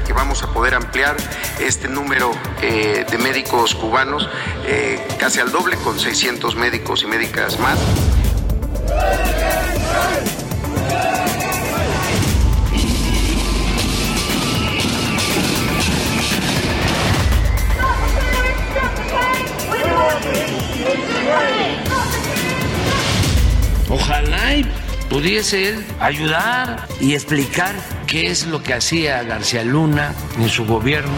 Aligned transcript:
Que 0.00 0.12
vamos 0.14 0.42
a 0.42 0.46
poder 0.52 0.74
ampliar 0.74 1.16
este 1.60 1.86
número 1.86 2.32
eh, 2.62 3.04
de 3.10 3.18
médicos 3.18 3.74
cubanos 3.74 4.26
eh, 4.66 4.98
casi 5.18 5.40
al 5.40 5.52
doble 5.52 5.76
con 5.76 5.98
600 5.98 6.56
médicos 6.56 7.02
y 7.02 7.06
médicas 7.06 7.58
más. 7.58 7.78
Ojalá 23.90 24.56
pudiese 25.10 25.68
él 25.68 25.84
ayudar 26.00 26.88
y 26.98 27.12
explicar 27.12 27.74
qué 28.12 28.26
es 28.26 28.46
lo 28.46 28.62
que 28.62 28.74
hacía 28.74 29.22
García 29.22 29.64
Luna 29.64 30.14
en 30.38 30.46
su 30.50 30.66
gobierno. 30.66 31.10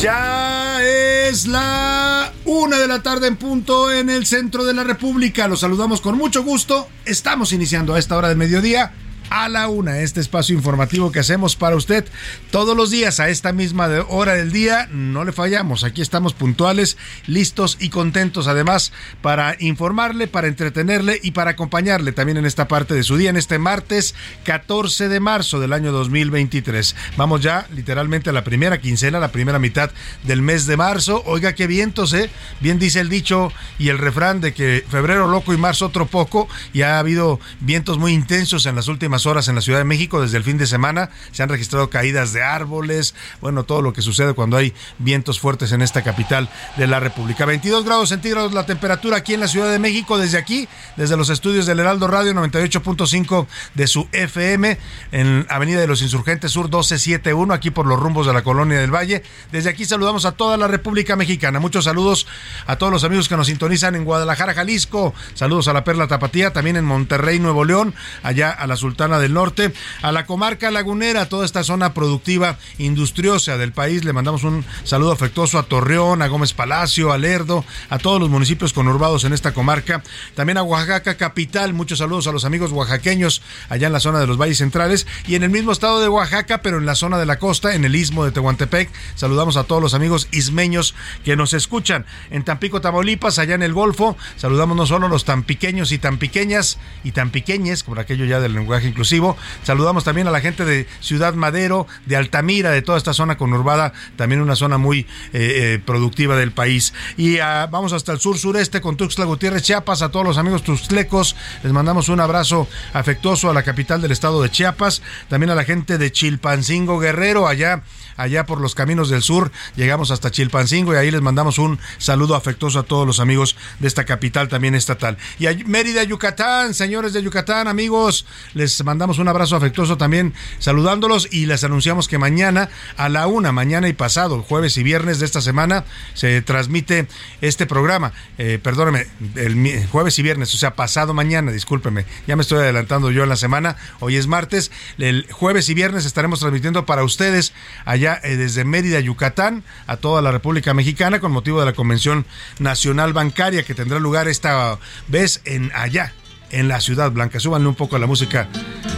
Ya 0.00 0.82
es 0.82 1.46
la 1.46 2.32
una 2.46 2.78
de 2.78 2.88
la 2.88 3.02
tarde 3.02 3.26
en 3.26 3.36
punto 3.36 3.92
en 3.92 4.08
el 4.08 4.24
centro 4.24 4.64
de 4.64 4.72
la 4.72 4.84
República. 4.84 5.48
Los 5.48 5.60
saludamos 5.60 6.00
con 6.00 6.16
mucho 6.16 6.42
gusto. 6.42 6.88
Estamos 7.04 7.52
iniciando 7.52 7.92
a 7.92 7.98
esta 7.98 8.16
hora 8.16 8.28
del 8.30 8.38
mediodía 8.38 8.94
a 9.30 9.48
la 9.48 9.68
una, 9.68 10.00
este 10.00 10.20
espacio 10.20 10.54
informativo 10.54 11.12
que 11.12 11.20
hacemos 11.20 11.56
para 11.56 11.76
usted 11.76 12.04
todos 12.50 12.76
los 12.76 12.90
días 12.90 13.20
a 13.20 13.28
esta 13.28 13.52
misma 13.52 13.88
hora 14.08 14.34
del 14.34 14.52
día. 14.52 14.88
No 14.90 15.24
le 15.24 15.32
fallamos, 15.32 15.84
aquí 15.84 16.02
estamos 16.02 16.34
puntuales, 16.34 16.96
listos 17.26 17.76
y 17.80 17.88
contentos 17.88 18.46
además 18.46 18.92
para 19.22 19.56
informarle, 19.58 20.26
para 20.26 20.48
entretenerle 20.48 21.20
y 21.22 21.32
para 21.32 21.52
acompañarle 21.52 22.12
también 22.12 22.38
en 22.38 22.46
esta 22.46 22.68
parte 22.68 22.94
de 22.94 23.02
su 23.02 23.16
día, 23.16 23.30
en 23.30 23.36
este 23.36 23.58
martes 23.58 24.14
14 24.44 25.08
de 25.08 25.20
marzo 25.20 25.60
del 25.60 25.72
año 25.72 25.92
2023. 25.92 26.94
Vamos 27.16 27.40
ya 27.40 27.66
literalmente 27.74 28.30
a 28.30 28.32
la 28.32 28.44
primera 28.44 28.80
quincena, 28.80 29.18
la 29.20 29.32
primera 29.32 29.58
mitad 29.58 29.90
del 30.24 30.42
mes 30.42 30.66
de 30.66 30.76
marzo. 30.76 31.22
Oiga, 31.26 31.54
qué 31.54 31.66
vientos, 31.66 32.12
¿eh? 32.12 32.30
Bien 32.60 32.78
dice 32.78 33.00
el 33.00 33.08
dicho 33.08 33.52
y 33.78 33.88
el 33.88 33.98
refrán 33.98 34.40
de 34.40 34.54
que 34.54 34.84
febrero 34.88 35.28
loco 35.28 35.52
y 35.52 35.56
marzo 35.56 35.86
otro 35.86 36.06
poco 36.06 36.48
y 36.72 36.82
ha 36.82 36.98
habido 36.98 37.40
vientos 37.60 37.98
muy 37.98 38.12
intensos 38.12 38.66
en 38.66 38.76
las 38.76 38.88
últimas 38.88 39.13
horas 39.26 39.48
en 39.48 39.54
la 39.54 39.60
Ciudad 39.60 39.78
de 39.78 39.84
México 39.84 40.20
desde 40.20 40.36
el 40.36 40.44
fin 40.44 40.58
de 40.58 40.66
semana. 40.66 41.10
Se 41.32 41.42
han 41.42 41.48
registrado 41.48 41.90
caídas 41.90 42.32
de 42.32 42.42
árboles, 42.42 43.14
bueno, 43.40 43.64
todo 43.64 43.82
lo 43.82 43.92
que 43.92 44.02
sucede 44.02 44.34
cuando 44.34 44.56
hay 44.56 44.74
vientos 44.98 45.40
fuertes 45.40 45.72
en 45.72 45.82
esta 45.82 46.02
capital 46.02 46.48
de 46.76 46.86
la 46.86 47.00
República. 47.00 47.44
22 47.44 47.84
grados 47.84 48.08
centígrados 48.10 48.52
la 48.52 48.66
temperatura 48.66 49.18
aquí 49.18 49.34
en 49.34 49.40
la 49.40 49.48
Ciudad 49.48 49.70
de 49.70 49.78
México 49.78 50.18
desde 50.18 50.38
aquí, 50.38 50.68
desde 50.96 51.16
los 51.16 51.30
estudios 51.30 51.66
del 51.66 51.80
Heraldo 51.80 52.06
Radio 52.08 52.32
98.5 52.32 53.46
de 53.74 53.86
su 53.86 54.08
FM 54.12 54.78
en 55.12 55.46
Avenida 55.48 55.80
de 55.80 55.86
los 55.86 56.02
Insurgentes 56.02 56.52
Sur 56.52 56.64
1271, 56.64 57.54
aquí 57.54 57.70
por 57.70 57.86
los 57.86 57.98
rumbos 57.98 58.26
de 58.26 58.32
la 58.32 58.42
Colonia 58.42 58.78
del 58.78 58.94
Valle. 58.94 59.22
Desde 59.52 59.70
aquí 59.70 59.84
saludamos 59.84 60.24
a 60.24 60.32
toda 60.32 60.56
la 60.56 60.68
República 60.68 61.16
Mexicana. 61.16 61.60
Muchos 61.60 61.84
saludos 61.84 62.26
a 62.66 62.76
todos 62.76 62.92
los 62.92 63.04
amigos 63.04 63.28
que 63.28 63.36
nos 63.36 63.46
sintonizan 63.46 63.94
en 63.94 64.04
Guadalajara, 64.04 64.54
Jalisco. 64.54 65.14
Saludos 65.34 65.68
a 65.68 65.72
la 65.72 65.84
Perla 65.84 66.08
Tapatía, 66.08 66.52
también 66.52 66.76
en 66.76 66.84
Monterrey, 66.84 67.38
Nuevo 67.38 67.64
León, 67.64 67.94
allá 68.22 68.50
a 68.50 68.66
la 68.66 68.76
Sultana 68.76 69.03
del 69.04 69.34
Norte, 69.34 69.72
a 70.02 70.12
la 70.12 70.24
comarca 70.24 70.70
lagunera, 70.70 71.28
toda 71.28 71.44
esta 71.44 71.62
zona 71.62 71.92
productiva 71.92 72.58
industriosa 72.78 73.58
del 73.58 73.72
país. 73.72 74.04
Le 74.04 74.12
mandamos 74.12 74.44
un 74.44 74.64
saludo 74.82 75.12
afectuoso 75.12 75.58
a 75.58 75.64
Torreón, 75.64 76.22
a 76.22 76.28
Gómez 76.28 76.54
Palacio, 76.54 77.12
a 77.12 77.18
Lerdo, 77.18 77.64
a 77.90 77.98
todos 77.98 78.18
los 78.18 78.30
municipios 78.30 78.72
conurbados 78.72 79.24
en 79.24 79.34
esta 79.34 79.52
comarca. 79.52 80.02
También 80.34 80.56
a 80.56 80.62
Oaxaca 80.62 81.16
capital. 81.16 81.74
Muchos 81.74 81.98
saludos 81.98 82.26
a 82.26 82.32
los 82.32 82.44
amigos 82.44 82.72
oaxaqueños 82.72 83.42
allá 83.68 83.86
en 83.86 83.92
la 83.92 84.00
zona 84.00 84.20
de 84.20 84.26
los 84.26 84.38
valles 84.38 84.58
centrales 84.58 85.06
y 85.26 85.34
en 85.34 85.42
el 85.42 85.50
mismo 85.50 85.72
estado 85.72 86.00
de 86.00 86.08
Oaxaca, 86.08 86.62
pero 86.62 86.78
en 86.78 86.86
la 86.86 86.94
zona 86.94 87.18
de 87.18 87.26
la 87.26 87.38
costa, 87.38 87.74
en 87.74 87.84
el 87.84 87.94
istmo 87.94 88.24
de 88.24 88.32
Tehuantepec. 88.32 88.90
Saludamos 89.14 89.56
a 89.56 89.64
todos 89.64 89.82
los 89.82 89.94
amigos 89.94 90.28
ismeños 90.32 90.94
que 91.24 91.36
nos 91.36 91.52
escuchan. 91.52 92.06
En 92.30 92.42
Tampico, 92.42 92.80
Tamaulipas, 92.80 93.38
allá 93.38 93.54
en 93.54 93.62
el 93.62 93.74
Golfo, 93.74 94.16
saludamos 94.36 94.76
no 94.76 94.86
solo 94.86 95.06
a 95.06 95.10
los 95.10 95.24
tan 95.24 95.42
pequeños 95.42 95.92
y 95.92 95.98
tan 95.98 96.18
pequeñas 96.18 96.78
y 97.02 97.12
tan 97.12 97.30
pequeñes, 97.30 97.82
por 97.82 97.98
aquello 97.98 98.24
ya 98.24 98.40
del 98.40 98.54
lenguaje 98.54 98.93
inclusivo. 98.94 99.36
Saludamos 99.64 100.04
también 100.04 100.28
a 100.28 100.30
la 100.30 100.40
gente 100.40 100.64
de 100.64 100.86
Ciudad 101.00 101.34
Madero, 101.34 101.88
de 102.06 102.16
Altamira, 102.16 102.70
de 102.70 102.80
toda 102.80 102.96
esta 102.96 103.12
zona 103.12 103.36
conurbada, 103.36 103.92
también 104.16 104.40
una 104.40 104.54
zona 104.54 104.78
muy 104.78 105.00
eh, 105.00 105.06
eh, 105.32 105.82
productiva 105.84 106.36
del 106.36 106.52
país. 106.52 106.94
Y 107.16 107.38
ah, 107.38 107.68
vamos 107.70 107.92
hasta 107.92 108.12
el 108.12 108.20
sur 108.20 108.38
sureste 108.38 108.80
con 108.80 108.96
Tuxtla 108.96 109.24
Gutiérrez, 109.24 109.64
Chiapas, 109.64 110.02
a 110.02 110.10
todos 110.10 110.24
los 110.24 110.38
amigos 110.38 110.62
tuxtlecos. 110.62 111.34
Les 111.64 111.72
mandamos 111.72 112.08
un 112.08 112.20
abrazo 112.20 112.68
afectuoso 112.92 113.50
a 113.50 113.54
la 113.54 113.64
capital 113.64 114.00
del 114.00 114.12
estado 114.12 114.40
de 114.40 114.50
Chiapas, 114.50 115.02
también 115.28 115.50
a 115.50 115.56
la 115.56 115.64
gente 115.64 115.98
de 115.98 116.12
Chilpancingo 116.12 117.00
Guerrero, 117.00 117.48
allá 117.48 117.82
allá 118.16 118.46
por 118.46 118.60
los 118.60 118.74
caminos 118.74 119.08
del 119.08 119.22
sur, 119.22 119.50
llegamos 119.76 120.10
hasta 120.10 120.30
Chilpancingo 120.30 120.94
y 120.94 120.96
ahí 120.96 121.10
les 121.10 121.20
mandamos 121.20 121.58
un 121.58 121.78
saludo 121.98 122.34
afectuoso 122.34 122.78
a 122.78 122.82
todos 122.84 123.06
los 123.06 123.20
amigos 123.20 123.56
de 123.80 123.88
esta 123.88 124.04
capital 124.04 124.48
también 124.48 124.74
estatal. 124.74 125.16
Y 125.38 125.46
a 125.46 125.56
Mérida, 125.66 126.02
Yucatán, 126.02 126.74
señores 126.74 127.12
de 127.12 127.22
Yucatán, 127.22 127.68
amigos, 127.68 128.26
les 128.54 128.83
mandamos 128.84 129.18
un 129.18 129.28
abrazo 129.28 129.56
afectuoso 129.56 129.96
también 129.96 130.34
saludándolos 130.58 131.28
y 131.30 131.46
les 131.46 131.64
anunciamos 131.64 132.08
que 132.08 132.18
mañana 132.18 132.68
a 132.96 133.08
la 133.08 133.26
una, 133.26 133.52
mañana 133.52 133.88
y 133.88 133.92
pasado, 133.92 134.42
jueves 134.42 134.76
y 134.76 134.82
viernes 134.82 135.18
de 135.18 135.26
esta 135.26 135.40
semana, 135.40 135.84
se 136.14 136.42
transmite 136.42 137.08
este 137.40 137.66
programa. 137.66 138.12
Eh, 138.38 138.58
perdóneme, 138.62 139.06
el 139.36 139.86
jueves 139.90 140.18
y 140.18 140.22
viernes, 140.22 140.54
o 140.54 140.58
sea, 140.58 140.74
pasado 140.74 141.14
mañana, 141.14 141.52
discúlpeme, 141.52 142.04
ya 142.26 142.36
me 142.36 142.42
estoy 142.42 142.58
adelantando 142.58 143.10
yo 143.10 143.22
en 143.22 143.28
la 143.28 143.36
semana, 143.36 143.76
hoy 144.00 144.16
es 144.16 144.26
martes, 144.26 144.70
el 144.98 145.26
jueves 145.30 145.68
y 145.68 145.74
viernes 145.74 146.04
estaremos 146.04 146.40
transmitiendo 146.40 146.86
para 146.86 147.04
ustedes 147.04 147.52
allá 147.84 148.20
eh, 148.22 148.36
desde 148.36 148.64
Mérida, 148.64 149.00
Yucatán, 149.00 149.64
a 149.86 149.96
toda 149.96 150.22
la 150.22 150.30
República 150.30 150.74
Mexicana 150.74 151.20
con 151.20 151.32
motivo 151.32 151.60
de 151.60 151.66
la 151.66 151.72
Convención 151.72 152.26
Nacional 152.58 153.12
Bancaria 153.12 153.62
que 153.62 153.74
tendrá 153.74 153.98
lugar 153.98 154.28
esta 154.28 154.78
vez 155.08 155.40
en 155.44 155.70
allá, 155.74 156.12
en 156.50 156.68
la 156.68 156.80
Ciudad 156.80 157.10
Blanca. 157.10 157.40
Súbanle 157.40 157.68
un 157.68 157.74
poco 157.74 157.96
a 157.96 157.98
la 157.98 158.06
música 158.06 158.48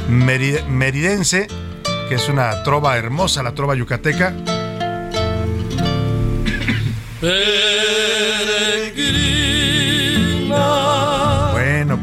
meridense, 0.09 1.49
que 2.09 2.15
es 2.15 2.29
una 2.29 2.63
trova 2.63 2.97
hermosa, 2.97 3.43
la 3.43 3.53
trova 3.53 3.75
yucateca. 3.75 4.35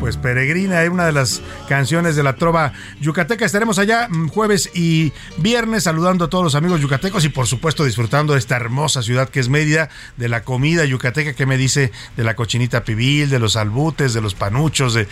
Pues 0.04 0.18
Peregrina, 0.18 0.84
es 0.84 0.90
una 0.90 1.06
de 1.06 1.14
las 1.14 1.42
canciones 1.70 2.18
de 2.18 2.24
la 2.24 2.36
trova 2.36 2.74
yucateca. 3.00 3.46
Estaremos 3.46 3.80
allá 3.80 4.10
mm, 4.10 4.28
jueves 4.28 4.70
y 4.74 5.14
viernes 5.38 5.84
saludando 5.84 6.26
a 6.26 6.30
todos 6.30 6.44
los 6.44 6.56
amigos 6.56 6.82
yucatecos 6.82 7.24
y 7.24 7.30
por 7.30 7.48
supuesto 7.48 7.86
disfrutando 7.86 8.34
de 8.34 8.40
esta 8.40 8.58
hermosa 8.58 9.02
ciudad 9.02 9.30
que 9.30 9.40
es 9.40 9.48
Mérida, 9.48 9.88
de 10.18 10.28
la 10.28 10.44
comida 10.44 10.84
yucateca 10.84 11.32
que 11.32 11.46
me 11.46 11.56
dice 11.56 11.94
de 12.18 12.24
la 12.26 12.36
cochinita 12.36 12.84
pibil, 12.84 13.30
de 13.30 13.40
los 13.40 13.56
albutes, 13.56 14.14
de 14.14 14.20
los 14.20 14.36
panuchos, 14.36 14.94
de, 14.94 15.08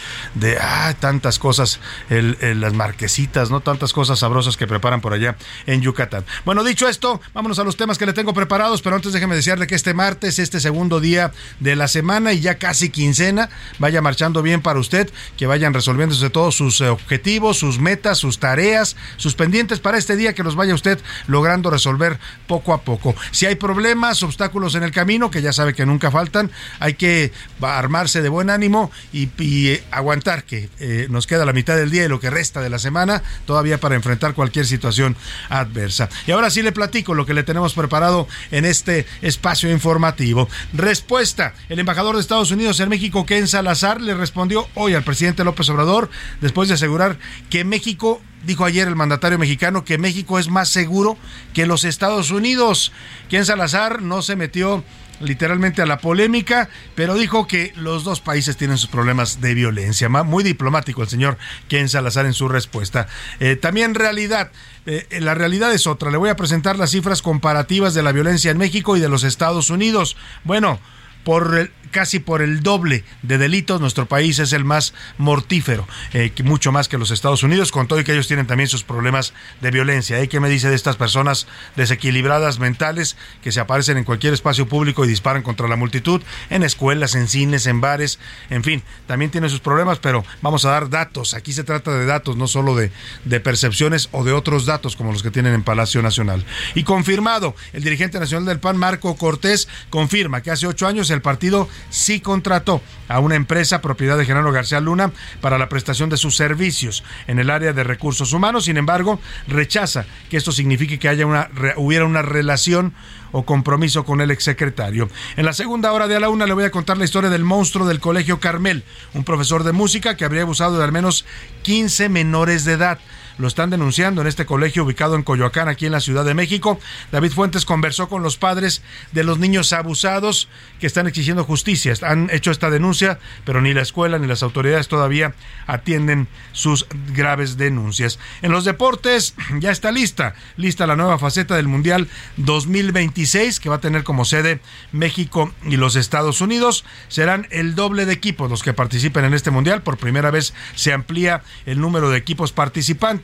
ah, 0.59 0.93
tantas 0.99 1.39
cosas, 1.39 1.79
las 2.09 2.73
marquesitas, 2.73 3.49
¿no? 3.49 3.61
Tantas 3.61 3.93
cosas 3.93 4.19
sabrosas 4.19 4.57
que 4.57 4.67
preparan 4.67 4.99
por 4.99 5.13
allá 5.13 5.38
en 5.67 5.81
Yucatán. 5.81 6.25
Bueno, 6.43 6.65
dicho 6.65 6.89
esto, 6.89 7.21
vámonos 7.33 7.59
a 7.59 7.63
los 7.63 7.77
temas 7.77 7.97
que 7.97 8.05
le 8.05 8.11
tengo 8.11 8.33
preparados, 8.33 8.81
pero 8.81 8.97
antes 8.97 9.13
déjeme 9.13 9.35
decirle 9.35 9.67
que 9.67 9.75
este 9.75 9.93
martes, 9.93 10.38
este 10.38 10.59
segundo 10.59 10.99
día 10.99 11.31
de 11.61 11.77
la 11.77 11.88
semana 11.88 12.33
y 12.33 12.41
ya 12.41 12.55
casi 12.55 12.89
quincena, 12.89 13.49
vaya 13.79 14.01
marchando 14.01 14.41
bien 14.41 14.61
para 14.61 14.80
usted, 14.81 15.09
que 15.37 15.47
vayan 15.47 15.73
resolviéndose 15.73 16.29
todos 16.29 16.55
sus 16.55 16.81
eh, 16.81 16.89
objetivos, 16.89 17.57
sus 17.57 17.79
metas, 17.79 18.17
sus 18.17 18.39
tareas, 18.39 18.97
sus 19.17 19.35
pendientes 19.35 19.79
para 19.79 19.97
este 19.97 20.15
día, 20.17 20.33
que 20.33 20.43
los 20.43 20.55
vaya 20.55 20.73
usted 20.73 20.99
logrando 21.27 21.69
resolver 21.69 22.19
poco 22.47 22.73
a 22.73 22.81
poco. 22.81 23.15
Si 23.31 23.45
hay 23.45 23.55
problemas, 23.55 24.23
obstáculos 24.23 24.75
en 24.75 24.83
el 24.83 24.91
camino, 24.91 25.31
que 25.31 25.41
ya 25.41 25.53
sabe 25.53 25.73
que 25.73 25.85
nunca 25.85 26.11
faltan, 26.11 26.51
hay 26.79 26.95
que 26.95 27.31
armarse 27.61 28.21
de 28.21 28.29
buen 28.29 28.49
ánimo 28.49 28.91
y, 29.13 29.29
eh, 29.39 29.83
aguantar 29.91 30.43
que 30.43 30.69
eh, 30.79 31.07
nos 31.09 31.27
queda 31.27 31.45
la 31.45 31.53
mitad 31.53 31.77
del 31.77 31.91
día 31.91 32.05
y 32.05 32.07
lo 32.07 32.19
que 32.19 32.29
resta 32.29 32.61
de 32.61 32.69
la 32.69 32.79
semana 32.79 33.23
todavía 33.45 33.79
para 33.79 33.95
enfrentar 33.95 34.33
cualquier 34.33 34.65
situación 34.65 35.15
adversa. 35.49 36.09
Y 36.27 36.31
ahora 36.31 36.49
sí 36.49 36.61
le 36.61 36.71
platico 36.71 37.13
lo 37.13 37.25
que 37.25 37.33
le 37.33 37.43
tenemos 37.43 37.73
preparado 37.73 38.27
en 38.51 38.65
este 38.65 39.05
espacio 39.21 39.71
informativo. 39.71 40.49
Respuesta. 40.73 41.53
El 41.69 41.79
embajador 41.79 42.15
de 42.15 42.21
Estados 42.21 42.51
Unidos 42.51 42.79
en 42.79 42.89
México, 42.89 43.25
Ken 43.25 43.47
Salazar, 43.47 44.01
le 44.01 44.13
respondió 44.13 44.67
hoy 44.75 44.94
al 44.94 45.03
presidente 45.03 45.44
López 45.44 45.69
Obrador 45.69 46.09
después 46.41 46.68
de 46.68 46.75
asegurar 46.75 47.18
que 47.50 47.63
México 47.63 48.21
dijo 48.45 48.65
ayer 48.65 48.88
el 48.88 48.95
mandatario 48.95 49.38
mexicano 49.38 49.85
que 49.85 49.97
México 49.97 50.39
es 50.39 50.50
más 50.50 50.69
seguro 50.69 51.18
que 51.53 51.65
los 51.65 51.83
Estados 51.83 52.31
Unidos. 52.31 52.91
Ken 53.29 53.45
Salazar 53.45 54.01
no 54.01 54.21
se 54.21 54.35
metió 54.35 54.83
literalmente 55.21 55.81
a 55.81 55.85
la 55.85 56.00
polémica, 56.00 56.69
pero 56.95 57.15
dijo 57.15 57.47
que 57.47 57.73
los 57.75 58.03
dos 58.03 58.21
países 58.21 58.57
tienen 58.57 58.77
sus 58.77 58.89
problemas 58.89 59.41
de 59.41 59.53
violencia. 59.53 60.09
Muy 60.09 60.44
diplomático 60.44 61.01
el 61.01 61.09
señor 61.09 61.38
Ken 61.67 61.89
Salazar 61.89 62.25
en 62.25 62.33
su 62.33 62.47
respuesta. 62.47 63.07
Eh, 63.39 63.56
también 63.56 63.95
realidad. 63.95 64.51
Eh, 64.85 65.07
la 65.19 65.35
realidad 65.35 65.71
es 65.74 65.85
otra. 65.85 66.12
Le 66.12 66.17
voy 66.17 66.29
a 66.29 66.35
presentar 66.35 66.77
las 66.77 66.91
cifras 66.91 67.21
comparativas 67.21 67.94
de 67.94 68.03
la 68.03 68.12
violencia 68.12 68.51
en 68.51 68.57
México 68.57 68.97
y 68.97 69.00
de 69.00 69.09
los 69.09 69.24
Estados 69.24 69.69
Unidos. 69.69 70.17
Bueno, 70.44 70.79
por 71.23 71.69
casi 71.91 72.19
por 72.19 72.41
el 72.41 72.63
doble 72.63 73.03
de 73.21 73.38
delitos. 73.38 73.79
Nuestro 73.79 74.07
país 74.07 74.39
es 74.39 74.53
el 74.53 74.63
más 74.63 74.94
mortífero, 75.18 75.88
eh, 76.13 76.31
mucho 76.44 76.71
más 76.71 76.88
que 76.88 76.97
los 76.97 77.12
Estados 77.12 77.44
Unidos, 77.44 77.71
con 77.71 77.88
todo 77.88 78.00
y 78.00 78.03
que 78.03 78.13
ellos 78.13 78.27
tienen 78.27 78.47
también 78.47 78.69
sus 78.69 78.83
problemas 78.83 79.33
de 79.59 79.71
violencia. 79.71 80.19
¿eh? 80.19 80.27
¿Qué 80.27 80.39
me 80.39 80.50
dice 80.50 80.69
de 80.69 80.75
estas 80.75 80.95
personas 80.95 81.47
desequilibradas 81.75 82.59
mentales 82.59 83.18
que 83.44 83.51
se 83.51 83.59
aparecen 83.59 83.97
en 83.97 84.03
cualquier 84.03 84.33
espacio 84.33 84.68
público 84.68 85.06
y 85.06 85.07
disparan 85.07 85.44
contra 85.44 85.68
la 85.68 85.75
multitud, 85.75 86.21
en 86.50 86.63
escuelas, 86.63 87.13
en 87.15 87.27
cines, 87.27 87.67
en 87.67 87.81
bares, 87.81 88.19
en 88.50 88.63
fin, 88.63 88.83
también 89.06 89.29
tiene 89.29 89.50
sus 89.50 89.59
problemas, 89.59 90.00
pero 90.00 90.24
vamos 90.41 90.65
a 90.65 90.71
dar 90.71 90.89
datos. 90.89 91.33
Aquí 91.33 91.53
se 91.53 91.63
trata 91.63 91.91
de 91.91 92.06
datos, 92.06 92.38
no 92.38 92.47
solo 92.47 92.75
de, 92.75 92.91
de 93.25 93.39
percepciones 93.39 94.09
o 94.12 94.24
de 94.24 94.31
otros 94.31 94.65
datos 94.65 94.95
como 94.95 95.12
los 95.12 95.21
que 95.21 95.31
tienen 95.31 95.53
en 95.53 95.63
Palacio 95.63 96.01
Nacional. 96.01 96.45
Y 96.74 96.83
confirmado, 96.83 97.56
el 97.74 97.83
dirigente 97.83 98.19
nacional 98.19 98.45
del 98.45 98.59
PAN, 98.59 98.77
Marco 98.77 99.15
Cortés, 99.17 99.67
confirma 99.89 100.41
que 100.41 100.51
hace 100.51 100.67
ocho 100.67 100.88
años 100.88 101.09
el 101.13 101.21
partido 101.21 101.67
sí 101.89 102.19
contrató 102.19 102.81
a 103.07 103.19
una 103.19 103.35
empresa 103.35 103.81
propiedad 103.81 104.17
de 104.17 104.25
Genaro 104.25 104.51
García 104.51 104.79
Luna 104.79 105.11
para 105.41 105.57
la 105.57 105.69
prestación 105.69 106.09
de 106.09 106.17
sus 106.17 106.35
servicios 106.35 107.03
en 107.27 107.39
el 107.39 107.49
área 107.49 107.73
de 107.73 107.83
recursos 107.83 108.33
humanos. 108.33 108.65
Sin 108.65 108.77
embargo, 108.77 109.19
rechaza 109.47 110.05
que 110.29 110.37
esto 110.37 110.51
signifique 110.51 110.99
que 110.99 111.09
haya 111.09 111.25
una, 111.25 111.49
hubiera 111.77 112.05
una 112.05 112.21
relación 112.21 112.93
o 113.31 113.43
compromiso 113.43 114.03
con 114.03 114.21
el 114.21 114.31
exsecretario. 114.31 115.09
En 115.37 115.45
la 115.45 115.53
segunda 115.53 115.91
hora 115.93 116.07
de 116.07 116.15
a 116.15 116.19
la 116.19 116.29
una 116.29 116.45
le 116.45 116.53
voy 116.53 116.65
a 116.65 116.71
contar 116.71 116.97
la 116.97 117.05
historia 117.05 117.29
del 117.29 117.43
monstruo 117.43 117.87
del 117.87 117.99
Colegio 117.99 118.39
Carmel, 118.39 118.83
un 119.13 119.23
profesor 119.23 119.63
de 119.63 119.71
música 119.71 120.15
que 120.15 120.25
habría 120.25 120.41
abusado 120.43 120.77
de 120.77 120.83
al 120.83 120.91
menos 120.91 121.25
15 121.63 122.09
menores 122.09 122.65
de 122.65 122.73
edad 122.73 122.99
lo 123.37 123.47
están 123.47 123.69
denunciando 123.69 124.21
en 124.21 124.27
este 124.27 124.45
colegio 124.45 124.83
ubicado 124.83 125.15
en 125.15 125.23
Coyoacán, 125.23 125.67
aquí 125.67 125.85
en 125.85 125.91
la 125.91 125.99
Ciudad 125.99 126.25
de 126.25 126.33
México. 126.33 126.79
David 127.11 127.31
Fuentes 127.31 127.65
conversó 127.65 128.09
con 128.09 128.23
los 128.23 128.37
padres 128.37 128.81
de 129.11 129.23
los 129.23 129.39
niños 129.39 129.73
abusados 129.73 130.47
que 130.79 130.87
están 130.87 131.07
exigiendo 131.07 131.43
justicia. 131.43 131.93
Han 132.01 132.29
hecho 132.31 132.51
esta 132.51 132.69
denuncia, 132.69 133.19
pero 133.45 133.61
ni 133.61 133.73
la 133.73 133.81
escuela 133.81 134.19
ni 134.19 134.27
las 134.27 134.43
autoridades 134.43 134.87
todavía 134.87 135.33
atienden 135.67 136.27
sus 136.51 136.85
graves 137.13 137.57
denuncias. 137.57 138.19
En 138.41 138.51
los 138.51 138.65
deportes 138.65 139.35
ya 139.59 139.71
está 139.71 139.91
lista, 139.91 140.35
lista 140.57 140.87
la 140.87 140.95
nueva 140.95 141.19
faceta 141.19 141.55
del 141.55 141.67
Mundial 141.67 142.07
2026 142.37 143.59
que 143.59 143.69
va 143.69 143.75
a 143.75 143.81
tener 143.81 144.03
como 144.03 144.25
sede 144.25 144.59
México 144.91 145.53
y 145.65 145.77
los 145.77 145.95
Estados 145.95 146.41
Unidos. 146.41 146.85
Serán 147.07 147.47
el 147.51 147.75
doble 147.75 148.05
de 148.05 148.13
equipos 148.13 148.49
los 148.49 148.63
que 148.63 148.73
participen 148.73 149.25
en 149.25 149.33
este 149.33 149.51
Mundial. 149.51 149.81
Por 149.83 149.97
primera 149.97 150.31
vez 150.31 150.53
se 150.75 150.93
amplía 150.93 151.43
el 151.65 151.79
número 151.79 152.09
de 152.09 152.17
equipos 152.17 152.51
participantes 152.51 153.20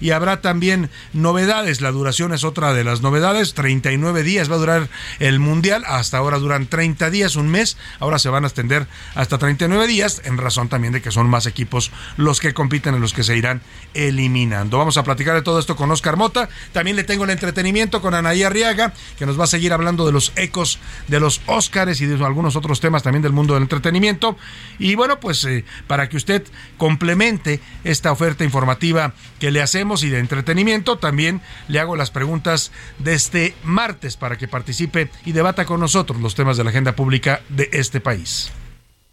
y 0.00 0.10
habrá 0.10 0.40
también 0.40 0.90
novedades. 1.12 1.80
La 1.80 1.92
duración 1.92 2.32
es 2.32 2.44
otra 2.44 2.72
de 2.72 2.84
las 2.84 3.02
novedades. 3.02 3.54
39 3.54 4.22
días 4.22 4.50
va 4.50 4.56
a 4.56 4.58
durar 4.58 4.88
el 5.18 5.38
Mundial. 5.38 5.84
Hasta 5.86 6.18
ahora 6.18 6.38
duran 6.38 6.66
30 6.66 7.10
días, 7.10 7.36
un 7.36 7.48
mes. 7.48 7.76
Ahora 8.00 8.18
se 8.18 8.28
van 8.28 8.44
a 8.44 8.48
extender 8.48 8.86
hasta 9.14 9.38
39 9.38 9.86
días 9.86 10.22
en 10.24 10.38
razón 10.38 10.68
también 10.68 10.92
de 10.92 11.02
que 11.02 11.10
son 11.10 11.28
más 11.28 11.46
equipos 11.46 11.90
los 12.16 12.40
que 12.40 12.54
compiten 12.54 12.94
en 12.94 13.00
los 13.00 13.12
que 13.12 13.22
se 13.22 13.36
irán 13.36 13.62
eliminando. 13.94 14.78
Vamos 14.78 14.96
a 14.96 15.04
platicar 15.04 15.34
de 15.34 15.42
todo 15.42 15.58
esto 15.58 15.76
con 15.76 15.90
Oscar 15.90 16.16
Mota. 16.16 16.48
También 16.72 16.96
le 16.96 17.04
tengo 17.04 17.24
el 17.24 17.30
entretenimiento 17.30 18.00
con 18.00 18.14
Anaí 18.14 18.42
Arriaga, 18.42 18.92
que 19.18 19.26
nos 19.26 19.38
va 19.38 19.44
a 19.44 19.48
seguir 19.48 19.72
hablando 19.72 20.06
de 20.06 20.12
los 20.12 20.32
ecos 20.36 20.78
de 21.08 21.20
los 21.20 21.40
Óscares 21.46 22.00
y 22.00 22.06
de 22.06 22.24
algunos 22.24 22.56
otros 22.56 22.80
temas 22.80 23.02
también 23.02 23.22
del 23.22 23.32
mundo 23.32 23.54
del 23.54 23.62
entretenimiento. 23.62 24.36
Y 24.78 24.94
bueno, 24.94 25.20
pues 25.20 25.44
eh, 25.44 25.64
para 25.86 26.08
que 26.08 26.16
usted 26.16 26.42
complemente 26.76 27.60
esta 27.84 28.12
oferta 28.12 28.44
informativa 28.44 29.14
que 29.38 29.50
le 29.50 29.62
hacemos 29.62 30.02
y 30.02 30.10
de 30.10 30.18
entretenimiento. 30.18 30.98
También 30.98 31.40
le 31.68 31.80
hago 31.80 31.96
las 31.96 32.10
preguntas 32.10 32.72
de 32.98 33.14
este 33.14 33.54
martes 33.62 34.16
para 34.16 34.36
que 34.36 34.48
participe 34.48 35.10
y 35.24 35.32
debata 35.32 35.64
con 35.64 35.80
nosotros 35.80 36.20
los 36.20 36.34
temas 36.34 36.56
de 36.56 36.64
la 36.64 36.70
agenda 36.70 36.92
pública 36.92 37.40
de 37.48 37.68
este 37.72 38.00
país. 38.00 38.50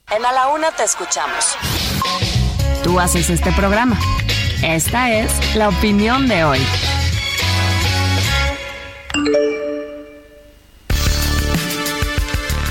En 0.10 0.26
A 0.26 0.32
la 0.32 0.48
Una 0.50 0.72
te 0.72 0.84
escuchamos. 0.84 1.58
Tú 2.84 3.00
haces 3.00 3.30
este 3.30 3.52
programa. 3.54 3.98
Esta 4.62 5.12
es 5.12 5.56
la 5.56 5.70
opinión 5.70 6.28
de 6.28 6.44
hoy. 6.44 6.60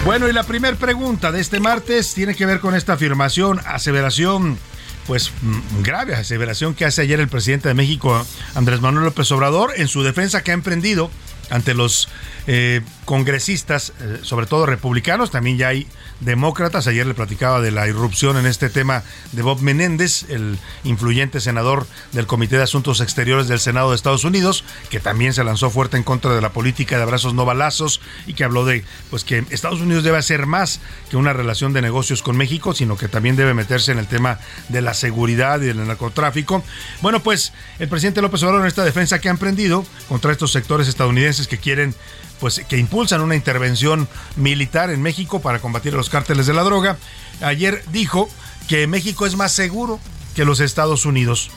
Bueno, 0.05 0.29
y 0.29 0.33
la 0.33 0.43
primera 0.43 0.77
pregunta 0.77 1.31
de 1.31 1.41
este 1.41 1.61
martes 1.61 2.13
tiene 2.13 2.35
que 2.35 2.45
ver 2.45 2.59
con 2.59 2.75
esta 2.75 2.95
afirmación, 2.95 3.61
aseveración 3.65 4.59
pues 5.07 5.31
mm, 5.43 5.83
grave 5.83 6.15
aseveración 6.15 6.75
que 6.75 6.85
hace 6.85 7.03
ayer 7.03 7.21
el 7.21 7.29
presidente 7.29 7.69
de 7.69 7.75
México, 7.75 8.25
Andrés 8.55 8.81
Manuel 8.81 9.05
López 9.07 9.31
Obrador, 9.33 9.73
en 9.77 9.89
su 9.89 10.03
defensa 10.03 10.43
que 10.43 10.51
ha 10.51 10.55
emprendido 10.55 11.11
ante 11.51 11.75
los 11.75 12.09
eh, 12.47 12.81
congresistas, 13.05 13.93
eh, 14.01 14.19
sobre 14.23 14.47
todo 14.47 14.67
republicanos, 14.67 15.31
también 15.31 15.59
ya 15.59 15.69
hay 15.69 15.87
demócratas. 16.25 16.87
Ayer 16.87 17.07
le 17.07 17.15
platicaba 17.15 17.61
de 17.61 17.71
la 17.71 17.87
irrupción 17.89 18.37
en 18.37 18.47
este 18.47 18.71
tema 18.71 19.03
de 19.33 19.43
Bob 19.43 19.61
Menéndez, 19.61 20.25
el 20.29 20.59
influyente 20.85 21.41
senador 21.41 21.87
del 22.13 22.27
Comité 22.27 22.57
de 22.57 22.63
Asuntos 22.63 23.01
Exteriores 23.01 23.49
del 23.49 23.61
Senado 23.61 23.91
de 23.91 23.97
Estados 23.97 24.25
Unidos, 24.25 24.65
que 24.91 25.01
también 25.01 25.33
se 25.35 25.45
lanzó 25.45 25.71
fuerte 25.71 25.97
en 25.97 26.03
contra 26.03 26.35
de 26.35 26.41
la 26.41 26.53
política 26.53 26.97
de 26.97 27.03
abrazos 27.03 27.35
no 27.35 27.45
balazos 27.45 28.01
y 28.27 28.35
que 28.35 28.45
habló 28.45 28.65
de 28.65 28.85
pues 29.11 29.25
que 29.25 29.45
Estados 29.51 29.81
Unidos 29.81 30.05
debe 30.05 30.19
hacer 30.19 30.47
más 30.47 30.81
que 31.11 31.17
una 31.17 31.33
relación 31.33 31.73
de 31.73 31.83
negocios 31.83 32.23
con 32.23 32.37
México, 32.37 32.75
sino 32.75 32.97
que 32.97 33.09
también 33.09 33.37
debe 33.37 33.55
meterse 33.55 33.93
en 33.93 33.99
el 33.99 34.07
tema 34.07 34.39
de 34.69 34.83
la 34.83 34.95
seguridad 34.95 35.61
y 35.61 35.67
del 35.67 35.87
narcotráfico. 35.87 36.65
Bueno, 37.01 37.23
pues 37.23 37.53
el 37.79 37.89
presidente 37.89 38.23
López 38.23 38.43
Obrador 38.43 38.63
en 38.63 38.69
esta 38.69 38.85
defensa 38.85 39.21
que 39.21 39.29
ha 39.29 39.33
emprendido 39.33 39.85
contra 40.09 40.33
estos 40.33 40.53
sectores 40.53 40.89
estadounidenses 40.89 41.49
que 41.49 41.59
quieren 41.59 41.95
pues 42.43 42.61
que 42.69 42.77
impulsan 42.77 43.21
una 43.21 43.37
intervención 43.37 44.09
militar 44.35 44.91
en 44.91 45.01
México 45.01 45.41
para 45.41 45.61
combatir 45.61 45.95
a 45.95 45.97
los 45.97 46.11
cárteles 46.11 46.45
de 46.45 46.53
la 46.53 46.65
droga. 46.65 46.99
Ayer 47.41 47.85
dijo 47.93 48.29
que 48.67 48.89
México 48.89 49.27
es 49.27 49.37
más 49.37 49.53
seguro 49.53 50.01
que 50.35 50.45
los 50.45 50.59
Estados 50.59 51.07
Unidos. 51.07 51.51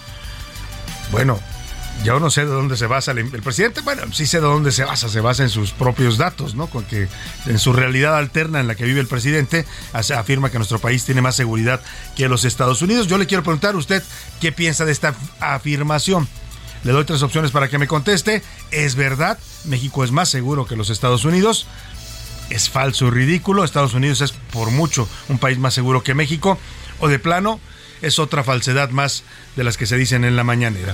Bueno, 1.11 1.39
yo 2.03 2.19
no 2.19 2.29
sé 2.29 2.41
de 2.41 2.51
dónde 2.51 2.77
se 2.77 2.85
basa 2.85 3.13
el, 3.13 3.27
presidente. 3.41 3.81
Bueno, 3.81 4.03
sí 4.13 4.27
sé 4.27 4.37
de 4.37 4.45
dónde 4.45 4.71
se 4.71 4.83
basa. 4.83 5.09
Se 5.09 5.21
basa 5.21 5.41
en 5.41 5.49
sus 5.49 5.71
propios 5.71 6.19
datos, 6.19 6.53
¿no? 6.53 6.67
Con 6.67 6.83
que 6.83 7.07
en 7.47 7.57
su 7.57 7.73
realidad 7.73 8.15
alterna 8.15 8.59
en 8.59 8.67
la 8.67 8.75
que 8.75 8.85
vive 8.85 8.99
el 8.99 9.07
presidente 9.07 9.65
afirma 9.91 10.51
que 10.51 10.59
nuestro 10.59 10.77
país 10.77 11.03
tiene 11.03 11.21
más 11.21 11.35
seguridad 11.35 11.81
que 12.15 12.29
los 12.29 12.45
Estados 12.45 12.83
Unidos. 12.83 13.07
Yo 13.07 13.17
le 13.17 13.25
quiero 13.25 13.41
preguntar 13.41 13.73
a 13.73 13.79
usted 13.79 14.03
qué 14.39 14.51
piensa 14.51 14.85
de 14.85 14.91
esta 14.91 15.15
afirmación. 15.39 16.27
Le 16.85 16.91
doy 16.91 17.03
tres 17.03 17.23
opciones 17.23 17.49
para 17.49 17.67
que 17.67 17.79
me 17.79 17.87
conteste. 17.87 18.43
¿Es 18.69 18.93
verdad? 18.93 19.39
México 19.65 20.03
es 20.03 20.11
más 20.11 20.29
seguro 20.29 20.67
que 20.67 20.75
los 20.75 20.91
Estados 20.91 21.25
Unidos. 21.25 21.65
Es 22.51 22.69
falso 22.69 23.07
y 23.07 23.09
ridículo. 23.09 23.63
Estados 23.63 23.95
Unidos 23.95 24.21
es 24.21 24.33
por 24.33 24.69
mucho 24.69 25.09
un 25.27 25.39
país 25.39 25.57
más 25.57 25.73
seguro 25.73 26.03
que 26.03 26.13
México. 26.13 26.59
O 26.99 27.07
de 27.07 27.17
plano, 27.17 27.59
es 28.03 28.19
otra 28.19 28.43
falsedad 28.43 28.91
más 28.91 29.23
de 29.55 29.63
las 29.63 29.77
que 29.77 29.87
se 29.87 29.97
dicen 29.97 30.23
en 30.25 30.35
la 30.35 30.43
mañanera. 30.43 30.93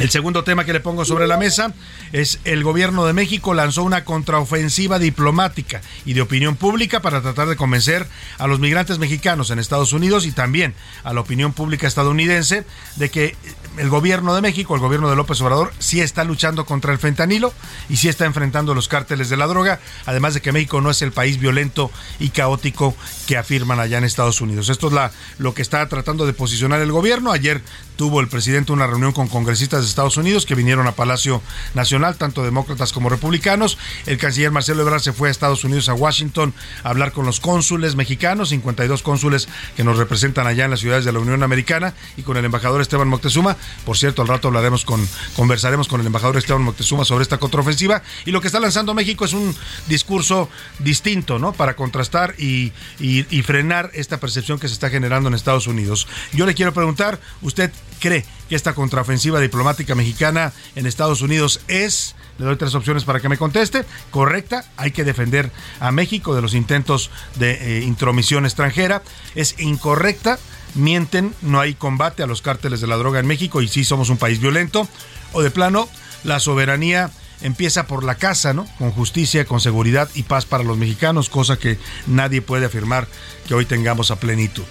El 0.00 0.08
segundo 0.08 0.44
tema 0.44 0.64
que 0.64 0.72
le 0.72 0.80
pongo 0.80 1.04
sobre 1.04 1.26
la 1.26 1.36
mesa 1.36 1.74
es 2.12 2.38
el 2.44 2.64
gobierno 2.64 3.04
de 3.04 3.12
México 3.12 3.52
lanzó 3.52 3.82
una 3.82 4.02
contraofensiva 4.02 4.98
diplomática 4.98 5.82
y 6.06 6.14
de 6.14 6.22
opinión 6.22 6.56
pública 6.56 7.02
para 7.02 7.20
tratar 7.20 7.48
de 7.48 7.56
convencer 7.56 8.06
a 8.38 8.46
los 8.46 8.60
migrantes 8.60 8.98
mexicanos 8.98 9.50
en 9.50 9.58
Estados 9.58 9.92
Unidos 9.92 10.24
y 10.24 10.32
también 10.32 10.74
a 11.04 11.12
la 11.12 11.20
opinión 11.20 11.52
pública 11.52 11.86
estadounidense 11.86 12.64
de 12.96 13.10
que 13.10 13.36
el 13.76 13.88
gobierno 13.88 14.34
de 14.34 14.42
México, 14.42 14.74
el 14.74 14.80
gobierno 14.80 15.08
de 15.08 15.16
López 15.16 15.40
Obrador, 15.40 15.72
sí 15.78 16.00
está 16.00 16.24
luchando 16.24 16.66
contra 16.66 16.92
el 16.92 16.98
fentanilo 16.98 17.52
y 17.88 17.96
sí 17.96 18.08
está 18.08 18.24
enfrentando 18.24 18.74
los 18.74 18.88
cárteles 18.88 19.28
de 19.28 19.36
la 19.36 19.46
droga, 19.46 19.80
además 20.06 20.34
de 20.34 20.40
que 20.40 20.52
México 20.52 20.80
no 20.80 20.90
es 20.90 21.02
el 21.02 21.12
país 21.12 21.38
violento 21.38 21.90
y 22.18 22.30
caótico 22.30 22.94
que 23.26 23.36
afirman 23.36 23.80
allá 23.80 23.98
en 23.98 24.04
Estados 24.04 24.40
Unidos. 24.40 24.68
Esto 24.68 24.88
es 24.88 24.92
la, 24.92 25.12
lo 25.38 25.54
que 25.54 25.62
está 25.62 25.86
tratando 25.88 26.26
de 26.26 26.32
posicionar 26.32 26.80
el 26.80 26.92
gobierno. 26.92 27.32
Ayer 27.32 27.62
tuvo 28.00 28.22
el 28.22 28.28
presidente 28.28 28.72
una 28.72 28.86
reunión 28.86 29.12
con 29.12 29.28
congresistas 29.28 29.82
de 29.82 29.86
Estados 29.86 30.16
Unidos 30.16 30.46
que 30.46 30.54
vinieron 30.54 30.86
a 30.86 30.92
Palacio 30.92 31.42
Nacional, 31.74 32.16
tanto 32.16 32.42
demócratas 32.42 32.94
como 32.94 33.10
republicanos. 33.10 33.76
El 34.06 34.16
canciller 34.16 34.50
Marcelo 34.50 34.80
Ebrard 34.80 35.02
se 35.02 35.12
fue 35.12 35.28
a 35.28 35.30
Estados 35.30 35.64
Unidos, 35.64 35.90
a 35.90 35.92
Washington, 35.92 36.54
a 36.82 36.88
hablar 36.88 37.12
con 37.12 37.26
los 37.26 37.40
cónsules 37.40 37.96
mexicanos, 37.96 38.48
52 38.48 39.02
cónsules 39.02 39.48
que 39.76 39.84
nos 39.84 39.98
representan 39.98 40.46
allá 40.46 40.64
en 40.64 40.70
las 40.70 40.80
ciudades 40.80 41.04
de 41.04 41.12
la 41.12 41.18
Unión 41.18 41.42
Americana, 41.42 41.92
y 42.16 42.22
con 42.22 42.38
el 42.38 42.44
embajador 42.46 42.80
Esteban 42.80 43.06
Moctezuma. 43.06 43.58
Por 43.84 43.98
cierto, 43.98 44.22
al 44.22 44.28
rato 44.28 44.48
hablaremos 44.48 44.86
con, 44.86 45.06
conversaremos 45.36 45.86
con 45.86 46.00
el 46.00 46.06
embajador 46.06 46.38
Esteban 46.38 46.62
Moctezuma 46.62 47.04
sobre 47.04 47.20
esta 47.24 47.36
contraofensiva. 47.36 48.00
Y 48.24 48.30
lo 48.30 48.40
que 48.40 48.46
está 48.46 48.60
lanzando 48.60 48.94
México 48.94 49.26
es 49.26 49.34
un 49.34 49.54
discurso 49.88 50.48
distinto, 50.78 51.38
¿no? 51.38 51.52
Para 51.52 51.76
contrastar 51.76 52.34
y, 52.38 52.72
y 52.98 53.42
frenar 53.42 53.90
esta 53.92 54.18
percepción 54.18 54.58
que 54.58 54.68
se 54.68 54.72
está 54.72 54.88
generando 54.88 55.28
en 55.28 55.34
Estados 55.34 55.66
Unidos. 55.66 56.08
Yo 56.32 56.46
le 56.46 56.54
quiero 56.54 56.72
preguntar, 56.72 57.20
¿usted 57.42 57.70
cree 58.00 58.24
que 58.48 58.56
esta 58.56 58.74
contraofensiva 58.74 59.38
diplomática 59.40 59.94
mexicana 59.94 60.52
en 60.74 60.86
Estados 60.86 61.22
Unidos 61.22 61.60
es, 61.68 62.16
le 62.38 62.46
doy 62.46 62.56
tres 62.56 62.74
opciones 62.74 63.04
para 63.04 63.20
que 63.20 63.28
me 63.28 63.38
conteste, 63.38 63.84
correcta, 64.10 64.64
hay 64.76 64.90
que 64.90 65.04
defender 65.04 65.52
a 65.78 65.92
México 65.92 66.34
de 66.34 66.42
los 66.42 66.54
intentos 66.54 67.10
de 67.36 67.78
eh, 67.78 67.82
intromisión 67.84 68.44
extranjera, 68.44 69.02
es 69.36 69.60
incorrecta, 69.60 70.38
mienten, 70.74 71.34
no 71.42 71.60
hay 71.60 71.74
combate 71.74 72.22
a 72.22 72.26
los 72.26 72.42
cárteles 72.42 72.80
de 72.80 72.86
la 72.86 72.96
droga 72.96 73.20
en 73.20 73.26
México 73.26 73.62
y 73.62 73.68
sí 73.68 73.84
somos 73.84 74.10
un 74.10 74.16
país 74.16 74.40
violento, 74.40 74.88
o 75.32 75.42
de 75.42 75.50
plano, 75.50 75.88
la 76.24 76.40
soberanía 76.40 77.10
empieza 77.42 77.86
por 77.86 78.04
la 78.04 78.14
casa, 78.14 78.52
¿no? 78.52 78.66
Con 78.78 78.90
justicia, 78.92 79.44
con 79.44 79.60
seguridad 79.60 80.08
y 80.14 80.24
paz 80.24 80.46
para 80.46 80.64
los 80.64 80.76
mexicanos, 80.76 81.28
cosa 81.28 81.58
que 81.58 81.78
nadie 82.06 82.42
puede 82.42 82.66
afirmar 82.66 83.08
que 83.46 83.54
hoy 83.54 83.64
tengamos 83.64 84.10
a 84.10 84.16
plenitud. 84.16 84.64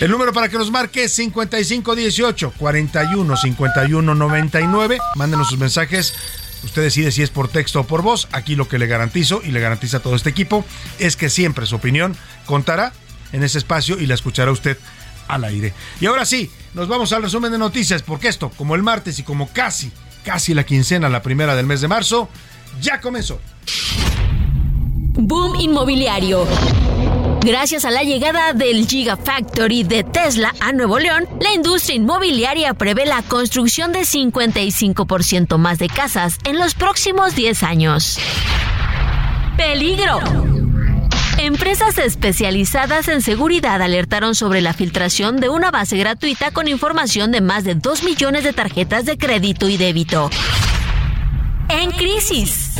El 0.00 0.10
número 0.10 0.32
para 0.32 0.48
que 0.48 0.58
nos 0.58 0.70
marque 0.70 1.04
es 1.04 1.12
5518 1.14 2.54
41 2.56 3.36
51 3.36 4.14
99. 4.14 4.98
Mándenos 5.16 5.48
sus 5.48 5.58
mensajes. 5.58 6.14
Usted 6.62 6.82
decide 6.82 7.12
si 7.12 7.22
es 7.22 7.30
por 7.30 7.48
texto 7.48 7.80
o 7.80 7.86
por 7.86 8.02
voz. 8.02 8.28
Aquí 8.32 8.56
lo 8.56 8.68
que 8.68 8.78
le 8.78 8.86
garantizo 8.86 9.42
y 9.44 9.50
le 9.50 9.60
garantiza 9.60 9.98
a 9.98 10.00
todo 10.00 10.16
este 10.16 10.30
equipo 10.30 10.64
es 10.98 11.16
que 11.16 11.28
siempre 11.28 11.66
su 11.66 11.76
opinión 11.76 12.16
contará 12.46 12.92
en 13.32 13.42
ese 13.42 13.58
espacio 13.58 13.98
y 14.00 14.06
la 14.06 14.14
escuchará 14.14 14.50
usted 14.50 14.78
al 15.28 15.44
aire. 15.44 15.72
Y 16.00 16.06
ahora 16.06 16.24
sí, 16.24 16.50
nos 16.74 16.88
vamos 16.88 17.12
al 17.12 17.22
resumen 17.22 17.52
de 17.52 17.58
noticias, 17.58 18.02
porque 18.02 18.28
esto, 18.28 18.50
como 18.50 18.74
el 18.74 18.82
martes 18.82 19.18
y 19.18 19.22
como 19.22 19.48
casi 19.48 19.92
casi 20.24 20.54
la 20.54 20.64
quincena, 20.64 21.08
la 21.08 21.22
primera 21.22 21.54
del 21.54 21.66
mes 21.66 21.80
de 21.80 21.88
marzo, 21.88 22.28
ya 22.80 23.00
comenzó. 23.00 23.40
Boom 25.16 25.54
inmobiliario. 25.60 26.46
Gracias 27.42 27.84
a 27.84 27.90
la 27.90 28.02
llegada 28.02 28.54
del 28.54 28.86
Gigafactory 28.86 29.84
de 29.84 30.02
Tesla 30.02 30.54
a 30.60 30.72
Nuevo 30.72 30.98
León, 30.98 31.28
la 31.40 31.52
industria 31.52 31.96
inmobiliaria 31.96 32.72
prevé 32.72 33.04
la 33.04 33.22
construcción 33.22 33.92
de 33.92 34.00
55% 34.00 35.58
más 35.58 35.78
de 35.78 35.88
casas 35.88 36.38
en 36.44 36.58
los 36.58 36.74
próximos 36.74 37.36
10 37.36 37.62
años. 37.62 38.18
Peligro. 39.58 40.63
Empresas 41.44 41.98
especializadas 41.98 43.06
en 43.08 43.20
seguridad 43.20 43.82
alertaron 43.82 44.34
sobre 44.34 44.62
la 44.62 44.72
filtración 44.72 45.36
de 45.40 45.50
una 45.50 45.70
base 45.70 45.98
gratuita 45.98 46.52
con 46.52 46.68
información 46.68 47.32
de 47.32 47.42
más 47.42 47.64
de 47.64 47.74
2 47.74 48.02
millones 48.02 48.44
de 48.44 48.54
tarjetas 48.54 49.04
de 49.04 49.18
crédito 49.18 49.68
y 49.68 49.76
débito. 49.76 50.30
En 51.68 51.90
crisis. 51.90 52.76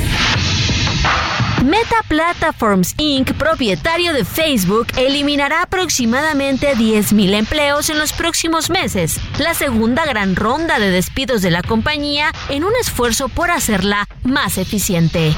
Meta 1.63 1.97
Platforms 2.09 2.95
Inc., 2.97 3.35
propietario 3.35 4.15
de 4.15 4.25
Facebook, 4.25 4.87
eliminará 4.97 5.61
aproximadamente 5.61 6.75
10.000 6.75 7.35
empleos 7.35 7.91
en 7.91 7.99
los 7.99 8.15
próximos 8.15 8.71
meses, 8.71 9.21
la 9.39 9.53
segunda 9.53 10.07
gran 10.07 10.37
ronda 10.37 10.79
de 10.79 10.91
despidos 10.91 11.43
de 11.43 11.51
la 11.51 11.61
compañía 11.61 12.33
en 12.49 12.65
un 12.65 12.73
esfuerzo 12.81 13.29
por 13.29 13.51
hacerla 13.51 14.09
más 14.23 14.57
eficiente. 14.57 15.35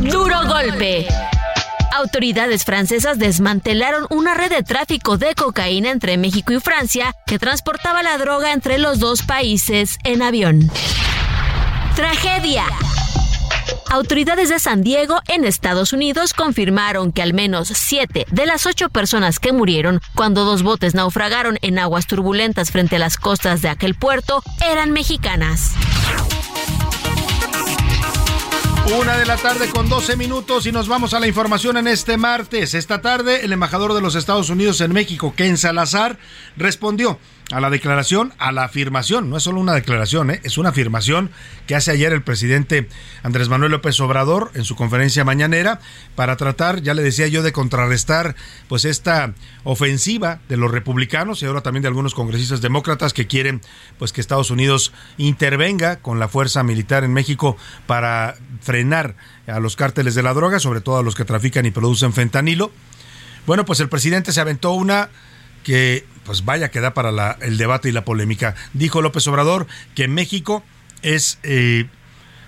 Duro 0.00 0.46
golpe. 0.46 1.08
Autoridades 1.94 2.64
francesas 2.64 3.18
desmantelaron 3.18 4.06
una 4.08 4.32
red 4.32 4.50
de 4.50 4.62
tráfico 4.62 5.18
de 5.18 5.34
cocaína 5.34 5.90
entre 5.90 6.16
México 6.16 6.52
y 6.52 6.60
Francia 6.60 7.14
que 7.26 7.38
transportaba 7.38 8.02
la 8.02 8.16
droga 8.16 8.52
entre 8.52 8.78
los 8.78 8.98
dos 8.98 9.22
países 9.22 9.98
en 10.04 10.22
avión. 10.22 10.70
Tragedia. 11.94 12.64
Autoridades 13.90 14.48
de 14.48 14.58
San 14.58 14.82
Diego, 14.82 15.20
en 15.28 15.44
Estados 15.44 15.92
Unidos, 15.92 16.32
confirmaron 16.32 17.12
que 17.12 17.20
al 17.20 17.34
menos 17.34 17.68
siete 17.68 18.24
de 18.30 18.46
las 18.46 18.64
ocho 18.64 18.88
personas 18.88 19.38
que 19.38 19.52
murieron 19.52 20.00
cuando 20.14 20.46
dos 20.46 20.62
botes 20.62 20.94
naufragaron 20.94 21.58
en 21.60 21.78
aguas 21.78 22.06
turbulentas 22.06 22.70
frente 22.70 22.96
a 22.96 23.00
las 23.00 23.18
costas 23.18 23.60
de 23.60 23.68
aquel 23.68 23.94
puerto 23.94 24.42
eran 24.66 24.92
mexicanas. 24.92 25.72
Una 28.90 29.16
de 29.16 29.24
la 29.26 29.36
tarde 29.36 29.68
con 29.70 29.88
12 29.88 30.16
minutos 30.16 30.66
y 30.66 30.72
nos 30.72 30.88
vamos 30.88 31.14
a 31.14 31.20
la 31.20 31.28
información 31.28 31.76
en 31.76 31.86
este 31.86 32.16
martes. 32.16 32.74
Esta 32.74 33.00
tarde, 33.00 33.44
el 33.44 33.52
embajador 33.52 33.94
de 33.94 34.00
los 34.00 34.16
Estados 34.16 34.50
Unidos 34.50 34.80
en 34.80 34.92
México, 34.92 35.34
Ken 35.36 35.56
Salazar, 35.56 36.18
respondió 36.56 37.18
a 37.52 37.60
la 37.60 37.68
declaración, 37.68 38.32
a 38.38 38.50
la 38.50 38.64
afirmación, 38.64 39.28
no 39.28 39.36
es 39.36 39.42
solo 39.42 39.60
una 39.60 39.74
declaración, 39.74 40.30
¿eh? 40.30 40.40
es 40.42 40.56
una 40.56 40.70
afirmación 40.70 41.30
que 41.66 41.74
hace 41.74 41.90
ayer 41.90 42.14
el 42.14 42.22
presidente 42.22 42.88
Andrés 43.22 43.50
Manuel 43.50 43.72
López 43.72 44.00
Obrador 44.00 44.50
en 44.54 44.64
su 44.64 44.74
conferencia 44.74 45.22
mañanera 45.22 45.78
para 46.16 46.38
tratar, 46.38 46.80
ya 46.80 46.94
le 46.94 47.02
decía 47.02 47.28
yo, 47.28 47.42
de 47.42 47.52
contrarrestar 47.52 48.36
pues 48.68 48.86
esta 48.86 49.34
ofensiva 49.64 50.40
de 50.48 50.56
los 50.56 50.70
republicanos 50.70 51.42
y 51.42 51.46
ahora 51.46 51.60
también 51.60 51.82
de 51.82 51.88
algunos 51.88 52.14
congresistas 52.14 52.62
demócratas 52.62 53.12
que 53.12 53.26
quieren 53.26 53.60
pues 53.98 54.14
que 54.14 54.22
Estados 54.22 54.50
Unidos 54.50 54.94
intervenga 55.18 55.96
con 55.96 56.18
la 56.18 56.28
fuerza 56.28 56.62
militar 56.62 57.04
en 57.04 57.12
México 57.12 57.58
para 57.86 58.36
frenar 58.62 59.14
a 59.46 59.60
los 59.60 59.76
cárteles 59.76 60.14
de 60.14 60.22
la 60.22 60.32
droga, 60.32 60.58
sobre 60.58 60.80
todo 60.80 60.96
a 60.96 61.02
los 61.02 61.14
que 61.14 61.26
trafican 61.26 61.66
y 61.66 61.70
producen 61.70 62.14
fentanilo. 62.14 62.72
Bueno, 63.46 63.66
pues 63.66 63.80
el 63.80 63.90
presidente 63.90 64.32
se 64.32 64.40
aventó 64.40 64.72
una 64.72 65.10
que 65.62 66.04
pues 66.24 66.44
vaya 66.44 66.70
que 66.70 66.80
da 66.80 66.94
para 66.94 67.36
el 67.40 67.58
debate 67.58 67.88
y 67.88 67.92
la 67.92 68.04
polémica. 68.04 68.54
Dijo 68.72 69.02
López 69.02 69.26
Obrador 69.26 69.66
que 69.94 70.08
México 70.08 70.62
es 71.02 71.38
eh, 71.42 71.86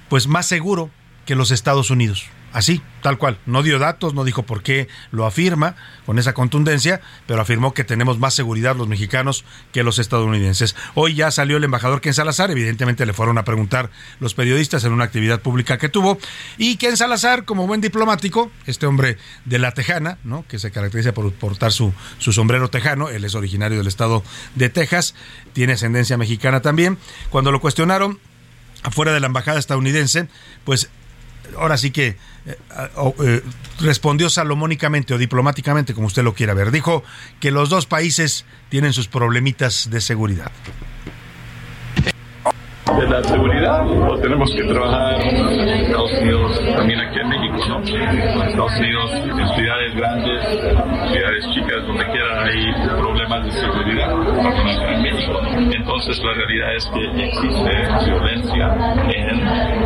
pues 0.08 0.28
más 0.28 0.46
seguro 0.46 0.90
que 1.26 1.34
los 1.34 1.50
Estados 1.50 1.90
Unidos. 1.90 2.26
Así, 2.54 2.80
tal 3.02 3.18
cual. 3.18 3.36
No 3.46 3.64
dio 3.64 3.80
datos, 3.80 4.14
no 4.14 4.22
dijo 4.22 4.44
por 4.44 4.62
qué 4.62 4.86
lo 5.10 5.26
afirma 5.26 5.74
con 6.06 6.20
esa 6.20 6.34
contundencia, 6.34 7.00
pero 7.26 7.42
afirmó 7.42 7.74
que 7.74 7.82
tenemos 7.82 8.20
más 8.20 8.32
seguridad 8.32 8.76
los 8.76 8.86
mexicanos 8.86 9.44
que 9.72 9.82
los 9.82 9.98
estadounidenses. 9.98 10.76
Hoy 10.94 11.16
ya 11.16 11.32
salió 11.32 11.56
el 11.56 11.64
embajador 11.64 12.00
Ken 12.00 12.14
Salazar, 12.14 12.52
evidentemente 12.52 13.06
le 13.06 13.12
fueron 13.12 13.38
a 13.38 13.44
preguntar 13.44 13.90
los 14.20 14.34
periodistas 14.34 14.84
en 14.84 14.92
una 14.92 15.02
actividad 15.02 15.40
pública 15.40 15.78
que 15.78 15.88
tuvo, 15.88 16.16
y 16.56 16.76
Ken 16.76 16.96
Salazar, 16.96 17.44
como 17.44 17.66
buen 17.66 17.80
diplomático, 17.80 18.52
este 18.66 18.86
hombre 18.86 19.18
de 19.44 19.58
la 19.58 19.72
Tejana, 19.72 20.18
¿no? 20.22 20.46
que 20.46 20.60
se 20.60 20.70
caracteriza 20.70 21.12
por 21.12 21.32
portar 21.32 21.72
su, 21.72 21.92
su 22.18 22.32
sombrero 22.32 22.70
tejano, 22.70 23.08
él 23.08 23.24
es 23.24 23.34
originario 23.34 23.78
del 23.78 23.88
estado 23.88 24.22
de 24.54 24.68
Texas, 24.68 25.16
tiene 25.54 25.72
ascendencia 25.72 26.16
mexicana 26.16 26.62
también, 26.62 26.98
cuando 27.30 27.50
lo 27.50 27.60
cuestionaron 27.60 28.20
afuera 28.84 29.12
de 29.12 29.18
la 29.18 29.26
embajada 29.26 29.58
estadounidense, 29.58 30.28
pues 30.62 30.88
ahora 31.58 31.76
sí 31.76 31.90
que 31.90 32.08
eh, 32.46 32.58
eh, 33.24 33.42
respondió 33.80 34.28
salomónicamente 34.28 35.14
o 35.14 35.18
diplomáticamente, 35.18 35.94
como 35.94 36.06
usted 36.06 36.22
lo 36.22 36.34
quiera 36.34 36.54
ver. 36.54 36.70
Dijo 36.70 37.02
que 37.40 37.50
los 37.50 37.68
dos 37.68 37.86
países 37.86 38.44
tienen 38.68 38.92
sus 38.92 39.08
problemitas 39.08 39.90
de 39.90 40.00
seguridad 40.00 40.52
de 42.92 43.08
la 43.08 43.24
seguridad 43.24 43.86
o 43.88 44.18
tenemos 44.18 44.54
que 44.54 44.62
trabajar 44.62 45.20
en 45.20 45.68
Estados 45.68 46.12
Unidos, 46.20 46.60
también 46.76 47.00
aquí 47.00 47.18
en 47.18 47.28
México, 47.28 47.56
¿no? 47.66 47.78
En 47.78 48.42
Estados 48.42 48.78
Unidos, 48.78 49.10
en 49.14 49.48
ciudades 49.56 49.94
grandes, 49.96 50.48
ciudades 51.10 51.50
chicas, 51.54 51.86
donde 51.86 52.04
quiera 52.06 52.44
hay 52.44 52.72
problemas 52.98 53.46
de 53.46 53.52
seguridad, 53.52 54.12
en 54.90 55.02
México. 55.02 55.40
Entonces 55.56 56.22
la 56.22 56.34
realidad 56.34 56.76
es 56.76 56.86
que 56.86 57.24
existe 57.24 58.10
violencia 58.10 58.94
en 59.08 59.44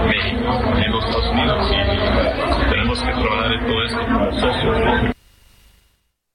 México, 0.08 0.60
en 0.76 0.92
los 0.92 1.04
Estados 1.04 1.30
Unidos 1.30 1.70
y 1.70 2.70
tenemos 2.70 3.02
que 3.02 3.12
trabajar 3.12 3.52
en 3.52 3.66
todo 3.66 3.84
esto 3.84 4.00
como 4.06 4.32
socios. 4.32 5.17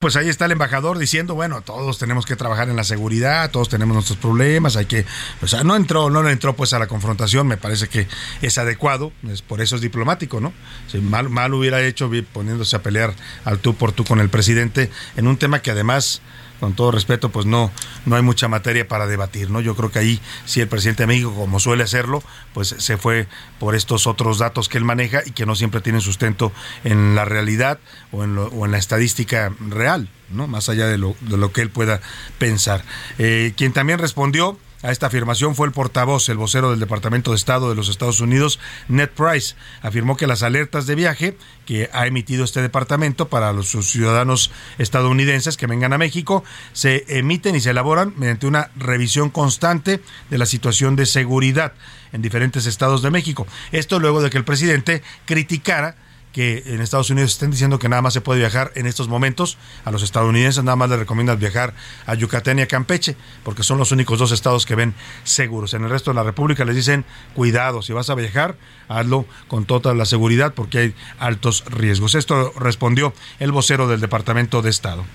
Pues 0.04 0.18
ahí 0.18 0.28
está 0.28 0.44
el 0.48 0.52
embajador 0.52 0.98
diciendo, 0.98 1.34
bueno, 1.34 1.62
todos 1.62 1.98
tenemos 1.98 2.26
que 2.26 2.36
trabajar 2.36 2.68
en 2.68 2.76
la 2.76 2.84
seguridad, 2.84 3.50
todos 3.52 3.70
tenemos 3.70 3.96
nuestros 3.96 4.18
problemas, 4.18 4.76
hay 4.76 4.86
que, 4.86 5.06
o 5.42 5.48
sea, 5.48 5.64
no 5.64 5.78
entró, 5.78 6.10
no 6.10 6.28
entró 6.28 6.58
pues 6.58 6.74
a 6.74 6.80
la 6.80 6.88
confrontación, 6.88 7.48
me 7.48 7.56
parece 7.56 7.88
que 7.88 8.10
es 8.42 8.58
adecuado, 8.58 9.14
es, 9.32 9.42
por 9.42 9.62
eso 9.62 9.78
es 9.78 9.82
diplomático, 9.82 10.42
¿no? 10.42 10.52
Si 10.92 10.98
mal, 10.98 11.30
mal 11.30 11.54
hubiera 11.54 11.82
hecho 11.82 12.12
poniéndose 12.34 12.76
a 12.76 12.84
pelear 12.84 13.14
al 13.46 13.60
tú 13.60 13.76
por 13.76 13.94
tú 13.94 14.04
con 14.04 14.20
el 14.20 14.28
presidente 14.28 14.92
en 15.16 15.26
un 15.26 15.38
tema 15.38 15.62
que 15.62 15.72
además 15.72 16.22
con 16.60 16.74
todo 16.74 16.92
respeto, 16.92 17.30
pues 17.30 17.46
no, 17.46 17.72
no 18.06 18.16
hay 18.16 18.22
mucha 18.22 18.48
materia 18.48 18.88
para 18.88 19.08
debatir, 19.08 19.50
¿no? 19.50 19.62
Yo 19.62 19.76
creo 19.76 19.92
que 19.92 20.00
ahí 20.00 20.22
sí 20.46 20.62
el 20.62 20.68
presidente 20.68 21.04
de 21.04 21.08
México, 21.08 21.34
como 21.34 21.60
suele 21.60 21.84
hacerlo, 21.84 22.24
pues 22.54 22.76
se 22.78 22.98
fue 22.98 23.28
por 23.60 23.76
estos 23.76 24.08
otros 24.08 24.40
datos 24.40 24.70
que 24.70 24.78
él 24.78 24.86
maneja 24.86 25.22
y 25.26 25.32
que 25.32 25.46
no 25.46 25.56
siempre 25.56 25.82
tienen 25.82 26.02
sustento 26.02 26.52
en 26.84 27.16
la 27.16 27.26
realidad 27.26 27.80
o 28.12 28.24
en, 28.24 28.38
o 28.38 28.66
en 28.66 28.72
la 28.72 28.78
estadística 28.78 29.54
real, 29.60 30.10
¿no? 30.30 30.48
Más 30.48 30.70
allá 30.70 30.88
de 30.88 30.98
lo, 30.98 31.16
de 31.22 31.38
lo 31.38 31.52
que 31.52 31.62
él 31.62 31.70
pueda 31.70 32.02
pensar. 32.38 32.84
Eh, 33.18 33.54
quien 33.58 33.74
también 33.74 34.00
respondió 34.00 34.58
a 34.84 34.92
esta 34.92 35.08
afirmación 35.08 35.56
fue 35.56 35.66
el 35.66 35.74
portavoz, 35.74 36.28
el 36.30 36.38
vocero 36.38 36.70
del 36.70 36.80
Departamento 36.80 37.32
de 37.32 37.38
Estado 37.38 37.70
de 37.70 37.75
los 37.75 37.88
Estados 37.88 38.20
Unidos, 38.20 38.60
Ned 38.90 39.10
Price. 39.10 39.56
Afirmó 39.82 40.18
que 40.18 40.28
las 40.28 40.44
alertas 40.44 40.86
de 40.86 40.96
viaje 40.96 41.38
que 41.66 41.90
ha 41.94 42.06
emitido 42.06 42.44
este 42.44 42.62
departamento 42.62 43.30
para 43.30 43.54
los 43.54 43.70
ciudadanos 43.70 44.52
estadounidenses 44.78 45.56
que 45.56 45.68
vengan 45.68 45.94
a 45.94 45.98
México 45.98 46.44
se 46.74 47.06
emiten 47.08 47.56
y 47.56 47.62
se 47.62 47.70
elaboran 47.70 48.13
mediante 48.18 48.46
una 48.46 48.72
revisión 48.75 49.30
constante 49.30 50.02
de 50.30 50.38
la 50.38 50.46
situación 50.46 50.98
de 50.98 51.06
seguridad 51.06 51.74
en 52.12 52.22
diferentes 52.22 52.66
estados 52.66 53.02
de 53.02 53.10
México. 53.10 53.48
Esto 53.72 54.00
luego 54.00 54.22
de 54.22 54.30
que 54.30 54.38
el 54.38 54.46
presidente 54.46 55.02
criticara 55.25 55.96
que 56.34 56.63
en 56.66 56.82
Estados 56.82 57.10
Unidos 57.12 57.32
estén 57.32 57.52
diciendo 57.52 57.80
que 57.80 57.88
nada 57.88 58.02
más 58.02 58.13
se 58.13 58.20
puede 58.20 58.40
viajar 58.40 58.72
en 58.75 58.88
estos 58.88 59.08
momentos. 59.08 59.58
A 59.86 59.92
los 59.92 60.04
estadounidenses 60.04 60.63
nada 60.63 60.75
más 60.75 60.90
les 60.90 61.00
recomiendan 61.00 61.40
viajar 61.40 61.74
a 62.06 62.16
Yucatán 62.16 62.60
y 62.60 62.63
a 62.63 62.68
Campeche, 62.68 63.16
porque 63.44 63.63
son 63.63 63.78
los 63.78 63.92
únicos 63.92 64.20
dos 64.20 64.32
estados 64.32 64.66
que 64.66 64.75
ven 64.75 64.96
seguros. 65.24 65.74
En 65.74 65.84
el 65.84 65.90
resto 65.90 66.12
de 66.12 66.16
la 66.16 66.24
República 66.24 66.66
les 66.66 66.75
dicen, 66.75 67.06
cuidado, 67.36 67.82
si 67.82 67.94
vas 67.94 68.10
a 68.10 68.16
viajar, 68.16 68.58
hazlo 68.90 69.25
con 69.48 69.66
toda 69.66 69.94
la 69.94 70.06
seguridad 70.06 70.54
porque 70.54 70.80
hay 70.80 70.96
altos 71.20 71.63
riesgos. 71.68 72.16
Esto 72.16 72.52
respondió 72.58 73.13
el 73.40 73.52
vocero 73.52 73.88
del 73.88 74.02
Departamento 74.02 74.62
de 74.62 74.72
Estado. 74.72 75.06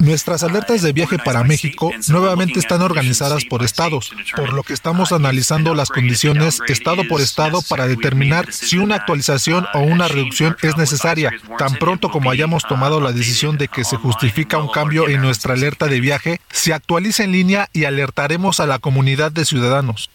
Nuestras 0.00 0.42
alertas 0.42 0.82
de 0.82 0.92
viaje 0.92 1.18
para 1.18 1.44
México 1.44 1.92
nuevamente 2.08 2.58
están 2.58 2.82
organizadas 2.82 3.44
por 3.44 3.62
estados, 3.62 4.12
por 4.36 4.52
lo 4.52 4.62
que 4.62 4.72
estamos 4.72 5.12
analizando 5.12 5.74
las 5.74 5.88
condiciones 5.88 6.60
estado 6.68 7.04
por 7.08 7.20
estado 7.20 7.62
para 7.62 7.86
determinar 7.86 8.52
si 8.52 8.78
una 8.78 8.96
actualización 8.96 9.66
o 9.74 9.80
una 9.80 10.08
reducción 10.08 10.56
es 10.62 10.76
necesaria. 10.76 11.32
Tan 11.58 11.76
pronto 11.76 12.10
como 12.10 12.30
hayamos 12.30 12.64
tomado 12.64 13.00
la 13.00 13.12
decisión 13.12 13.58
de 13.58 13.68
que 13.68 13.84
se 13.84 13.96
justifica 13.96 14.58
un 14.58 14.68
cambio 14.68 15.08
en 15.08 15.22
nuestra 15.22 15.54
alerta 15.54 15.86
de 15.86 16.00
viaje, 16.00 16.40
se 16.50 16.72
actualiza 16.72 17.24
en 17.24 17.32
línea 17.32 17.68
y 17.72 17.84
alertaremos 17.84 18.60
a 18.60 18.66
la 18.66 18.78
comunidad 18.78 19.32
de 19.32 19.44
ciudadanos. 19.44 20.10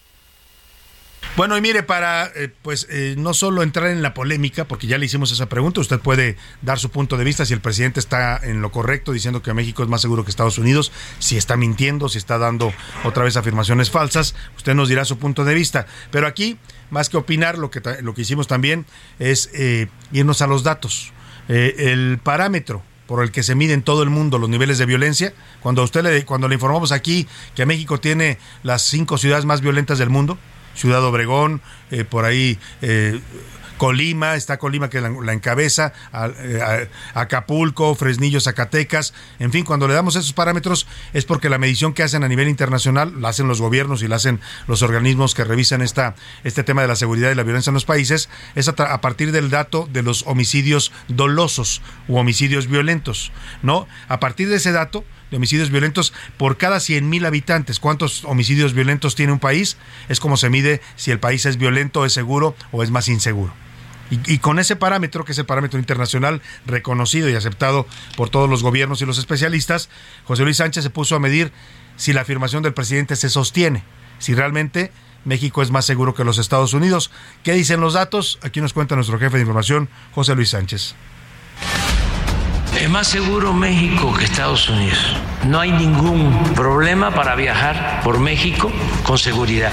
Bueno, 1.36 1.58
y 1.58 1.60
mire, 1.60 1.82
para 1.82 2.26
eh, 2.36 2.48
pues 2.62 2.86
eh, 2.90 3.16
no 3.18 3.34
solo 3.34 3.64
entrar 3.64 3.88
en 3.88 4.02
la 4.02 4.14
polémica, 4.14 4.66
porque 4.66 4.86
ya 4.86 4.98
le 4.98 5.06
hicimos 5.06 5.32
esa 5.32 5.48
pregunta, 5.48 5.80
usted 5.80 5.98
puede 5.98 6.36
dar 6.62 6.78
su 6.78 6.90
punto 6.90 7.16
de 7.16 7.24
vista 7.24 7.44
si 7.44 7.52
el 7.52 7.60
presidente 7.60 7.98
está 7.98 8.38
en 8.40 8.62
lo 8.62 8.70
correcto 8.70 9.10
diciendo 9.10 9.42
que 9.42 9.52
México 9.52 9.82
es 9.82 9.88
más 9.88 10.00
seguro 10.00 10.24
que 10.24 10.30
Estados 10.30 10.58
Unidos, 10.58 10.92
si 11.18 11.36
está 11.36 11.56
mintiendo, 11.56 12.08
si 12.08 12.18
está 12.18 12.38
dando 12.38 12.72
otra 13.02 13.24
vez 13.24 13.36
afirmaciones 13.36 13.90
falsas, 13.90 14.36
usted 14.56 14.76
nos 14.76 14.88
dirá 14.88 15.04
su 15.04 15.18
punto 15.18 15.44
de 15.44 15.54
vista. 15.54 15.86
Pero 16.12 16.28
aquí, 16.28 16.56
más 16.90 17.08
que 17.08 17.16
opinar, 17.16 17.58
lo 17.58 17.68
que, 17.68 17.82
lo 18.02 18.14
que 18.14 18.22
hicimos 18.22 18.46
también 18.46 18.86
es 19.18 19.50
eh, 19.54 19.88
irnos 20.12 20.40
a 20.40 20.46
los 20.46 20.62
datos. 20.62 21.12
el 21.48 22.20
parámetro 22.22 22.84
por 23.08 23.24
el 23.24 23.32
que 23.32 23.42
se 23.42 23.56
mide 23.56 23.74
en 23.74 23.82
todo 23.82 24.04
el 24.04 24.08
mundo 24.08 24.38
los 24.38 24.48
niveles 24.48 24.78
de 24.78 24.86
violencia, 24.86 25.34
cuando 25.60 25.82
usted 25.82 26.04
le, 26.04 26.24
cuando 26.24 26.46
le 26.46 26.54
informamos 26.54 26.92
aquí 26.92 27.26
que 27.56 27.66
México 27.66 27.98
tiene 27.98 28.38
las 28.62 28.82
cinco 28.82 29.18
ciudades 29.18 29.44
más 29.44 29.60
violentas 29.62 29.98
del 29.98 30.10
mundo, 30.10 30.38
Ciudad 30.74 31.04
Obregón, 31.04 31.60
eh, 31.90 32.04
por 32.04 32.24
ahí 32.24 32.58
eh, 32.82 33.20
Colima, 33.76 34.36
está 34.36 34.58
Colima 34.58 34.88
que 34.88 35.00
la, 35.00 35.32
encabeza, 35.32 35.92
eh, 36.12 36.88
Acapulco, 37.14 37.94
Fresnillo, 37.94 38.40
Zacatecas, 38.40 39.14
en 39.38 39.52
fin, 39.52 39.64
cuando 39.64 39.88
le 39.88 39.94
damos 39.94 40.16
esos 40.16 40.32
parámetros 40.32 40.86
es 41.12 41.24
porque 41.24 41.48
la 41.48 41.58
medición 41.58 41.92
que 41.92 42.02
hacen 42.02 42.24
a 42.24 42.28
nivel 42.28 42.48
internacional 42.48 43.20
la 43.20 43.30
hacen 43.30 43.48
los 43.48 43.60
gobiernos 43.60 44.02
y 44.02 44.08
la 44.08 44.16
hacen 44.16 44.40
los 44.68 44.82
organismos 44.82 45.34
que 45.34 45.44
revisan 45.44 45.82
esta, 45.82 46.14
este 46.44 46.62
tema 46.62 46.82
de 46.82 46.88
la 46.88 46.96
seguridad 46.96 47.30
y 47.30 47.34
la 47.34 47.42
violencia 47.42 47.70
en 47.70 47.74
los 47.74 47.84
países, 47.84 48.28
es 48.54 48.68
a, 48.68 48.72
a 48.72 49.00
partir 49.00 49.32
del 49.32 49.50
dato 49.50 49.88
de 49.92 50.02
los 50.02 50.24
homicidios 50.26 50.92
dolosos 51.08 51.82
u 52.08 52.16
homicidios 52.16 52.68
violentos, 52.68 53.32
¿no? 53.62 53.86
A 54.08 54.20
partir 54.20 54.48
de 54.48 54.56
ese 54.56 54.72
dato, 54.72 55.04
de 55.30 55.36
homicidios 55.36 55.70
violentos 55.70 56.12
por 56.36 56.56
cada 56.56 56.78
100.000 56.78 57.26
habitantes. 57.26 57.80
¿Cuántos 57.80 58.24
homicidios 58.24 58.74
violentos 58.74 59.14
tiene 59.14 59.32
un 59.32 59.38
país? 59.38 59.76
Es 60.08 60.20
como 60.20 60.36
se 60.36 60.50
mide 60.50 60.80
si 60.96 61.10
el 61.10 61.20
país 61.20 61.46
es 61.46 61.56
violento, 61.56 62.04
es 62.04 62.12
seguro 62.12 62.54
o 62.72 62.82
es 62.82 62.90
más 62.90 63.08
inseguro. 63.08 63.52
Y, 64.10 64.38
con 64.38 64.58
ese 64.58 64.76
parámetro, 64.76 65.24
que 65.24 65.32
es 65.32 65.38
el 65.38 65.46
parámetro 65.46 65.78
internacional 65.78 66.42
reconocido 66.66 67.28
y 67.28 67.34
aceptado 67.34 67.86
por 68.16 68.28
todos 68.28 68.48
los 68.48 68.62
gobiernos 68.62 69.00
y 69.00 69.06
los 69.06 69.18
especialistas, 69.18 69.88
José 70.24 70.44
Luis 70.44 70.58
Sánchez 70.58 70.84
se 70.84 70.90
puso 70.90 71.16
a 71.16 71.20
medir 71.20 71.52
si 71.96 72.12
la 72.12 72.20
afirmación 72.20 72.62
del 72.62 72.74
presidente 72.74 73.16
se 73.16 73.30
sostiene, 73.30 73.82
si 74.18 74.34
realmente 74.34 74.92
México 75.24 75.62
es 75.62 75.70
más 75.70 75.86
seguro 75.86 76.14
que 76.14 76.22
los 76.22 76.38
Estados 76.38 76.74
Unidos. 76.74 77.10
¿Qué 77.42 77.54
dicen 77.54 77.80
los 77.80 77.94
datos? 77.94 78.38
Aquí 78.42 78.60
nos 78.60 78.74
cuenta 78.74 78.94
nuestro 78.94 79.18
jefe 79.18 79.36
de 79.36 79.42
información, 79.42 79.88
José 80.12 80.34
Luis 80.34 80.50
Sánchez. 80.50 80.94
Es 82.80 82.90
más 82.90 83.06
seguro 83.06 83.52
México 83.52 84.12
que 84.12 84.24
Estados 84.24 84.68
Unidos. 84.68 85.16
No 85.46 85.60
hay 85.60 85.70
ningún 85.70 86.32
problema 86.54 87.12
para 87.12 87.34
viajar 87.36 88.00
por 88.02 88.18
México 88.18 88.70
con 89.04 89.16
seguridad. 89.16 89.70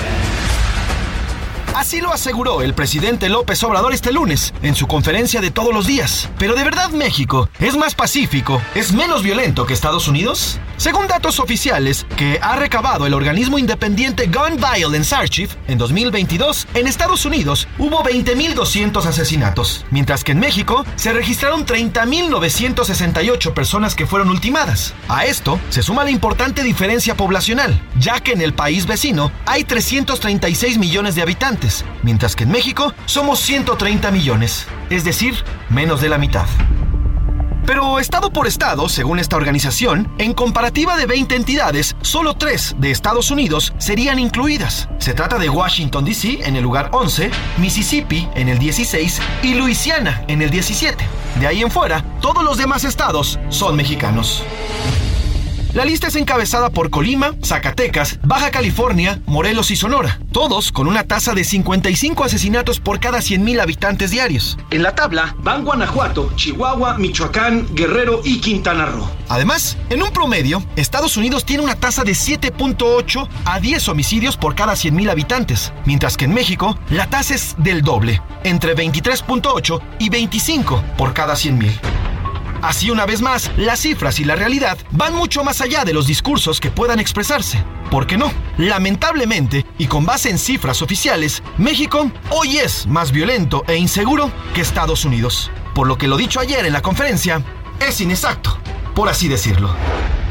Así 1.75 2.01
lo 2.01 2.11
aseguró 2.11 2.61
el 2.61 2.73
presidente 2.73 3.29
López 3.29 3.63
Obrador 3.63 3.93
este 3.93 4.11
lunes 4.11 4.53
en 4.61 4.75
su 4.75 4.87
conferencia 4.87 5.39
de 5.39 5.51
todos 5.51 5.73
los 5.73 5.87
días. 5.87 6.29
Pero 6.37 6.53
de 6.53 6.65
verdad 6.65 6.89
México 6.89 7.49
es 7.59 7.77
más 7.77 7.95
pacífico, 7.95 8.61
es 8.75 8.91
menos 8.91 9.23
violento 9.23 9.65
que 9.65 9.73
Estados 9.73 10.09
Unidos? 10.09 10.59
Según 10.75 11.07
datos 11.07 11.39
oficiales 11.39 12.05
que 12.17 12.39
ha 12.41 12.55
recabado 12.55 13.05
el 13.05 13.13
organismo 13.13 13.57
independiente 13.57 14.27
Gun 14.27 14.57
Violence 14.57 15.15
Archive, 15.15 15.53
en 15.67 15.77
2022 15.77 16.67
en 16.73 16.87
Estados 16.87 17.23
Unidos 17.25 17.67
hubo 17.77 18.03
20.200 18.03 19.05
asesinatos, 19.05 19.85
mientras 19.91 20.23
que 20.23 20.33
en 20.33 20.39
México 20.39 20.85
se 20.95 21.13
registraron 21.13 21.65
30.968 21.65 23.53
personas 23.53 23.95
que 23.95 24.07
fueron 24.07 24.29
ultimadas. 24.29 24.93
A 25.07 25.25
esto 25.25 25.59
se 25.69 25.83
suma 25.83 26.03
la 26.03 26.11
importante 26.11 26.63
diferencia 26.63 27.15
poblacional, 27.15 27.81
ya 27.97 28.19
que 28.19 28.33
en 28.33 28.41
el 28.41 28.53
país 28.53 28.87
vecino 28.87 29.31
hay 29.45 29.63
336 29.63 30.77
millones 30.77 31.15
de 31.15 31.21
habitantes 31.21 31.60
mientras 32.03 32.35
que 32.35 32.43
en 32.43 32.51
México 32.51 32.93
somos 33.05 33.39
130 33.39 34.11
millones, 34.11 34.67
es 34.89 35.03
decir, 35.03 35.35
menos 35.69 36.01
de 36.01 36.09
la 36.09 36.17
mitad. 36.17 36.45
Pero 37.65 37.99
estado 37.99 38.33
por 38.33 38.47
estado, 38.47 38.89
según 38.89 39.19
esta 39.19 39.37
organización, 39.37 40.11
en 40.17 40.33
comparativa 40.33 40.97
de 40.97 41.05
20 41.05 41.35
entidades, 41.35 41.95
solo 42.01 42.33
3 42.33 42.75
de 42.79 42.91
Estados 42.91 43.29
Unidos 43.29 43.73
serían 43.77 44.19
incluidas. 44.19 44.89
Se 44.97 45.13
trata 45.13 45.37
de 45.37 45.49
Washington, 45.49 46.03
D.C. 46.03 46.39
en 46.43 46.55
el 46.55 46.63
lugar 46.63 46.89
11, 46.91 47.29
Mississippi 47.57 48.27
en 48.35 48.49
el 48.49 48.57
16 48.57 49.21
y 49.43 49.53
Luisiana 49.53 50.25
en 50.27 50.41
el 50.41 50.49
17. 50.49 51.05
De 51.39 51.47
ahí 51.47 51.61
en 51.61 51.71
fuera, 51.71 52.03
todos 52.19 52.43
los 52.43 52.57
demás 52.57 52.83
estados 52.83 53.39
son 53.49 53.75
mexicanos. 53.75 54.43
La 55.73 55.85
lista 55.85 56.07
es 56.07 56.17
encabezada 56.17 56.69
por 56.69 56.89
Colima, 56.89 57.31
Zacatecas, 57.41 58.19
Baja 58.23 58.51
California, 58.51 59.21
Morelos 59.25 59.71
y 59.71 59.77
Sonora, 59.77 60.19
todos 60.33 60.73
con 60.73 60.85
una 60.85 61.05
tasa 61.05 61.33
de 61.33 61.45
55 61.45 62.25
asesinatos 62.25 62.81
por 62.81 62.99
cada 62.99 63.19
100.000 63.19 63.61
habitantes 63.61 64.11
diarios. 64.11 64.57
En 64.69 64.83
la 64.83 64.95
tabla 64.95 65.33
van 65.39 65.63
Guanajuato, 65.63 66.33
Chihuahua, 66.35 66.97
Michoacán, 66.97 67.73
Guerrero 67.73 68.19
y 68.25 68.41
Quintana 68.41 68.85
Roo. 68.85 69.09
Además, 69.29 69.77
en 69.89 70.03
un 70.03 70.11
promedio, 70.11 70.61
Estados 70.75 71.15
Unidos 71.15 71.45
tiene 71.45 71.63
una 71.63 71.75
tasa 71.75 72.03
de 72.03 72.11
7.8 72.11 73.29
a 73.45 73.59
10 73.61 73.87
homicidios 73.87 74.35
por 74.35 74.55
cada 74.55 74.73
100.000 74.73 75.09
habitantes, 75.09 75.71
mientras 75.85 76.17
que 76.17 76.25
en 76.25 76.33
México 76.33 76.77
la 76.89 77.09
tasa 77.09 77.33
es 77.33 77.55
del 77.57 77.81
doble, 77.81 78.21
entre 78.43 78.75
23.8 78.75 79.81
y 79.99 80.09
25 80.09 80.83
por 80.97 81.13
cada 81.13 81.35
100.000. 81.35 82.00
Así 82.61 82.91
una 82.91 83.05
vez 83.05 83.21
más, 83.21 83.51
las 83.57 83.79
cifras 83.79 84.19
y 84.19 84.23
la 84.23 84.35
realidad 84.35 84.77
van 84.91 85.15
mucho 85.15 85.43
más 85.43 85.61
allá 85.61 85.83
de 85.83 85.93
los 85.93 86.05
discursos 86.07 86.59
que 86.59 86.69
puedan 86.69 86.99
expresarse. 86.99 87.63
¿Por 87.89 88.05
qué 88.05 88.17
no? 88.17 88.31
Lamentablemente, 88.57 89.65
y 89.77 89.87
con 89.87 90.05
base 90.05 90.29
en 90.29 90.37
cifras 90.37 90.81
oficiales, 90.81 91.41
México 91.57 92.11
hoy 92.29 92.57
es 92.57 92.85
más 92.85 93.11
violento 93.11 93.63
e 93.67 93.75
inseguro 93.75 94.31
que 94.53 94.61
Estados 94.61 95.05
Unidos. 95.05 95.49
Por 95.73 95.87
lo 95.87 95.97
que 95.97 96.07
lo 96.07 96.17
dicho 96.17 96.39
ayer 96.39 96.65
en 96.65 96.73
la 96.73 96.81
conferencia 96.81 97.41
es 97.79 97.99
inexacto, 97.99 98.57
por 98.93 99.09
así 99.09 99.27
decirlo. 99.27 99.75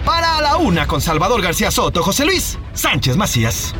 Para 0.04 0.40
la 0.40 0.56
una 0.56 0.86
con 0.86 1.00
Salvador 1.00 1.42
García 1.42 1.70
Soto, 1.70 2.02
José 2.02 2.24
Luis 2.24 2.58
Sánchez 2.74 3.16
Macías. 3.16 3.74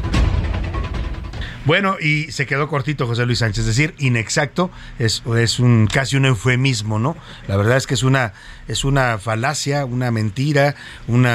Bueno, 1.67 1.97
y 2.01 2.33
se 2.33 2.47
quedó 2.47 2.69
cortito 2.69 3.07
José 3.07 3.27
Luis 3.27 3.41
Sánchez, 3.41 3.61
es 3.61 3.67
decir, 3.67 3.95
inexacto, 3.99 4.71
es, 4.99 5.23
es 5.37 5.61
un 5.61 5.87
casi 5.87 6.17
un 6.17 6.25
eufemismo, 6.25 6.99
¿no? 6.99 7.17
La 7.49 7.59
verdad 7.59 7.77
es 7.77 7.87
que 7.87 7.93
es 7.93 8.03
una, 8.03 8.33
es 8.67 8.83
una 8.83 9.19
falacia, 9.19 9.85
una 9.85 10.11
mentira, 10.11 10.75
un 11.07 11.29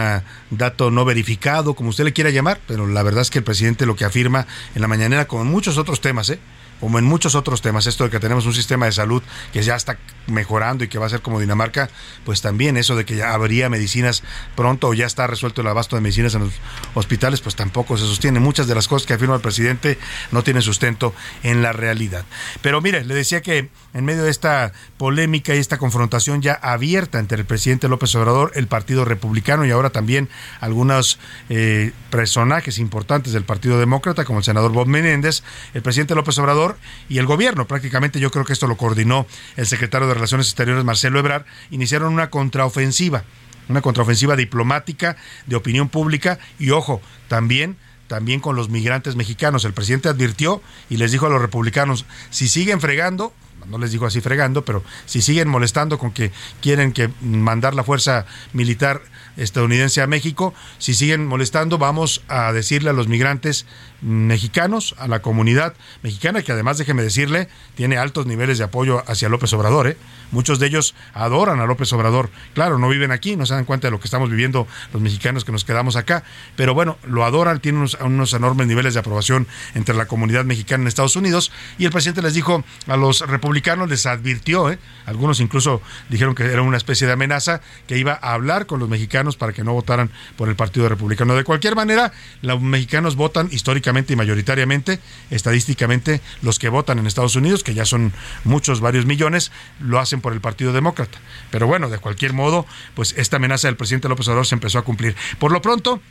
dato 0.49 0.89
no 0.89 1.05
verificado, 1.05 1.75
como 1.75 1.89
usted 1.89 2.05
le 2.05 2.13
quiera 2.13 2.31
llamar, 2.31 2.59
pero 2.67 2.87
la 2.87 3.03
verdad 3.03 3.21
es 3.21 3.29
que 3.29 3.37
el 3.37 3.43
presidente 3.43 3.85
lo 3.85 3.95
que 3.95 4.03
afirma 4.03 4.47
en 4.73 4.81
la 4.81 4.87
mañanera, 4.87 5.25
con 5.27 5.45
muchos 5.45 5.77
otros 5.77 6.01
temas, 6.01 6.29
¿eh? 6.31 6.39
Como 6.79 6.99
en 6.99 7.05
muchos 7.05 7.35
otros 7.35 7.61
temas, 7.61 7.87
esto 7.87 8.03
de 8.03 8.09
que 8.09 8.19
tenemos 8.19 8.45
un 8.45 8.53
sistema 8.53 8.85
de 8.85 8.91
salud 8.91 9.23
que 9.53 9.63
ya 9.63 9.75
está 9.75 9.97
mejorando 10.27 10.83
y 10.83 10.87
que 10.87 10.97
va 10.97 11.05
a 11.05 11.09
ser 11.09 11.21
como 11.21 11.39
Dinamarca, 11.39 11.89
pues 12.25 12.41
también 12.41 12.77
eso 12.77 12.95
de 12.95 13.05
que 13.05 13.15
ya 13.15 13.33
habría 13.33 13.69
medicinas 13.69 14.23
pronto 14.55 14.89
o 14.89 14.93
ya 14.93 15.05
está 15.05 15.27
resuelto 15.27 15.61
el 15.61 15.67
abasto 15.67 15.95
de 15.95 16.01
medicinas 16.01 16.35
en 16.35 16.41
los 16.41 16.53
hospitales, 16.93 17.41
pues 17.41 17.55
tampoco 17.55 17.97
se 17.97 18.05
sostiene. 18.05 18.39
Muchas 18.39 18.67
de 18.67 18.75
las 18.75 18.87
cosas 18.87 19.07
que 19.07 19.13
afirma 19.13 19.35
el 19.35 19.41
presidente 19.41 19.97
no 20.31 20.43
tienen 20.43 20.61
sustento 20.61 21.13
en 21.43 21.61
la 21.61 21.73
realidad. 21.73 22.25
Pero 22.61 22.81
mire, 22.81 23.05
le 23.05 23.13
decía 23.13 23.41
que 23.41 23.69
en 23.93 24.05
medio 24.05 24.23
de 24.23 24.31
esta 24.31 24.73
polémica 24.97 25.55
y 25.55 25.59
esta 25.59 25.77
confrontación 25.77 26.41
ya 26.41 26.53
abierta 26.53 27.19
entre 27.19 27.39
el 27.39 27.45
presidente 27.45 27.87
López 27.87 28.13
Obrador, 28.15 28.51
el 28.55 28.67
Partido 28.67 29.05
Republicano 29.05 29.65
y 29.65 29.71
ahora 29.71 29.89
también 29.89 30.29
algunos 30.59 31.19
eh, 31.49 31.91
personajes 32.09 32.79
importantes 32.79 33.33
del 33.33 33.43
Partido 33.43 33.79
Demócrata, 33.79 34.25
como 34.25 34.39
el 34.39 34.45
senador 34.45 34.71
Bob 34.71 34.87
Menéndez, 34.87 35.43
el 35.73 35.81
presidente 35.81 36.15
López 36.15 36.37
Obrador 36.39 36.74
y 37.09 37.17
el 37.17 37.25
gobierno. 37.25 37.67
Prácticamente 37.67 38.19
yo 38.19 38.31
creo 38.31 38.45
que 38.45 38.53
esto 38.53 38.67
lo 38.67 38.77
coordinó 38.77 39.25
el 39.55 39.67
secretario 39.67 40.07
de 40.07 40.13
Relaciones 40.13 40.47
Exteriores, 40.47 40.83
Marcelo 40.83 41.19
Ebrard. 41.19 41.45
Iniciaron 41.71 42.13
una 42.13 42.29
contraofensiva, 42.29 43.23
una 43.69 43.81
contraofensiva 43.81 44.35
diplomática 44.35 45.17
de 45.45 45.55
opinión 45.55 45.89
pública 45.89 46.39
y 46.59 46.71
ojo, 46.71 47.01
también 47.27 47.77
también 48.07 48.39
con 48.39 48.55
los 48.55 48.69
migrantes 48.69 49.15
mexicanos. 49.15 49.65
El 49.65 49.73
presidente 49.73 50.09
advirtió 50.09 50.61
y 50.89 50.97
les 50.97 51.11
dijo 51.11 51.25
a 51.25 51.29
los 51.29 51.41
republicanos, 51.41 52.05
si 52.29 52.47
siguen 52.47 52.79
fregando, 52.79 53.33
no 53.69 53.77
les 53.77 53.91
dijo 53.91 54.05
así 54.05 54.21
fregando, 54.21 54.63
pero 54.63 54.83
si 55.05 55.21
siguen 55.21 55.47
molestando 55.47 55.97
con 55.97 56.11
que 56.11 56.31
quieren 56.61 56.91
que 56.91 57.09
mandar 57.21 57.73
la 57.73 57.83
fuerza 57.83 58.25
militar 58.53 59.01
estadounidense 59.37 60.01
a 60.01 60.07
México, 60.07 60.53
si 60.77 60.93
siguen 60.93 61.25
molestando, 61.25 61.77
vamos 61.77 62.21
a 62.27 62.51
decirle 62.53 62.89
a 62.89 62.93
los 62.93 63.07
migrantes 63.07 63.65
mexicanos, 64.01 64.95
a 64.97 65.07
la 65.07 65.21
comunidad 65.21 65.73
mexicana, 66.03 66.43
que 66.43 66.51
además, 66.51 66.77
déjeme 66.77 67.01
decirle, 67.01 67.49
tiene 67.75 67.97
altos 67.97 68.25
niveles 68.25 68.57
de 68.57 68.65
apoyo 68.65 69.03
hacia 69.07 69.29
López 69.29 69.51
Obrador. 69.53 69.87
¿eh? 69.87 69.97
Muchos 70.31 70.59
de 70.59 70.67
ellos 70.67 70.95
adoran 71.13 71.59
a 71.59 71.65
López 71.65 71.91
Obrador. 71.93 72.29
Claro, 72.53 72.77
no 72.77 72.89
viven 72.89 73.11
aquí, 73.11 73.35
no 73.35 73.45
se 73.45 73.55
dan 73.55 73.65
cuenta 73.65 73.87
de 73.87 73.91
lo 73.91 73.99
que 73.99 74.05
estamos 74.05 74.29
viviendo 74.29 74.67
los 74.93 75.01
mexicanos 75.01 75.43
que 75.43 75.51
nos 75.51 75.65
quedamos 75.65 75.95
acá, 75.95 76.23
pero 76.55 76.73
bueno, 76.73 76.97
lo 77.03 77.25
adoran, 77.25 77.59
tienen 77.59 77.79
unos, 77.79 77.97
unos 77.99 78.33
enormes 78.33 78.67
niveles 78.67 78.93
de 78.93 78.99
aprobación 78.99 79.47
entre 79.73 79.95
la 79.95 80.05
comunidad 80.05 80.45
mexicana 80.45 80.83
en 80.83 80.87
Estados 80.87 81.15
Unidos. 81.15 81.51
Y 81.77 81.85
el 81.85 81.91
presidente 81.91 82.21
les 82.21 82.33
dijo 82.33 82.63
a 82.87 82.97
los 82.97 83.21
republicanos, 83.21 83.89
les 83.89 84.05
advirtió, 84.05 84.69
¿eh? 84.71 84.79
algunos 85.05 85.39
incluso 85.39 85.81
dijeron 86.09 86.35
que 86.35 86.43
era 86.43 86.61
una 86.61 86.77
especie 86.77 87.07
de 87.07 87.13
amenaza, 87.13 87.61
que 87.87 87.97
iba 87.97 88.19
a 88.21 88.33
hablar 88.33 88.67
con 88.67 88.79
los 88.79 88.89
mexicanos 88.89 89.24
para 89.35 89.51
que 89.51 89.63
no 89.63 89.73
votaran 89.73 90.11
por 90.37 90.47
el 90.47 90.55
Partido 90.55 90.87
Republicano. 90.87 91.35
De 91.35 91.43
cualquier 91.43 91.75
manera, 91.75 92.13
los 92.43 92.61
mexicanos 92.61 93.15
votan 93.15 93.49
históricamente 93.51 94.13
y 94.13 94.15
mayoritariamente, 94.15 94.99
estadísticamente, 95.31 96.21
los 96.43 96.59
que 96.59 96.69
votan 96.69 96.99
en 96.99 97.07
Estados 97.07 97.35
Unidos, 97.35 97.63
que 97.63 97.73
ya 97.73 97.85
son 97.85 98.13
muchos, 98.43 98.79
varios 98.79 99.07
millones, 99.07 99.51
lo 99.79 99.99
hacen 99.99 100.21
por 100.21 100.33
el 100.33 100.41
Partido 100.41 100.71
Demócrata. 100.71 101.17
Pero 101.49 101.65
bueno, 101.65 101.89
de 101.89 101.97
cualquier 101.97 102.33
modo, 102.33 102.67
pues 102.93 103.15
esta 103.17 103.37
amenaza 103.37 103.67
del 103.67 103.77
presidente 103.77 104.07
López 104.07 104.27
Obrador 104.27 104.45
se 104.45 104.55
empezó 104.55 104.77
a 104.77 104.83
cumplir. 104.83 105.15
Por 105.39 105.51
lo 105.51 105.61
pronto, 105.61 106.01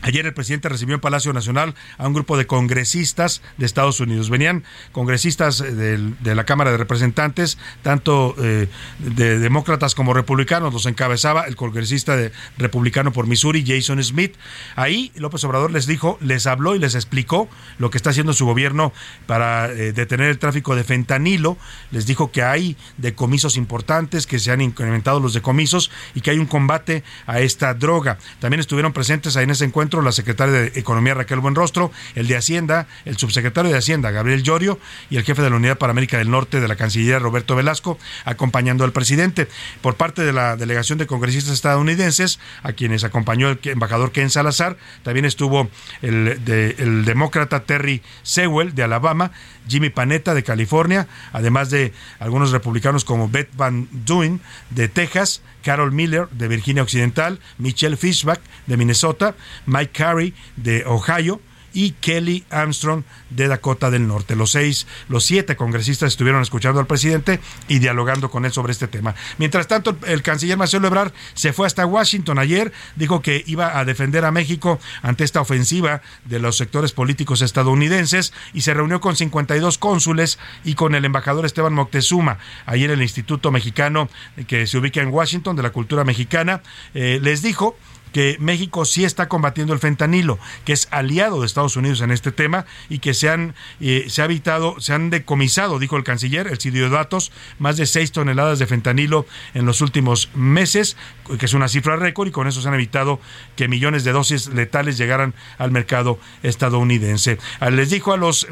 Ayer 0.00 0.26
el 0.26 0.34
presidente 0.34 0.68
recibió 0.68 0.94
en 0.94 1.00
Palacio 1.00 1.32
Nacional 1.32 1.74
a 1.96 2.06
un 2.06 2.14
grupo 2.14 2.36
de 2.36 2.46
congresistas 2.46 3.42
de 3.56 3.66
Estados 3.66 3.98
Unidos. 3.98 4.30
Venían 4.30 4.62
congresistas 4.92 5.60
eh, 5.60 5.72
de, 5.72 6.34
la 6.36 6.44
Cámara 6.44 6.70
de 6.70 6.76
Representantes, 6.76 7.58
tanto 7.82 8.36
eh, 8.38 8.68
de 9.00 9.38
demócratas 9.40 9.96
como 9.96 10.14
republicanos. 10.14 10.72
Los 10.72 10.86
encabezaba 10.86 11.46
el 11.46 11.56
congresista 11.56 12.16
de, 12.16 12.30
republicano 12.58 13.12
por 13.12 13.26
Missouri, 13.26 13.64
Jason 13.66 14.02
Smith. 14.02 14.36
Ahí 14.76 15.10
López 15.16 15.42
Obrador 15.42 15.72
les 15.72 15.86
dijo, 15.86 16.16
les 16.20 16.46
habló 16.46 16.76
y 16.76 16.78
les 16.78 16.94
explicó 16.94 17.48
lo 17.78 17.90
que 17.90 17.98
está 17.98 18.10
haciendo 18.10 18.32
su 18.34 18.46
gobierno 18.46 18.92
para 19.26 19.66
eh, 19.66 19.92
detener 19.92 20.28
el 20.28 20.38
tráfico 20.38 20.76
de 20.76 20.84
fentanilo. 20.84 21.58
Les 21.90 22.06
dijo 22.06 22.30
que 22.30 22.44
hay 22.44 22.76
decomisos 22.98 23.56
importantes, 23.56 24.28
que 24.28 24.38
se 24.38 24.52
han 24.52 24.60
incrementado 24.60 25.18
los 25.18 25.34
decomisos 25.34 25.90
y 26.14 26.20
que 26.20 26.30
hay 26.30 26.38
un 26.38 26.46
combate 26.46 27.02
a 27.26 27.40
esta 27.40 27.74
droga. 27.74 28.18
También 28.38 28.60
estuvieron 28.60 28.92
presentes 28.92 29.36
ahí 29.36 29.42
en 29.42 29.50
ese 29.50 29.64
encuentro 29.64 29.87
la 29.96 30.12
secretaria 30.12 30.54
de 30.54 30.78
Economía 30.78 31.14
Raquel 31.14 31.40
Buenrostro, 31.40 31.90
el 32.14 32.28
de 32.28 32.36
Hacienda, 32.36 32.86
el 33.04 33.16
subsecretario 33.16 33.70
de 33.72 33.78
Hacienda 33.78 34.10
Gabriel 34.10 34.42
Llorio 34.42 34.78
y 35.10 35.16
el 35.16 35.24
jefe 35.24 35.42
de 35.42 35.50
la 35.50 35.56
Unidad 35.56 35.78
para 35.78 35.90
América 35.90 36.18
del 36.18 36.30
Norte 36.30 36.60
de 36.60 36.68
la 36.68 36.76
Cancillería 36.76 37.18
Roberto 37.18 37.56
Velasco, 37.56 37.98
acompañando 38.24 38.84
al 38.84 38.92
presidente. 38.92 39.48
Por 39.80 39.96
parte 39.96 40.22
de 40.22 40.32
la 40.32 40.56
delegación 40.56 40.98
de 40.98 41.06
congresistas 41.06 41.54
estadounidenses, 41.54 42.38
a 42.62 42.72
quienes 42.72 43.04
acompañó 43.04 43.48
el 43.48 43.58
embajador 43.64 44.12
Ken 44.12 44.30
Salazar, 44.30 44.76
también 45.02 45.24
estuvo 45.24 45.68
el, 46.02 46.38
el 46.78 47.04
demócrata 47.04 47.64
Terry 47.64 48.02
Sewell 48.22 48.74
de 48.74 48.82
Alabama, 48.82 49.32
Jimmy 49.68 49.90
Panetta 49.90 50.34
de 50.34 50.42
California, 50.42 51.08
además 51.32 51.70
de 51.70 51.92
algunos 52.18 52.52
republicanos 52.52 53.04
como 53.04 53.28
Beth 53.28 53.50
Van 53.56 53.88
Duyn 53.92 54.40
de 54.70 54.88
Texas, 54.88 55.42
Carol 55.62 55.92
Miller 55.92 56.26
de 56.30 56.48
Virginia 56.48 56.82
Occidental, 56.82 57.38
Michelle 57.58 57.96
Fishback 57.96 58.40
de 58.66 58.76
Minnesota, 58.76 59.34
Mike 59.66 59.92
Carey 59.92 60.34
de 60.56 60.84
Ohio, 60.86 61.40
y 61.72 61.92
Kelly 61.92 62.44
Armstrong 62.50 63.04
de 63.30 63.48
Dakota 63.48 63.90
del 63.90 64.06
Norte. 64.06 64.36
Los 64.36 64.52
seis, 64.52 64.86
los 65.08 65.24
siete 65.24 65.56
congresistas 65.56 66.08
estuvieron 66.08 66.42
escuchando 66.42 66.80
al 66.80 66.86
presidente 66.86 67.40
y 67.68 67.78
dialogando 67.78 68.30
con 68.30 68.44
él 68.44 68.52
sobre 68.52 68.72
este 68.72 68.88
tema. 68.88 69.14
Mientras 69.38 69.68
tanto, 69.68 69.96
el 70.06 70.22
canciller 70.22 70.56
Marcelo 70.56 70.88
Ebrard 70.88 71.12
se 71.34 71.52
fue 71.52 71.66
hasta 71.66 71.86
Washington 71.86 72.38
ayer, 72.38 72.72
dijo 72.96 73.22
que 73.22 73.42
iba 73.46 73.78
a 73.78 73.84
defender 73.84 74.24
a 74.24 74.30
México 74.30 74.78
ante 75.02 75.24
esta 75.24 75.40
ofensiva 75.40 76.02
de 76.24 76.38
los 76.38 76.56
sectores 76.56 76.92
políticos 76.92 77.42
estadounidenses 77.42 78.32
y 78.52 78.62
se 78.62 78.74
reunió 78.74 79.00
con 79.00 79.16
52 79.16 79.78
cónsules 79.78 80.38
y 80.64 80.74
con 80.74 80.94
el 80.94 81.04
embajador 81.04 81.46
Esteban 81.46 81.74
Moctezuma, 81.74 82.38
ayer 82.66 82.90
el 82.90 83.02
Instituto 83.02 83.50
Mexicano 83.50 84.08
que 84.46 84.66
se 84.66 84.78
ubica 84.78 85.00
en 85.00 85.08
Washington 85.08 85.56
de 85.56 85.62
la 85.62 85.70
cultura 85.70 86.04
mexicana, 86.04 86.62
eh, 86.94 87.18
les 87.22 87.42
dijo 87.42 87.76
que 88.12 88.36
México 88.40 88.84
sí 88.84 89.04
está 89.04 89.28
combatiendo 89.28 89.72
el 89.72 89.78
fentanilo, 89.78 90.38
que 90.64 90.72
es 90.72 90.88
aliado 90.90 91.40
de 91.40 91.46
Estados 91.46 91.76
Unidos 91.76 92.00
en 92.00 92.10
este 92.10 92.32
tema 92.32 92.66
y 92.88 92.98
que 92.98 93.14
se 93.14 93.28
han, 93.28 93.54
eh, 93.80 94.06
se 94.08 94.22
ha 94.22 94.26
evitado, 94.26 94.80
se 94.80 94.92
han 94.92 95.10
decomisado, 95.10 95.78
dijo 95.78 95.96
el 95.96 96.04
canciller, 96.04 96.46
el 96.46 96.58
de 96.58 96.88
datos, 96.88 97.32
más 97.58 97.76
de 97.76 97.86
6 97.86 98.12
toneladas 98.12 98.58
de 98.58 98.66
fentanilo 98.66 99.26
en 99.54 99.66
los 99.66 99.80
últimos 99.80 100.30
meses, 100.34 100.96
que 101.38 101.46
es 101.46 101.54
una 101.54 101.68
cifra 101.68 101.96
récord 101.96 102.28
y 102.28 102.30
con 102.30 102.46
eso 102.46 102.60
se 102.60 102.68
han 102.68 102.74
evitado 102.74 103.20
que 103.56 103.68
millones 103.68 104.04
de 104.04 104.12
dosis 104.12 104.48
letales 104.48 104.98
llegaran 104.98 105.34
al 105.58 105.70
mercado 105.70 106.18
estadounidense. 106.42 107.38
Ah, 107.60 107.70
les 107.70 107.90
dijo 107.90 108.12
a 108.12 108.16
los 108.16 108.46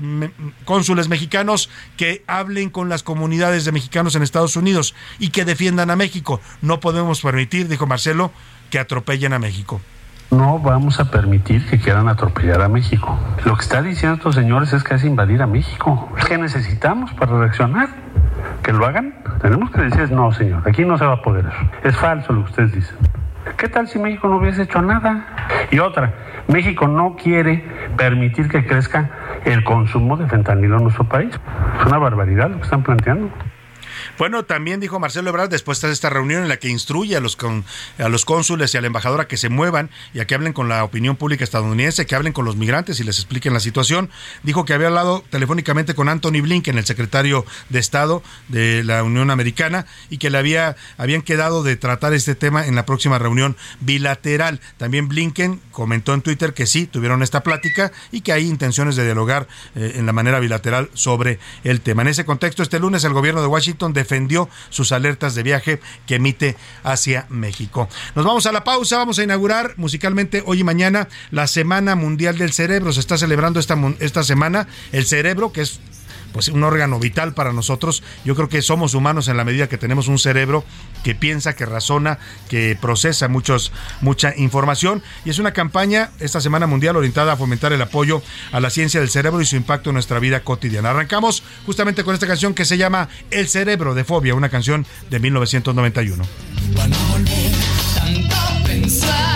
cónsules 0.64 1.09
mexicanos 1.09 1.71
que 1.97 2.25
hablen 2.27 2.71
con 2.71 2.88
las 2.88 3.03
comunidades 3.03 3.64
de 3.64 3.73
mexicanos 3.73 4.14
en 4.14 4.23
Estados 4.23 4.57
Unidos 4.57 4.95
y 5.19 5.29
que 5.29 5.45
defiendan 5.45 5.90
a 5.90 5.97
México. 5.97 6.40
No 6.62 6.81
podemos 6.81 7.21
permitir, 7.21 7.69
dijo 7.69 7.87
Marcelo, 7.87 8.33
que 8.70 8.79
atropellen 8.79 9.33
a 9.33 9.38
México. 9.38 9.81
No 10.31 10.59
vamos 10.59 10.98
a 10.98 11.11
permitir 11.11 11.64
que 11.66 11.79
quieran 11.79 12.09
atropellar 12.09 12.61
a 12.61 12.68
México. 12.68 13.16
Lo 13.44 13.55
que 13.55 13.62
está 13.62 13.81
diciendo 13.81 14.16
estos 14.16 14.35
señores 14.35 14.72
es 14.72 14.83
que 14.83 14.94
es 14.94 15.05
invadir 15.05 15.40
a 15.40 15.46
México. 15.46 16.11
¿Qué 16.26 16.37
necesitamos 16.37 17.12
para 17.14 17.38
reaccionar? 17.38 17.88
¿Que 18.62 18.72
lo 18.72 18.85
hagan? 18.87 19.14
Tenemos 19.40 19.70
que 19.70 19.83
decir, 19.83 20.11
no, 20.11 20.33
señor, 20.33 20.62
aquí 20.68 20.85
no 20.85 20.98
se 20.98 21.07
va 21.07 21.14
a 21.14 21.22
poder 21.22 21.46
eso. 21.46 21.70
Es 21.85 21.96
falso 21.96 22.33
lo 22.33 22.44
que 22.44 22.50
ustedes 22.50 22.72
dicen. 22.72 22.96
¿Qué 23.57 23.68
tal 23.68 23.87
si 23.87 24.00
México 24.00 24.29
no 24.29 24.38
hubiese 24.38 24.62
hecho 24.62 24.83
nada? 24.83 25.26
Y 25.70 25.79
otra, 25.79 26.12
México 26.48 26.88
no 26.88 27.16
quiere 27.16 27.64
permitir 27.96 28.48
que 28.48 28.66
crezca 28.66 29.09
el 29.44 29.62
consumo 29.62 30.16
de 30.16 30.26
fentanilo 30.26 30.76
en 30.76 30.83
nuestro 30.83 31.05
país. 31.05 31.31
Es 31.81 31.87
una 31.87 31.98
barbaridad 31.98 32.50
lo 32.50 32.57
que 32.57 32.64
están 32.64 32.83
planteando. 32.83 33.31
Bueno, 34.18 34.46
también 34.46 34.81
dijo 34.81 34.98
Marcelo 34.98 35.29
Ebrard 35.29 35.50
después 35.50 35.81
de 35.83 35.92
esta 35.92 36.09
reunión 36.09 36.42
en 36.42 36.48
la 36.48 36.57
que 36.57 36.68
instruye 36.68 37.16
a 37.16 37.20
los, 37.20 37.37
a 37.98 38.09
los 38.09 38.24
cónsules 38.24 38.72
y 38.72 38.79
a 38.79 38.81
la 38.81 38.87
embajadora 38.87 39.29
que 39.29 39.37
se 39.37 39.50
muevan 39.50 39.90
y 40.14 40.20
a 40.20 40.26
que 40.26 40.35
hablen 40.35 40.55
con 40.55 40.70
la 40.70 40.85
opinión 40.85 41.16
pública 41.16 41.44
estadounidense, 41.44 42.07
que 42.07 42.14
hablen 42.14 42.33
con 42.33 42.46
los 42.46 42.57
migrantes 42.57 42.98
y 42.98 43.05
les 43.05 43.18
expliquen 43.18 43.52
la 43.52 43.61
situación. 43.61 44.09
Dijo 44.42 44.64
que 44.64 44.72
había 44.72 44.87
hablado 44.87 45.22
telefónicamente 45.29 45.94
con 45.94 46.09
Anthony 46.09 46.40
Blinken, 46.40 46.79
el 46.79 46.87
secretario 46.87 47.44
de 47.68 47.79
Estado 47.79 48.22
de 48.48 48.83
la 48.85 49.02
Unión 49.02 49.31
Americana, 49.31 49.85
y 50.09 50.16
que 50.16 50.31
le 50.31 50.38
había, 50.38 50.76
habían 50.96 51.20
quedado 51.20 51.62
de 51.62 51.76
tratar 51.76 52.14
este 52.14 52.35
tema 52.35 52.66
en 52.66 52.74
la 52.74 52.87
próxima 52.87 53.18
reunión 53.18 53.57
bilateral. 53.81 54.61
También 54.79 55.09
Blinken 55.09 55.61
comentó 55.72 56.14
en 56.14 56.22
Twitter 56.22 56.55
que 56.55 56.66
sí, 56.66 56.87
tuvieron 56.87 57.22
esta 57.22 57.42
plática 57.42 57.92
y 58.12 58.22
que 58.22 58.33
hay 58.33 58.48
intenciones 58.48 58.96
de 58.96 59.05
dialogar 59.05 59.46
eh, 59.74 59.92
en 59.96 60.07
la 60.07 60.12
manera 60.12 60.40
bilateral 60.40 60.88
sobre 60.94 61.38
el 61.64 61.83
tema. 61.83 62.00
En 62.00 62.09
ese 62.09 62.24
contexto, 62.24 62.62
este 62.62 62.81
lunes 62.81 63.05
el 63.05 63.12
gobierno 63.12 63.42
de 63.42 63.48
Washington 63.48 63.92
defendió 64.07 64.49
sus 64.71 64.92
alertas 64.92 65.35
de 65.35 65.42
viaje 65.42 65.81
que 66.07 66.16
emite 66.16 66.57
hacia 66.85 67.27
México. 67.29 67.88
Nos 68.14 68.25
vamos 68.25 68.47
a 68.47 68.53
la 68.53 68.62
pausa, 68.62 68.99
vamos 68.99 69.19
a 69.19 69.25
inaugurar 69.25 69.75
musicalmente 69.77 70.42
hoy 70.47 70.61
y 70.61 70.64
mañana 70.64 71.09
la 71.31 71.49
Semana 71.49 71.97
Mundial 71.97 72.38
del 72.38 72.53
Cerebro. 72.53 72.92
Se 72.92 73.01
está 73.01 73.19
celebrando 73.19 73.59
esta, 73.59 73.77
esta 73.99 74.23
semana 74.23 74.69
el 74.92 75.07
cerebro, 75.07 75.53
que 75.53 75.62
es 75.62 75.81
pues 76.37 76.49
un 76.49 76.62
órgano 76.64 77.01
vital 77.01 77.33
para 77.33 77.55
nosotros. 77.55 78.03
Yo 78.27 78.35
creo 78.35 78.51
que 78.51 78.61
somos 78.61 78.92
humanos 78.92 79.29
en 79.29 79.38
la 79.38 79.44
medida 79.44 79.70
que 79.70 79.79
tenemos 79.79 80.07
un 80.07 80.18
cerebro 80.18 80.64
que 81.03 81.14
piensa, 81.14 81.57
que 81.57 81.64
razona, 81.64 82.18
que 82.51 82.77
procesa 82.79 83.27
muchos, 83.27 83.72
mucha 84.03 84.37
información. 84.37 85.03
Y 85.25 85.31
es 85.31 85.38
una 85.38 85.55
campaña 85.55 86.11
esta 86.20 86.42
Semana 86.42 86.66
Mundial 86.66 86.94
orientada 86.96 87.33
a 87.33 87.37
fomentar 87.38 87.72
el 87.72 87.81
apoyo 87.81 88.20
a 88.53 88.61
la 88.61 88.68
ciencia 88.68 89.01
del 89.01 89.09
cerebro 89.09 89.40
y 89.40 89.46
su 89.46 89.57
impacto 89.57 89.88
en 89.88 89.94
nuestra 89.94 90.18
vida 90.18 90.40
cotidiana. 90.40 90.90
Arrancamos 90.90 91.42
justamente 91.64 92.05
con 92.05 92.12
esta 92.12 92.27
canción 92.27 92.53
que 92.53 92.66
se 92.66 92.77
llama 92.77 93.09
El 93.31 93.49
cerebro 93.49 93.94
de 93.94 94.05
Fobia, 94.05 94.35
una 94.35 94.51
canción 94.51 94.85
de 95.09 95.18
1991. 95.18 96.22
mañana 98.77 99.36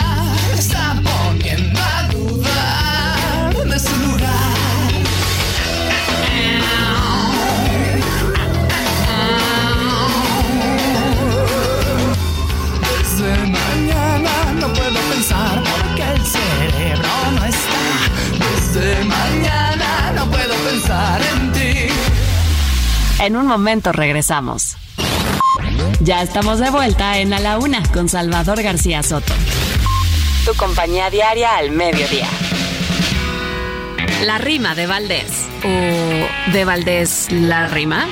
momento 23.51 23.91
regresamos. 23.91 24.77
Ya 25.99 26.23
estamos 26.23 26.61
de 26.61 26.71
vuelta 26.71 27.19
en 27.19 27.33
A 27.33 27.41
la 27.41 27.59
Una 27.59 27.83
con 27.93 28.09
Salvador 28.09 28.63
García 28.63 29.03
Soto. 29.03 29.35
Tu 30.45 30.55
compañía 30.55 31.11
diaria 31.11 31.57
al 31.57 31.73
mediodía. 31.73 32.29
La 34.25 34.39
rima 34.39 34.77
de 34.77 34.87
Valdés. 34.87 35.49
¿O 35.65 36.53
de 36.53 36.65
Valdés 36.65 37.27
la 37.33 37.67
rima? 37.67 38.07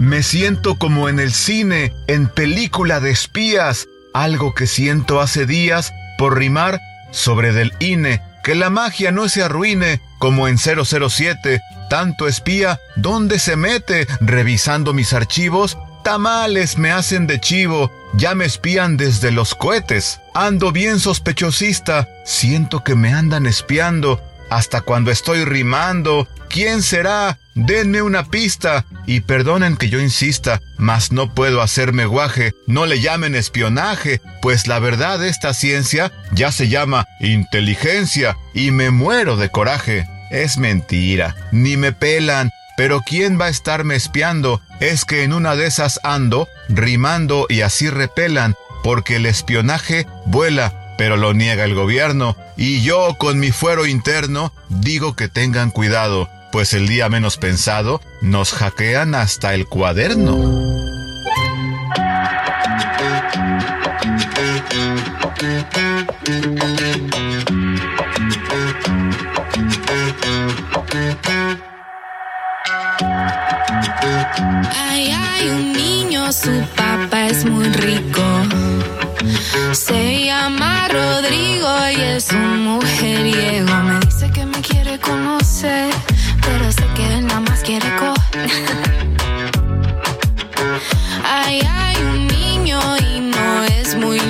Me 0.00 0.24
siento 0.24 0.76
como 0.76 1.08
en 1.08 1.20
el 1.20 1.32
cine, 1.32 1.92
en 2.08 2.26
película 2.26 2.98
de 2.98 3.12
espías, 3.12 3.86
algo 4.12 4.54
que 4.54 4.66
siento 4.66 5.20
hace 5.20 5.46
días 5.46 5.94
por 6.18 6.36
rimar 6.36 6.80
sobre 7.12 7.52
del 7.52 7.72
INE 7.78 8.20
que 8.44 8.54
la 8.54 8.70
magia 8.70 9.10
no 9.10 9.28
se 9.28 9.42
arruine 9.42 10.00
como 10.18 10.48
en 10.48 10.58
007. 10.58 11.62
Tanto 11.94 12.26
espía, 12.26 12.80
¿dónde 12.96 13.38
se 13.38 13.54
mete? 13.54 14.08
Revisando 14.18 14.92
mis 14.92 15.12
archivos, 15.12 15.78
tamales 16.02 16.76
me 16.76 16.90
hacen 16.90 17.28
de 17.28 17.38
chivo, 17.38 17.92
ya 18.14 18.34
me 18.34 18.46
espían 18.46 18.96
desde 18.96 19.30
los 19.30 19.54
cohetes. 19.54 20.18
Ando 20.34 20.72
bien 20.72 20.98
sospechosista, 20.98 22.08
siento 22.24 22.82
que 22.82 22.96
me 22.96 23.12
andan 23.12 23.46
espiando, 23.46 24.20
hasta 24.50 24.80
cuando 24.80 25.12
estoy 25.12 25.44
rimando. 25.44 26.26
¿Quién 26.48 26.82
será? 26.82 27.38
Denme 27.54 28.02
una 28.02 28.24
pista. 28.24 28.86
Y 29.06 29.20
perdonen 29.20 29.76
que 29.76 29.88
yo 29.88 30.00
insista, 30.00 30.60
mas 30.76 31.12
no 31.12 31.32
puedo 31.32 31.62
hacerme 31.62 32.06
guaje. 32.06 32.54
No 32.66 32.86
le 32.86 33.00
llamen 33.00 33.36
espionaje, 33.36 34.20
pues 34.42 34.66
la 34.66 34.80
verdad 34.80 35.24
esta 35.24 35.54
ciencia 35.54 36.10
ya 36.32 36.50
se 36.50 36.68
llama 36.68 37.06
inteligencia 37.20 38.36
y 38.52 38.72
me 38.72 38.90
muero 38.90 39.36
de 39.36 39.48
coraje. 39.50 40.08
Es 40.34 40.58
mentira, 40.58 41.36
ni 41.52 41.76
me 41.76 41.92
pelan. 41.92 42.50
Pero 42.76 43.02
¿quién 43.06 43.40
va 43.40 43.46
a 43.46 43.50
estarme 43.50 43.94
espiando? 43.94 44.60
Es 44.80 45.04
que 45.04 45.22
en 45.22 45.32
una 45.32 45.54
de 45.54 45.66
esas 45.66 46.00
ando, 46.02 46.48
rimando 46.68 47.46
y 47.48 47.60
así 47.60 47.88
repelan, 47.88 48.56
porque 48.82 49.16
el 49.16 49.26
espionaje 49.26 50.08
vuela 50.26 50.80
pero 50.96 51.16
lo 51.16 51.34
niega 51.34 51.64
el 51.64 51.74
gobierno, 51.74 52.36
y 52.56 52.82
yo 52.82 53.16
con 53.18 53.38
mi 53.38 53.50
fuero 53.50 53.86
interno 53.86 54.52
digo 54.68 55.16
que 55.16 55.28
tengan 55.28 55.70
cuidado, 55.70 56.28
pues 56.52 56.72
el 56.72 56.86
día 56.86 57.08
menos 57.08 57.36
pensado 57.36 58.00
nos 58.20 58.52
hackean 58.52 59.14
hasta 59.14 59.54
el 59.54 59.66
cuaderno. 59.66 60.64
Ay, 74.88 75.10
hay 75.10 75.48
un 75.48 75.72
niño, 75.72 76.32
su 76.32 76.50
papá 76.76 77.26
es 77.26 77.44
muy 77.44 77.68
rico. 77.68 78.22
Se 79.72 80.26
llama 80.26 80.88
Rodrigo 80.88 81.68
y 81.96 82.00
es 82.00 82.30
un 82.32 82.64
mujeriego. 82.64 83.74
Me 83.82 84.00
dice 84.00 84.30
que 84.30 84.44
me 84.44 84.60
quiere 84.60 84.98
conocer, 84.98 85.92
pero 86.42 86.70
sé 86.70 86.84
que 86.94 87.06
él 87.14 87.26
nada 87.26 87.40
más 87.40 87.60
quiere 87.60 87.88
co. 87.96 88.12
Ay, 91.24 91.60
hay 91.68 91.96
un 92.02 92.26
niño 92.26 92.80
y 92.98 93.20
no 93.20 93.64
es 93.64 93.94
muy 93.96 94.20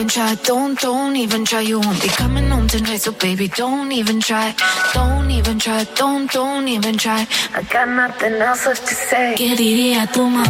even 0.00 0.08
try, 0.08 0.34
don't, 0.44 0.80
don't 0.80 1.14
even 1.14 1.44
try. 1.44 1.60
You 1.60 1.78
won't 1.78 2.00
be 2.00 2.08
coming 2.08 2.48
home 2.48 2.66
tonight, 2.66 3.02
so 3.02 3.12
baby, 3.12 3.48
don't 3.48 3.92
even 3.92 4.18
try. 4.18 4.54
Don't 4.94 5.30
even 5.30 5.58
try, 5.58 5.84
don't, 5.94 6.30
don't 6.32 6.66
even 6.68 6.96
try. 6.96 7.26
I 7.54 7.62
got 7.64 7.86
nothing 7.86 8.40
else 8.40 8.64
left 8.66 8.88
to 8.88 8.94
say. 8.94 9.34
¿Qué 9.36 9.54
diría 9.56 10.10
tu 10.10 10.22
mamá? 10.22 10.46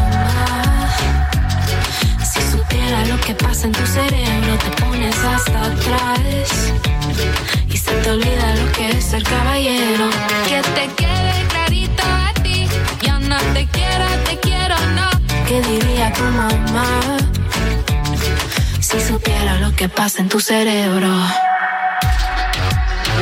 lo 3.09 3.19
que 3.21 3.35
pasa 3.35 3.67
en 3.67 3.73
tu 3.73 3.87
cerebro, 3.87 4.53
te 4.59 4.71
pones 4.83 5.17
hasta 5.19 5.59
atrás. 5.73 6.73
Y 7.69 7.77
se 7.77 7.93
te 7.93 8.11
olvida 8.11 8.55
lo 8.55 8.73
que 8.73 8.91
es 8.91 9.05
ser 9.05 9.25
caballero. 9.25 10.11
Que 10.49 10.63
te 10.77 10.87
quede 10.95 11.47
clarito 11.49 12.03
a 12.05 12.33
ti. 12.43 12.69
Ya 13.03 13.19
no 13.19 13.39
te 13.55 13.67
quiero, 13.67 14.07
te 14.27 14.37
quiero, 14.39 14.77
no. 14.95 15.09
¿Qué 15.49 15.61
diría 15.63 16.13
tu 16.13 16.23
mamá? 16.23 17.20
Si 18.90 18.98
supiera 19.00 19.61
lo 19.61 19.72
que 19.76 19.88
pasa 19.88 20.20
en 20.20 20.29
tu 20.29 20.40
cerebro. 20.40 21.07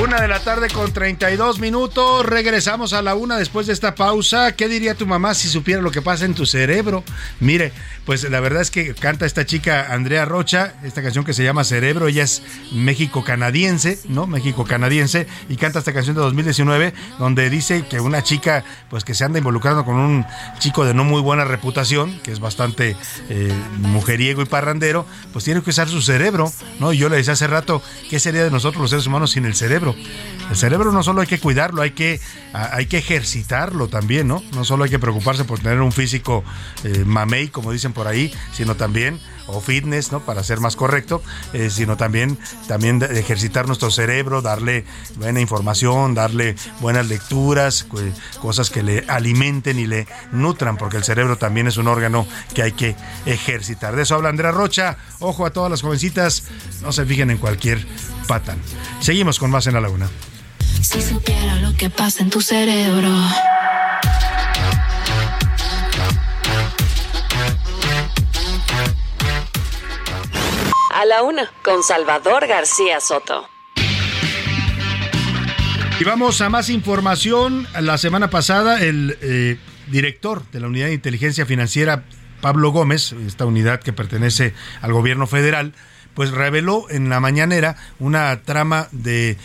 Una 0.03 0.21
de 0.21 0.29
la 0.29 0.39
tarde 0.39 0.69
con 0.69 0.93
32 0.93 1.59
minutos. 1.59 2.25
Regresamos 2.25 2.93
a 2.93 3.03
la 3.03 3.17
una 3.17 3.37
después 3.37 3.67
de 3.67 3.73
esta 3.73 3.97
pausa. 3.97 4.53
¿Qué 4.53 4.69
diría 4.69 4.95
tu 4.95 5.07
mamá 5.07 5.35
si 5.35 5.49
supiera 5.49 5.83
lo 5.83 5.91
que 5.91 6.03
pasa 6.03 6.25
en 6.25 6.35
tu 6.35 6.47
cerebro? 6.47 7.03
Mire, 7.41 7.73
pues 8.07 8.23
la 8.31 8.39
verdad 8.39 8.63
es 8.63 8.71
que 8.71 8.95
canta 8.95 9.27
esta 9.27 9.45
chica 9.45 9.93
Andrea 9.93 10.25
Rocha, 10.25 10.75
esta 10.85 11.03
canción 11.03 11.25
que 11.25 11.35
se 11.35 11.43
llama 11.43 11.65
Cerebro. 11.65 12.07
Ella 12.07 12.23
es 12.23 12.45
México-canadiense, 12.73 13.99
¿no? 14.09 14.29
México-canadiense. 14.29 15.27
Y 15.49 15.57
canta 15.57 15.81
esta 15.81 15.93
canción 15.93 16.15
de 16.15 16.23
2019 16.23 16.95
donde 17.19 17.51
dice 17.51 17.85
que 17.89 17.99
una 17.99 18.23
chica, 18.23 18.63
pues 18.91 19.03
que 19.03 19.15
se 19.15 19.25
anda 19.25 19.39
involucrando 19.39 19.85
con 19.85 19.97
un 19.97 20.25
chico 20.61 20.85
de 20.85 20.95
no 20.95 21.03
muy 21.03 21.21
buena 21.21 21.45
reputación, 21.45 22.21
que 22.21 22.31
es 22.31 22.39
bastante 22.39 22.97
eh, 23.31 23.53
mujeriego 23.79 24.43
y 24.43 24.47
parrandero, 24.47 25.07
pues 25.33 25.45
tiene 25.45 25.61
que 25.61 25.71
usar 25.71 25.89
su 25.89 26.03
cerebro, 26.03 26.53
¿no? 26.79 26.93
Y 26.93 26.99
yo 26.99 27.09
le 27.09 27.17
decía 27.17 27.33
hace 27.33 27.49
rato, 27.49 27.83
¿qué 28.09 28.21
sería 28.21 28.45
de 28.45 28.51
nosotros 28.53 28.81
los 28.81 28.91
seres 28.91 29.07
humanos 29.09 29.33
sin 29.33 29.45
el 29.45 29.57
cerebro? 29.57 29.88
ejemplo, 29.90 30.38
El 30.51 30.57
cerebro 30.57 30.93
no 30.93 31.03
solo 31.03 31.21
hay 31.21 31.27
que 31.27 31.39
cuidarlo, 31.39 31.83
hay 31.83 31.91
que, 31.91 32.21
hay 32.53 32.87
que 32.87 32.99
ejercitarlo 32.99 33.89
también, 33.89 34.29
¿no? 34.29 34.43
No 34.55 34.65
solo 34.65 34.85
hay 34.85 34.91
que 34.91 34.99
preocuparse 34.99 35.45
por 35.45 35.59
tener 35.59 35.81
un 35.81 35.93
físico 35.93 36.43
eh, 36.85 37.05
mamey, 37.05 37.49
como 37.49 37.71
dicen 37.71 37.93
por 37.93 38.09
ahí, 38.09 38.33
sino 38.53 38.75
también, 38.75 39.21
o 39.47 39.61
fitness, 39.61 40.11
¿no? 40.11 40.21
Para 40.21 40.43
ser 40.43 40.61
más 40.61 40.75
correcto, 40.75 41.23
eh, 41.53 41.69
sino 41.69 41.99
también, 41.99 42.39
también 42.67 43.03
ejercitar 43.03 43.67
nuestro 43.67 43.91
cerebro, 43.91 44.41
darle 44.41 44.87
buena 45.17 45.41
información, 45.41 46.15
darle 46.15 46.57
buenas 46.81 47.09
lecturas, 47.09 47.87
cosas 48.41 48.71
que 48.71 48.83
le 48.83 49.05
alimenten 49.09 49.79
y 49.79 49.87
le 49.87 50.07
nutran, 50.33 50.79
porque 50.79 50.97
el 50.97 51.05
cerebro 51.05 51.37
también 51.37 51.67
es 51.67 51.77
un 51.77 51.89
órgano 51.89 52.27
que 52.55 52.63
hay 52.63 52.73
que 52.73 52.97
ejercitar. 53.27 53.97
De 53.97 54.03
eso 54.03 54.15
habla 54.15 54.31
Andrea 54.31 54.53
Rocha. 54.53 54.97
Ojo 55.19 55.45
a 55.45 55.51
todas 55.51 55.71
las 55.71 55.83
jovencitas, 55.83 56.45
no 56.81 56.93
se 56.93 57.05
fijen 57.05 57.31
en 57.31 57.39
cualquier 57.39 57.87
patán. 58.27 58.59
Seguimos 59.01 59.39
con 59.39 59.51
más 59.51 59.67
en 59.67 59.75
la 59.75 59.81
laguna. 59.81 60.09
Si 60.83 61.03
supiera 61.03 61.57
lo 61.57 61.77
que 61.77 61.91
pasa 61.91 62.23
en 62.23 62.31
tu 62.31 62.41
cerebro. 62.41 63.11
A 70.95 71.05
la 71.05 71.23
una, 71.23 71.51
con 71.62 71.83
Salvador 71.83 72.47
García 72.47 73.01
Soto. 73.01 73.49
Y 76.01 76.05
vamos 76.05 76.41
a 76.41 76.49
más 76.49 76.71
información. 76.71 77.67
La 77.81 77.99
semana 77.99 78.31
pasada, 78.31 78.81
el 78.81 79.19
eh, 79.21 79.59
director 79.88 80.49
de 80.53 80.61
la 80.61 80.69
Unidad 80.69 80.87
de 80.87 80.95
Inteligencia 80.95 81.45
Financiera, 81.45 82.05
Pablo 82.41 82.71
Gómez, 82.71 83.12
esta 83.27 83.47
unidad 83.47 83.81
que 83.81 83.93
pertenece 83.93 84.55
al 84.81 84.93
gobierno 84.93 85.27
federal, 85.27 85.75
pues 86.18 86.33
reveló 86.33 86.90
en 86.90 87.09
la 87.09 87.20
mañanera 87.20 87.76
una 88.00 88.42
trama 88.42 88.88
de, 88.90 89.37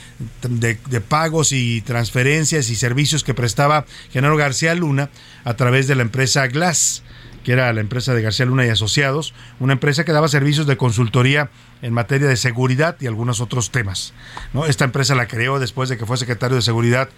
de, 0.41 1.01
pagos 1.01 1.51
y 1.51 1.81
transferencias 1.81 2.71
y 2.71 2.75
servicios 2.75 3.23
que 3.23 3.35
prestaba 3.35 3.85
Genaro 4.09 4.37
García 4.37 4.73
Luna 4.73 5.11
a 5.43 5.53
través 5.53 5.87
de 5.87 5.93
la 5.93 6.01
empresa 6.01 6.47
Glass 6.47 7.03
que 7.43 7.51
era 7.51 7.71
la 7.73 7.81
empresa 7.81 8.15
de 8.15 8.23
García 8.23 8.47
Luna 8.47 8.65
y 8.65 8.69
Asociados, 8.69 9.35
una 9.59 9.73
empresa 9.73 10.03
que 10.03 10.13
daba 10.13 10.27
servicios 10.29 10.65
de 10.65 10.77
consultoría 10.77 11.51
en 11.83 11.93
materia 11.93 12.27
de 12.27 12.37
seguridad 12.37 12.95
y 13.01 13.05
algunos 13.07 13.41
otros 13.41 13.69
temas. 13.69 14.13
¿no? 14.53 14.65
Esta 14.65 14.85
empresa 14.85 15.13
la 15.13 15.27
creó 15.27 15.59
después 15.59 15.89
de 15.89 15.97
que 15.97 16.05
fue 16.05 16.17
secretario 16.17 16.55
de 16.55 16.61
Seguridad 16.61 17.09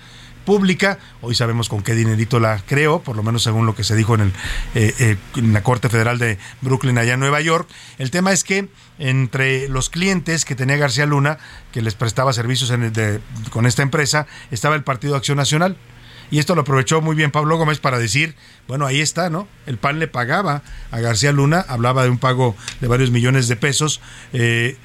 Pública. 0.46 1.00
Hoy 1.22 1.36
sabemos 1.36 1.68
con 1.68 1.82
qué 1.82 1.96
dinerito 1.96 2.40
la 2.40 2.62
creó, 2.66 3.02
por 3.02 3.16
lo 3.16 3.24
menos 3.24 3.44
según 3.44 3.66
lo 3.66 3.76
que 3.76 3.84
se 3.84 3.96
dijo 3.96 4.16
en, 4.16 4.22
el, 4.22 4.34
eh, 4.76 4.94
eh, 5.00 5.18
en 5.36 5.52
la 5.52 5.64
Corte 5.64 5.90
Federal 5.90 6.20
de 6.20 6.38
Brooklyn, 6.62 6.98
allá 6.98 7.16
en 7.16 7.20
Nueva 7.20 7.42
York. 7.42 7.68
El 7.98 8.12
tema 8.12 8.32
es 8.32 8.44
que 8.44 8.70
entre 9.00 9.68
los 9.68 9.90
clientes 9.90 10.46
que 10.46 10.56
tenía 10.56 10.78
García 10.78 11.06
Luna, 11.06 11.38
que 11.72 11.82
les 11.82 11.96
prestaba 11.96 12.32
servicios 12.32 12.72
con 13.50 13.66
esta 13.66 13.82
empresa, 13.82 14.28
estaba 14.52 14.76
el 14.76 14.84
Partido 14.84 15.16
Acción 15.16 15.38
Nacional. 15.38 15.76
Y 16.32 16.40
esto 16.40 16.56
lo 16.56 16.62
aprovechó 16.62 17.02
muy 17.02 17.16
bien 17.16 17.32
Pablo 17.32 17.58
Gómez 17.58 17.80
para 17.80 18.00
decir, 18.00 18.36
bueno, 18.68 18.86
ahí 18.86 19.00
está, 19.00 19.30
¿no? 19.30 19.48
El 19.68 19.78
PAN 19.78 20.00
le 20.00 20.08
pagaba 20.08 20.64
a 20.92 21.00
García 21.00 21.32
Luna, 21.32 21.64
hablaba 21.68 22.04
de 22.04 22.10
un 22.10 22.18
pago 22.18 22.56
de 22.82 22.88
varios 22.88 23.12
millones 23.12 23.48
de 23.48 23.56
pesos, 23.56 24.02
eh, 24.34 24.78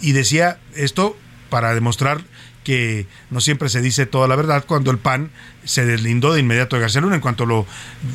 y 0.00 0.12
decía 0.12 0.58
esto 0.74 1.16
para 1.50 1.74
demostrar 1.74 2.20
que 2.68 3.06
no 3.30 3.40
siempre 3.40 3.70
se 3.70 3.80
dice 3.80 4.04
toda 4.04 4.28
la 4.28 4.36
verdad 4.36 4.62
cuando 4.68 4.90
el 4.90 4.98
PAN 4.98 5.30
se 5.64 5.86
deslindó 5.86 6.34
de 6.34 6.40
inmediato 6.40 6.76
de 6.76 6.82
García 6.82 7.00
Luna 7.00 7.14
en 7.14 7.22
cuanto 7.22 7.46
lo 7.46 7.64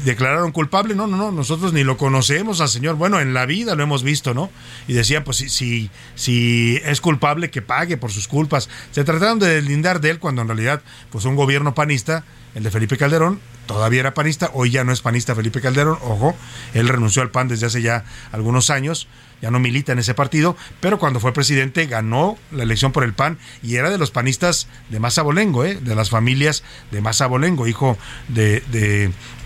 declararon 0.06 0.52
culpable. 0.52 0.94
No, 0.94 1.08
no, 1.08 1.18
no, 1.18 1.32
nosotros 1.32 1.74
ni 1.74 1.84
lo 1.84 1.98
conocemos 1.98 2.62
al 2.62 2.70
señor. 2.70 2.96
Bueno, 2.96 3.20
en 3.20 3.34
la 3.34 3.48
vida 3.48 3.74
lo 3.74 3.82
hemos 3.82 4.04
visto, 4.04 4.36
¿no? 4.36 4.52
Y 4.88 4.94
decían, 4.94 5.24
pues 5.24 5.38
si, 5.38 5.50
si, 5.50 5.90
si 6.14 6.80
es 6.86 7.02
culpable, 7.02 7.50
que 7.50 7.64
pague 7.64 7.98
por 7.98 8.12
sus 8.12 8.28
culpas. 8.28 8.70
Se 8.92 9.04
trataron 9.04 9.40
de 9.40 9.48
deslindar 9.48 10.02
de 10.02 10.12
él 10.12 10.20
cuando 10.20 10.44
en 10.44 10.50
realidad, 10.50 10.84
pues 11.12 11.26
un 11.26 11.36
gobierno 11.36 11.74
panista 11.74 12.24
el 12.54 12.62
de 12.62 12.70
Felipe 12.70 12.96
Calderón, 12.96 13.40
todavía 13.74 14.02
era 14.02 14.14
panista, 14.14 14.52
hoy 14.54 14.70
ya 14.70 14.84
no 14.84 14.92
es 14.92 15.02
panista 15.02 15.36
Felipe 15.36 15.60
Calderón, 15.60 15.98
ojo, 16.02 16.36
él 16.74 16.88
renunció 16.88 17.22
al 17.22 17.32
PAN 17.32 17.48
desde 17.48 17.66
hace 17.66 17.82
ya 17.82 18.06
algunos 18.32 18.70
años, 18.70 19.08
ya 19.42 19.50
no 19.52 19.60
milita 19.60 19.92
en 19.92 20.00
ese 20.00 20.14
partido, 20.14 20.56
pero 20.80 21.00
cuando 21.00 21.20
fue 21.20 21.34
presidente 21.34 21.88
ganó 21.88 22.38
la 22.52 22.64
elección 22.64 22.92
por 22.92 23.04
el 23.04 23.14
PAN 23.14 23.40
y 23.62 23.76
era 23.76 23.90
de 23.90 23.98
los 23.98 24.12
panistas 24.12 24.68
de 24.90 25.00
más 25.00 25.18
abolengo, 25.18 25.66
¿eh? 25.66 25.80
de 25.82 25.96
las 25.96 26.10
familias 26.10 26.64
de 26.92 27.02
más 27.02 27.20
abolengo, 27.20 27.68
hijo 27.68 27.98
de, 28.28 28.62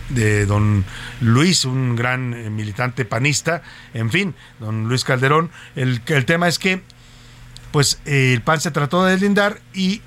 de 0.10 0.46
don 0.46 0.86
Luis, 1.22 1.66
un 1.66 1.96
gran 1.96 2.34
eh, 2.34 2.50
militante 2.50 3.06
panista, 3.06 3.62
en 3.94 4.12
fin, 4.12 4.36
don 4.60 4.88
Luis 4.88 5.04
Calderón. 5.04 5.52
El, 5.76 6.02
el 6.06 6.26
tema 6.26 6.48
es 6.48 6.60
que, 6.60 6.82
pues, 7.72 8.00
el 8.06 8.42
PAN 8.42 8.62
se 8.62 8.72
trató 8.72 9.06
de 9.06 9.13
deslindar 9.13 9.60
y 9.74 10.02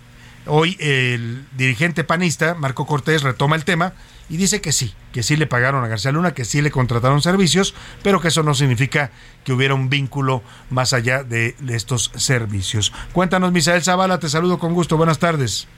Hoy 0.52 0.76
el 0.80 1.46
dirigente 1.56 2.02
panista, 2.02 2.56
Marco 2.56 2.84
Cortés, 2.84 3.22
retoma 3.22 3.54
el 3.54 3.64
tema 3.64 3.92
y 4.28 4.36
dice 4.36 4.60
que 4.60 4.72
sí, 4.72 4.92
que 5.12 5.22
sí 5.22 5.36
le 5.36 5.46
pagaron 5.46 5.84
a 5.84 5.86
García 5.86 6.10
Luna, 6.10 6.34
que 6.34 6.44
sí 6.44 6.60
le 6.60 6.72
contrataron 6.72 7.22
servicios, 7.22 7.72
pero 8.02 8.20
que 8.20 8.28
eso 8.28 8.42
no 8.42 8.52
significa 8.54 9.12
que 9.44 9.52
hubiera 9.52 9.74
un 9.74 9.88
vínculo 9.88 10.42
más 10.68 10.92
allá 10.92 11.22
de 11.22 11.54
estos 11.68 12.10
servicios. 12.16 12.92
Cuéntanos, 13.12 13.52
Misael 13.52 13.84
Zavala, 13.84 14.18
te 14.18 14.28
saludo 14.28 14.58
con 14.58 14.74
gusto, 14.74 14.96
buenas 14.96 15.20
tardes. 15.20 15.68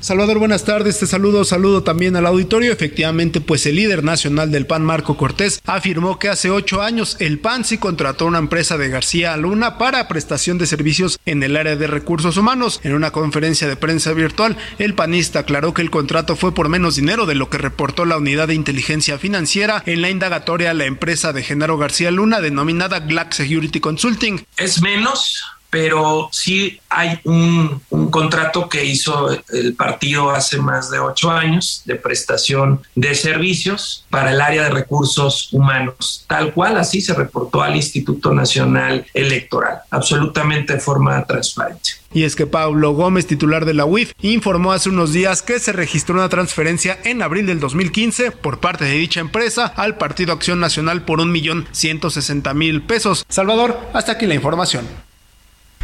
Salvador, 0.00 0.38
buenas 0.38 0.64
tardes. 0.64 0.98
Te 0.98 1.06
saludo, 1.06 1.44
saludo 1.44 1.82
también 1.82 2.16
al 2.16 2.24
auditorio. 2.24 2.72
Efectivamente, 2.72 3.42
pues 3.42 3.66
el 3.66 3.76
líder 3.76 4.02
nacional 4.02 4.50
del 4.50 4.66
PAN, 4.66 4.82
Marco 4.82 5.18
Cortés, 5.18 5.60
afirmó 5.66 6.18
que 6.18 6.30
hace 6.30 6.50
ocho 6.50 6.80
años 6.80 7.18
el 7.20 7.38
PAN 7.38 7.66
sí 7.66 7.76
contrató 7.76 8.24
una 8.24 8.38
empresa 8.38 8.78
de 8.78 8.88
García 8.88 9.36
Luna 9.36 9.76
para 9.76 10.08
prestación 10.08 10.56
de 10.56 10.66
servicios 10.66 11.20
en 11.26 11.42
el 11.42 11.54
área 11.54 11.76
de 11.76 11.86
recursos 11.86 12.38
humanos. 12.38 12.80
En 12.82 12.94
una 12.94 13.10
conferencia 13.10 13.68
de 13.68 13.76
prensa 13.76 14.14
virtual, 14.14 14.56
el 14.78 14.94
panista 14.94 15.40
aclaró 15.40 15.74
que 15.74 15.82
el 15.82 15.90
contrato 15.90 16.34
fue 16.34 16.54
por 16.54 16.70
menos 16.70 16.96
dinero 16.96 17.26
de 17.26 17.34
lo 17.34 17.50
que 17.50 17.58
reportó 17.58 18.06
la 18.06 18.16
unidad 18.16 18.48
de 18.48 18.54
inteligencia 18.54 19.18
financiera 19.18 19.82
en 19.84 20.00
la 20.00 20.08
indagatoria 20.08 20.70
a 20.70 20.74
la 20.74 20.86
empresa 20.86 21.34
de 21.34 21.42
Genaro 21.42 21.76
García 21.76 22.10
Luna 22.10 22.40
denominada 22.40 23.00
Black 23.00 23.34
Security 23.34 23.80
Consulting. 23.80 24.46
Es 24.56 24.80
menos 24.80 25.42
pero 25.70 26.28
sí 26.32 26.80
hay 26.88 27.20
un, 27.24 27.80
contrato 28.10 28.68
que 28.68 28.84
hizo 28.84 29.30
el 29.52 29.74
partido 29.74 30.30
hace 30.30 30.58
más 30.58 30.90
de 30.90 30.98
ocho 30.98 31.30
años 31.30 31.82
de 31.84 31.94
prestación 31.94 32.82
de 32.94 33.14
servicios 33.14 34.04
para 34.10 34.32
el 34.32 34.40
área 34.40 34.64
de 34.64 34.70
recursos 34.70 35.52
humanos, 35.52 36.24
tal 36.26 36.52
cual 36.52 36.76
así 36.76 37.00
se 37.00 37.14
reportó 37.14 37.62
al 37.62 37.76
Instituto 37.76 38.34
Nacional 38.34 39.06
Electoral, 39.14 39.80
absolutamente 39.90 40.74
de 40.74 40.80
forma 40.80 41.24
transparente. 41.24 41.90
Y 42.12 42.24
es 42.24 42.34
que 42.34 42.46
Pablo 42.46 42.92
Gómez, 42.92 43.26
titular 43.26 43.64
de 43.64 43.74
la 43.74 43.84
UIF, 43.84 44.12
informó 44.20 44.72
hace 44.72 44.88
unos 44.88 45.12
días 45.12 45.42
que 45.42 45.60
se 45.60 45.72
registró 45.72 46.16
una 46.16 46.28
transferencia 46.28 46.98
en 47.04 47.22
abril 47.22 47.46
del 47.46 47.60
2015 47.60 48.32
por 48.32 48.58
parte 48.58 48.84
de 48.84 48.94
dicha 48.94 49.20
empresa 49.20 49.66
al 49.66 49.96
Partido 49.96 50.32
Acción 50.32 50.58
Nacional 50.58 51.04
por 51.04 51.20
un 51.20 51.30
millón 51.30 51.68
ciento 51.70 52.10
sesenta 52.10 52.52
mil 52.52 52.82
pesos. 52.82 53.24
Salvador, 53.28 53.78
hasta 53.92 54.12
aquí 54.12 54.26
la 54.26 54.34
información. 54.34 54.86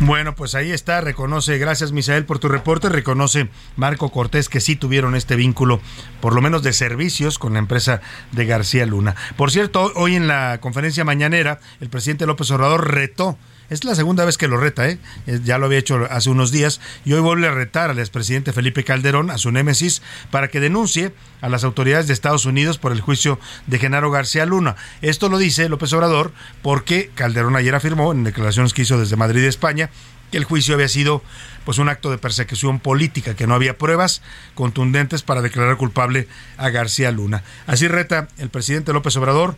Bueno, 0.00 0.34
pues 0.34 0.54
ahí 0.54 0.72
está, 0.72 1.00
reconoce, 1.00 1.56
gracias 1.56 1.90
Misael 1.90 2.26
por 2.26 2.38
tu 2.38 2.48
reporte, 2.48 2.90
reconoce 2.90 3.48
Marco 3.76 4.10
Cortés 4.10 4.50
que 4.50 4.60
sí 4.60 4.76
tuvieron 4.76 5.14
este 5.14 5.36
vínculo, 5.36 5.80
por 6.20 6.34
lo 6.34 6.42
menos 6.42 6.62
de 6.62 6.74
servicios, 6.74 7.38
con 7.38 7.54
la 7.54 7.60
empresa 7.60 8.02
de 8.32 8.44
García 8.44 8.84
Luna. 8.84 9.16
Por 9.36 9.50
cierto, 9.50 9.92
hoy 9.94 10.14
en 10.14 10.26
la 10.26 10.58
conferencia 10.60 11.04
mañanera, 11.04 11.60
el 11.80 11.88
presidente 11.88 12.26
López 12.26 12.50
Obrador 12.50 12.92
retó 12.92 13.38
es 13.70 13.84
la 13.84 13.94
segunda 13.94 14.24
vez 14.24 14.38
que 14.38 14.48
lo 14.48 14.56
reta, 14.56 14.88
¿eh? 14.88 14.98
Ya 15.44 15.58
lo 15.58 15.66
había 15.66 15.78
hecho 15.78 16.06
hace 16.10 16.30
unos 16.30 16.52
días 16.52 16.80
y 17.04 17.12
hoy 17.12 17.20
vuelve 17.20 17.48
a 17.48 17.52
retar 17.52 17.90
al 17.90 17.98
expresidente 17.98 18.52
Felipe 18.52 18.84
Calderón, 18.84 19.30
a 19.30 19.38
su 19.38 19.50
némesis, 19.50 20.02
para 20.30 20.48
que 20.48 20.60
denuncie 20.60 21.12
a 21.40 21.48
las 21.48 21.64
autoridades 21.64 22.06
de 22.06 22.12
Estados 22.12 22.46
Unidos 22.46 22.78
por 22.78 22.92
el 22.92 23.00
juicio 23.00 23.38
de 23.66 23.78
Genaro 23.78 24.10
García 24.10 24.46
Luna. 24.46 24.76
Esto 25.02 25.28
lo 25.28 25.38
dice 25.38 25.68
López 25.68 25.92
Obrador 25.92 26.32
porque 26.62 27.10
Calderón 27.14 27.56
ayer 27.56 27.74
afirmó 27.74 28.12
en 28.12 28.24
declaraciones 28.24 28.72
que 28.72 28.82
hizo 28.82 28.98
desde 28.98 29.16
Madrid, 29.16 29.44
España, 29.44 29.90
que 30.30 30.38
el 30.38 30.44
juicio 30.44 30.74
había 30.74 30.88
sido 30.88 31.22
pues 31.64 31.78
un 31.78 31.88
acto 31.88 32.10
de 32.10 32.18
persecución 32.18 32.78
política, 32.78 33.34
que 33.34 33.46
no 33.46 33.54
había 33.54 33.78
pruebas 33.78 34.22
contundentes 34.54 35.22
para 35.22 35.42
declarar 35.42 35.76
culpable 35.76 36.28
a 36.56 36.70
García 36.70 37.10
Luna. 37.10 37.42
Así 37.66 37.88
reta 37.88 38.28
el 38.38 38.50
presidente 38.50 38.92
López 38.92 39.16
Obrador 39.16 39.56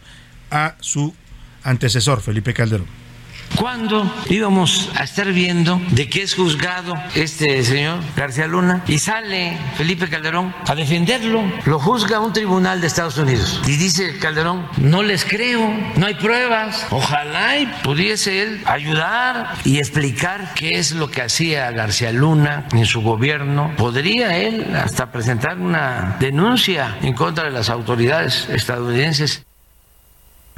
a 0.50 0.76
su 0.80 1.14
antecesor, 1.62 2.20
Felipe 2.22 2.54
Calderón. 2.54 3.07
¿Cuándo 3.56 4.10
íbamos 4.28 4.90
a 4.94 5.04
estar 5.04 5.32
viendo 5.32 5.80
de 5.90 6.08
qué 6.08 6.22
es 6.22 6.34
juzgado 6.34 6.94
este 7.14 7.62
señor 7.64 8.00
García 8.16 8.46
Luna? 8.46 8.84
Y 8.86 8.98
sale 8.98 9.58
Felipe 9.76 10.08
Calderón 10.08 10.54
a 10.66 10.74
defenderlo. 10.74 11.42
Lo 11.64 11.78
juzga 11.78 12.20
un 12.20 12.32
tribunal 12.32 12.80
de 12.80 12.86
Estados 12.86 13.18
Unidos. 13.18 13.60
Y 13.66 13.76
dice 13.76 14.18
Calderón, 14.18 14.68
no 14.78 15.02
les 15.02 15.24
creo, 15.24 15.74
no 15.96 16.06
hay 16.06 16.14
pruebas. 16.14 16.86
Ojalá 16.90 17.58
y 17.58 17.66
pudiese 17.82 18.42
él 18.42 18.62
ayudar 18.66 19.54
y 19.64 19.78
explicar 19.78 20.54
qué 20.54 20.78
es 20.78 20.92
lo 20.92 21.10
que 21.10 21.22
hacía 21.22 21.70
García 21.70 22.12
Luna 22.12 22.66
en 22.72 22.86
su 22.86 23.02
gobierno. 23.02 23.72
Podría 23.76 24.36
él 24.38 24.74
hasta 24.76 25.10
presentar 25.10 25.58
una 25.58 26.16
denuncia 26.20 26.96
en 27.02 27.14
contra 27.14 27.44
de 27.44 27.50
las 27.50 27.70
autoridades 27.70 28.48
estadounidenses. 28.50 29.47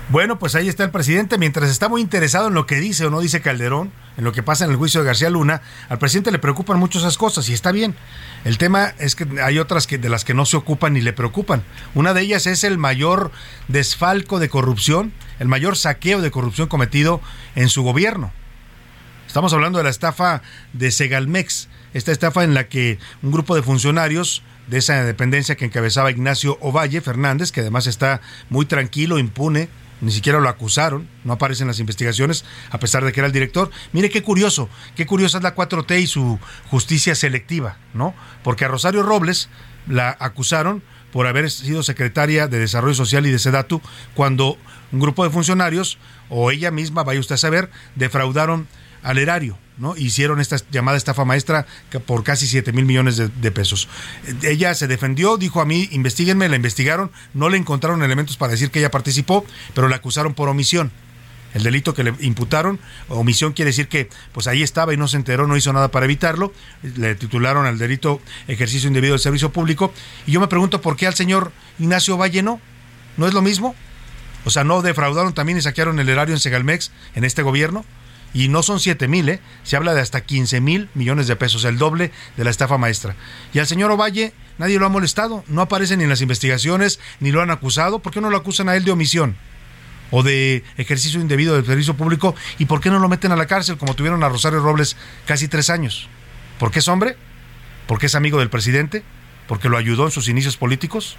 Bueno, 0.08 0.40
pues 0.40 0.56
ahí 0.56 0.68
está 0.68 0.82
el 0.82 0.90
presidente. 0.90 1.38
Mientras 1.38 1.70
está 1.70 1.88
muy 1.88 2.00
interesado 2.00 2.48
en 2.48 2.54
lo 2.54 2.66
que 2.66 2.80
dice 2.80 3.06
o 3.06 3.10
no 3.10 3.20
dice 3.20 3.40
Calderón, 3.40 3.92
en 4.16 4.24
lo 4.24 4.32
que 4.32 4.42
pasa 4.42 4.64
en 4.64 4.72
el 4.72 4.76
juicio 4.76 5.00
de 5.00 5.06
García 5.06 5.30
Luna, 5.30 5.62
al 5.88 5.98
presidente 5.98 6.32
le 6.32 6.40
preocupan 6.40 6.78
mucho 6.78 6.98
esas 6.98 7.16
cosas 7.16 7.48
y 7.48 7.52
está 7.52 7.70
bien. 7.70 7.94
El 8.44 8.58
tema 8.58 8.92
es 8.98 9.14
que 9.14 9.26
hay 9.40 9.58
otras 9.58 9.86
que, 9.86 9.98
de 9.98 10.08
las 10.08 10.24
que 10.24 10.34
no 10.34 10.46
se 10.46 10.56
ocupan 10.56 10.94
ni 10.94 11.00
le 11.00 11.12
preocupan. 11.12 11.62
Una 11.94 12.12
de 12.12 12.22
ellas 12.22 12.46
es 12.46 12.64
el 12.64 12.76
mayor 12.76 13.30
desfalco 13.68 14.40
de 14.40 14.48
corrupción, 14.48 15.12
el 15.38 15.46
mayor 15.46 15.76
saqueo 15.76 16.20
de 16.20 16.30
corrupción 16.32 16.66
cometido 16.66 17.20
en 17.54 17.68
su 17.68 17.82
gobierno. 17.82 18.32
Estamos 19.28 19.52
hablando 19.52 19.78
de 19.78 19.84
la 19.84 19.90
estafa 19.90 20.42
de 20.72 20.90
Segalmex, 20.90 21.68
esta 21.94 22.10
estafa 22.10 22.42
en 22.42 22.52
la 22.52 22.64
que 22.64 22.98
un 23.22 23.30
grupo 23.30 23.54
de 23.54 23.62
funcionarios 23.62 24.42
de 24.66 24.78
esa 24.78 25.04
dependencia 25.04 25.56
que 25.56 25.64
encabezaba 25.64 26.10
Ignacio 26.10 26.58
Ovalle 26.60 27.00
Fernández, 27.00 27.52
que 27.52 27.60
además 27.60 27.86
está 27.86 28.20
muy 28.48 28.66
tranquilo, 28.66 29.20
impune, 29.20 29.68
ni 30.00 30.12
siquiera 30.12 30.40
lo 30.40 30.48
acusaron, 30.48 31.08
no 31.24 31.34
aparece 31.34 31.62
en 31.62 31.68
las 31.68 31.78
investigaciones, 31.80 32.44
a 32.70 32.78
pesar 32.78 33.04
de 33.04 33.12
que 33.12 33.20
era 33.20 33.26
el 33.26 33.32
director. 33.32 33.70
Mire 33.92 34.10
qué 34.10 34.22
curioso, 34.22 34.68
qué 34.96 35.06
curiosa 35.06 35.38
es 35.38 35.44
la 35.44 35.54
4T 35.54 36.00
y 36.00 36.06
su 36.06 36.38
justicia 36.68 37.14
selectiva, 37.14 37.76
¿no? 37.94 38.14
Porque 38.42 38.64
a 38.64 38.68
Rosario 38.68 39.02
Robles 39.02 39.48
la 39.86 40.16
acusaron 40.18 40.82
por 41.12 41.26
haber 41.26 41.50
sido 41.50 41.82
secretaria 41.82 42.46
de 42.48 42.58
Desarrollo 42.58 42.94
Social 42.94 43.26
y 43.26 43.30
de 43.30 43.38
Sedatu 43.38 43.80
cuando 44.14 44.56
un 44.92 45.00
grupo 45.00 45.24
de 45.24 45.30
funcionarios, 45.30 45.98
o 46.28 46.50
ella 46.50 46.70
misma, 46.70 47.04
vaya 47.04 47.20
usted 47.20 47.34
a 47.34 47.38
saber, 47.38 47.70
defraudaron 47.94 48.68
al 49.02 49.18
erario. 49.18 49.58
¿no? 49.80 49.96
Hicieron 49.96 50.40
esta 50.40 50.56
llamada 50.70 50.98
estafa 50.98 51.24
maestra 51.24 51.66
por 52.06 52.22
casi 52.22 52.46
7 52.46 52.72
mil 52.72 52.84
millones 52.84 53.16
de, 53.16 53.50
pesos. 53.50 53.88
Ella 54.42 54.74
se 54.74 54.86
defendió, 54.86 55.38
dijo 55.38 55.60
a 55.60 55.64
mí, 55.64 55.88
investiguenme, 55.90 56.48
la 56.48 56.56
investigaron, 56.56 57.10
no 57.32 57.48
le 57.48 57.56
encontraron 57.56 58.02
elementos 58.02 58.36
para 58.36 58.52
decir 58.52 58.70
que 58.70 58.78
ella 58.78 58.90
participó, 58.90 59.44
pero 59.74 59.88
la 59.88 59.96
acusaron 59.96 60.34
por 60.34 60.48
omisión. 60.48 60.92
el 61.54 61.64
delito 61.64 61.94
que 61.94 62.04
le 62.04 62.14
imputaron. 62.20 62.78
Omisión 63.08 63.54
quiere 63.54 63.70
decir 63.70 63.88
que 63.88 64.08
pues 64.32 64.46
ahí 64.46 64.62
estaba 64.62 64.94
y 64.94 64.96
no 64.96 65.08
se 65.08 65.16
enteró, 65.16 65.48
no 65.48 65.56
hizo 65.56 65.72
nada 65.72 65.90
para 65.90 66.04
evitarlo. 66.04 66.52
Le 66.82 67.16
titularon 67.16 67.66
al 67.66 67.78
delito 67.78 68.20
ejercicio 68.46 68.86
indebido 68.86 69.14
del 69.14 69.20
servicio 69.20 69.50
público. 69.50 69.92
Y 70.26 70.32
yo 70.32 70.40
me 70.40 70.46
pregunto 70.46 70.80
por 70.80 70.96
qué 70.96 71.06
al 71.08 71.14
señor 71.14 71.50
Ignacio 71.78 72.16
Valle 72.16 72.42
no. 72.42 72.60
¿No 73.16 73.26
es 73.26 73.34
lo 73.34 73.42
mismo? 73.42 73.74
O 74.44 74.50
sea, 74.50 74.62
no 74.62 74.80
defraudaron 74.80 75.34
también 75.34 75.58
y 75.58 75.62
saquearon 75.62 75.98
el 75.98 76.08
erario 76.08 76.34
en 76.34 76.40
Segalmex 76.40 76.92
en 77.14 77.24
este 77.24 77.42
gobierno. 77.42 77.84
Y 78.32 78.48
no 78.48 78.62
son 78.62 78.78
7 78.78 79.08
mil, 79.08 79.28
¿eh? 79.28 79.40
se 79.64 79.76
habla 79.76 79.92
de 79.92 80.00
hasta 80.00 80.20
15 80.20 80.60
mil 80.60 80.88
millones 80.94 81.26
de 81.26 81.36
pesos, 81.36 81.64
el 81.64 81.78
doble 81.78 82.12
de 82.36 82.44
la 82.44 82.50
estafa 82.50 82.78
maestra. 82.78 83.16
Y 83.52 83.58
al 83.58 83.66
señor 83.66 83.90
Ovalle 83.90 84.32
nadie 84.58 84.78
lo 84.78 84.86
ha 84.86 84.90
molestado, 84.90 85.44
no 85.48 85.62
aparece 85.62 85.96
ni 85.96 86.04
en 86.04 86.10
las 86.10 86.20
investigaciones, 86.20 87.00
ni 87.18 87.32
lo 87.32 87.42
han 87.42 87.50
acusado. 87.50 87.98
¿Por 87.98 88.12
qué 88.12 88.20
no 88.20 88.30
lo 88.30 88.36
acusan 88.36 88.68
a 88.68 88.76
él 88.76 88.84
de 88.84 88.92
omisión? 88.92 89.36
o 90.10 90.22
de 90.22 90.64
ejercicio 90.76 91.20
indebido 91.20 91.54
del 91.54 91.64
servicio 91.64 91.96
público 91.96 92.34
y 92.58 92.64
por 92.64 92.80
qué 92.80 92.90
no 92.90 92.98
lo 92.98 93.08
meten 93.08 93.32
a 93.32 93.36
la 93.36 93.46
cárcel 93.46 93.78
como 93.78 93.94
tuvieron 93.94 94.22
a 94.24 94.28
Rosario 94.28 94.60
Robles 94.60 94.96
casi 95.24 95.48
tres 95.48 95.70
años. 95.70 96.08
¿Por 96.58 96.70
qué 96.70 96.80
es 96.80 96.88
hombre? 96.88 97.16
¿Por 97.86 97.98
qué 97.98 98.06
es 98.06 98.14
amigo 98.14 98.38
del 98.38 98.50
presidente? 98.50 99.02
¿Porque 99.46 99.68
lo 99.68 99.76
ayudó 99.76 100.06
en 100.06 100.10
sus 100.10 100.28
inicios 100.28 100.56
políticos? 100.56 101.16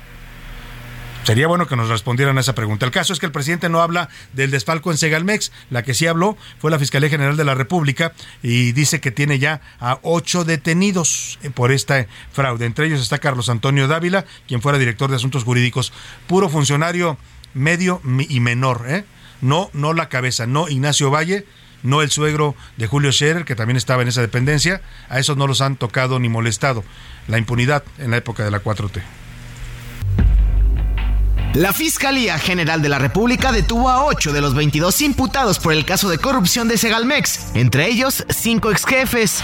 Sería 1.23 1.45
bueno 1.45 1.67
que 1.67 1.75
nos 1.75 1.87
respondieran 1.87 2.37
a 2.39 2.41
esa 2.41 2.55
pregunta. 2.55 2.85
El 2.85 2.91
caso 2.91 3.13
es 3.13 3.19
que 3.19 3.27
el 3.27 3.31
presidente 3.31 3.69
no 3.69 3.81
habla 3.81 4.09
del 4.33 4.49
desfalco 4.49 4.91
en 4.91 4.97
Segalmex. 4.97 5.51
La 5.69 5.83
que 5.83 5.93
sí 5.93 6.07
habló 6.07 6.35
fue 6.57 6.71
la 6.71 6.79
Fiscalía 6.79 7.09
General 7.09 7.37
de 7.37 7.43
la 7.43 7.53
República 7.53 8.13
y 8.41 8.71
dice 8.71 8.99
que 8.99 9.11
tiene 9.11 9.37
ya 9.37 9.61
a 9.79 9.99
ocho 10.01 10.45
detenidos 10.45 11.37
por 11.53 11.71
esta 11.71 12.07
fraude. 12.31 12.65
Entre 12.65 12.87
ellos 12.87 13.01
está 13.01 13.19
Carlos 13.19 13.49
Antonio 13.49 13.87
Dávila, 13.87 14.25
quien 14.47 14.63
fuera 14.63 14.79
director 14.79 15.11
de 15.11 15.17
Asuntos 15.17 15.43
Jurídicos, 15.43 15.93
puro 16.25 16.49
funcionario 16.49 17.19
medio 17.53 18.01
y 18.27 18.39
menor. 18.39 18.85
¿eh? 18.87 19.05
No, 19.41 19.69
no 19.73 19.93
la 19.93 20.09
cabeza, 20.09 20.47
no 20.47 20.69
Ignacio 20.69 21.11
Valle, 21.11 21.45
no 21.83 22.01
el 22.01 22.09
suegro 22.09 22.55
de 22.77 22.87
Julio 22.87 23.11
Scherer, 23.11 23.45
que 23.45 23.55
también 23.55 23.77
estaba 23.77 24.01
en 24.01 24.07
esa 24.07 24.21
dependencia. 24.21 24.81
A 25.07 25.19
esos 25.19 25.37
no 25.37 25.45
los 25.45 25.61
han 25.61 25.75
tocado 25.75 26.19
ni 26.19 26.29
molestado. 26.29 26.83
La 27.27 27.37
impunidad 27.37 27.83
en 27.99 28.09
la 28.09 28.17
época 28.17 28.43
de 28.43 28.49
la 28.49 28.63
4T. 28.63 29.20
La 31.53 31.73
Fiscalía 31.73 32.39
General 32.39 32.81
de 32.81 32.87
la 32.87 32.97
República 32.97 33.51
detuvo 33.51 33.89
a 33.89 34.05
8 34.05 34.31
de 34.31 34.39
los 34.39 34.53
22 34.53 35.01
imputados 35.01 35.59
por 35.59 35.73
el 35.73 35.83
caso 35.83 36.07
de 36.07 36.17
corrupción 36.17 36.69
de 36.69 36.77
Segalmex, 36.77 37.47
entre 37.55 37.87
ellos 37.87 38.23
5 38.29 38.71
exjefes. 38.71 39.41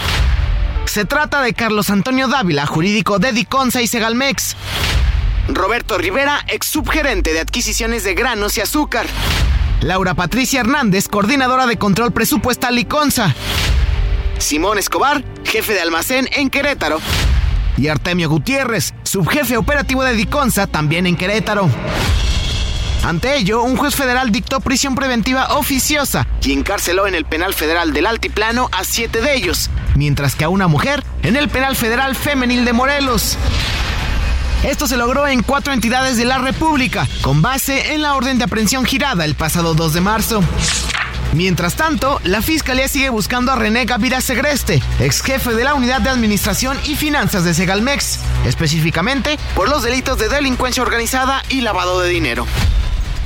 Se 0.86 1.04
trata 1.04 1.42
de 1.42 1.52
Carlos 1.52 1.90
Antonio 1.90 2.26
Dávila, 2.26 2.64
jurídico 2.64 3.18
de 3.18 3.32
Diconsa 3.32 3.82
y 3.82 3.86
Segalmex. 3.86 4.56
Roberto 5.48 5.98
Rivera, 5.98 6.42
ex 6.48 6.68
subgerente 6.68 7.34
de 7.34 7.40
adquisiciones 7.40 8.04
de 8.04 8.14
granos 8.14 8.56
y 8.56 8.62
azúcar. 8.62 9.06
Laura 9.82 10.14
Patricia 10.14 10.60
Hernández, 10.60 11.08
coordinadora 11.08 11.66
de 11.66 11.76
control 11.76 12.12
presupuestal 12.12 12.74
Liconza. 12.74 13.34
Simón 14.38 14.78
Escobar, 14.78 15.22
jefe 15.44 15.74
de 15.74 15.82
almacén 15.82 16.26
en 16.32 16.48
Querétaro 16.48 17.00
y 17.78 17.88
Artemio 17.88 18.28
Gutiérrez, 18.28 18.92
subjefe 19.04 19.56
operativo 19.56 20.04
de 20.04 20.14
Diconsa, 20.14 20.66
también 20.66 21.06
en 21.06 21.16
Querétaro. 21.16 21.70
Ante 23.04 23.36
ello, 23.36 23.62
un 23.62 23.76
juez 23.76 23.94
federal 23.94 24.32
dictó 24.32 24.60
prisión 24.60 24.94
preventiva 24.94 25.54
oficiosa 25.54 26.26
y 26.42 26.52
encarceló 26.52 27.06
en 27.06 27.14
el 27.14 27.24
penal 27.24 27.54
federal 27.54 27.92
del 27.92 28.06
Altiplano 28.06 28.68
a 28.72 28.84
siete 28.84 29.20
de 29.20 29.34
ellos, 29.34 29.70
mientras 29.94 30.34
que 30.34 30.44
a 30.44 30.48
una 30.48 30.66
mujer 30.66 31.04
en 31.22 31.36
el 31.36 31.48
penal 31.48 31.76
federal 31.76 32.16
femenil 32.16 32.64
de 32.64 32.72
Morelos. 32.72 33.38
Esto 34.64 34.88
se 34.88 34.96
logró 34.96 35.28
en 35.28 35.42
cuatro 35.42 35.72
entidades 35.72 36.16
de 36.16 36.24
la 36.24 36.38
República, 36.38 37.06
con 37.22 37.40
base 37.40 37.94
en 37.94 38.02
la 38.02 38.14
orden 38.14 38.38
de 38.38 38.44
aprehensión 38.44 38.84
girada 38.84 39.24
el 39.24 39.36
pasado 39.36 39.74
2 39.74 39.94
de 39.94 40.00
marzo. 40.00 40.42
Mientras 41.32 41.76
tanto, 41.76 42.20
la 42.24 42.40
fiscalía 42.40 42.88
sigue 42.88 43.10
buscando 43.10 43.52
a 43.52 43.56
René 43.56 43.84
Gavira 43.84 44.20
Segreste, 44.20 44.82
ex 44.98 45.22
jefe 45.22 45.54
de 45.54 45.64
la 45.64 45.74
Unidad 45.74 46.00
de 46.00 46.08
Administración 46.10 46.78
y 46.84 46.94
Finanzas 46.94 47.44
de 47.44 47.52
Segalmex, 47.52 48.20
específicamente 48.46 49.38
por 49.54 49.68
los 49.68 49.82
delitos 49.82 50.18
de 50.18 50.28
delincuencia 50.28 50.82
organizada 50.82 51.42
y 51.50 51.60
lavado 51.60 52.00
de 52.00 52.08
dinero. 52.08 52.46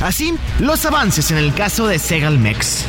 Así, 0.01 0.35
los 0.59 0.85
avances 0.85 1.31
en 1.31 1.39
el 1.39 1.55
caso 1.55 1.87
de 1.87 2.01
Segalmex. 2.01 2.85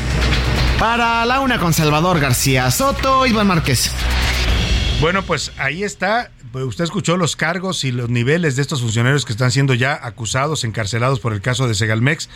Para 0.79 1.23
la 1.25 1.41
una 1.41 1.59
con 1.59 1.73
Salvador 1.73 2.19
García 2.19 2.69
Soto, 2.71 3.27
Iván 3.27 3.47
Márquez. 3.47 3.91
Bueno, 4.99 5.21
pues 5.23 5.51
ahí 5.57 5.83
está. 5.83 6.31
Pues 6.51 6.65
usted 6.65 6.83
escuchó 6.83 7.17
los 7.17 7.35
cargos 7.35 7.83
y 7.83 7.91
los 7.91 8.09
niveles 8.09 8.55
de 8.55 8.61
estos 8.61 8.81
funcionarios 8.81 9.25
que 9.25 9.31
están 9.31 9.51
siendo 9.51 9.73
ya 9.73 9.99
acusados, 10.01 10.63
encarcelados 10.63 11.19
por 11.19 11.33
el 11.33 11.41
caso 11.41 11.67
de 11.67 11.75
Segalmex. 11.75 12.29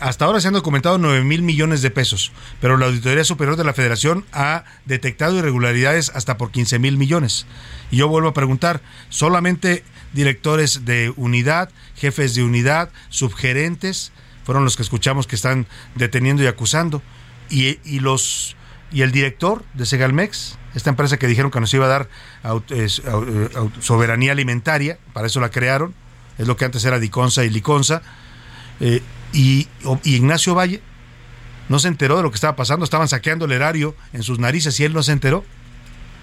Hasta 0.00 0.24
ahora 0.24 0.40
se 0.40 0.48
han 0.48 0.54
documentado 0.54 0.98
9 0.98 1.24
mil 1.24 1.42
millones 1.42 1.82
de 1.82 1.90
pesos, 1.90 2.32
pero 2.60 2.76
la 2.76 2.86
Auditoría 2.86 3.24
Superior 3.24 3.56
de 3.56 3.64
la 3.64 3.72
Federación 3.72 4.24
ha 4.32 4.64
detectado 4.84 5.36
irregularidades 5.36 6.10
hasta 6.14 6.36
por 6.36 6.50
15 6.50 6.78
mil 6.78 6.96
millones. 6.96 7.46
Y 7.90 7.96
yo 7.96 8.08
vuelvo 8.08 8.28
a 8.28 8.34
preguntar, 8.34 8.82
¿solamente 9.08 9.84
directores 10.12 10.84
de 10.84 11.12
unidad, 11.16 11.70
jefes 11.94 12.34
de 12.34 12.42
unidad, 12.42 12.90
subgerentes, 13.08 14.12
fueron 14.44 14.64
los 14.64 14.76
que 14.76 14.82
escuchamos 14.82 15.26
que 15.26 15.36
están 15.36 15.66
deteniendo 15.94 16.42
y 16.42 16.46
acusando? 16.46 17.02
¿Y, 17.48 17.78
y 17.84 18.00
los 18.00 18.56
y 18.92 19.02
el 19.02 19.12
director 19.12 19.64
de 19.74 19.86
Segalmex? 19.86 20.58
esta 20.76 20.90
empresa 20.90 21.16
que 21.16 21.26
dijeron 21.26 21.50
que 21.50 21.58
nos 21.58 21.72
iba 21.72 21.86
a 21.86 21.88
dar 21.88 22.08
eh, 22.68 22.86
soberanía 23.80 24.32
alimentaria, 24.32 24.98
para 25.14 25.26
eso 25.26 25.40
la 25.40 25.50
crearon, 25.50 25.94
es 26.36 26.46
lo 26.46 26.56
que 26.58 26.66
antes 26.66 26.84
era 26.84 27.00
Diconsa 27.00 27.44
y 27.44 27.50
Liconsa, 27.50 28.02
eh, 28.80 29.02
y, 29.32 29.68
Ignacio 30.04 30.54
Valle 30.54 30.82
no 31.68 31.78
se 31.78 31.88
enteró 31.88 32.16
de 32.16 32.22
lo 32.22 32.30
que 32.30 32.36
estaba 32.36 32.56
pasando, 32.56 32.84
estaban 32.84 33.08
saqueando 33.08 33.44
el 33.44 33.52
erario 33.52 33.94
en 34.12 34.22
sus 34.22 34.38
narices 34.38 34.78
y 34.80 34.84
él 34.84 34.92
no 34.92 35.02
se 35.02 35.12
enteró. 35.12 35.44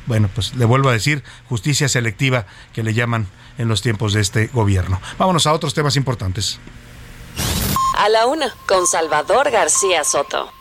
Bueno, 0.06 0.30
pues 0.34 0.54
le 0.56 0.66
vuelvo 0.66 0.90
a 0.90 0.94
decir, 0.94 1.24
justicia 1.48 1.88
selectiva 1.88 2.46
que 2.74 2.84
le 2.84 2.94
llaman 2.94 3.28
en 3.58 3.68
los 3.68 3.82
tiempos 3.82 4.14
de 4.14 4.22
este 4.22 4.48
gobierno. 4.48 5.02
Vámonos 5.18 5.48
a 5.48 5.54
otros 5.54 5.74
temas 5.74 5.96
importantes. 5.96 6.60
A 7.98 8.10
la 8.10 8.26
una, 8.26 8.54
con 8.68 8.88
Salvador 8.88 9.52
García 9.52 10.04
Soto. 10.04 10.52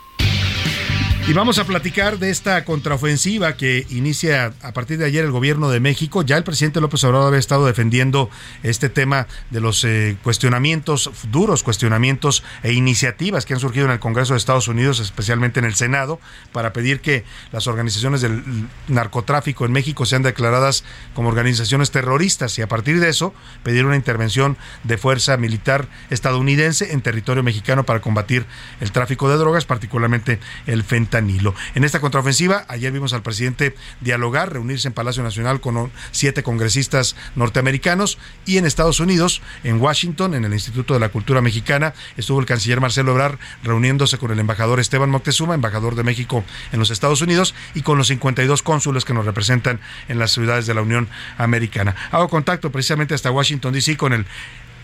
Y 1.24 1.34
vamos 1.34 1.60
a 1.60 1.64
platicar 1.64 2.18
de 2.18 2.30
esta 2.30 2.64
contraofensiva 2.64 3.56
que 3.56 3.86
inicia 3.90 4.52
a 4.60 4.72
partir 4.72 4.98
de 4.98 5.04
ayer 5.04 5.24
el 5.24 5.30
gobierno 5.30 5.70
de 5.70 5.78
México. 5.78 6.22
Ya 6.22 6.36
el 6.36 6.42
presidente 6.42 6.80
López 6.80 7.04
Obrador 7.04 7.34
ha 7.34 7.38
estado 7.38 7.64
defendiendo 7.64 8.28
este 8.64 8.88
tema 8.88 9.28
de 9.50 9.60
los 9.60 9.84
eh, 9.84 10.16
cuestionamientos, 10.24 11.10
duros 11.30 11.62
cuestionamientos 11.62 12.42
e 12.64 12.72
iniciativas 12.72 13.46
que 13.46 13.54
han 13.54 13.60
surgido 13.60 13.86
en 13.86 13.92
el 13.92 14.00
Congreso 14.00 14.34
de 14.34 14.38
Estados 14.38 14.66
Unidos, 14.66 14.98
especialmente 14.98 15.60
en 15.60 15.64
el 15.64 15.76
Senado, 15.76 16.18
para 16.50 16.72
pedir 16.72 17.00
que 17.00 17.24
las 17.52 17.68
organizaciones 17.68 18.20
del 18.20 18.42
narcotráfico 18.88 19.64
en 19.64 19.70
México 19.70 20.04
sean 20.04 20.24
declaradas 20.24 20.82
como 21.14 21.28
organizaciones 21.28 21.92
terroristas 21.92 22.58
y 22.58 22.62
a 22.62 22.68
partir 22.68 22.98
de 22.98 23.08
eso 23.08 23.32
pedir 23.62 23.86
una 23.86 23.96
intervención 23.96 24.56
de 24.82 24.98
fuerza 24.98 25.36
militar 25.36 25.86
estadounidense 26.10 26.92
en 26.92 27.00
territorio 27.00 27.44
mexicano 27.44 27.84
para 27.84 28.00
combatir 28.00 28.44
el 28.80 28.90
tráfico 28.90 29.30
de 29.30 29.36
drogas, 29.36 29.66
particularmente 29.66 30.40
el 30.66 30.82
fentanilo 30.82 31.11
en 31.18 31.84
esta 31.84 32.00
contraofensiva, 32.00 32.64
ayer 32.68 32.90
vimos 32.90 33.12
al 33.12 33.22
presidente 33.22 33.74
dialogar, 34.00 34.52
reunirse 34.52 34.88
en 34.88 34.94
Palacio 34.94 35.22
Nacional 35.22 35.60
con 35.60 35.92
siete 36.10 36.42
congresistas 36.42 37.16
norteamericanos 37.36 38.18
y 38.46 38.56
en 38.56 38.64
Estados 38.64 38.98
Unidos, 38.98 39.42
en 39.62 39.80
Washington, 39.80 40.34
en 40.34 40.44
el 40.44 40.54
Instituto 40.54 40.94
de 40.94 41.00
la 41.00 41.10
Cultura 41.10 41.42
Mexicana, 41.42 41.92
estuvo 42.16 42.40
el 42.40 42.46
canciller 42.46 42.80
Marcelo 42.80 43.12
Ebrard 43.12 43.38
reuniéndose 43.62 44.16
con 44.16 44.30
el 44.30 44.38
embajador 44.38 44.80
Esteban 44.80 45.10
Moctezuma, 45.10 45.54
embajador 45.54 45.96
de 45.96 46.02
México 46.02 46.44
en 46.72 46.78
los 46.78 46.90
Estados 46.90 47.20
Unidos, 47.20 47.54
y 47.74 47.82
con 47.82 47.98
los 47.98 48.08
52 48.08 48.62
cónsules 48.62 49.04
que 49.04 49.14
nos 49.14 49.26
representan 49.26 49.80
en 50.08 50.18
las 50.18 50.32
ciudades 50.32 50.66
de 50.66 50.74
la 50.74 50.82
Unión 50.82 51.08
Americana. 51.36 51.94
Hago 52.10 52.28
contacto 52.28 52.72
precisamente 52.72 53.14
hasta 53.14 53.30
Washington, 53.30 53.72
D.C. 53.74 53.96
con 53.96 54.12
el 54.12 54.26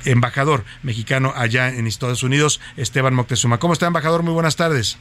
embajador 0.04 0.64
mexicano 0.82 1.32
allá 1.36 1.68
en 1.68 1.86
Estados 1.86 2.22
Unidos, 2.22 2.60
Esteban 2.76 3.14
Moctezuma. 3.14 3.58
¿Cómo 3.58 3.72
está, 3.72 3.86
embajador? 3.86 4.22
Muy 4.22 4.34
buenas 4.34 4.56
tardes. 4.56 4.98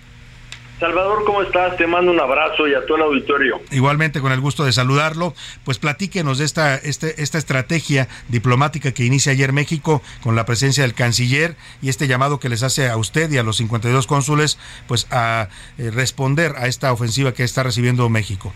Salvador, 0.79 1.23
¿cómo 1.25 1.41
estás? 1.41 1.75
Te 1.75 1.87
mando 1.87 2.11
un 2.11 2.19
abrazo 2.19 2.67
y 2.67 2.75
a 2.75 2.85
todo 2.85 2.97
el 2.97 3.03
auditorio. 3.03 3.59
Igualmente, 3.71 4.21
con 4.21 4.31
el 4.31 4.39
gusto 4.39 4.63
de 4.63 4.71
saludarlo. 4.71 5.33
Pues 5.65 5.79
platíquenos 5.79 6.37
de 6.37 6.45
esta, 6.45 6.75
este, 6.75 7.19
esta 7.23 7.39
estrategia 7.39 8.07
diplomática 8.29 8.91
que 8.93 9.03
inicia 9.03 9.31
ayer 9.31 9.53
México 9.53 10.03
con 10.21 10.35
la 10.35 10.45
presencia 10.45 10.83
del 10.83 10.93
canciller 10.93 11.55
y 11.81 11.89
este 11.89 12.07
llamado 12.07 12.39
que 12.39 12.49
les 12.49 12.61
hace 12.61 12.89
a 12.89 12.97
usted 12.97 13.31
y 13.31 13.39
a 13.39 13.43
los 13.43 13.57
52 13.57 14.05
cónsules 14.05 14.59
pues 14.87 15.07
a 15.11 15.49
eh, 15.79 15.89
responder 15.89 16.51
a 16.57 16.67
esta 16.67 16.93
ofensiva 16.93 17.33
que 17.33 17.43
está 17.43 17.63
recibiendo 17.63 18.07
México. 18.09 18.53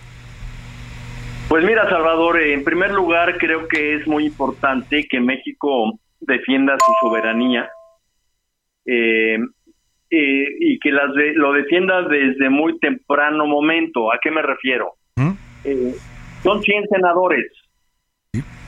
Pues 1.50 1.66
mira, 1.66 1.90
Salvador, 1.90 2.40
en 2.40 2.64
primer 2.64 2.92
lugar 2.92 3.38
creo 3.40 3.68
que 3.68 3.96
es 3.96 4.06
muy 4.06 4.28
importante 4.28 5.08
que 5.10 5.20
México 5.20 6.00
defienda 6.20 6.78
su 6.78 7.08
soberanía. 7.08 7.68
Eh, 8.86 9.38
eh, 10.12 10.46
y 10.60 10.80
que 10.80 10.92
las 10.92 11.10
lo 11.36 11.54
defienda 11.54 12.02
desde 12.04 12.50
muy 12.50 12.78
temprano 12.80 13.48
momento. 13.48 14.12
¿A 14.12 14.20
qué 14.22 14.30
me 14.30 14.42
refiero? 14.42 14.94
¿Mm? 15.16 15.32
Eh, 15.64 15.94
son 16.44 16.62
100 16.62 16.88
senadores 16.90 17.46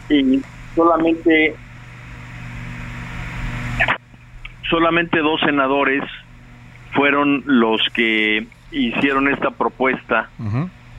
y 0.10 0.42
solamente 0.76 1.56
solamente 4.70 5.20
dos 5.20 5.40
senadores 5.42 6.04
fueron 6.94 7.44
los 7.46 7.82
que 7.94 8.48
hicieron 8.72 9.28
esta 9.28 9.52
propuesta 9.52 10.30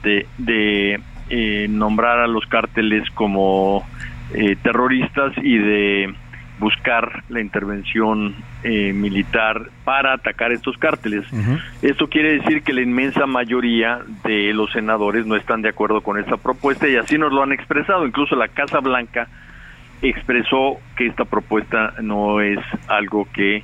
de, 0.03 0.27
de 0.39 1.01
eh, 1.31 1.67
nombrar 1.71 2.19
a 2.19 2.27
los 2.27 2.45
cárteles 2.47 3.09
como 3.11 3.87
eh, 4.35 4.57
terroristas 4.63 5.33
y 5.39 5.57
de 5.57 6.15
buscar 6.59 7.25
la 7.29 7.41
intervención 7.41 8.35
eh, 8.65 8.95
militar 8.95 9.69
para 9.85 10.15
atacar 10.15 10.51
estos 10.51 10.79
cárteles. 10.79 11.27
Esto 11.83 12.09
quiere 12.09 12.39
decir 12.39 12.63
que 12.63 12.73
la 12.73 12.81
inmensa 12.81 13.27
mayoría 13.27 14.01
de 14.25 14.55
los 14.55 14.73
senadores 14.73 15.27
no 15.27 15.37
están 15.37 15.61
de 15.61 15.69
acuerdo 15.69 16.01
con 16.01 16.19
esta 16.19 16.39
propuesta 16.39 16.89
y 16.89 16.97
así 16.97 17.19
nos 17.19 17.31
lo 17.31 17.43
han 17.43 17.53
expresado. 17.53 18.07
Incluso 18.07 18.35
la 18.37 18.49
Casa 18.49 18.81
Blanca 18.81 19.29
expresó 20.01 20.79
que 20.97 21.07
esta 21.07 21.27
propuesta 21.27 21.93
no 22.03 22.41
es 22.41 22.59
algo 22.89 23.29
que 23.35 23.63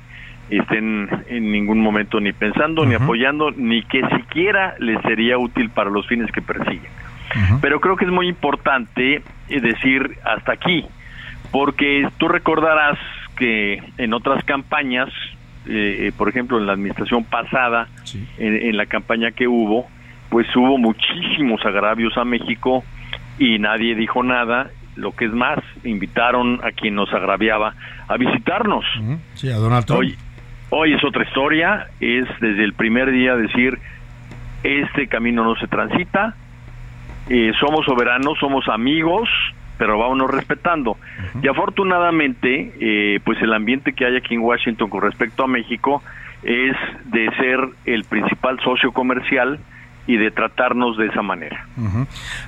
estén 0.51 1.09
en 1.29 1.51
ningún 1.51 1.79
momento 1.79 2.19
ni 2.19 2.31
pensando, 2.31 2.85
ni 2.85 2.93
apoyando, 2.93 3.49
ni 3.49 3.81
que 3.83 4.07
siquiera 4.15 4.75
les 4.77 5.01
sería 5.01 5.39
útil 5.39 5.71
para 5.71 5.89
los 5.89 6.05
fines 6.07 6.31
que 6.31 6.43
persiguen. 6.43 6.91
Pero 7.59 7.79
creo 7.79 7.95
que 7.95 8.05
es 8.05 8.11
muy 8.11 8.27
importante 8.27 9.23
eh, 9.49 9.61
decir 9.61 10.17
hasta 10.23 10.51
aquí, 10.51 10.85
porque 11.51 12.07
tú 12.17 12.27
recordarás 12.27 12.99
que 13.41 13.81
en 13.97 14.13
otras 14.13 14.43
campañas, 14.43 15.09
eh, 15.65 16.11
por 16.15 16.29
ejemplo 16.29 16.59
en 16.59 16.67
la 16.67 16.73
administración 16.73 17.23
pasada, 17.23 17.87
en, 18.37 18.77
la 18.77 18.85
campaña 18.85 19.31
que 19.31 19.47
hubo, 19.47 19.87
pues 20.29 20.45
hubo 20.55 20.77
muchísimos 20.77 21.65
agravios 21.65 22.15
a 22.17 22.23
México 22.23 22.83
y 23.39 23.57
nadie 23.57 23.95
dijo 23.95 24.21
nada. 24.21 24.69
Lo 24.95 25.13
que 25.13 25.25
es 25.25 25.31
más, 25.33 25.57
invitaron 25.83 26.59
a 26.63 26.71
quien 26.71 26.93
nos 26.93 27.11
agraviaba 27.13 27.73
a 28.07 28.17
visitarnos. 28.17 28.85
Sí, 29.33 29.49
a 29.49 29.55
Donald 29.55 29.85
Trump. 29.85 30.01
Hoy, 30.01 30.15
hoy 30.69 30.93
es 30.93 31.03
otra 31.03 31.23
historia, 31.23 31.87
es 31.99 32.27
desde 32.41 32.63
el 32.63 32.73
primer 32.73 33.09
día 33.09 33.35
decir, 33.35 33.79
este 34.61 35.07
camino 35.07 35.43
no 35.43 35.55
se 35.55 35.65
transita, 35.65 36.35
eh, 37.27 37.53
somos 37.59 37.85
soberanos, 37.85 38.37
somos 38.39 38.67
amigos, 38.67 39.27
pero 39.81 39.97
vámonos 39.97 40.29
respetando. 40.29 40.95
Y 41.41 41.47
afortunadamente, 41.47 42.71
eh, 42.79 43.19
pues 43.23 43.41
el 43.41 43.51
ambiente 43.51 43.93
que 43.93 44.05
hay 44.05 44.15
aquí 44.15 44.35
en 44.35 44.41
Washington 44.41 44.91
con 44.91 45.01
respecto 45.01 45.43
a 45.43 45.47
México 45.47 46.03
es 46.43 46.75
de 47.05 47.27
ser 47.37 47.67
el 47.85 48.03
principal 48.03 48.59
socio 48.63 48.91
comercial 48.91 49.57
y 50.07 50.17
de 50.17 50.31
tratarnos 50.31 50.97
de 50.97 51.07
esa 51.07 51.21
manera. 51.21 51.67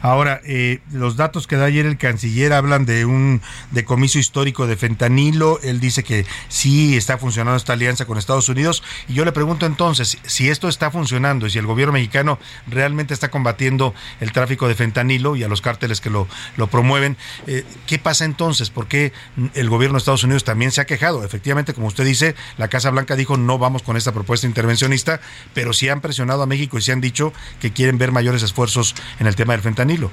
Ahora, 0.02 0.42
eh, 0.44 0.80
los 0.92 1.16
datos 1.16 1.48
que 1.48 1.56
da 1.56 1.66
ayer 1.66 1.86
el 1.86 1.98
canciller 1.98 2.52
hablan 2.52 2.86
de 2.86 3.06
un 3.06 3.42
decomiso 3.72 4.18
histórico 4.20 4.66
de 4.68 4.76
fentanilo. 4.76 5.60
Él 5.62 5.80
dice 5.80 6.04
que 6.04 6.26
sí 6.48 6.98
está 6.98 7.18
funcionando 7.18 7.58
esta 7.58 7.74
alianza 7.74 8.06
con 8.06 8.18
Estados 8.18 8.50
Unidos. 8.50 8.84
Y 9.08 9.14
yo 9.14 9.24
le 9.24 9.32
pregunto 9.32 9.66
entonces, 9.66 10.18
si 10.24 10.50
esto 10.50 10.68
está 10.68 10.90
funcionando 10.92 11.46
y 11.46 11.52
si 11.52 11.60
el 11.60 11.66
gobierno 11.66 11.94
mexicano 11.94 12.40
realmente 12.68 13.14
está 13.14 13.30
combatiendo 13.30 13.94
el 14.20 14.32
tráfico 14.32 14.68
de 14.68 14.76
fentanilo 14.76 15.36
y 15.36 15.44
a 15.44 15.48
los 15.48 15.62
cárteles 15.62 16.02
que 16.02 16.10
lo, 16.10 16.28
lo 16.58 16.68
promueven, 16.68 17.18
eh, 17.48 17.64
¿qué 17.86 18.00
pasa 18.00 18.26
entonces? 18.26 18.72
¿Por 18.72 18.88
qué 18.88 19.14
el 19.54 19.70
gobierno 19.70 19.96
de 19.96 20.00
Estados 20.00 20.24
Unidos 20.24 20.44
también 20.44 20.72
se 20.72 20.82
ha 20.82 20.86
quejado? 20.86 21.24
Efectivamente, 21.24 21.74
como 21.74 21.88
usted 21.88 22.04
dice, 22.04 22.36
la 22.58 22.68
Casa 22.68 22.90
Blanca 22.90 23.16
dijo 23.16 23.38
no 23.38 23.58
vamos 23.58 23.84
con 23.84 23.96
esta 23.96 24.12
propuesta 24.12 24.48
intervencionista, 24.48 25.22
pero 25.54 25.74
sí 25.74 25.90
han 25.90 26.02
presionado 26.02 26.44
a 26.44 26.48
México 26.48 26.78
y 26.78 26.82
se 26.82 26.92
han 26.92 27.02
dicho 27.02 27.34
que 27.60 27.72
quieren 27.72 27.98
ver 27.98 28.12
mayores 28.12 28.44
esfuerzos 28.44 28.96
en 29.20 29.28
el 29.28 29.36
tema 29.36 29.54
del 29.54 29.62
fentanilo. 29.62 30.12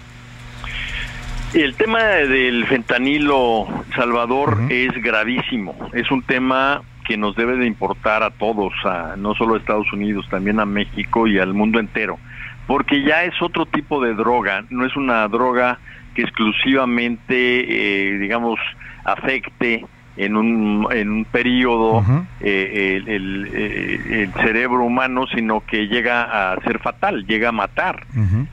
El 1.53 1.75
tema 1.75 2.05
del 2.05 2.65
fentanilo, 2.67 3.67
Salvador, 3.97 4.61
es 4.69 4.93
gravísimo. 5.03 5.75
Es 5.93 6.11
un 6.11 6.23
tema 6.23 6.83
que 7.11 7.17
nos 7.17 7.35
debe 7.35 7.57
de 7.57 7.67
importar 7.67 8.23
a 8.23 8.31
todos, 8.31 8.73
a, 8.85 9.17
no 9.17 9.35
solo 9.35 9.55
a 9.55 9.59
Estados 9.59 9.93
Unidos, 9.93 10.27
también 10.31 10.61
a 10.61 10.65
México 10.65 11.27
y 11.27 11.41
al 11.41 11.55
mundo 11.55 11.81
entero, 11.81 12.21
porque 12.69 13.03
ya 13.03 13.25
es 13.25 13.35
otro 13.43 13.67
tipo 13.67 14.01
de 14.01 14.15
droga, 14.15 14.65
no 14.71 14.87
es 14.87 14.95
una 14.95 15.27
droga 15.27 15.81
que 16.15 16.23
exclusivamente, 16.23 17.33
eh, 17.35 18.19
digamos, 18.19 18.61
afecte 19.03 19.85
en 20.17 20.37
un, 20.37 20.87
en 20.91 21.11
un 21.11 21.25
periodo 21.25 22.05
eh, 22.41 23.01
el, 23.07 23.49
eh, 23.53 24.23
el, 24.23 24.33
cerebro 24.43 24.85
humano, 24.85 25.27
sino 25.27 25.61
que 25.61 25.87
llega 25.87 26.53
a 26.53 26.61
ser 26.63 26.79
fatal, 26.81 27.27
llega 27.27 27.51
a 27.51 27.53
matar. 27.53 28.07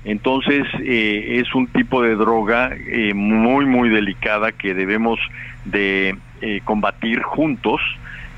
Entonces 0.06 0.66
eh, 0.80 1.40
es 1.42 1.54
un 1.56 1.68
tipo 1.68 2.02
de 2.02 2.16
droga 2.16 2.72
muy, 3.14 3.66
muy 3.66 3.90
delicada 3.90 4.52
que 4.52 4.74
debemos 4.74 5.20
de 5.66 6.16
combatir 6.64 7.22
juntos. 7.22 7.82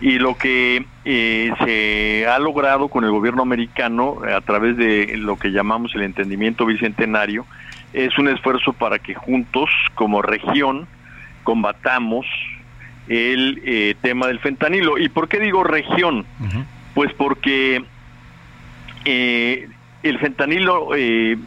Y 0.02 0.18
lo 0.18 0.38
que 0.38 0.86
se 1.04 2.26
ha 2.26 2.40
logrado 2.40 2.88
con 2.88 3.04
el 3.04 3.12
gobierno 3.12 3.42
americano 3.42 4.20
a 4.34 4.40
través 4.40 4.78
de 4.78 5.18
lo 5.18 5.38
que 5.38 5.52
llamamos 5.52 5.94
el 5.94 6.04
entendimiento 6.04 6.66
bicentenario 6.66 7.46
es 7.92 8.18
un 8.18 8.30
esfuerzo 8.30 8.72
para 8.72 9.00
que 9.00 9.14
juntos, 9.14 9.70
como 9.96 10.22
región, 10.22 10.88
combatamos 11.44 12.26
el 13.10 13.62
eh, 13.66 13.96
tema 14.02 14.28
del 14.28 14.40
fentanilo. 14.40 14.98
¿Y 14.98 15.10
por 15.10 15.28
qué 15.28 15.40
digo 15.40 15.64
región? 15.64 16.26
Pues 16.94 17.12
porque 17.14 17.84
eh, 19.04 19.68
el 20.04 20.20
fentanilo 20.20 20.90
eh, 20.96 21.38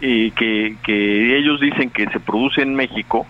que, 0.00 0.76
que, 0.82 1.38
ellos 1.38 1.60
dicen 1.60 1.90
que 1.90 2.06
se 2.10 2.20
produce 2.20 2.62
en 2.62 2.74
México 2.74 3.26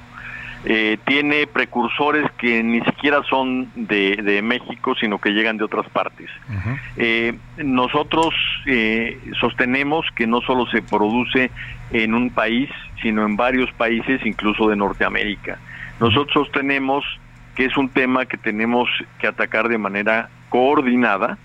tiene 1.04 1.48
precursores 1.48 2.30
que 2.38 2.62
ni 2.62 2.80
siquiera 2.82 3.24
son 3.28 3.68
de, 3.74 4.14
de, 4.14 4.42
México, 4.42 4.94
sino 4.94 5.18
que 5.18 5.30
llegan 5.30 5.56
de 5.56 5.64
otras 5.64 5.88
partes. 5.88 6.30
nosotros 7.56 8.32
sostenemos 9.40 10.06
que 10.14 10.28
no 10.28 10.40
solo 10.42 10.66
se 10.66 10.80
produce 10.80 11.50
en 11.90 12.14
un 12.14 12.30
país, 12.30 12.70
sino 13.02 13.26
en 13.26 13.34
varios 13.34 13.72
países, 13.72 14.24
incluso 14.24 14.68
de 14.68 14.76
Norteamérica. 14.76 15.58
Nosotros 15.98 16.46
sostenemos 16.46 17.04
que 17.54 17.66
es 17.66 17.76
un 17.76 17.88
tema 17.88 18.26
que 18.26 18.36
tenemos 18.36 18.88
que 19.18 19.26
atacar 19.26 19.68
de 19.68 19.78
manera 19.78 20.30
coordinada, 20.48 21.38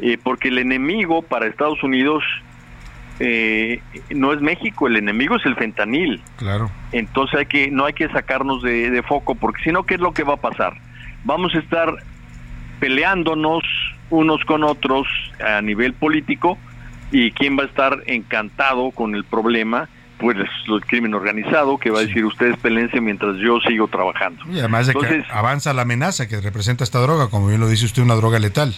eh, 0.00 0.18
porque 0.22 0.48
el 0.48 0.58
enemigo 0.58 1.22
para 1.22 1.46
Estados 1.46 1.82
Unidos 1.82 2.24
eh, 3.20 3.80
no 4.10 4.32
es 4.32 4.40
México, 4.40 4.86
el 4.86 4.96
enemigo 4.96 5.36
es 5.36 5.46
el 5.46 5.54
fentanil. 5.54 6.22
Claro. 6.36 6.70
Entonces 6.92 7.40
hay 7.40 7.46
que 7.46 7.70
no 7.70 7.84
hay 7.84 7.92
que 7.92 8.08
sacarnos 8.08 8.62
de, 8.62 9.02
foco, 9.06 9.34
porque 9.34 9.62
si 9.62 9.70
no, 9.70 9.84
¿qué 9.84 9.94
es 9.94 10.00
lo 10.00 10.12
que 10.12 10.24
va 10.24 10.34
a 10.34 10.38
pasar? 10.38 10.74
Vamos 11.24 11.54
a 11.54 11.58
estar 11.58 11.94
peleándonos 12.80 13.62
unos 14.10 14.44
con 14.44 14.64
otros 14.64 15.06
a 15.44 15.62
nivel 15.62 15.92
político 15.92 16.58
y 17.12 17.30
quién 17.32 17.56
va 17.56 17.62
a 17.62 17.66
estar 17.66 18.02
encantado 18.06 18.90
con 18.90 19.14
el 19.14 19.24
problema 19.24 19.88
pues 20.22 20.36
el 20.38 20.80
crimen 20.86 21.14
organizado 21.14 21.76
que 21.78 21.90
va 21.90 21.98
a 21.98 22.02
decir 22.02 22.24
ustedes 22.24 22.56
pelense 22.56 23.00
mientras 23.00 23.36
yo 23.38 23.58
sigo 23.66 23.88
trabajando. 23.88 24.40
Y 24.48 24.60
además 24.60 24.86
de 24.86 24.94
que 24.94 25.24
avanza 25.30 25.72
la 25.74 25.82
amenaza 25.82 26.28
que 26.28 26.40
representa 26.40 26.84
esta 26.84 27.00
droga, 27.00 27.28
como 27.28 27.48
bien 27.48 27.60
lo 27.60 27.68
dice 27.68 27.86
usted, 27.86 28.02
una 28.02 28.14
droga 28.14 28.38
letal. 28.38 28.72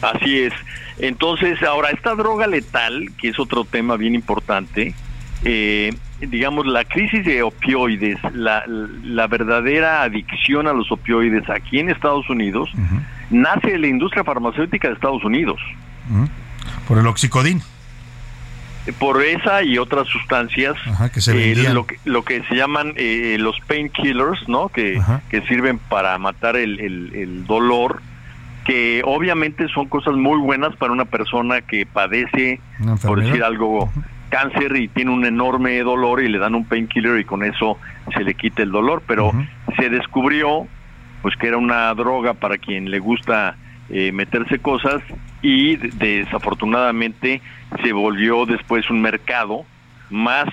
Así 0.00 0.38
es. 0.38 0.52
Entonces, 0.98 1.60
ahora, 1.64 1.90
esta 1.90 2.14
droga 2.14 2.46
letal, 2.46 3.10
que 3.20 3.30
es 3.30 3.40
otro 3.40 3.64
tema 3.64 3.96
bien 3.96 4.14
importante, 4.14 4.94
eh, 5.44 5.92
digamos, 6.20 6.66
la 6.66 6.84
crisis 6.84 7.24
de 7.24 7.42
opioides, 7.42 8.18
la, 8.32 8.62
la, 8.66 9.26
verdadera 9.26 10.02
adicción 10.02 10.68
a 10.68 10.72
los 10.72 10.92
opioides 10.92 11.50
aquí 11.50 11.80
en 11.80 11.88
Estados 11.88 12.30
Unidos, 12.30 12.70
nace 13.30 13.72
de 13.72 13.78
la 13.78 13.88
industria 13.88 14.22
farmacéutica 14.22 14.86
de 14.86 14.94
Estados 14.94 15.24
Unidos. 15.24 15.60
Por 16.86 16.98
el 16.98 17.06
oxicodín 17.08 17.60
por 18.98 19.22
esa 19.22 19.62
y 19.62 19.78
otras 19.78 20.08
sustancias 20.08 20.74
que 21.12 21.20
se 21.20 21.52
eh, 21.52 21.72
lo, 21.72 21.86
que, 21.86 21.98
lo 22.04 22.24
que 22.24 22.42
se 22.44 22.54
llaman 22.54 22.94
eh, 22.96 23.36
los 23.38 23.58
painkillers 23.60 24.48
no 24.48 24.68
que, 24.68 25.00
que 25.28 25.42
sirven 25.42 25.78
para 25.78 26.16
matar 26.18 26.56
el, 26.56 26.80
el, 26.80 27.46
dolor 27.46 28.00
que 28.64 29.02
obviamente 29.04 29.68
son 29.68 29.88
cosas 29.88 30.14
muy 30.14 30.38
buenas 30.38 30.74
para 30.76 30.92
una 30.92 31.04
persona 31.04 31.60
que 31.60 31.86
padece 31.86 32.60
por 33.02 33.22
decir 33.22 33.44
algo 33.44 33.90
cáncer 34.30 34.76
y 34.76 34.88
tiene 34.88 35.10
un 35.10 35.26
enorme 35.26 35.78
dolor 35.80 36.22
y 36.22 36.28
le 36.28 36.38
dan 36.38 36.54
un 36.54 36.64
painkiller 36.64 37.18
y 37.18 37.24
con 37.24 37.44
eso 37.44 37.78
se 38.14 38.24
le 38.24 38.34
quita 38.34 38.62
el 38.62 38.70
dolor 38.70 39.02
pero 39.06 39.32
se 39.76 39.90
descubrió 39.90 40.66
pues 41.22 41.36
que 41.36 41.48
era 41.48 41.58
una 41.58 41.92
droga 41.94 42.34
para 42.34 42.56
quien 42.56 42.90
le 42.90 42.98
gusta 42.98 43.56
eh, 43.90 44.12
meterse 44.12 44.58
cosas 44.58 45.02
y 45.42 45.76
desafortunadamente 45.76 47.40
se 47.82 47.92
volvió 47.92 48.46
después 48.46 48.88
un 48.90 49.00
mercado 49.00 49.64
más 50.10 50.46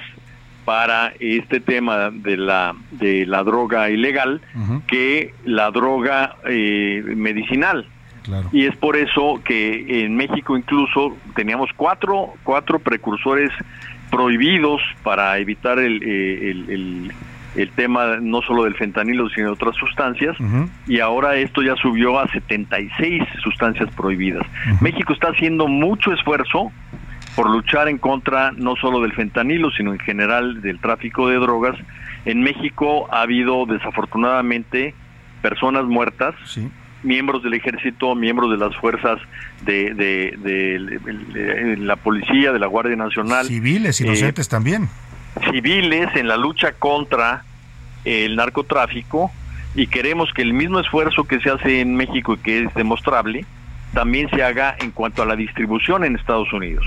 para 0.66 1.14
este 1.20 1.60
tema 1.60 2.10
de 2.12 2.36
la 2.36 2.76
de 2.92 3.26
la 3.26 3.44
droga 3.44 3.90
ilegal 3.90 4.42
que 4.88 5.34
la 5.46 5.72
droga 5.72 6.36
eh, 6.46 7.04
medicinal. 7.16 7.88
Y 8.52 8.66
es 8.66 8.76
por 8.76 8.98
eso 8.98 9.40
que 9.46 10.04
en 10.04 10.18
México 10.18 10.58
incluso 10.58 11.16
teníamos 11.36 11.70
cuatro 11.78 12.34
cuatro 12.44 12.80
precursores 12.80 13.52
prohibidos 14.12 14.82
para 15.04 15.38
evitar 15.38 15.80
el, 15.80 16.02
eh, 16.04 16.52
el 16.52 17.14
tema 17.76 18.18
no 18.22 18.41
solo 18.41 18.64
del 18.66 18.76
fentanilo, 18.76 19.30
sino 19.30 19.48
de 19.48 19.54
otras 19.54 19.76
sustancias, 19.76 20.36
y 20.88 21.00
ahora 21.00 21.36
esto 21.36 21.62
ya 21.62 21.76
subió 21.76 22.20
a 22.20 22.28
76 22.28 23.24
sustancias 23.43 23.89
prohibidas. 23.95 24.45
México 24.82 25.14
está 25.14 25.30
haciendo 25.30 25.68
mucho 25.68 26.14
esfuerzo 26.14 26.72
por 27.36 27.50
luchar 27.50 27.88
en 27.88 27.98
contra 28.00 28.52
no 28.52 28.76
solo 28.76 29.02
del 29.02 29.14
fentanilo, 29.14 29.70
sino 29.72 29.93
en 29.93 30.00
general 30.00 30.62
del 30.62 30.80
tráfico 30.80 31.30
de 31.30 31.36
drogas. 31.36 31.76
En 32.26 32.41
México 32.41 33.08
ha 33.12 33.22
habido 33.22 33.66
desafortunadamente 33.66 34.95
personas 35.41 35.86
muertas, 35.86 36.36
miembros 37.04 37.43
del 37.43 37.54
ejército, 37.54 38.16
miembros 38.16 38.50
de 38.52 38.58
las 38.58 38.76
fuerzas 38.78 39.20
de, 39.66 39.93
de, 39.93 41.78
la 41.78 41.95
policía, 41.95 42.52
de 42.52 42.60
la 42.60 42.68
Guardia 42.68 42.95
Nacional. 42.95 43.45
Civiles, 43.45 44.02
inocentes 44.02 44.50
también. 44.50 44.89
Civiles 45.52 46.10
en 46.16 46.28
la 46.28 46.38
lucha 46.38 46.74
contra 46.74 47.44
el 48.06 48.36
narcotráfico 48.36 49.32
y 49.76 49.88
queremos 49.88 50.32
que 50.34 50.42
el 50.42 50.54
mismo 50.54 50.80
esfuerzo 50.80 51.26
que 51.26 51.40
se 51.40 51.50
hace 51.50 51.82
en 51.82 51.96
México 51.96 52.34
y 52.34 52.38
que 52.38 52.64
es 52.64 52.74
demostrable, 52.74 53.46
también 53.94 54.30
se 54.30 54.44
haga 54.44 54.76
en 54.80 54.92
cuanto 54.92 55.22
a 55.22 55.26
la 55.26 55.36
distribución 55.36 56.04
en 56.04 56.16
Estados 56.16 56.52
Unidos. 56.54 56.86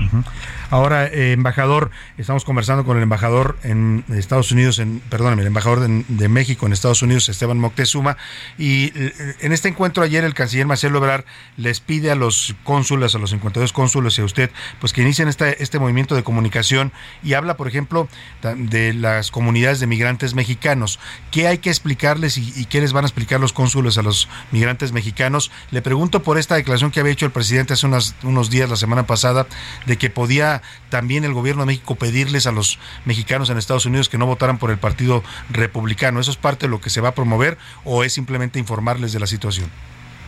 Ahora, 0.69 1.07
eh, 1.07 1.33
embajador, 1.33 1.91
estamos 2.17 2.45
conversando 2.45 2.85
con 2.85 2.95
el 2.95 3.03
embajador 3.03 3.57
en 3.63 4.05
Estados 4.09 4.51
Unidos, 4.51 4.79
en, 4.79 5.01
perdóname, 5.09 5.41
el 5.41 5.47
embajador 5.47 5.81
de, 5.81 6.29
México 6.29 6.65
en 6.65 6.73
Estados 6.73 7.01
Unidos, 7.01 7.27
Esteban 7.27 7.59
Moctezuma, 7.59 8.15
y 8.57 8.85
eh, 8.95 9.35
en 9.41 9.51
este 9.51 9.67
encuentro 9.67 10.03
ayer 10.03 10.23
el 10.23 10.33
canciller 10.33 10.65
Marcelo 10.65 10.99
Ebrard 10.99 11.25
les 11.57 11.81
pide 11.81 12.11
a 12.11 12.15
los 12.15 12.55
cónsules, 12.63 13.15
a 13.15 13.19
los 13.19 13.31
52 13.31 13.73
cónsules 13.73 14.17
y 14.17 14.21
a 14.21 14.25
usted, 14.25 14.51
pues 14.79 14.93
que 14.93 15.01
inicien 15.01 15.27
este, 15.27 15.61
este 15.61 15.79
movimiento 15.79 16.15
de 16.15 16.23
comunicación 16.23 16.93
y 17.21 17.33
habla, 17.33 17.57
por 17.57 17.67
ejemplo, 17.67 18.07
de 18.41 18.93
las 18.93 19.31
comunidades 19.31 19.79
de 19.81 19.87
migrantes 19.87 20.35
mexicanos. 20.35 20.99
¿Qué 21.31 21.47
hay 21.47 21.57
que 21.57 21.69
explicarles 21.69 22.37
y, 22.37 22.53
y 22.55 22.65
qué 22.65 22.79
les 22.79 22.93
van 22.93 23.03
a 23.03 23.07
explicar 23.07 23.41
los 23.41 23.51
cónsules 23.51 23.97
a 23.97 24.03
los 24.03 24.29
migrantes 24.51 24.93
mexicanos? 24.93 25.51
Le 25.71 25.81
pregunto 25.81 26.23
por 26.23 26.37
esta 26.37 26.55
declaración 26.55 26.90
que 26.91 26.99
había 26.99 27.13
hecho 27.13 27.25
el 27.25 27.31
presidente 27.31 27.73
hace 27.73 27.87
unos 27.87 28.49
días, 28.49 28.69
la 28.69 28.75
semana 28.75 29.05
pasada, 29.05 29.47
de 29.85 29.97
que 29.97 30.09
podía 30.09 30.61
también 30.89 31.23
el 31.23 31.33
gobierno 31.33 31.63
de 31.63 31.67
México 31.67 31.95
pedirles 31.95 32.47
a 32.47 32.51
los 32.51 32.79
mexicanos 33.05 33.49
en 33.49 33.57
Estados 33.57 33.85
Unidos 33.85 34.09
que 34.09 34.17
no 34.17 34.25
votaran 34.25 34.57
por 34.57 34.71
el 34.71 34.77
Partido 34.77 35.23
Republicano. 35.49 36.19
¿Eso 36.19 36.31
es 36.31 36.37
parte 36.37 36.67
de 36.67 36.69
lo 36.69 36.81
que 36.81 36.89
se 36.89 37.01
va 37.01 37.09
a 37.09 37.15
promover 37.15 37.57
o 37.83 38.03
es 38.03 38.13
simplemente 38.13 38.59
informarles 38.59 39.13
de 39.13 39.19
la 39.19 39.27
situación? 39.27 39.69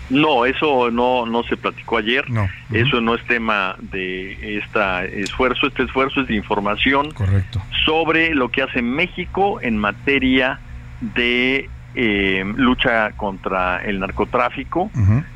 No, 0.10 0.46
eso 0.46 0.92
no, 0.92 1.26
no 1.26 1.44
se 1.44 1.58
platicó 1.58 1.98
ayer. 1.98 2.30
No. 2.30 2.48
Eso 2.72 3.02
no 3.02 3.16
es 3.16 3.26
tema 3.26 3.76
de 3.80 4.58
este 4.58 5.22
esfuerzo. 5.22 5.68
Este 5.68 5.84
esfuerzo 5.84 6.22
es 6.22 6.28
de 6.28 6.36
información 6.36 7.12
Correcto. 7.12 7.62
sobre 7.86 8.36
lo 8.36 8.50
que 8.50 8.62
hace 8.62 8.82
México 8.82 9.60
en 9.62 9.78
materia 9.78 10.60
de 11.02 11.70
eh, 11.96 12.44
lucha 12.56 13.12
contra 13.12 13.84
el 13.84 14.00
narcotráfico, 14.00 14.90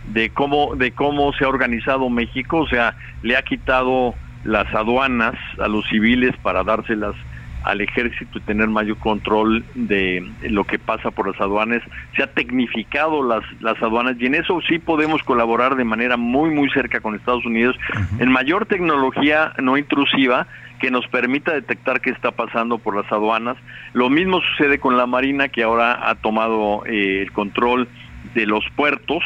de 0.08 0.30
cómo 0.32 0.76
de 0.76 0.92
cómo 0.92 1.34
se 1.34 1.46
ha 1.46 1.50
organizado 1.50 2.10
México. 2.10 2.60
O 2.60 2.68
sea, 2.68 2.96
le 3.22 3.38
ha 3.38 3.42
quitado 3.42 4.16
las 4.44 4.74
aduanas 4.74 5.36
a 5.60 5.68
los 5.68 5.86
civiles 5.88 6.36
para 6.42 6.64
dárselas 6.64 7.16
al 7.64 7.82
ejército 7.82 8.38
y 8.38 8.42
tener 8.42 8.70
mayor 8.70 8.98
control 8.98 9.66
de 9.76 10.26
lo 10.44 10.64
que 10.64 10.80
pasa 10.80 11.12
por 11.12 11.28
las 11.28 11.40
aduanas. 11.42 11.82
Se 12.16 12.24
ha 12.24 12.28
tecnificado 12.28 13.22
las, 13.24 13.44
las 13.60 13.82
aduanas 13.84 14.16
y 14.20 14.26
en 14.26 14.36
eso 14.36 14.62
sí 14.68 14.80
podemos 14.80 15.22
colaborar 15.24 15.76
de 15.76 15.84
manera 15.84 16.16
muy, 16.16 16.50
muy 16.50 16.70
cerca 16.70 17.02
con 17.02 17.16
Estados 17.16 17.46
Unidos 17.46 17.76
en 18.20 18.32
mayor 18.32 18.68
tecnología 18.68 19.52
no 19.62 19.78
intrusiva 19.78 20.48
que 20.80 20.92
nos 20.92 21.08
permita 21.08 21.54
detectar 21.54 22.02
qué 22.02 22.12
está 22.12 22.32
pasando 22.32 22.78
por 22.78 22.96
las 22.96 23.12
aduanas. 23.12 23.58
Lo 23.94 24.10
mismo 24.10 24.42
sucede 24.42 24.80
con 24.80 24.98
la 24.98 25.06
Marina 25.06 25.50
que 25.50 25.64
ahora 25.64 26.10
ha 26.10 26.16
tomado 26.16 26.84
eh, 26.86 27.22
el 27.22 27.32
control 27.32 27.88
de 28.34 28.46
los 28.46 28.64
puertos 28.76 29.24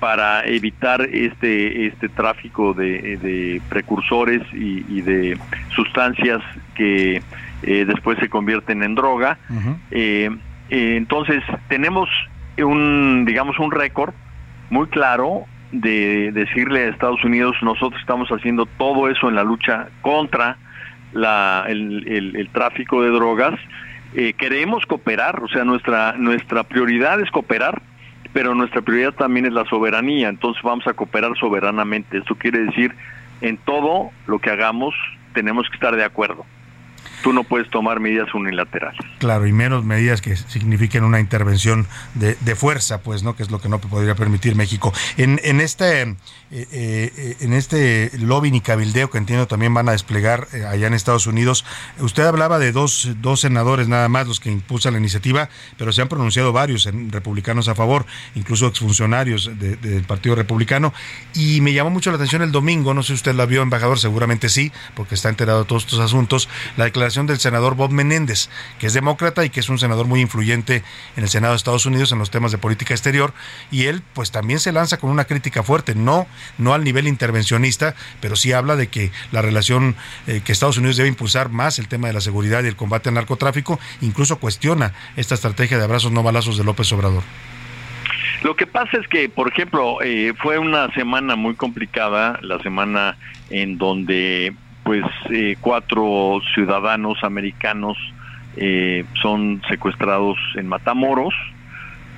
para 0.00 0.44
evitar 0.46 1.02
este 1.02 1.86
este 1.86 2.08
tráfico 2.08 2.72
de, 2.72 3.60
precursores 3.68 4.42
y, 4.52 5.02
de 5.02 5.38
sustancias 5.76 6.42
que 6.74 7.22
eh, 7.62 7.84
después 7.84 8.18
se 8.18 8.28
convierten 8.28 8.82
en 8.82 8.94
droga. 8.94 9.38
Eh, 9.90 10.30
eh, 10.70 10.96
entonces 10.96 11.44
tenemos 11.68 12.08
un 12.58 13.24
digamos 13.26 13.58
un 13.58 13.70
récord 13.70 14.14
muy 14.70 14.86
claro 14.88 15.44
de 15.70 16.32
decirle 16.32 16.84
a 16.84 16.88
Estados 16.88 17.22
Unidos 17.22 17.54
nosotros 17.62 18.00
estamos 18.00 18.28
haciendo 18.30 18.66
todo 18.66 19.08
eso 19.08 19.28
en 19.28 19.36
la 19.36 19.44
lucha 19.44 19.88
contra 20.00 20.56
la, 21.12 21.64
el, 21.68 22.34
el 22.36 22.48
tráfico 22.50 23.02
de 23.02 23.10
drogas. 23.10 23.58
queremos 24.36 24.86
cooperar, 24.86 25.42
o 25.42 25.48
sea 25.48 25.64
nuestra 25.64 26.14
nuestra 26.16 26.64
prioridad 26.64 27.20
es 27.20 27.30
cooperar 27.30 27.82
pero 28.32 28.54
nuestra 28.54 28.80
prioridad 28.80 29.14
también 29.14 29.46
es 29.46 29.52
la 29.52 29.64
soberanía, 29.64 30.28
entonces 30.28 30.62
vamos 30.62 30.86
a 30.86 30.94
cooperar 30.94 31.36
soberanamente. 31.36 32.18
Esto 32.18 32.36
quiere 32.36 32.60
decir, 32.60 32.94
en 33.40 33.56
todo 33.56 34.10
lo 34.26 34.38
que 34.38 34.50
hagamos 34.50 34.94
tenemos 35.34 35.68
que 35.68 35.74
estar 35.74 35.96
de 35.96 36.04
acuerdo 36.04 36.44
tú 37.22 37.32
no 37.32 37.44
puedes 37.44 37.68
tomar 37.70 38.00
medidas 38.00 38.32
unilaterales. 38.34 39.00
Claro, 39.18 39.46
y 39.46 39.52
menos 39.52 39.84
medidas 39.84 40.20
que 40.20 40.36
signifiquen 40.36 41.04
una 41.04 41.20
intervención 41.20 41.86
de, 42.14 42.34
fuerza, 42.54 43.02
pues, 43.02 43.22
¿no? 43.22 43.36
Que 43.36 43.42
es 43.42 43.50
lo 43.50 43.60
que 43.60 43.68
no 43.68 43.78
podría 43.78 44.14
permitir 44.14 44.56
México. 44.56 44.92
En, 45.16 45.40
en 45.44 45.60
este 45.60 46.16
eh, 46.52 46.66
eh, 46.72 47.36
en 47.42 47.52
este 47.52 48.10
lobbying 48.18 48.56
y 48.56 48.60
cabildeo 48.60 49.08
que 49.08 49.18
entiendo 49.18 49.46
también 49.46 49.72
van 49.72 49.88
a 49.88 49.92
desplegar 49.92 50.48
eh, 50.52 50.64
allá 50.64 50.88
en 50.88 50.94
Estados 50.94 51.28
Unidos, 51.28 51.64
usted 52.00 52.24
hablaba 52.24 52.58
de 52.58 52.72
dos, 52.72 53.08
dos 53.20 53.42
senadores 53.42 53.86
nada 53.86 54.08
más 54.08 54.26
los 54.26 54.40
que 54.40 54.50
impulsan 54.50 54.94
la 54.94 54.98
iniciativa, 54.98 55.48
pero 55.78 55.92
se 55.92 56.02
han 56.02 56.08
pronunciado 56.08 56.52
varios 56.52 56.88
republicanos 57.10 57.68
a 57.68 57.76
favor, 57.76 58.04
incluso 58.34 58.66
exfuncionarios 58.66 59.48
del 59.60 60.02
Partido 60.02 60.34
Republicano, 60.34 60.92
y 61.34 61.60
me 61.60 61.72
llamó 61.72 61.90
mucho 61.90 62.10
la 62.10 62.16
atención 62.16 62.42
el 62.42 62.50
domingo, 62.50 62.94
no 62.94 63.04
sé 63.04 63.08
si 63.08 63.14
usted 63.14 63.34
la 63.34 63.46
vio, 63.46 63.62
embajador, 63.62 64.00
seguramente 64.00 64.48
sí, 64.48 64.72
porque 64.96 65.14
está 65.14 65.28
enterado 65.28 65.60
de 65.60 65.66
todos 65.66 65.84
estos 65.84 66.00
asuntos, 66.00 66.48
la 66.76 66.84
declaración 66.86 67.09
del 67.14 67.38
senador 67.38 67.74
Bob 67.74 67.90
Menéndez, 67.90 68.48
que 68.78 68.86
es 68.86 68.94
demócrata 68.94 69.44
y 69.44 69.50
que 69.50 69.60
es 69.60 69.68
un 69.68 69.78
senador 69.78 70.06
muy 70.06 70.20
influyente 70.20 70.82
en 71.16 71.22
el 71.22 71.28
Senado 71.28 71.52
de 71.52 71.56
Estados 71.56 71.86
Unidos 71.86 72.12
en 72.12 72.18
los 72.18 72.30
temas 72.30 72.52
de 72.52 72.58
política 72.58 72.94
exterior, 72.94 73.32
y 73.70 73.86
él 73.86 74.02
pues 74.14 74.30
también 74.30 74.60
se 74.60 74.72
lanza 74.72 74.98
con 74.98 75.10
una 75.10 75.24
crítica 75.24 75.62
fuerte, 75.62 75.94
no, 75.94 76.26
no 76.58 76.72
al 76.72 76.84
nivel 76.84 77.08
intervencionista, 77.08 77.94
pero 78.20 78.36
sí 78.36 78.52
habla 78.52 78.76
de 78.76 78.86
que 78.88 79.10
la 79.32 79.42
relación 79.42 79.96
eh, 80.26 80.40
que 80.44 80.52
Estados 80.52 80.78
Unidos 80.78 80.96
debe 80.96 81.08
impulsar 81.08 81.48
más 81.50 81.78
el 81.78 81.88
tema 81.88 82.06
de 82.06 82.14
la 82.14 82.20
seguridad 82.20 82.62
y 82.64 82.68
el 82.68 82.76
combate 82.76 83.08
al 83.08 83.16
narcotráfico, 83.16 83.78
incluso 84.00 84.38
cuestiona 84.38 84.92
esta 85.16 85.34
estrategia 85.34 85.78
de 85.78 85.84
abrazos 85.84 86.12
no 86.12 86.22
balazos 86.22 86.56
de 86.56 86.64
López 86.64 86.92
Obrador. 86.92 87.22
Lo 88.42 88.56
que 88.56 88.66
pasa 88.66 88.96
es 88.98 89.06
que, 89.08 89.28
por 89.28 89.48
ejemplo, 89.48 90.00
eh, 90.02 90.32
fue 90.38 90.58
una 90.58 90.90
semana 90.94 91.36
muy 91.36 91.54
complicada, 91.54 92.38
la 92.42 92.58
semana 92.62 93.18
en 93.50 93.76
donde 93.76 94.54
pues 94.90 95.04
eh, 95.30 95.54
cuatro 95.60 96.40
ciudadanos 96.52 97.22
americanos 97.22 97.96
eh, 98.56 99.04
son 99.22 99.62
secuestrados 99.68 100.36
en 100.56 100.66
Matamoros. 100.66 101.32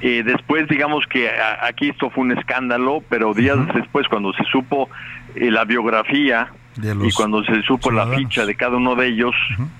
Eh, 0.01 0.23
después, 0.25 0.67
digamos 0.69 1.07
que 1.07 1.31
aquí 1.61 1.91
esto 1.91 2.09
fue 2.09 2.25
un 2.25 2.33
escándalo, 2.33 3.05
pero 3.11 3.35
días 3.35 3.59
después, 3.75 4.09
cuando 4.09 4.33
se 4.33 4.45
supo 4.45 4.89
la 5.37 5.67
biografía 5.67 6.51
y 6.83 7.13
cuando 7.13 7.45
se 7.45 7.61
supo 7.61 7.91
la 7.91 8.07
ficha 8.07 8.47
de 8.47 8.55
cada 8.55 8.79
uno 8.79 8.95
de 8.95 9.09
ellos, 9.09 9.35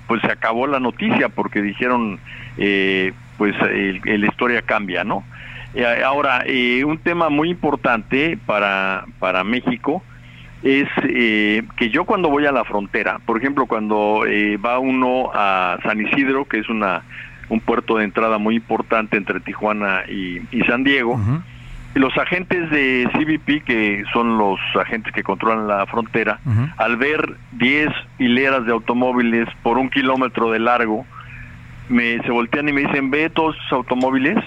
pues 0.05 0.21
se 0.21 0.31
acabó 0.31 0.67
la 0.67 0.79
noticia 0.79 1.29
porque 1.29 1.63
dijeron, 1.63 2.19
pues 3.39 3.55
la 3.59 4.27
historia 4.27 4.61
cambia, 4.61 5.03
¿no? 5.03 5.23
ahora, 6.05 6.45
un 6.85 6.99
tema 6.99 7.29
muy 7.29 7.49
importante 7.49 8.37
para, 8.45 9.05
para 9.17 9.43
México 9.43 10.03
es 10.63 10.87
eh, 11.03 11.63
que 11.75 11.89
yo 11.89 12.05
cuando 12.05 12.29
voy 12.29 12.45
a 12.45 12.51
la 12.51 12.63
frontera, 12.63 13.19
por 13.25 13.37
ejemplo, 13.37 13.65
cuando 13.65 14.25
eh, 14.25 14.57
va 14.57 14.79
uno 14.79 15.29
a 15.33 15.77
San 15.83 15.99
Isidro, 15.99 16.45
que 16.45 16.59
es 16.59 16.69
una 16.69 17.03
un 17.49 17.59
puerto 17.59 17.97
de 17.97 18.05
entrada 18.05 18.37
muy 18.37 18.55
importante 18.55 19.17
entre 19.17 19.39
Tijuana 19.41 20.03
y, 20.09 20.39
San 20.65 20.83
Diego, 20.83 21.19
los 21.93 22.17
agentes 22.17 22.69
de 22.71 23.07
CBP, 23.13 23.63
que 23.63 24.03
son 24.11 24.37
los 24.37 24.59
agentes 24.79 25.13
que 25.13 25.23
controlan 25.23 25.67
la 25.67 25.85
frontera, 25.85 26.39
al 26.77 26.97
ver 26.97 27.35
10 27.51 27.89
hileras 28.17 28.65
de 28.65 28.71
automóviles 28.71 29.47
por 29.61 29.77
un 29.77 29.89
kilómetro 29.89 30.51
de 30.51 30.59
largo, 30.59 31.05
me 31.89 32.19
se 32.23 32.31
voltean 32.31 32.69
y 32.69 32.73
me 32.73 32.81
dicen, 32.81 33.11
ve 33.11 33.29
todos 33.29 33.55
esos 33.57 33.73
automóviles, 33.73 34.37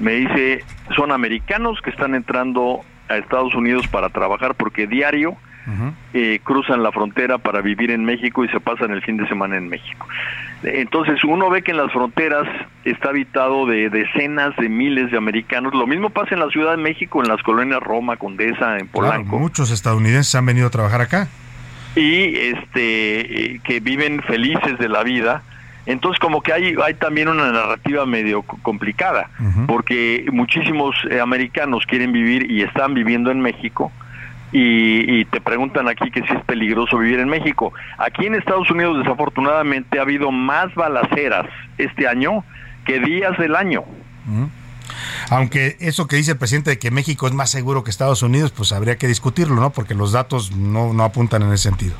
me 0.00 0.12
dice, 0.12 0.64
son 0.96 1.12
americanos 1.12 1.80
que 1.82 1.90
están 1.90 2.14
entrando 2.14 2.84
a 3.08 3.16
Estados 3.16 3.54
Unidos 3.54 3.86
para 3.88 4.08
trabajar 4.10 4.54
porque 4.54 4.86
diario 4.86 5.36
eh, 6.14 6.40
cruzan 6.44 6.82
la 6.82 6.90
frontera 6.92 7.36
para 7.36 7.60
vivir 7.60 7.90
en 7.90 8.02
México 8.02 8.42
y 8.42 8.48
se 8.48 8.58
pasan 8.58 8.90
el 8.90 9.02
fin 9.02 9.18
de 9.18 9.28
semana 9.28 9.58
en 9.58 9.68
México. 9.68 10.06
Entonces 10.62 11.22
uno 11.24 11.50
ve 11.50 11.62
que 11.62 11.72
en 11.72 11.76
las 11.76 11.92
fronteras 11.92 12.48
está 12.84 13.10
habitado 13.10 13.66
de 13.66 13.90
decenas 13.90 14.56
de 14.56 14.70
miles 14.70 15.10
de 15.10 15.18
americanos. 15.18 15.74
Lo 15.74 15.86
mismo 15.86 16.08
pasa 16.08 16.34
en 16.34 16.40
la 16.40 16.48
Ciudad 16.48 16.70
de 16.70 16.82
México, 16.82 17.22
en 17.22 17.28
las 17.28 17.42
colonias 17.42 17.82
Roma, 17.82 18.16
Condesa, 18.16 18.78
en 18.78 18.88
Polanco. 18.88 19.38
muchos 19.38 19.70
estadounidenses 19.70 20.34
han 20.34 20.46
venido 20.46 20.68
a 20.68 20.70
trabajar 20.70 21.02
acá. 21.02 21.28
Y 21.94 22.34
este 22.36 23.54
eh, 23.54 23.60
que 23.62 23.80
viven 23.80 24.22
felices 24.22 24.78
de 24.78 24.88
la 24.88 25.02
vida 25.02 25.42
Entonces 25.88 26.20
como 26.20 26.42
que 26.42 26.52
hay, 26.52 26.74
hay 26.84 26.92
también 26.94 27.28
una 27.28 27.50
narrativa 27.50 28.04
medio 28.04 28.42
complicada, 28.42 29.30
porque 29.66 30.26
muchísimos 30.30 30.94
eh, 31.10 31.18
americanos 31.18 31.86
quieren 31.86 32.12
vivir 32.12 32.50
y 32.50 32.60
están 32.60 32.92
viviendo 32.92 33.30
en 33.30 33.40
México, 33.40 33.90
y, 34.52 35.24
te 35.26 35.40
preguntan 35.40 35.88
aquí 35.88 36.10
que 36.10 36.22
si 36.22 36.32
es 36.32 36.44
peligroso 36.44 36.98
vivir 36.98 37.20
en 37.20 37.28
México. 37.28 37.72
Aquí 37.98 38.26
en 38.26 38.34
Estados 38.34 38.70
Unidos 38.70 38.98
desafortunadamente 38.98 39.98
ha 39.98 40.02
habido 40.02 40.30
más 40.30 40.74
balaceras 40.74 41.46
este 41.76 42.06
año 42.06 42.44
que 42.86 43.00
días 43.00 43.36
del 43.38 43.56
año. 43.56 43.84
Aunque 45.30 45.76
eso 45.80 46.06
que 46.06 46.16
dice 46.16 46.32
el 46.32 46.38
presidente 46.38 46.70
de 46.70 46.78
que 46.78 46.90
México 46.90 47.26
es 47.26 47.34
más 47.34 47.50
seguro 47.50 47.82
que 47.84 47.90
Estados 47.90 48.22
Unidos, 48.22 48.52
pues 48.52 48.72
habría 48.72 48.96
que 48.96 49.06
discutirlo, 49.06 49.56
¿no? 49.56 49.70
Porque 49.70 49.94
los 49.94 50.12
datos 50.12 50.54
no, 50.54 50.92
no 50.92 51.04
apuntan 51.04 51.42
en 51.42 51.52
ese 51.52 51.68
sentido. 51.68 51.94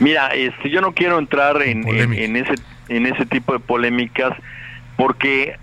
Mira, 0.00 0.28
este, 0.28 0.70
yo 0.70 0.80
no 0.80 0.92
quiero 0.92 1.18
entrar 1.18 1.62
en, 1.62 1.86
en, 1.88 2.36
ese, 2.36 2.54
en 2.88 3.06
ese 3.06 3.26
tipo 3.26 3.52
de 3.52 3.58
polémicas 3.58 4.32
porque 4.96 5.56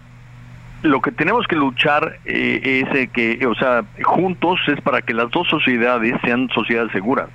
lo 0.82 1.02
que 1.02 1.12
tenemos 1.12 1.48
que 1.48 1.56
luchar 1.56 2.20
eh, 2.26 2.86
es 2.90 3.10
que, 3.10 3.46
o 3.46 3.56
sea, 3.56 3.84
juntos 4.04 4.60
es 4.68 4.80
para 4.82 5.02
que 5.02 5.14
las 5.14 5.30
dos 5.32 5.48
sociedades 5.48 6.16
sean 6.24 6.50
sociedades 6.54 6.92
seguras. 6.92 7.30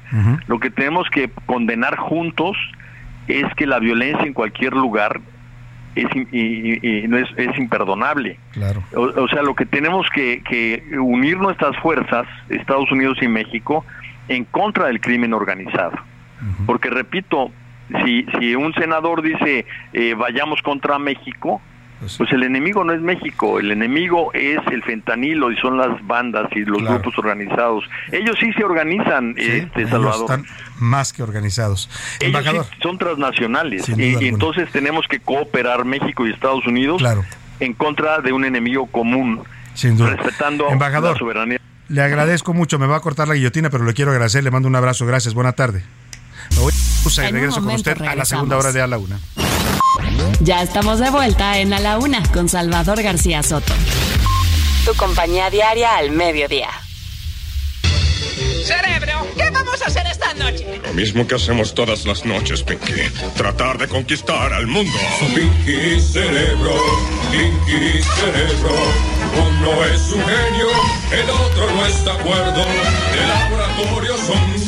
Lo 0.47 0.59
que 0.61 0.70
tenemos 0.70 1.09
que 1.11 1.30
condenar 1.47 1.97
juntos 1.97 2.57
es 3.28 3.45
que 3.55 3.66
la 3.66 3.78
violencia 3.78 4.24
en 4.24 4.32
cualquier 4.32 4.72
lugar 4.72 5.20
es, 5.95 6.07
y, 6.14 7.09
no 7.09 7.18
es, 7.18 7.28
es, 7.36 7.59
imperdonable. 7.59 8.38
Claro. 8.53 8.82
O, 8.95 9.28
sea, 9.28 9.43
lo 9.43 9.55
que 9.55 9.66
tenemos 9.66 10.09
que, 10.11 10.43
que, 10.43 10.82
unir 10.99 11.36
nuestras 11.38 11.76
fuerzas, 11.78 12.26
Estados 12.49 12.91
Unidos 12.93 13.18
y 13.20 13.28
México, 13.28 13.84
en 14.28 14.45
contra 14.45 14.86
del 14.86 15.01
crimen 15.01 15.34
organizado. 15.34 15.99
Porque, 16.64 16.88
repito, 16.88 17.51
si, 18.05 18.26
si 18.38 18.55
un 18.55 18.72
senador 18.74 19.22
dice 19.22 19.66
eh, 19.93 20.14
vayamos 20.14 20.62
contra 20.62 20.99
México, 20.99 21.61
pues, 22.01 22.16
pues, 22.16 22.32
el 22.32 22.43
enemigo 22.45 22.82
no 22.82 22.95
es 22.95 23.01
México, 23.03 23.61
el 23.61 23.70
enemigo 23.70 24.32
es 24.32 24.59
el 24.72 24.82
fentanilo 24.82 25.53
y 25.53 25.57
son 25.57 25.76
las 25.76 26.05
bandas 26.07 26.49
y 26.53 26.61
los 26.61 26.82
grupos 26.82 27.18
organizados. 27.18 27.84
Ellos 28.11 28.36
sí 28.41 28.51
se 28.55 28.64
organizan, 28.64 29.34
este 29.36 29.86
Salvador. 29.86 30.22
Están 30.22 30.47
más 30.78 31.12
que 31.12 31.22
organizados. 31.22 31.91
Ellos 32.20 32.70
son 32.82 32.97
transnacionales 32.97 33.86
y, 33.91 34.26
entonces 34.26 34.70
tenemos 34.72 35.07
que 35.09 35.20
cooperar 35.20 35.84
México 35.84 36.26
y 36.26 36.32
Estados 36.32 36.66
Unidos 36.66 37.03
en 37.61 37.74
contra 37.74 38.20
de 38.20 38.32
un 38.32 38.47
enemigo 38.47 38.86
común, 38.86 39.43
respetando 39.74 40.70
Embajador, 40.70 41.12
la 41.12 41.18
soberanía. 41.18 41.61
Le 41.88 42.03
agradezco 42.03 42.55
mucho, 42.55 42.78
me 42.78 42.86
va 42.86 42.97
a 42.97 43.01
cortar 43.01 43.28
la 43.28 43.34
guillotina, 43.34 43.68
pero 43.68 43.84
le 43.84 43.93
quiero 43.93 44.11
agradecer, 44.11 44.43
le 44.43 44.51
mando 44.51 44.68
un 44.68 44.76
abrazo, 44.76 45.05
gracias, 45.05 45.34
buena 45.34 45.53
tarde. 45.53 45.84
Y 47.07 47.20
regreso 47.32 47.62
con 47.62 47.74
usted 47.74 48.01
a 48.03 48.14
la 48.14 48.24
segunda 48.24 48.57
hora 48.57 48.72
de 48.72 48.82
A 48.82 48.86
la 48.86 48.98
Una. 48.98 49.18
Ya 50.40 50.62
estamos 50.62 50.98
de 50.98 51.11
vuelta 51.11 51.59
en 51.59 51.72
A 51.72 51.80
la 51.80 51.98
Una 51.98 52.22
con 52.32 52.48
Salvador 52.48 53.03
García 53.03 53.42
Soto. 53.42 53.72
Tu 54.84 54.94
compañía 54.94 55.51
diaria 55.51 55.96
al 55.96 56.11
mediodía. 56.11 56.68
Cerebro, 58.64 59.26
¿qué 59.36 59.51
vamos 59.51 59.82
a 59.82 59.86
hacer 59.86 60.07
esta 60.07 60.32
noche? 60.34 60.80
Lo 60.84 60.92
mismo 60.94 61.26
que 61.26 61.34
hacemos 61.34 61.74
todas 61.74 62.05
las 62.07 62.24
noches, 62.24 62.62
Pinky. 62.62 62.92
Tratar 63.36 63.78
de 63.78 63.88
conquistar 63.88 64.53
al 64.53 64.66
mundo. 64.66 64.96
Pinky 65.34 66.01
Cerebro, 66.01 66.74
Pinky 67.30 68.03
Cerebro. 68.03 68.74
Uno 69.36 69.84
es 69.84 70.12
un 70.12 70.22
genio, 70.22 70.68
el 71.12 71.30
otro 71.30 71.70
no 71.74 71.86
está 71.86 72.12
de 72.12 72.20
acuerdo. 72.20 72.64
De 73.12 73.26
laboratorio 73.26 74.16
son 74.18 74.59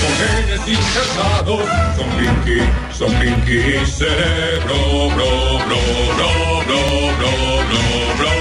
con 0.00 0.12
genes 0.20 0.68
injertados, 0.68 1.60
son 1.96 2.08
Pinky, 2.18 2.60
son 2.96 3.12
Pinky 3.20 3.86
cerebro, 3.86 5.10
bro, 5.14 5.58
bro, 5.66 5.80
bro, 6.16 6.30
bro, 6.66 6.82
bro, 7.18 7.32
bro, 7.68 7.82
bro. 8.18 8.34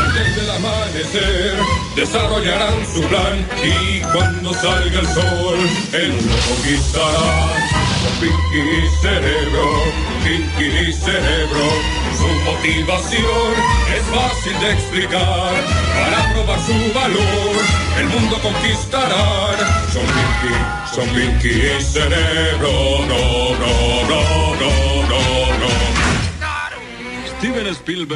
Antes 0.00 0.36
del 0.36 0.50
amanecer 0.50 1.54
desarrollarán 1.96 2.86
su 2.92 3.02
plan 3.02 3.46
y 3.62 4.00
cuando 4.12 4.52
salga 4.54 5.00
el 5.00 5.06
sol, 5.06 5.58
el 5.92 6.12
mundo 6.12 6.36
conquistará. 6.48 7.84
Pinky 8.20 8.88
Cerebro, 9.00 9.66
Pinky 10.24 10.92
Cerebro, 10.92 11.66
su 12.16 12.26
motivación 12.44 13.54
es 13.94 14.02
fácil 14.14 14.60
de 14.60 14.72
explicar. 14.72 15.52
Para 15.94 16.32
probar 16.32 16.60
su 16.60 16.92
valor, 16.94 17.83
el 17.98 18.08
mundo 18.08 18.38
conquistarán. 18.42 19.58
Son 19.92 20.02
Pinky, 20.04 20.54
son 20.94 21.08
Pinky 21.10 21.82
Cerebro, 21.82 22.70
no, 23.06 23.56
no, 23.58 24.08
no, 24.08 24.54
no, 24.54 25.08
no, 25.08 25.18
no. 25.28 25.33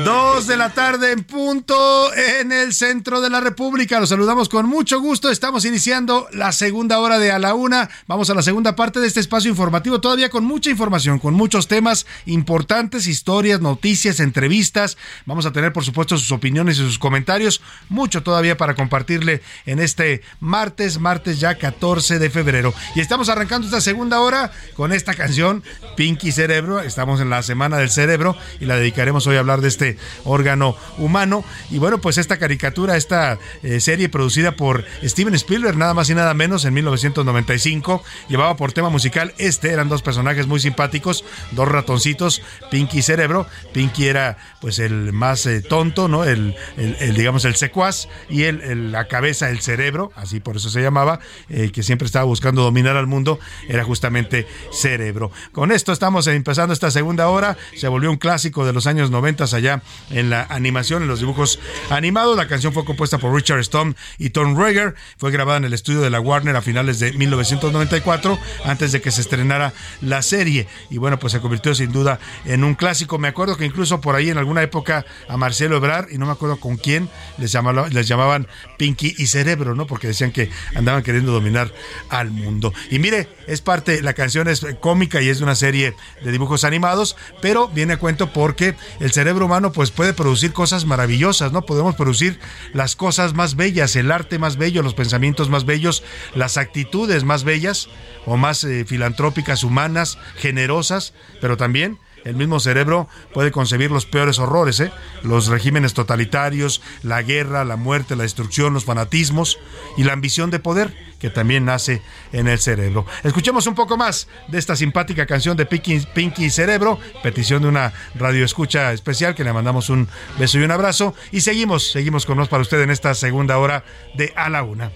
Dos 0.05 0.47
de 0.47 0.57
la 0.57 0.71
tarde 0.71 1.13
en 1.13 1.23
punto 1.23 2.15
en 2.15 2.51
el 2.51 2.73
centro 2.73 3.21
de 3.21 3.29
la 3.29 3.41
República. 3.41 4.01
Los 4.01 4.09
saludamos 4.09 4.49
con 4.49 4.67
mucho 4.67 5.01
gusto. 5.01 5.31
Estamos 5.31 5.67
iniciando 5.67 6.29
la 6.33 6.51
segunda 6.53 6.99
hora 6.99 7.19
de 7.19 7.31
a 7.31 7.39
la 7.39 7.53
una. 7.53 7.91
Vamos 8.07 8.31
a 8.31 8.35
la 8.35 8.41
segunda 8.41 8.75
parte 8.75 9.01
de 9.01 9.07
este 9.07 9.21
espacio 9.21 9.51
informativo, 9.51 10.01
todavía 10.01 10.31
con 10.31 10.45
mucha 10.45 10.71
información, 10.71 11.19
con 11.19 11.35
muchos 11.35 11.69
temas 11.69 12.07
importantes, 12.25 13.07
historias, 13.07 13.61
noticias, 13.61 14.21
entrevistas. 14.21 14.97
Vamos 15.27 15.45
a 15.45 15.53
tener, 15.53 15.75
por 15.75 15.85
supuesto, 15.85 16.17
sus 16.17 16.33
opiniones 16.33 16.79
y 16.79 16.81
sus 16.81 16.99
comentarios. 16.99 17.61
Mucho 17.91 18.23
todavía 18.23 18.57
para 18.57 18.75
compartirle 18.75 19.43
en 19.67 19.79
este 19.79 20.23
martes, 20.41 20.99
martes 20.99 21.39
ya 21.39 21.57
14 21.57 22.19
de 22.19 22.31
febrero. 22.31 22.73
Y 22.95 23.01
estamos 23.01 23.29
arrancando 23.29 23.67
esta 23.67 23.83
segunda 23.83 24.21
hora 24.21 24.53
con 24.75 24.91
esta 24.91 25.13
canción, 25.13 25.63
Pinky 25.97 26.33
Cerebro. 26.33 26.81
Estamos 26.81 27.21
en 27.21 27.29
la 27.29 27.43
Semana 27.43 27.77
del 27.77 27.91
Cerebro 27.91 28.35
y 28.59 28.65
la 28.65 28.77
dedicaremos 28.77 29.18
hoy 29.27 29.37
a 29.37 29.41
hablar 29.41 29.61
de 29.61 29.69
este 29.69 29.97
órgano 30.25 30.77
humano. 30.99 31.45
Y 31.71 31.79
bueno, 31.79 31.99
pues 31.99 32.19
esta 32.19 32.39
caricatura, 32.39 32.97
esta 32.97 33.39
eh, 33.63 33.81
serie 33.81 34.09
producida 34.09 34.53
por 34.53 34.85
Steven 35.03 35.35
Spielberg, 35.35 35.77
nada 35.77 35.95
más 35.95 36.11
y 36.11 36.15
nada 36.15 36.35
menos, 36.35 36.65
en 36.65 36.75
1995, 36.75 38.03
llevaba 38.29 38.57
por 38.57 38.73
tema 38.73 38.91
musical 38.91 39.35
este, 39.39 39.73
eran 39.73 39.89
dos 39.89 40.03
personajes 40.03 40.47
muy 40.47 40.61
simpáticos, 40.61 41.25
dos 41.53 41.69
ratoncitos, 41.69 42.43
Pinky 42.71 42.99
y 42.99 43.03
Cerebro. 43.03 43.47
Pinky 43.73 44.07
era 44.07 44.37
pues 44.61 44.79
el 44.79 45.13
más 45.13 45.47
eh, 45.47 45.63
tonto, 45.63 46.09
¿no? 46.09 46.25
El, 46.25 46.57
el, 46.77 47.15
digamos, 47.15 47.45
el 47.45 47.57
secuaz 47.57 48.09
y 48.29 48.45
el, 48.45 48.93
la 48.93 49.07
cabeza, 49.07 49.51
el 49.51 49.61
cerebro, 49.61 50.13
así 50.17 50.41
por 50.41 50.57
eso 50.57 50.71
se 50.71 50.83
llamaba, 50.83 51.21
eh, 51.49 51.71
que 51.73 51.83
siempre 51.83 52.07
estaba 52.07 52.25
buscando 52.25 52.63
dominar 52.63 52.97
al 52.97 53.07
mundo, 53.07 53.39
era 53.69 53.85
justamente 53.85 54.47
Cerebro. 54.73 55.31
Con 55.53 55.73
esto 55.73 55.93
estamos 55.93 56.27
empezando 56.27 56.73
esta 56.73 56.91
segunda 56.91 57.29
hora, 57.29 57.57
se 57.77 57.89
volvió 57.89 58.11
un 58.11 58.17
clásico 58.17 58.67
de 58.67 58.73
los 58.73 58.87
años 58.87 59.08
90 59.11 59.39
allá 59.53 59.83
en 60.11 60.31
la 60.31 60.43
animación, 60.43 61.03
en 61.03 61.09
los 61.09 61.21
dibujos 61.21 61.59
animados. 61.91 62.37
La 62.37 62.49
canción 62.49 62.73
fue 62.73 62.85
compuesta 62.85 63.19
por 63.19 63.35
Richard 63.35 63.61
Stone 63.61 63.95
y 64.19 64.31
Tom 64.31 64.59
Rager. 64.59 64.95
Fue 65.17 65.31
grabada 65.31 65.59
en 65.59 65.65
el 65.65 65.73
estudio 65.73 66.01
de 66.01 66.11
la 66.11 66.21
Warner 66.21 66.57
a 66.57 66.63
finales 66.63 66.99
de 66.99 67.13
1994, 67.13 68.39
antes 68.65 68.93
de 68.93 69.01
que 69.01 69.11
se 69.11 69.21
estrenara 69.21 69.73
la 70.01 70.23
serie. 70.23 70.67
Y 70.91 70.99
bueno, 70.99 71.19
pues 71.19 71.33
se 71.33 71.41
convirtió 71.41 71.75
sin 71.75 71.93
duda 71.93 72.19
en 72.45 72.65
un 72.65 72.75
clásico. 72.75 73.19
Me 73.19 73.29
acuerdo 73.29 73.57
que 73.57 73.65
incluso 73.65 74.01
por 74.01 74.15
ahí 74.15 74.31
en 74.31 74.39
alguna 74.39 74.63
época 74.63 75.05
a 75.29 75.37
Marcelo 75.37 75.77
Ebrard, 75.77 76.11
y 76.11 76.19
no 76.19 76.27
me 76.27 76.33
acuerdo 76.33 76.59
con 76.59 76.77
quién, 76.77 77.09
les, 77.39 77.57
les 77.91 78.09
llamaban 78.09 78.47
Pinky 78.77 79.15
y 79.19 79.27
Cerebro, 79.27 79.75
¿no? 79.75 79.87
Porque 79.87 80.09
decían 80.09 80.33
que 80.33 80.51
andaban 80.75 81.03
queriendo 81.03 81.33
dominar 81.33 81.73
al 82.09 82.31
mundo. 82.31 82.73
Y 82.91 82.99
mire, 82.99 83.29
es 83.47 83.61
parte, 83.61 84.03
la 84.03 84.13
canción 84.13 84.49
es 84.49 84.67
cómica 84.81 85.21
y 85.21 85.29
es 85.29 85.39
de 85.39 85.45
una 85.45 85.55
serie 85.55 85.95
de 86.23 86.33
dibujos 86.33 86.65
animados, 86.65 87.17
pero 87.41 87.69
viene 87.69 87.95
a 87.95 87.99
cuento 87.99 88.33
porque 88.33 88.75
el 89.01 89.13
cerebro 89.13 89.47
humano 89.47 89.73
pues 89.73 89.91
puede 89.91 90.13
producir 90.13 90.53
cosas 90.53 90.85
maravillosas, 90.85 91.53
¿no? 91.53 91.63
Podemos 91.63 91.95
producir 91.95 92.39
las 92.73 92.97
cosas 92.97 93.35
más 93.35 93.57
bellas, 93.57 93.97
el 93.97 94.11
arte 94.11 94.39
más 94.39 94.57
bello, 94.57 94.83
los 94.83 94.95
pensamientos 94.95 95.49
más 95.51 95.65
bellos, 95.65 96.03
las 96.35 96.57
actitudes 96.57 97.25
más 97.25 97.45
bellas 97.45 97.89
o 98.27 98.37
más 98.37 98.65
eh, 98.65 98.85
filantrópicas, 98.85 99.65
humanas, 99.65 100.19
generosas, 100.37 101.15
pero 101.41 101.57
también 101.57 101.99
el 102.25 102.37
mismo 102.37 102.61
cerebro 102.61 103.09
puede 103.33 103.51
concebir 103.51 103.91
los 103.91 104.07
peores 104.07 104.39
horrores, 104.39 104.81
¿eh? 104.81 104.93
los 105.23 105.47
regímenes 105.47 105.95
totalitarios, 105.95 106.83
la 107.03 107.23
guerra, 107.23 107.65
la 107.65 107.77
muerte, 107.77 108.17
la 108.17 108.23
destrucción, 108.23 108.75
los 108.75 108.85
fanatismos 108.85 109.59
y 109.97 110.05
la 110.05 110.13
ambición 110.13 110.51
de 110.51 110.59
poder 110.59 111.09
que 111.19 111.31
también 111.31 111.65
nace 111.65 112.03
en 112.33 112.49
el 112.49 112.59
cerebro. 112.59 113.05
Escuchemos 113.25 113.67
un 113.67 113.75
poco 113.75 113.97
más 113.97 114.29
de 114.49 114.59
esta 114.59 114.77
simpática 114.77 115.27
canción 115.27 115.57
de 115.57 115.67
Pinky, 115.67 116.01
Pinky 116.15 116.51
Cerebro, 116.51 116.99
petición 117.23 117.63
de 117.63 117.69
una 117.69 117.93
radioescucha 118.15 118.93
especial 118.93 119.35
que 119.35 119.45
le 119.45 119.53
mandamos 119.53 119.91
un 119.91 120.09
beso 120.39 120.59
y 120.59 120.63
un 120.63 120.71
abrazo 120.71 121.15
y 121.33 121.41
seguimos, 121.41 121.91
seguimos 121.91 122.25
con 122.25 122.39
nos 122.39 122.49
para 122.49 122.63
usted 122.63 122.81
en 122.81 122.91
esta 122.91 123.15
segunda 123.15 123.59
hora 123.59 123.85
de 124.15 124.33
A 124.37 124.49
la 124.49 124.63
Una. 124.63 124.93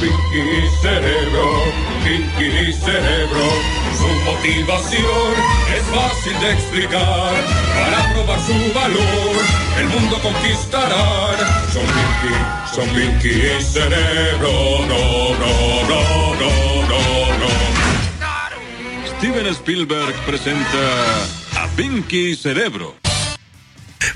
Pinky 0.00 0.68
Cerebro, 0.82 1.62
Pinky 2.04 2.72
Cerebro, 2.72 3.48
su 3.96 4.08
motivación 4.24 5.34
es 5.74 5.82
fácil 5.94 6.40
de 6.40 6.52
explicar. 6.52 7.32
Para 7.74 8.12
probar 8.12 8.40
su 8.40 8.72
valor, 8.74 9.36
el 9.78 9.86
mundo 9.88 10.18
conquistarán. 10.22 11.36
Son 11.72 11.84
Pinky, 11.86 12.34
son 12.74 12.88
Pinky 12.90 13.62
Cerebro, 13.62 14.86
no, 14.88 15.34
no, 15.38 15.52
no, 15.88 16.34
no, 16.34 16.88
no, 16.88 17.38
no. 17.38 17.54
Steven 19.18 19.46
Spielberg 19.46 20.14
presenta 20.26 21.24
a 21.56 21.68
Pinky 21.76 22.36
Cerebro. 22.36 22.94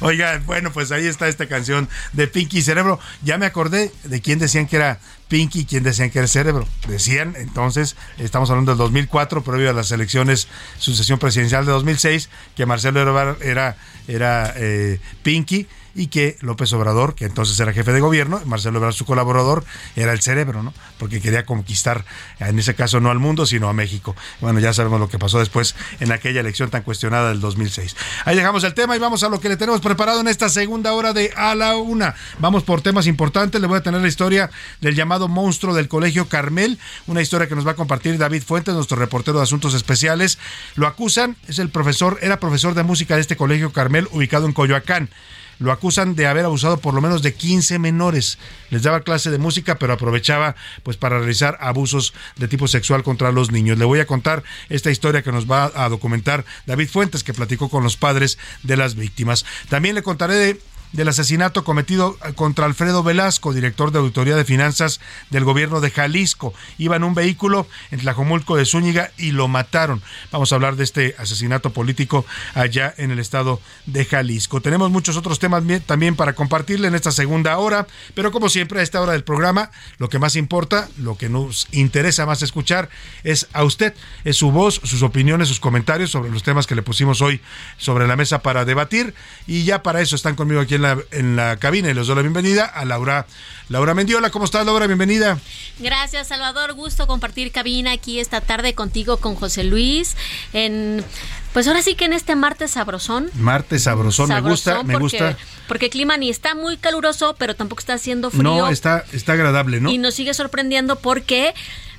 Oiga, 0.01 0.41
bueno, 0.47 0.73
pues 0.73 0.93
ahí 0.93 1.07
está 1.07 1.29
esta 1.29 1.47
canción 1.47 1.89
de 2.13 2.29
Pinky 2.29 2.63
Cerebro. 2.63 3.01
Ya 3.23 3.39
me 3.39 3.47
acordé 3.47 3.91
de 4.05 4.21
quién 4.21 4.39
decían 4.39 4.67
que 4.67 4.77
era 4.77 5.01
Pinky 5.29 5.61
y 5.61 5.65
quién 5.65 5.83
decían 5.83 6.11
que 6.11 6.19
era 6.19 6.29
Cerebro. 6.29 6.67
Decían 6.89 7.35
entonces, 7.37 7.97
estamos 8.19 8.51
hablando 8.51 8.73
del 8.73 8.79
2004, 8.79 9.43
previo 9.45 9.71
a 9.71 9.73
las 9.73 9.93
elecciones, 9.93 10.49
sucesión 10.79 11.19
presidencial 11.19 11.67
de 11.67 11.73
2006, 11.73 12.31
que 12.57 12.67
Marcelo 12.67 13.01
Ebrard 13.01 13.43
era, 13.43 13.77
era 14.09 14.53
eh, 14.57 15.01
Pinky 15.23 15.67
y 15.99 16.07
que 16.07 16.39
López 16.41 16.73
Obrador, 16.73 17.17
que 17.17 17.25
entonces 17.25 17.59
era 17.59 17.73
jefe 17.73 17.93
de 17.93 18.01
gobierno, 18.01 18.41
Marcelo 18.47 18.79
Ebrard 18.79 18.95
su 18.95 19.05
colaborador, 19.05 19.65
era 19.97 20.13
el 20.13 20.21
cerebro, 20.21 20.63
¿no? 20.63 20.73
Porque 20.97 21.21
quería 21.21 21.45
conquistar, 21.45 22.05
en 22.39 22.57
ese 22.57 22.75
caso 22.77 23.01
no 23.01 23.11
al 23.11 23.19
mundo, 23.19 23.47
sino 23.47 23.69
a 23.69 23.73
México. 23.73 24.15
Bueno, 24.41 24.61
ya 24.61 24.73
sabemos 24.73 25.01
lo 25.01 25.09
que 25.09 25.19
pasó 25.19 25.41
después 25.41 25.75
en 25.99 26.13
aquella 26.13 26.41
elección 26.41 26.71
tan 26.71 26.85
cuestionada 26.85 27.31
del 27.31 27.41
2006. 27.41 27.97
Ahí 28.25 28.37
dejamos 28.37 28.63
el 28.63 28.75
tema 28.75 28.95
y 28.95 29.01
vamos 29.01 29.25
a 29.25 29.29
lo 29.29 29.41
que 29.41 29.49
le 29.49 29.57
tenemos 29.57 29.81
preparado 29.81 30.21
en 30.21 30.29
esta 30.29 30.49
segunda 30.49 30.93
hora 30.93 31.13
de 31.13 31.33
A 31.37 31.57
la 31.57 31.77
Una. 31.77 32.15
Vamos 32.39 32.63
por 32.63 32.81
temas 32.81 33.09
importantes, 33.09 33.61
le 33.61 33.67
voy 33.67 33.79
a 33.79 33.83
tener 33.83 34.01
la 34.01 34.09
historia 34.09 34.51
del 34.81 34.95
llamado 34.95 35.27
monstruo 35.27 35.75
del 35.75 35.89
Colegio 35.89 36.29
Carmel, 36.29 36.79
una 37.09 37.23
historia 37.23 37.49
que 37.49 37.57
nos 37.57 37.67
va 37.67 37.73
a 37.73 37.77
compartir 37.77 38.19
David 38.19 38.45
Fuentes, 38.45 38.73
nuestro 38.73 38.97
reportero 38.97 39.39
de 39.39 39.43
asuntos 39.43 39.75
especiales. 39.75 40.39
Lo 40.77 40.87
acusan, 40.87 41.37
es 41.49 41.59
el 41.59 41.71
profesor, 41.71 42.21
era 42.23 42.39
profesor 42.39 42.75
de 42.75 42.85
música 42.85 43.17
de 43.17 43.21
este 43.21 43.37
Colegio 43.37 43.73
Carmel 43.73 44.07
ubicado 44.13 44.47
en 44.47 44.53
Coyoacán 44.53 45.11
lo 45.59 45.73
acusan 45.73 46.15
de 46.15 46.27
haber 46.27 46.45
abusado 46.45 46.79
por 46.79 46.95
lo 46.95 47.01
menos 47.01 47.23
de 47.23 47.35
15 47.35 47.79
menores. 47.79 48.39
Les 48.71 48.83
daba 48.83 49.01
clase 49.01 49.31
de 49.31 49.39
música, 49.39 49.79
pero 49.79 49.93
aprovechaba 49.93 50.57
pues 50.83 50.97
para 50.97 51.19
realizar 51.19 51.59
abusos 51.61 52.15
de 52.37 52.49
tipo 52.49 52.69
sexual 52.69 53.03
contra 53.03 53.33
los 53.33 53.51
niños. 53.51 53.79
Le 53.79 53.85
voy 53.85 54.01
a 54.01 54.07
contar 54.07 54.43
esta 54.69 54.91
historia 54.91 55.23
que 55.23 55.33
nos 55.33 55.51
va 55.51 55.71
a 55.75 55.89
documentar 55.89 56.45
David 56.67 56.89
Fuentes, 56.89 57.25
que 57.25 57.35
platicó 57.35 57.69
con 57.69 57.83
los 57.83 57.97
padres 57.97 58.39
de 58.63 58.77
las 58.77 58.95
víctimas. 58.95 59.45
También 59.69 59.95
le 59.95 60.03
contaré 60.03 60.35
de 60.35 60.61
del 60.93 61.09
asesinato 61.09 61.65
cometido 61.65 62.17
contra 62.35 62.67
Alfredo 62.67 63.03
Velasco, 63.03 63.53
director 63.53 63.93
de 63.93 63.99
Auditoría 63.99 64.37
de 64.37 64.45
Finanzas 64.45 65.01
del 65.31 65.45
gobierno 65.45 65.81
de 65.81 65.91
Jalisco. 65.91 66.55
Iba 66.79 66.97
en 66.97 67.05
un 67.05 67.15
vehículo 67.15 67.67
en 67.91 68.01
Tlajomulco 68.01 68.57
de 68.57 68.65
Zúñiga 68.65 69.11
y 69.19 69.33
lo 69.33 69.49
mataron. 69.49 70.03
Vamos 70.33 70.53
a 70.53 70.55
hablar 70.55 70.77
de 70.77 70.85
este 70.85 71.15
asesinato 71.19 71.71
político 71.71 72.25
allá 72.55 72.95
en 72.97 73.11
el 73.11 73.19
estado 73.19 73.61
de 73.87 74.05
Jalisco. 74.05 74.61
Tenemos 74.61 74.91
muchos 74.91 75.17
otros 75.17 75.39
temas 75.39 75.63
también 75.87 76.17
para 76.17 76.33
compartirle 76.33 76.89
en 76.89 76.95
esta 76.95 77.13
segunda 77.13 77.59
hora, 77.59 77.87
pero 78.15 78.33
como 78.33 78.49
siempre 78.49 78.81
a 78.81 78.83
esta 78.83 79.01
hora 79.01 79.13
del 79.13 79.25
programa, 79.25 79.71
lo 79.99 80.09
que 80.09 80.19
más 80.19 80.37
importa, 80.37 80.89
lo 80.99 81.17
que 81.17 81.29
nos 81.29 81.69
interesa 81.73 82.27
más 82.27 82.43
escuchar 82.43 82.89
es 83.25 83.49
a 83.53 83.65
usted, 83.65 83.95
es 84.25 84.37
su 84.37 84.51
voz, 84.51 84.81
sus 84.85 85.03
opiniones, 85.03 85.49
sus 85.49 85.61
comentarios 85.61 86.11
sobre 86.11 86.31
los 86.31 86.43
temas 86.43 86.67
que 86.67 86.75
le 86.75 86.83
pusimos 86.83 87.21
hoy 87.21 87.41
sobre 87.77 88.07
la 88.07 88.17
mesa 88.17 88.41
para 88.41 88.65
debatir 88.65 89.15
y 89.47 89.65
ya 89.65 89.83
para 89.83 90.01
eso 90.01 90.17
están 90.17 90.35
conmigo 90.35 90.61
aquí 90.61 90.78
en 90.79 90.83
la, 90.83 90.99
en 91.11 91.37
la 91.37 91.57
cabina 91.57 91.91
y 91.91 91.95
les 91.95 92.07
doy 92.07 92.17
la 92.17 92.23
bienvenida 92.23 92.65
a 92.65 92.85
Laura, 92.85 93.27
Laura 93.69 93.95
Mendiola. 93.95 94.31
¿Cómo 94.31 94.45
estás, 94.45 94.65
Laura? 94.65 94.87
Bienvenida. 94.87 95.39
Gracias, 95.79 96.29
Salvador. 96.29 96.73
Gusto 96.75 97.07
compartir 97.07 97.53
cabina 97.53 97.93
aquí 97.93 98.21
esta 98.21 98.41
tarde 98.41 98.75
contigo, 98.75 99.19
con 99.19 99.35
José 99.35 99.65
Luis. 99.65 100.17
En, 100.53 101.05
pues 101.53 101.67
ahora 101.67 101.83
sí 101.83 101.95
que 101.95 102.05
en 102.07 102.13
este 102.13 102.37
martes 102.37 102.73
sabrosón. 102.73 103.31
Martes 103.35 103.83
sabrosón, 103.83 104.29
me 104.29 104.41
gusta, 104.41 104.83
me 104.83 104.95
porque, 104.95 105.03
gusta. 105.03 105.37
Porque 105.67 105.87
el 105.87 105.91
clima 105.91 106.17
ni 106.17 106.31
está 106.31 106.55
muy 106.55 106.77
caluroso, 106.77 107.35
pero 107.39 107.55
tampoco 107.55 107.81
está 107.81 107.95
haciendo 107.95 108.31
frío. 108.31 108.43
No, 108.43 108.69
está, 108.69 109.05
está 109.13 109.33
agradable, 109.33 109.81
¿no? 109.81 109.91
Y 109.91 109.99
nos 109.99 110.15
sigue 110.15 110.33
sorprendiendo 110.33 110.97
porque 110.97 111.55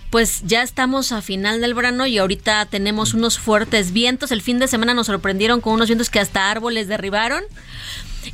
pues 0.09 0.41
ya 0.43 0.63
estamos 0.63 1.11
a 1.11 1.21
final 1.21 1.61
del 1.61 1.75
verano 1.75 2.07
y 2.07 2.17
ahorita 2.17 2.65
tenemos 2.65 3.13
unos 3.13 3.37
fuertes 3.37 3.91
vientos. 3.91 4.31
El 4.31 4.41
fin 4.41 4.57
de 4.57 4.67
semana 4.67 4.93
nos 4.93 5.05
sorprendieron 5.05 5.61
con 5.61 5.73
unos 5.73 5.87
vientos 5.87 6.09
que 6.09 6.19
hasta 6.19 6.49
árboles 6.49 6.87
derribaron. 6.87 7.43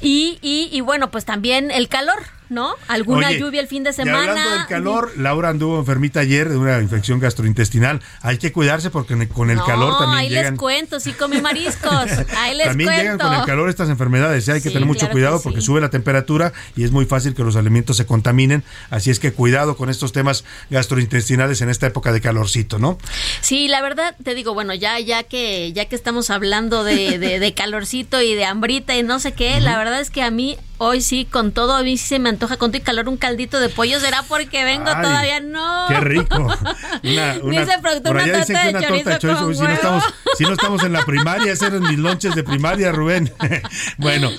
Y, 0.01 0.39
y, 0.41 0.69
y 0.71 0.81
bueno, 0.81 1.11
pues 1.11 1.25
también 1.25 1.71
el 1.71 1.87
calor, 1.87 2.19
¿no? 2.49 2.73
Alguna 2.87 3.27
Oye, 3.29 3.39
lluvia 3.39 3.61
el 3.61 3.67
fin 3.67 3.83
de 3.83 3.89
Y 3.91 3.93
semana. 3.93 4.19
hablando 4.31 4.49
del 4.51 4.65
calor, 4.67 5.11
Laura 5.17 5.49
anduvo 5.49 5.79
enfermita 5.79 6.19
ayer 6.21 6.49
de 6.49 6.57
una 6.57 6.79
infección 6.79 7.19
gastrointestinal. 7.19 8.01
Hay 8.21 8.37
que 8.37 8.51
cuidarse 8.51 8.89
porque 8.89 9.27
con 9.29 9.49
el 9.49 9.57
no, 9.57 9.65
calor 9.65 9.97
también 9.97 10.19
ahí 10.19 10.29
llegan. 10.29 10.53
les 10.53 10.59
cuento, 10.59 10.99
sí 10.99 11.13
comí 11.13 11.41
mariscos. 11.41 12.11
Ahí 12.37 12.55
les 12.55 12.67
También 12.67 12.87
cuento. 12.89 13.01
llegan 13.03 13.17
con 13.17 13.33
el 13.33 13.45
calor 13.45 13.69
estas 13.69 13.89
enfermedades, 13.89 14.47
¿eh? 14.47 14.53
hay 14.53 14.61
que 14.61 14.69
tener 14.69 14.85
mucho 14.85 14.99
claro 15.01 15.13
cuidado 15.13 15.37
sí. 15.37 15.43
porque 15.43 15.61
sube 15.61 15.81
la 15.81 15.89
temperatura 15.89 16.53
y 16.75 16.83
es 16.83 16.91
muy 16.91 17.05
fácil 17.05 17.33
que 17.35 17.43
los 17.43 17.55
alimentos 17.55 17.97
se 17.97 18.05
contaminen, 18.05 18.63
así 18.89 19.09
es 19.11 19.19
que 19.19 19.31
cuidado 19.33 19.75
con 19.77 19.89
estos 19.89 20.11
temas 20.11 20.43
gastrointestinales 20.69 21.61
en 21.61 21.69
esta 21.69 21.87
época 21.87 22.11
de 22.11 22.21
calorcito, 22.21 22.79
¿no? 22.79 22.97
Sí, 23.41 23.67
la 23.67 23.81
verdad 23.81 24.15
te 24.23 24.35
digo, 24.35 24.53
bueno, 24.53 24.73
ya 24.73 24.99
ya 24.99 25.23
que 25.23 25.73
ya 25.73 25.85
que 25.85 25.95
estamos 25.95 26.29
hablando 26.29 26.83
de, 26.83 27.17
de, 27.19 27.39
de 27.39 27.53
calorcito 27.53 28.21
y 28.21 28.33
de 28.35 28.45
hambrita 28.45 28.95
y 28.95 29.03
no 29.03 29.19
sé 29.19 29.33
qué, 29.33 29.59
la 29.59 29.77
verdad 29.77 29.99
es 29.99 30.09
que 30.11 30.21
a 30.21 30.31
mí 30.31 30.57
hoy 30.77 31.01
sí 31.01 31.25
con 31.29 31.51
todo 31.51 31.75
a 31.75 31.83
mí 31.83 31.97
sí 31.97 32.07
se 32.07 32.19
me 32.19 32.29
antoja 32.29 32.57
con 32.57 32.71
todo 32.71 32.77
y 32.77 32.81
calor 32.81 33.07
un 33.09 33.17
caldito 33.17 33.59
de 33.59 33.69
pollo, 33.69 33.99
será 33.99 34.23
porque 34.23 34.63
vengo 34.63 34.85
Ay, 34.87 35.01
todavía 35.01 35.39
no. 35.39 35.85
Qué 35.87 35.99
rico. 35.99 36.35
Una, 37.03 37.35
una- 37.41 37.59
Dice 37.61 37.77
productor, 37.81 38.13
por 38.13 38.23
una 38.23 38.37
dicen 38.37 38.57
que 38.57 38.69
una 38.69 38.87
torta 38.87 39.09
de 39.11 39.19
chorizo 39.19 39.53
si 39.53 39.61
no 39.61 39.69
estamos, 39.69 40.03
si 40.37 40.43
no 40.43 40.53
estamos 40.53 40.83
en 40.83 40.93
la 40.93 41.05
primaria, 41.05 41.53
esos 41.53 41.67
eran 41.67 41.81
mis 41.83 41.97
lonches 41.99 42.35
de 42.35 42.43
primaria, 42.43 42.91
Rubén. 42.91 43.31
bueno, 43.97 44.31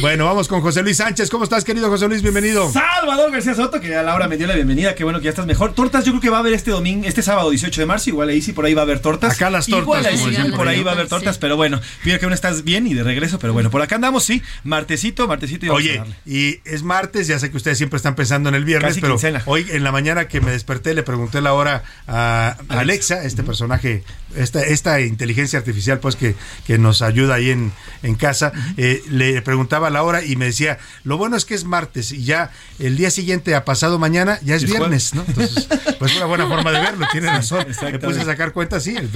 bueno, 0.00 0.24
vamos 0.24 0.48
con 0.48 0.60
José 0.60 0.82
Luis 0.82 0.96
Sánchez. 0.96 1.30
¿Cómo 1.30 1.44
estás, 1.44 1.64
querido 1.64 1.88
José 1.88 2.08
Luis? 2.08 2.22
Bienvenido. 2.22 2.70
Salvador 2.70 3.30
García 3.30 3.54
Soto, 3.54 3.80
que 3.80 3.94
a 3.94 4.02
Laura 4.02 4.28
me 4.28 4.36
dio 4.36 4.46
la 4.46 4.54
bienvenida, 4.54 4.94
qué 4.94 5.04
bueno 5.04 5.18
que 5.20 5.24
ya 5.24 5.30
estás 5.30 5.46
mejor. 5.46 5.74
Tortas, 5.74 6.04
yo 6.04 6.12
creo 6.12 6.20
que 6.20 6.30
va 6.30 6.38
a 6.38 6.40
haber 6.40 6.52
este 6.54 6.70
domingo, 6.70 7.06
este 7.06 7.22
sábado 7.22 7.50
18 7.50 7.80
de 7.80 7.86
marzo, 7.86 8.10
igual 8.10 8.28
ahí 8.28 8.40
sí 8.42 8.52
por 8.52 8.64
ahí 8.64 8.74
va 8.74 8.82
a 8.82 8.84
haber 8.84 9.00
tortas. 9.00 9.34
Acá 9.34 9.50
las 9.50 9.66
tortas, 9.66 9.82
Igual 9.82 10.06
ahí 10.06 10.12
como 10.14 10.24
sí, 10.24 10.30
dicen 10.30 10.50
por 10.50 10.56
por 10.58 10.68
ahí 10.68 10.82
va 10.82 10.92
a 10.92 10.94
haber 10.94 11.08
tortas, 11.08 11.38
pero 11.38 11.56
bueno, 11.56 11.80
mira 12.04 12.18
que 12.18 12.24
aún 12.24 12.32
estás 12.34 12.64
bien 12.64 12.86
y 12.86 12.94
de 12.94 13.02
regreso, 13.02 13.38
pero 13.38 13.52
bueno, 13.52 13.70
por 13.70 13.82
acá 13.82 13.96
andamos, 13.96 14.24
sí, 14.24 14.42
martesito, 14.64 15.28
martesito 15.28 15.66
y 15.66 15.68
Oye, 15.76 16.02
y 16.26 16.60
es 16.64 16.82
martes, 16.82 17.26
ya 17.26 17.38
sé 17.38 17.50
que 17.50 17.56
ustedes 17.56 17.78
siempre 17.78 17.96
están 17.96 18.14
pensando 18.14 18.48
en 18.48 18.54
el 18.54 18.64
viernes, 18.64 18.90
Casi 18.90 19.00
pero 19.00 19.14
quincena. 19.14 19.42
hoy 19.46 19.66
en 19.70 19.84
la 19.84 19.92
mañana 19.92 20.28
que 20.28 20.40
me 20.40 20.50
desperté 20.50 20.94
le 20.94 21.02
pregunté 21.02 21.40
la 21.40 21.52
hora 21.54 21.82
a 22.08 22.56
Alexa, 22.68 23.24
este 23.24 23.42
personaje, 23.42 24.02
esta, 24.36 24.62
esta 24.62 25.00
inteligencia 25.00 25.58
artificial 25.58 25.98
pues 26.00 26.16
que, 26.16 26.34
que 26.66 26.78
nos 26.78 27.02
ayuda 27.02 27.34
ahí 27.34 27.50
en, 27.50 27.72
en 28.02 28.14
casa, 28.14 28.52
eh, 28.76 29.02
le 29.08 29.40
preguntaba 29.42 29.90
la 29.90 30.02
hora 30.02 30.24
y 30.24 30.36
me 30.36 30.46
decía, 30.46 30.78
lo 31.04 31.16
bueno 31.18 31.36
es 31.36 31.44
que 31.44 31.54
es 31.54 31.64
martes 31.64 32.12
y 32.12 32.24
ya 32.24 32.50
el 32.78 32.96
día 32.96 33.10
siguiente 33.10 33.54
a 33.54 33.64
pasado 33.64 33.98
mañana 33.98 34.38
ya 34.42 34.54
es 34.56 34.62
Es 34.62 34.70
viernes, 34.70 35.14
¿no? 35.14 35.24
Entonces, 35.26 35.68
pues 35.98 36.16
una 36.16 36.26
buena 36.26 36.46
forma 36.46 36.70
de 36.72 36.80
verlo, 36.80 37.06
tiene 37.12 37.26
razón. 37.30 37.66
Me 37.82 37.98
puse 37.98 38.20
a 38.20 38.24
sacar 38.24 38.52
cuentas, 38.52 38.82
sí, 38.84 38.96
el 38.96 39.08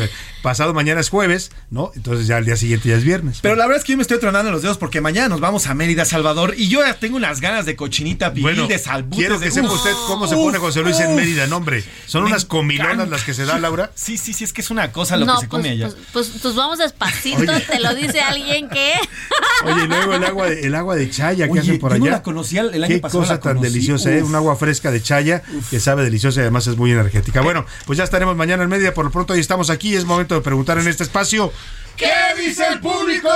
pasado 0.43 0.75
mañana 0.75 1.01
es 1.01 1.09
jueves, 1.09 1.51
¿no? 1.71 1.93
Entonces 1.95 2.27
ya 2.27 2.39
el 2.39 2.45
día 2.45 2.57
siguiente 2.57 2.89
ya 2.89 2.97
es 2.97 3.05
viernes. 3.05 3.39
Pero 3.43 3.57
la 3.57 3.66
verdad 3.66 3.79
es 3.79 3.85
que 3.85 3.93
yo 3.93 3.97
me 3.97 4.03
estoy 4.03 4.18
tronando 4.18 4.51
los 4.51 4.62
dedos 4.62 4.79
porque 4.79 5.01
mañana 5.01 5.29
nos 5.29 5.41
vamos 5.41 5.66
a 5.66 5.75
Mérida, 5.75 6.05
Salvador, 6.05 6.55
y 6.57 6.68
yo 6.68 6.81
ya 6.85 6.95
tengo 6.95 7.16
unas 7.16 7.41
ganas 7.41 7.66
de 7.66 7.77
cochinita 7.77 8.31
pibil, 8.33 8.43
Bueno, 8.55 8.66
de 8.66 8.79
salbutes, 8.79 9.18
quiero 9.18 9.39
de 9.39 9.47
que 9.47 9.51
sepa 9.53 9.73
usted 9.73 9.93
cómo 10.07 10.27
se 10.27 10.35
uf, 10.35 10.43
pone 10.43 10.59
José 10.59 10.83
Luis 10.83 10.99
en. 11.01 11.14
Mérida, 11.14 11.47
no, 11.47 11.57
hombre. 11.59 11.85
Son 12.07 12.25
unas 12.25 12.45
comilonas 12.45 12.95
encanta. 12.95 13.11
las 13.11 13.25
que 13.25 13.35
se 13.35 13.45
da, 13.45 13.59
Laura. 13.59 13.91
Sí, 13.95 14.16
sí, 14.16 14.33
sí, 14.33 14.45
es 14.45 14.53
que 14.53 14.61
es 14.61 14.71
una 14.71 14.93
cosa 14.93 15.10
lo 15.17 15.27
no, 15.27 15.35
que 15.37 15.41
se 15.43 15.49
come 15.49 15.63
pues, 15.63 15.73
allá. 15.73 15.89
pues, 16.13 16.29
pues, 16.29 16.43
pues 16.43 16.55
vamos 16.55 16.79
despacito, 16.79 17.41
Oye. 17.53 17.61
te 17.61 17.81
lo 17.81 17.95
dice 17.95 18.21
alguien 18.21 18.69
que 18.69 18.95
Oye, 19.65 19.85
y 19.85 19.87
luego 19.87 20.15
el 20.15 20.25
agua 20.25 20.47
de, 20.49 20.61
el 20.67 20.75
agua 20.75 20.97
de 20.97 21.11
chaya 21.11 21.49
que 21.49 21.59
hacen 21.61 21.79
por 21.79 21.93
yo 21.93 21.99
no 21.99 22.05
allá. 22.07 22.13
la 22.17 22.23
conocía 22.23 22.63
el 22.63 22.83
año 22.85 22.95
Qué 22.95 23.01
pasado, 23.01 23.21
cosa 23.21 23.35
la 23.35 23.41
tan 23.41 23.57
conocí. 23.57 23.73
deliciosa, 23.73 24.11
¿eh? 24.13 24.23
Un 24.23 24.35
agua 24.35 24.57
fresca 24.57 24.91
de 24.91 25.03
chaya 25.03 25.43
que 25.71 25.81
sabe 25.81 26.03
deliciosa 26.05 26.41
y 26.41 26.43
además 26.43 26.67
es 26.67 26.77
muy 26.77 26.91
energética. 26.93 27.41
Bueno, 27.43 27.67
pues 27.87 27.99
ya 27.99 28.05
estaremos 28.05 28.37
mañana 28.37 28.63
en 28.63 28.69
media. 28.69 28.95
Por 28.95 29.05
lo 29.05 29.11
pronto 29.11 29.33
hoy 29.35 29.41
estamos 29.41 29.71
aquí. 29.71 29.95
Es 29.95 30.05
momento 30.05 30.35
de 30.35 30.41
preguntar 30.41 30.79
en 30.79 30.89
este 30.89 31.03
espacio. 31.03 31.53
¿Qué 31.97 32.11
dice 32.39 32.65
el 32.73 32.81
público? 32.81 33.29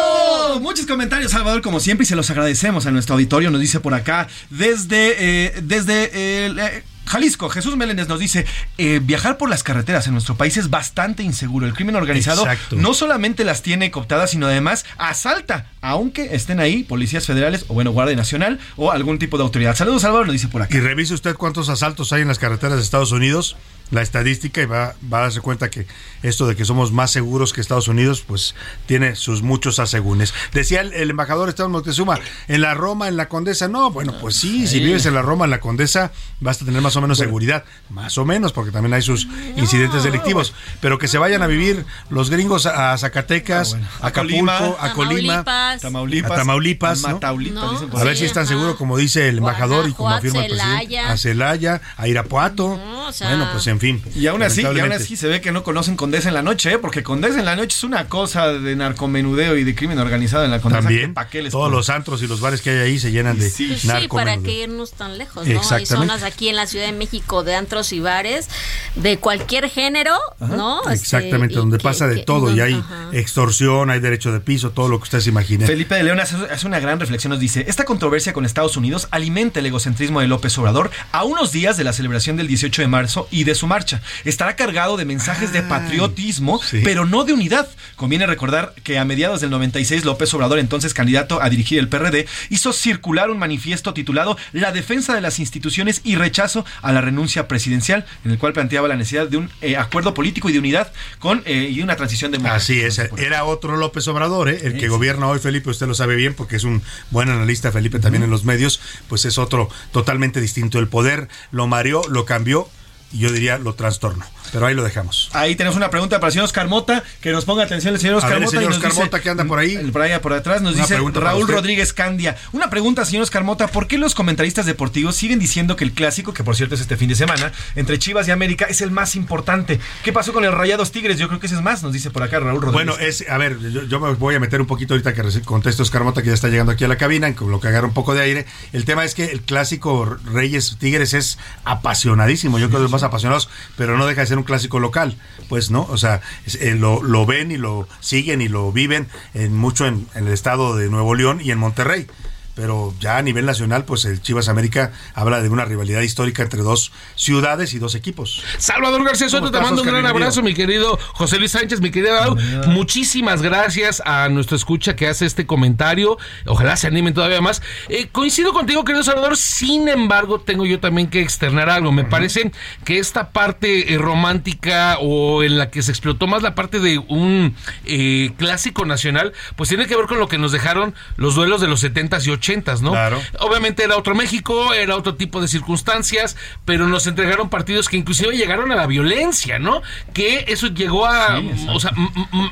Muchos 0.62 0.86
comentarios, 0.86 1.32
Salvador, 1.32 1.60
como 1.60 1.80
siempre, 1.80 2.04
y 2.04 2.06
se 2.06 2.16
los 2.16 2.30
agradecemos 2.30 2.86
a 2.86 2.90
nuestro 2.90 3.14
auditorio. 3.14 3.50
Nos 3.50 3.60
dice 3.60 3.80
por 3.80 3.92
acá, 3.92 4.26
desde, 4.48 5.16
eh, 5.18 5.54
desde 5.62 6.46
el, 6.46 6.58
eh, 6.58 6.82
Jalisco, 7.06 7.48
Jesús 7.48 7.76
Meléndez 7.76 8.08
nos 8.08 8.18
dice, 8.18 8.46
eh, 8.78 9.00
viajar 9.02 9.36
por 9.36 9.48
las 9.50 9.62
carreteras 9.62 10.06
en 10.06 10.12
nuestro 10.12 10.36
país 10.36 10.56
es 10.56 10.70
bastante 10.70 11.22
inseguro. 11.22 11.66
El 11.66 11.74
crimen 11.74 11.96
organizado 11.96 12.42
Exacto. 12.42 12.76
no 12.76 12.94
solamente 12.94 13.44
las 13.44 13.62
tiene 13.62 13.90
cooptadas, 13.90 14.30
sino 14.30 14.46
además 14.46 14.84
asalta, 14.96 15.66
aunque 15.80 16.34
estén 16.34 16.60
ahí 16.60 16.82
policías 16.82 17.26
federales 17.26 17.66
o 17.68 17.74
bueno, 17.74 17.92
Guardia 17.92 18.16
Nacional 18.16 18.58
o 18.76 18.90
algún 18.90 19.18
tipo 19.18 19.36
de 19.36 19.44
autoridad. 19.44 19.76
Saludos, 19.76 20.02
Salvador, 20.02 20.26
nos 20.26 20.32
dice 20.34 20.48
por 20.48 20.62
acá. 20.62 20.76
Y 20.76 20.80
revise 20.80 21.14
usted 21.14 21.34
cuántos 21.34 21.68
asaltos 21.68 22.12
hay 22.12 22.22
en 22.22 22.28
las 22.28 22.38
carreteras 22.38 22.76
de 22.76 22.82
Estados 22.82 23.12
Unidos, 23.12 23.56
la 23.90 24.02
estadística, 24.02 24.60
y 24.62 24.66
va, 24.66 24.94
va 25.12 25.18
a 25.18 25.22
darse 25.22 25.40
cuenta 25.40 25.70
que 25.70 25.86
esto 26.22 26.46
de 26.46 26.56
que 26.56 26.64
somos 26.64 26.90
más 26.90 27.10
seguros 27.10 27.52
que 27.52 27.60
Estados 27.60 27.86
Unidos, 27.86 28.22
pues 28.26 28.54
tiene 28.86 29.14
sus 29.14 29.42
muchos 29.42 29.78
asegúnes. 29.78 30.32
Decía 30.52 30.80
el, 30.80 30.92
el 30.94 31.10
embajador 31.10 31.48
Esteban 31.48 31.70
Moctezuma, 31.70 32.18
en 32.48 32.60
la 32.62 32.74
Roma, 32.74 33.08
en 33.08 33.16
la 33.16 33.28
Condesa, 33.28 33.68
no, 33.68 33.90
bueno, 33.90 34.14
pues 34.20 34.36
sí, 34.36 34.66
si 34.66 34.80
vives 34.80 35.04
en 35.06 35.14
la 35.14 35.22
Roma, 35.22 35.44
en 35.44 35.50
la 35.50 35.60
Condesa, 35.60 36.12
vas 36.40 36.60
a 36.60 36.64
tener 36.64 36.80
más 36.80 36.96
o 36.96 37.00
menos 37.02 37.18
seguridad, 37.18 37.64
más 37.90 38.16
o 38.18 38.24
menos, 38.24 38.52
porque 38.52 38.70
también 38.72 38.94
hay 38.94 39.02
sus 39.02 39.28
incidentes 39.56 40.02
delictivos, 40.02 40.54
pero 40.80 40.98
que 40.98 41.06
se 41.08 41.18
vayan 41.18 41.42
a 41.42 41.46
vivir 41.46 41.84
los 42.08 42.30
gringos 42.30 42.66
a 42.66 42.96
Zacatecas, 42.98 43.76
a 44.00 44.06
Acapulco, 44.08 44.76
a 44.80 44.92
Colima, 44.94 45.44
Tamaulipas, 45.80 46.30
a 46.32 46.34
Tamaulipas, 46.36 47.04
a 47.04 47.08
¿no? 47.08 47.14
Mataulipas, 47.14 47.70
dicen 47.72 47.88
por 47.90 47.98
a 47.98 48.02
ahí. 48.02 48.08
ver 48.08 48.16
si 48.16 48.24
están 48.24 48.46
seguros, 48.46 48.76
como 48.76 48.96
dice 48.96 49.28
el 49.28 49.38
embajador 49.38 49.88
y 49.88 49.92
como 49.92 50.10
afirma 50.10 50.44
el 50.44 50.52
presidente, 50.56 50.98
a 50.98 51.16
Celaya, 51.16 51.80
a 51.96 52.08
Irapuato. 52.08 52.80
o 53.06 53.12
sea- 53.12 53.28
bueno, 53.28 53.48
pues 53.52 53.66
en 53.66 53.73
fin. 53.80 54.02
Y 54.14 54.26
aún 54.26 54.42
así, 54.42 54.62
y 54.62 54.64
aún 54.80 54.92
así 54.92 55.16
se 55.16 55.28
ve 55.28 55.40
que 55.40 55.52
no 55.52 55.62
conocen 55.64 55.96
Condesa 55.96 56.28
en 56.28 56.34
la 56.34 56.42
noche, 56.42 56.72
¿eh? 56.72 56.78
porque 56.78 57.02
Condesa 57.02 57.38
en 57.38 57.44
la 57.44 57.56
noche 57.56 57.76
es 57.76 57.84
una 57.84 58.08
cosa 58.08 58.48
de 58.52 58.76
narcomenudeo 58.76 59.56
y 59.56 59.64
de 59.64 59.74
crimen 59.74 59.98
organizado 59.98 60.44
en 60.44 60.50
la 60.50 60.60
Condesa. 60.60 60.82
También, 60.84 61.14
que 61.30 61.42
les 61.42 61.52
todos 61.52 61.70
los 61.70 61.90
antros 61.90 62.22
y 62.22 62.26
los 62.26 62.40
bares 62.40 62.60
que 62.62 62.70
hay 62.70 62.78
ahí 62.78 62.98
se 62.98 63.10
llenan 63.10 63.38
de 63.38 63.50
sí, 63.50 63.76
narco. 63.84 64.16
para 64.16 64.36
que 64.38 64.62
irnos 64.64 64.92
tan 64.92 65.18
lejos, 65.18 65.46
¿no? 65.46 65.60
Hay 65.70 65.86
zonas 65.86 66.22
aquí 66.22 66.48
en 66.48 66.56
la 66.56 66.66
Ciudad 66.66 66.86
de 66.86 66.92
México 66.92 67.42
de 67.44 67.54
antros 67.54 67.92
y 67.92 68.00
bares 68.00 68.48
de 68.96 69.18
cualquier 69.18 69.68
género, 69.70 70.14
¿no? 70.40 70.80
Este, 70.82 70.94
Exactamente, 70.94 71.54
donde 71.54 71.78
que- 71.78 71.82
pasa 71.84 72.06
de 72.06 72.16
que- 72.16 72.22
todo 72.22 72.54
y 72.54 72.60
hay 72.60 72.74
ajá. 72.74 73.08
extorsión, 73.12 73.90
hay 73.90 74.00
derecho 74.00 74.32
de 74.32 74.40
piso, 74.40 74.70
todo 74.70 74.88
lo 74.88 74.98
que 74.98 75.04
ustedes 75.04 75.26
imaginen. 75.26 75.66
Felipe 75.66 75.94
de 75.94 76.04
León 76.04 76.20
hace, 76.20 76.36
hace 76.50 76.66
una 76.66 76.78
gran 76.80 77.00
reflexión, 77.00 77.30
nos 77.30 77.40
dice, 77.40 77.64
esta 77.68 77.84
controversia 77.84 78.32
con 78.32 78.44
Estados 78.44 78.76
Unidos 78.76 79.08
alimenta 79.10 79.60
el 79.60 79.66
egocentrismo 79.66 80.20
de 80.20 80.28
López 80.28 80.56
Obrador 80.58 80.90
a 81.12 81.24
unos 81.24 81.52
días 81.52 81.76
de 81.76 81.84
la 81.84 81.92
celebración 81.92 82.36
del 82.36 82.46
18 82.48 82.82
de 82.82 82.88
marzo 82.88 83.28
y 83.30 83.44
de 83.44 83.54
su 83.54 83.63
marcha. 83.66 84.00
Estará 84.24 84.56
cargado 84.56 84.96
de 84.96 85.04
mensajes 85.04 85.52
de 85.52 85.62
patriotismo, 85.62 86.60
pero 86.82 87.04
no 87.04 87.24
de 87.24 87.32
unidad. 87.32 87.68
Conviene 87.96 88.26
recordar 88.26 88.74
que 88.82 88.98
a 88.98 89.04
mediados 89.04 89.40
del 89.40 89.50
96 89.50 90.04
López 90.04 90.32
Obrador, 90.34 90.58
entonces 90.58 90.94
candidato 90.94 91.40
a 91.42 91.48
dirigir 91.48 91.78
el 91.78 91.88
PRD, 91.88 92.26
hizo 92.50 92.72
circular 92.72 93.30
un 93.30 93.38
manifiesto 93.38 93.94
titulado 93.94 94.36
La 94.52 94.72
defensa 94.72 95.14
de 95.14 95.20
las 95.20 95.38
instituciones 95.38 96.00
y 96.04 96.16
rechazo 96.16 96.64
a 96.82 96.92
la 96.92 97.00
renuncia 97.00 97.48
presidencial, 97.48 98.04
en 98.24 98.32
el 98.32 98.38
cual 98.38 98.52
planteaba 98.52 98.88
la 98.88 98.96
necesidad 98.96 99.28
de 99.28 99.36
un 99.36 99.50
eh, 99.60 99.76
acuerdo 99.76 100.14
político 100.14 100.48
y 100.48 100.52
de 100.52 100.58
unidad 100.58 100.92
con 101.18 101.42
eh, 101.44 101.68
y 101.70 101.82
una 101.82 101.96
transición 101.96 102.30
democrática. 102.30 102.56
Así 102.56 102.80
es, 102.80 102.98
era 103.18 103.44
otro 103.44 103.76
López 103.76 104.06
Obrador, 104.08 104.48
¿eh? 104.48 104.60
el 104.64 104.78
que 104.78 104.88
gobierna 104.88 105.28
hoy 105.28 105.38
Felipe, 105.38 105.70
usted 105.70 105.86
lo 105.86 105.94
sabe 105.94 106.16
bien 106.16 106.34
porque 106.34 106.56
es 106.56 106.64
un 106.64 106.82
buen 107.10 107.28
analista 107.28 107.72
Felipe 107.72 107.98
también 107.98 108.22
en 108.22 108.30
los 108.30 108.44
medios, 108.44 108.80
pues 109.08 109.24
es 109.24 109.38
otro 109.38 109.68
totalmente 109.92 110.40
distinto. 110.40 110.78
El 110.78 110.88
poder 110.88 111.28
lo 111.50 111.66
mareó, 111.66 112.02
lo 112.08 112.24
cambió 112.24 112.68
yo 113.12 113.30
diría 113.32 113.58
lo 113.58 113.74
trastornó. 113.74 114.24
Pero 114.52 114.66
ahí 114.66 114.74
lo 114.74 114.84
dejamos. 114.84 115.30
Ahí 115.32 115.56
tenemos 115.56 115.76
una 115.76 115.90
pregunta 115.90 116.20
para 116.20 116.28
el 116.28 116.32
señor 116.32 116.44
Oscar 116.44 116.68
Mota, 116.68 117.02
que 117.20 117.32
nos 117.32 117.44
ponga 117.44 117.64
atención 117.64 117.94
el 117.94 118.00
señor 118.00 118.14
A 118.14 118.18
Oscar 118.18 118.34
ver, 118.34 118.42
el 118.44 118.48
señor 118.48 118.70
Oscar 118.70 118.94
Mota 118.94 119.20
que 119.20 119.30
anda 119.30 119.44
por 119.44 119.58
ahí. 119.58 119.76
Por 119.90 120.02
allá 120.02 120.20
por 120.20 120.32
atrás 120.32 120.62
nos 120.62 120.74
Una 120.74 120.82
dice 120.82 120.96
Raúl. 120.96 121.48
Rodríguez 121.48 121.92
Candia. 121.92 122.36
Una 122.52 122.70
pregunta, 122.70 123.04
señor 123.04 123.22
Oscar 123.24 123.42
Mota, 123.42 123.66
¿por 123.66 123.88
qué 123.88 123.98
los 123.98 124.14
comentaristas 124.14 124.66
deportivos 124.66 125.16
siguen 125.16 125.40
diciendo 125.40 125.74
que 125.74 125.82
el 125.84 125.92
clásico, 125.92 126.32
que 126.32 126.44
por 126.44 126.54
cierto 126.54 126.76
es 126.76 126.82
este 126.82 126.96
fin 126.96 127.08
de 127.08 127.16
semana, 127.16 127.52
entre 127.74 127.98
Chivas 127.98 128.28
y 128.28 128.30
América, 128.30 128.66
es 128.68 128.80
el 128.80 128.92
más 128.92 129.16
importante? 129.16 129.80
¿Qué 130.04 130.12
pasó 130.12 130.32
con 130.32 130.44
el 130.44 130.52
Rayados 130.52 130.92
Tigres? 130.92 131.18
Yo 131.18 131.26
creo 131.26 131.40
que 131.40 131.46
ese 131.46 131.56
es 131.56 131.62
más, 131.62 131.82
nos 131.82 131.92
dice 131.92 132.10
por 132.10 132.22
acá 132.22 132.38
Raúl 132.38 132.62
Rodríguez. 132.62 132.86
Bueno, 132.86 132.96
es, 132.98 133.24
a 133.28 133.38
ver, 133.38 133.58
yo, 133.58 133.82
yo 133.84 133.98
me 133.98 134.12
voy 134.14 134.36
a 134.36 134.40
meter 134.40 134.60
un 134.60 134.66
poquito 134.68 134.94
ahorita 134.94 135.14
que 135.14 135.24
reci- 135.24 135.42
conteste 135.42 135.82
Oscar 135.82 136.04
Mota, 136.04 136.22
que 136.22 136.28
ya 136.28 136.34
está 136.34 136.48
llegando 136.48 136.70
aquí 136.70 136.84
a 136.84 136.88
la 136.88 136.98
cabina, 136.98 137.34
con 137.34 137.50
lo 137.50 137.58
que 137.58 137.68
agarra 137.68 137.88
un 137.88 137.94
poco 137.94 138.14
de 138.14 138.22
aire. 138.22 138.46
El 138.72 138.84
tema 138.84 139.04
es 139.04 139.14
que 139.14 139.24
el 139.24 139.40
clásico 139.40 140.16
Reyes 140.26 140.76
Tigres 140.78 141.14
es 141.14 141.38
apasionadísimo, 141.64 142.58
yo 142.58 142.68
creo 142.68 142.80
que 142.80 142.86
es 142.86 142.92
más 142.92 143.02
apasionados, 143.04 143.48
pero 143.76 143.96
no 143.96 144.06
deja 144.06 144.22
de 144.22 144.26
ser 144.26 144.38
un 144.38 144.44
clásico 144.44 144.80
local, 144.80 145.16
pues 145.48 145.70
no, 145.70 145.82
o 145.90 145.96
sea, 145.96 146.20
eh, 146.60 146.74
lo, 146.78 147.02
lo 147.02 147.26
ven 147.26 147.50
y 147.50 147.56
lo 147.56 147.88
siguen 148.00 148.40
y 148.40 148.48
lo 148.48 148.72
viven 148.72 149.08
en 149.34 149.54
mucho 149.56 149.86
en 149.86 150.06
el 150.14 150.28
estado 150.28 150.76
de 150.76 150.88
Nuevo 150.88 151.14
León 151.14 151.40
y 151.42 151.50
en 151.50 151.58
Monterrey. 151.58 152.06
Pero 152.54 152.94
ya 153.00 153.16
a 153.18 153.22
nivel 153.22 153.46
nacional, 153.46 153.84
pues 153.84 154.04
el 154.04 154.22
Chivas 154.22 154.48
América 154.48 154.92
habla 155.14 155.42
de 155.42 155.48
una 155.48 155.64
rivalidad 155.64 156.02
histórica 156.02 156.42
entre 156.42 156.60
dos 156.60 156.92
ciudades 157.16 157.74
y 157.74 157.78
dos 157.78 157.94
equipos. 157.94 158.42
Salvador 158.58 159.04
García 159.04 159.28
Soto, 159.28 159.46
¿Cómo 159.46 159.52
te 159.52 159.60
mando 159.60 159.82
un 159.82 159.88
gran 159.88 160.02
Bienvenido. 160.02 160.24
abrazo, 160.24 160.42
mi 160.42 160.54
querido 160.54 160.98
José 161.14 161.38
Luis 161.38 161.50
Sánchez, 161.50 161.80
mi 161.80 161.90
querido 161.90 162.14
Lau. 162.14 162.36
Muchísimas 162.68 163.42
gracias 163.42 164.02
a 164.04 164.28
nuestro 164.28 164.56
escucha 164.56 164.96
que 164.96 165.08
hace 165.08 165.26
este 165.26 165.46
comentario. 165.46 166.16
Ojalá 166.46 166.76
se 166.76 166.86
animen 166.86 167.14
todavía 167.14 167.40
más. 167.40 167.62
Eh, 167.88 168.08
coincido 168.12 168.52
contigo, 168.52 168.84
querido 168.84 169.02
Salvador. 169.02 169.36
Sin 169.36 169.88
embargo, 169.88 170.40
tengo 170.40 170.64
yo 170.64 170.80
también 170.80 171.08
que 171.08 171.20
externar 171.20 171.70
algo. 171.70 171.92
Me 171.92 172.04
parece 172.04 172.52
que 172.84 172.98
esta 172.98 173.30
parte 173.30 173.94
eh, 173.94 173.98
romántica 173.98 174.98
o 175.00 175.42
en 175.42 175.58
la 175.58 175.70
que 175.70 175.82
se 175.82 175.90
explotó 175.90 176.26
más 176.26 176.42
la 176.42 176.54
parte 176.54 176.78
de 176.80 176.98
un 176.98 177.56
eh, 177.84 178.32
clásico 178.38 178.84
nacional, 178.84 179.32
pues 179.56 179.68
tiene 179.68 179.86
que 179.86 179.96
ver 179.96 180.06
con 180.06 180.18
lo 180.18 180.28
que 180.28 180.38
nos 180.38 180.52
dejaron 180.52 180.94
los 181.16 181.34
duelos 181.34 181.60
de 181.60 181.68
los 181.68 181.82
70s 181.82 182.26
y 182.26 182.30
80s, 182.44 182.80
¿no? 182.80 182.90
Claro. 182.92 183.20
Obviamente 183.40 183.84
era 183.84 183.96
otro 183.96 184.14
México, 184.14 184.72
era 184.74 184.96
otro 184.96 185.14
tipo 185.14 185.40
de 185.40 185.48
circunstancias, 185.48 186.36
pero 186.64 186.86
nos 186.88 187.06
entregaron 187.06 187.48
partidos 187.50 187.88
que 187.88 187.96
inclusive 187.96 188.36
llegaron 188.36 188.70
a 188.72 188.76
la 188.76 188.86
violencia, 188.86 189.58
¿no? 189.58 189.82
Que 190.12 190.44
eso 190.48 190.68
llegó 190.68 191.06
a, 191.06 191.40
o 191.68 191.80
sea, 191.80 191.92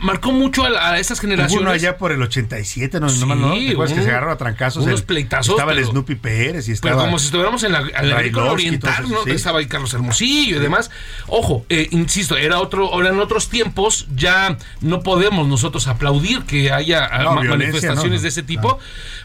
marcó 0.03 0.33
mucho 0.33 0.65
a, 0.65 0.93
a 0.93 0.99
esas 0.99 1.19
Hubo 1.19 1.23
generaciones. 1.23 1.63
uno 1.63 1.71
allá 1.71 1.97
por 1.99 2.13
el 2.13 2.23
87, 2.23 3.01
no, 3.01 3.07
no, 3.11 3.35
no, 3.35 3.55
¿te 3.55 3.71
acuerdas 3.73 3.97
que 3.97 4.03
se 4.03 4.09
agarraron 4.11 4.35
a 4.35 4.39
trancazos? 4.39 4.85
unos 4.85 5.01
El- 5.01 5.07
pleitazos, 5.07 5.55
Estaba 5.55 5.73
el 5.73 5.79
pero- 5.79 5.91
Snoopy 5.91 6.15
Pérez 6.17 6.69
y 6.69 6.73
estaba... 6.73 6.95
Pero 6.95 7.05
como 7.07 7.19
si 7.19 7.27
estuviéramos 7.27 7.63
en 7.65 7.73
la, 7.73 7.81
en 7.81 8.09
la 8.11 8.17
agrícola 8.17 8.53
Brailovsky, 8.53 8.67
oriental, 8.69 9.11
¿no? 9.11 9.25
sí. 9.25 9.31
Estaba 9.31 9.59
ahí 9.59 9.67
Carlos 9.67 9.93
Hermosillo 9.95 10.57
y 10.57 10.61
demás. 10.61 10.91
Ojo, 11.27 11.65
eh, 11.69 11.89
insisto, 11.91 12.37
era 12.37 12.59
otro, 12.59 13.01
eran 13.01 13.19
otros 13.21 13.49
tiempos, 13.49 14.07
ya 14.15 14.57
no 14.81 15.01
podemos 15.03 15.47
nosotros 15.47 15.87
aplaudir 15.89 16.43
que 16.45 16.73
haya 16.73 17.05
ah, 17.11 17.23
No, 17.25 17.35
manifestaciones 17.45 18.23
de 18.23 18.29
ese 18.29 18.43
tipo. 18.43 18.79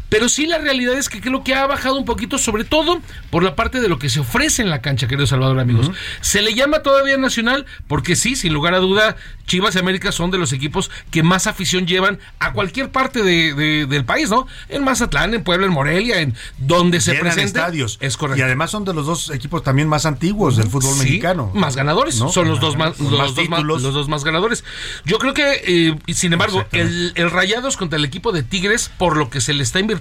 Pero 0.10 0.30
sí 0.30 0.46
la 0.46 0.58
realidad 0.58 0.98
es 0.98 1.10
que 1.10 1.20
creo 1.22 1.44
que 1.44 1.54
ha 1.54 1.66
bajado 1.68 1.96
un 1.98 2.06
poquito, 2.06 2.38
sobre 2.38 2.64
todo 2.64 3.02
por 3.30 3.44
la 3.44 3.56
parte 3.56 3.82
de 3.82 3.90
lo 3.90 4.00
que 4.00 4.10
se 4.10 4.22
ofrece 4.22 4.62
en 4.62 4.70
la 4.70 4.82
cancha, 4.82 5.08
querido 5.08 5.28
Salvador, 5.28 5.60
amigos. 5.60 5.92
Se 6.22 6.42
le 6.42 6.54
llama 6.54 6.80
todavía 6.80 7.18
nacional 7.18 7.66
porque 7.88 8.16
sí, 8.16 8.36
sin 8.36 8.54
lugar 8.54 8.74
a 8.74 8.80
duda, 8.80 9.16
Chivas 9.48 9.76
y 9.76 9.80
América 9.80 10.12
son 10.12 10.32
de 10.32 10.38
los 10.38 10.52
equipos 10.54 10.92
que 11.12 11.24
más 11.24 11.48
afición 11.48 11.88
llevan 11.88 12.20
a 12.40 12.54
cualquier 12.54 12.92
parte 12.92 13.24
de- 13.24 13.54
de- 13.54 13.86
del 13.86 14.04
país, 14.06 14.30
¿no? 14.30 14.46
En 14.70 14.84
Mazatlán, 14.84 15.34
en 15.34 15.44
Puebla, 15.44 15.66
en 15.68 15.72
Morelia, 15.74 16.20
en 16.22 16.36
donde 16.58 17.00
se 17.02 17.12
Llenan 17.12 17.24
presenten. 17.34 17.48
estadios. 17.62 17.98
Es 18.02 18.18
correcto. 18.18 18.40
Y 18.40 18.44
además 18.44 18.72
son 18.72 18.86
de 18.86 18.94
los 18.94 19.06
dos 19.06 19.30
equipos 19.30 19.64
también 19.64 19.88
más 19.88 20.06
antiguos 20.06 20.58
del 20.58 20.68
fútbol 20.68 20.94
Sí, 20.96 21.00
mexicano. 21.00 21.52
Más 21.54 21.76
ganadores. 21.76 22.20
¿No? 22.20 22.30
Son 22.30 22.48
los 22.48 22.60
dos 22.60 22.78
más, 22.78 23.00
los, 23.00 23.12
más 23.12 23.36
dos 23.36 23.50
más, 23.50 23.60
títulos. 23.60 23.82
los 23.84 23.94
dos 23.94 24.08
más 24.10 24.24
ganadores. 24.24 24.64
Yo 25.06 25.18
creo 25.20 25.34
que, 25.34 25.62
eh, 25.66 26.14
sin 26.14 26.34
embargo, 26.34 26.66
el, 26.72 27.12
el 27.16 27.32
Rayados 27.32 27.78
contra 27.78 27.98
el 27.98 28.06
equipo 28.06 28.32
de 28.32 28.44
Tigres, 28.44 28.92
por 28.98 29.16
lo 29.18 29.30
que 29.30 29.40
se 29.42 29.54
le 29.54 29.64
está 29.64 29.80
invirtiendo, 29.80 29.97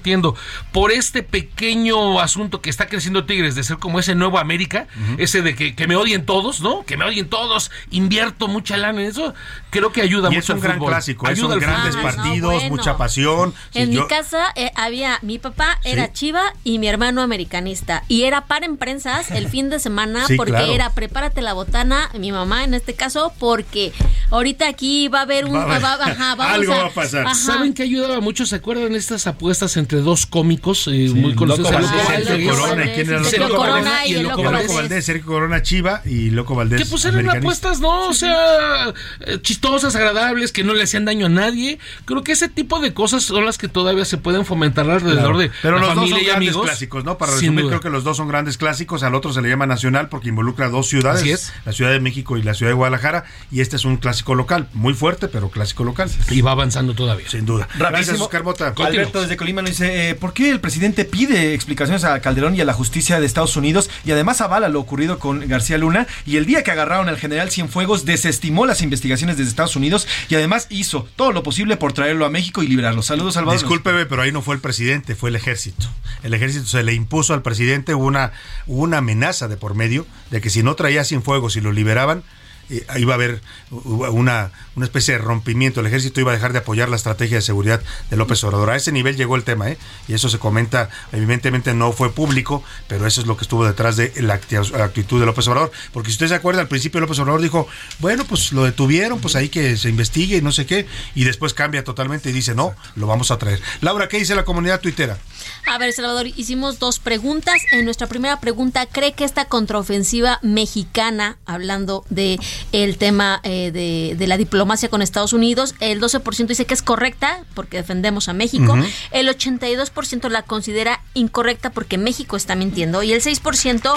por 0.73 0.93
este 0.93 1.23
pequeño 1.23 2.21
asunto 2.21 2.61
que 2.61 2.71
está 2.71 2.87
creciendo 2.89 3.25
Tigres, 3.25 3.55
de 3.55 3.65
ser 3.65 3.79
como 3.79 3.99
ese 3.99 4.15
nuevo 4.15 4.39
América, 4.39 4.87
ese 5.19 5.43
de 5.43 5.55
que, 5.55 5.75
que 5.75 5.87
me 5.87 5.97
odien 5.97 6.27
todos, 6.27 6.61
¿no? 6.61 6.85
Que 6.85 6.97
me 6.97 7.05
odien 7.05 7.29
todos, 7.29 7.71
invierto 7.91 8.49
mucha 8.49 8.77
lana 8.77 9.01
en 9.03 9.09
eso, 9.09 9.35
creo 9.71 9.93
que 9.93 10.03
ayuda 10.03 10.29
Y 10.31 10.37
mucho 10.37 10.41
es 10.41 10.49
un 10.51 10.57
al 10.57 10.63
gran 10.63 10.77
fútbol. 10.79 10.91
clásico. 10.91 11.27
Ayuda 11.27 11.51
son 11.51 11.61
grandes 11.61 11.97
fútbol. 11.97 12.15
partidos, 12.15 12.55
bueno. 12.55 12.69
mucha 12.69 12.97
pasión. 12.97 13.55
En 13.75 13.85
Sí, 13.85 13.91
mi 13.91 13.97
yo- 13.97 14.09
casa 14.09 14.53
eh, 14.57 14.71
había, 14.75 15.19
mi 15.23 15.39
papá 15.39 15.79
era 15.85 16.07
Sí. 16.07 16.13
chiva 16.13 16.43
y 16.65 16.79
mi 16.79 16.89
hermano 16.89 17.23
americanista. 17.23 18.03
Y 18.09 18.23
era 18.25 18.47
par 18.47 18.65
en 18.65 18.77
prensas 18.77 19.31
el 19.31 19.49
fin 19.49 19.71
de 19.71 19.79
semana 19.79 20.27
Sí, 20.27 20.37
porque 20.37 20.53
claro. 20.53 20.73
era 20.73 20.91
prepárate 20.91 21.43
la 21.43 21.53
botana, 21.53 22.11
mi 22.19 22.33
mamá 22.33 22.65
en 22.65 22.75
este 22.75 22.95
caso, 22.95 23.33
porque 23.39 23.93
ahorita 24.31 24.69
aquí 24.69 25.09
va 25.09 25.21
a 25.21 25.23
haber 25.23 25.45
un... 25.47 25.55
Va 25.55 25.63
a 25.63 25.65
haber- 25.65 25.85
va- 25.85 25.95
ajá, 26.07 26.35
vamos 26.37 26.69
Ajá. 27.15 27.35
¿Saben 27.35 27.75
que 27.75 27.83
ayudaba 27.83 28.21
mucho? 28.21 28.47
¿Se 28.47 28.57
acuerdan 28.57 28.95
estas 28.95 29.27
apuestas 29.27 29.77
entre 29.87 30.01
dos 30.01 30.27
cómicos 30.27 30.89
eh, 30.89 31.11
muy 31.15 31.37
conocidos? 31.37 31.71
Loco 31.71 31.85
Valdés, 31.87 32.27
Sergio. 32.27 32.51
Corona, 32.57 32.85
¿y 32.85 32.89
quién 32.95 33.09
era 33.09 33.25
Sergio? 33.25 33.57
Corona 33.57 34.07
y 34.07 34.15
el 34.15 34.23
Loco 34.25 34.43
Valdés. 34.43 34.75
Valdés, 34.75 35.05
Sergio 35.05 35.27
Corona 35.27 35.63
Chiva 35.63 36.03
y 36.05 36.31
Loco 36.31 36.57
Valdés. 36.57 36.83
Que 36.83 36.87
pues 36.87 37.05
eran 37.05 37.31
apuestas, 37.31 37.79
¿no? 37.79 38.09
O 38.09 38.13
sea, 38.15 38.93
eh, 39.21 39.39
chistosas, 39.43 39.95
agradables, 39.95 40.51
que 40.51 40.65
no 40.65 40.75
le 40.75 40.83
hacían 40.83 41.05
daño 41.05 41.27
a 41.27 41.29
nadie. 41.29 41.79
Creo 42.05 42.25
que 42.25 42.33
ese 42.33 42.49
tipo 42.49 42.81
de 42.81 42.93
cosas 42.95 43.23
son 43.23 43.45
las 43.45 43.59
que 43.59 43.69
todavía 43.69 44.05
se 44.05 44.19
pueden 44.19 44.45
fomentar 44.45 44.91
alrededor 44.91 45.17
Claro. 45.17 45.39
de 45.39 45.51
Pero 45.63 45.79
la 45.79 45.87
los 45.87 45.95
dos 45.95 46.11
son 46.11 46.19
y 46.19 46.25
grandes 46.25 46.49
amigos. 46.49 46.65
clásicos, 46.67 47.05
¿no? 47.05 47.17
Para 47.17 47.33
resumir, 47.33 47.67
creo 47.67 47.81
que 47.81 47.91
los 47.91 48.03
dos 48.03 48.17
son 48.17 48.27
grandes 48.27 48.57
clásicos. 48.59 49.05
Al 49.05 49.15
otro 49.15 49.33
se 49.33 49.41
le 49.41 49.49
llama 49.49 49.67
nacional 49.67 50.09
porque 50.09 50.29
involucra 50.31 50.69
dos 50.69 50.89
ciudades: 50.89 51.21
Así 51.21 51.31
es. 51.31 51.53
la 51.65 51.73
Ciudad 51.73 51.93
de 51.93 52.01
México 52.01 52.37
y 52.37 52.43
la 52.43 52.55
Ciudad 52.55 52.71
de 52.71 52.75
Guadalajara. 52.75 53.25
Y 53.53 53.61
este 53.61 53.77
es 53.77 53.85
un 53.85 53.99
clásico 53.99 54.35
local, 54.35 54.69
muy 54.73 54.95
fuerte, 54.95 55.29
pero 55.29 55.49
clásico 55.49 55.85
local. 55.85 56.11
Y 56.31 56.41
va 56.41 56.51
avanzando 56.51 56.95
todavía. 56.95 57.29
Sin 57.31 57.47
duda. 57.47 57.69
Gracias, 57.79 57.91
Rapidísimo. 57.93 58.25
Oscar 58.25 58.43
Mota. 58.43 58.75
Alberto 58.77 59.21
desde 59.23 59.37
Colima 59.37 59.63
nos 59.63 59.76
dice, 59.79 60.11
eh, 60.11 60.15
¿por 60.15 60.33
qué 60.33 60.51
el 60.51 60.61
presidente 60.61 61.05
pide 61.05 61.55
explicaciones 61.55 62.05
a 62.05 62.21
Calderón 62.21 62.55
y 62.55 62.61
a 62.61 62.65
la 62.65 62.73
justicia 62.73 63.21
de 63.21 63.27
Estados 63.27 63.57
Unidos 63.57 63.91
y 64.05 64.13
además 64.13 64.41
avala 64.41 64.69
lo 64.69 64.81
ocurrido 64.81 65.19
con 65.19 65.47
García 65.47 65.79
Luna? 65.79 66.07
Y 66.25 66.37
el 66.37 66.47
día 66.47 66.63
que 66.63 66.71
agarraron 66.71 67.09
al 67.09 67.19
general 67.19 67.51
Cienfuegos 67.51 68.05
desestimó 68.05 68.67
las 68.67 68.81
investigaciones 68.81 69.37
desde 69.37 69.51
Estados 69.51 69.77
Unidos 69.77 70.09
y 70.29 70.35
además 70.35 70.67
hizo 70.71 71.07
todo 71.17 71.33
lo 71.33 71.43
posible 71.43 71.77
por 71.77 71.93
traerlo 71.93 72.25
a 72.25 72.31
México 72.31 72.63
y 72.63 72.69
liberarlo. 72.69 73.03
Saludos, 73.03 73.35
Salvador. 73.35 73.61
Discúlpeme, 73.61 74.07
pero 74.07 74.23
ahí 74.23 74.33
no 74.33 74.43
fue 74.43 74.55
el 74.55 74.61
presidente, 74.61 75.15
fue 75.15 75.31
el 75.31 75.37
ejército. 75.37 75.87
El 76.23 76.33
ejército 76.35 76.67
se 76.67 76.83
le 76.83 76.95
impuso 76.95 77.35
al 77.35 77.43
presidente 77.43 77.95
una, 77.95 78.33
una 78.67 78.99
amenaza 78.99 79.49
de 79.49 79.57
por 79.57 79.75
medio 79.75 80.07
de 80.31 80.41
que 80.41 80.51
si 80.51 80.63
no 80.63 80.75
traía 80.75 81.05
sin 81.05 81.23
fuego, 81.23 81.51
si 81.51 81.61
lo 81.61 81.73
liberaban, 81.73 82.23
eh, 82.69 82.85
iba 82.97 83.13
a 83.13 83.17
haber 83.17 83.41
una, 83.71 84.51
una 84.77 84.85
especie 84.85 85.15
de 85.15 85.19
rompimiento, 85.19 85.81
el 85.81 85.87
ejército 85.87 86.21
iba 86.21 86.33
a 86.33 86.35
dejar 86.35 86.53
de 86.53 86.61
apoyar 86.61 86.89
la 86.89 86.97
estrategia 86.97 87.39
de 87.39 87.43
seguridad 87.43 87.81
de 88.11 88.17
López 88.17 88.43
Obrador. 88.45 88.71
A 88.71 88.77
ese 88.77 88.93
nivel 88.93 89.17
llegó 89.17 89.37
el 89.37 89.45
tema, 89.45 89.71
¿eh? 89.71 89.79
y 90.07 90.15
eso 90.15 90.29
se 90.29 90.39
comenta, 90.39 90.91
evidentemente 91.13 91.75
no 91.75 91.93
fue 91.93 92.13
público, 92.13 92.63
pero 92.89 93.07
eso 93.07 93.21
es 93.21 93.27
lo 93.27 93.37
que 93.37 93.43
estuvo 93.43 93.67
detrás 93.67 93.97
de 93.97 94.13
la 94.23 94.35
actitud 94.35 95.19
de 95.19 95.27
López 95.27 95.49
Obrador, 95.49 95.73
porque 95.93 96.11
si 96.11 96.15
usted 96.15 96.29
se 96.29 96.35
acuerda, 96.35 96.61
al 96.61 96.69
principio 96.69 97.01
López 97.01 97.19
Obrador 97.19 97.41
dijo, 97.41 97.67
bueno, 97.99 98.25
pues 98.25 98.53
lo 98.53 98.65
detuvieron, 98.65 99.21
pues 99.21 99.35
ahí 99.37 99.49
que 99.49 99.77
se 99.77 99.89
investigue 99.89 100.37
y 100.37 100.43
no 100.43 100.53
sé 100.53 100.67
qué, 100.67 100.87
y 101.15 101.25
después 101.25 101.55
cambia 101.55 101.83
totalmente 101.83 102.31
y 102.31 102.33
dice, 102.33 102.55
no, 102.55 102.75
lo 102.95 103.07
vamos 103.07 103.31
a 103.31 103.39
traer. 103.39 103.61
Laura, 103.81 104.09
¿qué 104.09 104.19
dice 104.19 104.35
la 104.35 104.45
comunidad 104.45 104.81
tuitera? 104.81 105.19
A 105.67 105.79
ver, 105.79 105.93
Salvador, 105.93 106.27
hicimos 106.27 106.79
dos 106.79 106.99
preguntas. 106.99 107.61
En 107.73 107.85
nuestra 107.85 108.07
primera 108.07 108.41
pregunta, 108.41 108.87
¿cree 108.87 109.13
que 109.13 109.25
esta 109.25 109.47
contraofensiva 109.47 110.39
mexicana, 110.43 111.39
hablando 111.47 112.05
de 112.11 112.39
el 112.73 112.99
tema 112.99 113.41
eh, 113.43 113.71
de, 113.73 114.15
de, 114.17 114.27
la 114.27 114.37
diplomacia 114.37 114.66
con 114.91 115.03
Estados 115.03 115.33
Unidos, 115.33 115.75
el 115.81 116.01
12% 116.01 116.47
dice 116.47 116.67
que 116.67 116.75
es 116.75 116.83
correcta 116.83 117.45
porque 117.55 117.79
defendemos 117.79 118.29
a 118.29 118.33
México, 118.33 118.73
uh 118.73 118.77
-huh. 118.77 118.93
el 119.13 119.29
82% 119.29 120.29
la 120.29 120.43
considera 120.43 121.01
incorrecta 121.15 121.71
porque 121.71 121.99
México 121.99 122.37
está 122.37 122.55
mintiendo 122.55 123.03
y 123.03 123.13
el 123.13 123.23
6% 123.23 123.95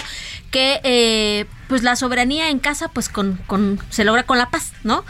que 0.51 0.79
eh, 0.83 1.45
pues 1.69 1.83
la 1.83 1.95
soberanía 1.95 2.49
en 2.49 2.57
casa 2.57 2.87
pues 2.87 3.09
con, 3.09 3.39
con, 3.45 3.79
se 3.91 4.03
logra 4.03 4.23
con 4.23 4.39
la 4.39 4.49
paz, 4.49 4.73
¿no? 4.83 5.05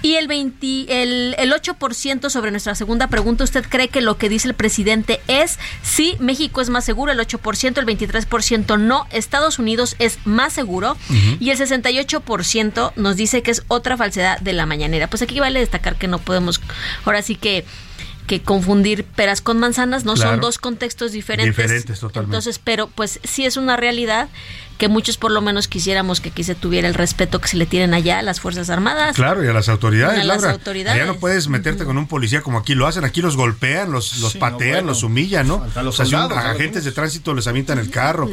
Y 0.00 0.14
el 0.14 0.28
20, 0.28 1.02
el, 1.02 1.34
el 1.38 1.52
8% 1.52 2.30
sobre 2.30 2.52
nuestra 2.52 2.76
segunda 2.76 3.08
pregunta, 3.08 3.42
¿usted 3.42 3.64
cree 3.68 3.88
que 3.88 4.00
lo 4.00 4.16
que 4.16 4.28
dice 4.28 4.46
el 4.46 4.54
presidente 4.54 5.20
es 5.26 5.58
sí, 5.82 6.16
México 6.20 6.60
es 6.60 6.70
más 6.70 6.84
seguro, 6.84 7.10
el 7.10 7.18
8%, 7.18 7.78
el 7.78 7.86
23% 7.86 8.78
no, 8.78 9.06
Estados 9.10 9.58
Unidos 9.58 9.96
es 9.98 10.18
más 10.24 10.52
seguro 10.52 10.92
uh 10.92 11.12
-huh. 11.12 11.36
y 11.40 11.50
el 11.50 11.58
68% 11.58 12.92
nos 12.94 13.16
dice 13.16 13.42
que 13.42 13.50
es 13.50 13.64
otra 13.66 13.96
falsedad 13.96 14.38
de 14.38 14.52
la 14.52 14.66
mañanera. 14.66 15.08
Pues 15.08 15.20
aquí 15.22 15.40
vale 15.40 15.58
destacar 15.58 15.96
que 15.96 16.06
no 16.06 16.20
podemos, 16.20 16.60
ahora 17.04 17.22
sí 17.22 17.34
que 17.34 17.64
que 18.26 18.40
confundir 18.40 19.04
peras 19.04 19.42
con 19.42 19.58
manzanas, 19.58 20.04
no 20.04 20.14
claro. 20.14 20.30
son 20.30 20.40
dos 20.40 20.58
contextos 20.58 21.12
diferentes. 21.12 21.54
Diferentes 21.54 22.00
totalmente. 22.00 22.36
Entonces, 22.36 22.58
pero 22.58 22.86
pues 22.86 23.20
sí 23.22 23.44
es 23.44 23.56
una 23.56 23.76
realidad 23.76 24.28
que 24.78 24.88
muchos 24.88 25.16
por 25.16 25.30
lo 25.30 25.40
menos 25.40 25.68
quisiéramos 25.68 26.20
que 26.20 26.30
aquí 26.30 26.44
se 26.44 26.54
tuviera 26.54 26.88
el 26.88 26.94
respeto 26.94 27.40
que 27.40 27.48
se 27.48 27.56
le 27.56 27.66
tienen 27.66 27.94
allá 27.94 28.18
a 28.18 28.22
las 28.22 28.40
Fuerzas 28.40 28.70
Armadas. 28.70 29.16
Claro, 29.16 29.44
y 29.44 29.48
a 29.48 29.52
las 29.52 29.68
autoridades, 29.68 30.20
a 30.20 30.24
las 30.24 30.44
autoridades. 30.44 31.00
Allá 31.00 31.12
no 31.12 31.18
puedes 31.18 31.48
meterte 31.48 31.82
uh 31.82 31.84
-huh. 31.84 31.88
con 31.88 31.98
un 31.98 32.06
policía 32.06 32.40
como 32.42 32.58
aquí 32.58 32.74
lo 32.74 32.86
hacen, 32.86 33.04
aquí 33.04 33.20
los 33.20 33.36
golpean, 33.36 33.92
los, 33.92 34.18
los 34.18 34.32
sí, 34.32 34.38
patean, 34.38 34.58
no, 34.58 34.74
bueno. 34.74 34.88
los 34.88 35.02
humillan, 35.02 35.46
¿no? 35.46 35.64
Los 35.76 36.00
o 36.00 36.04
sea, 36.04 36.06
soldados, 36.06 36.38
a 36.38 36.50
agentes 36.50 36.84
de 36.84 36.92
tránsito 36.92 37.34
les 37.34 37.46
avientan 37.46 37.78
el 37.78 37.90
carro. 37.90 38.28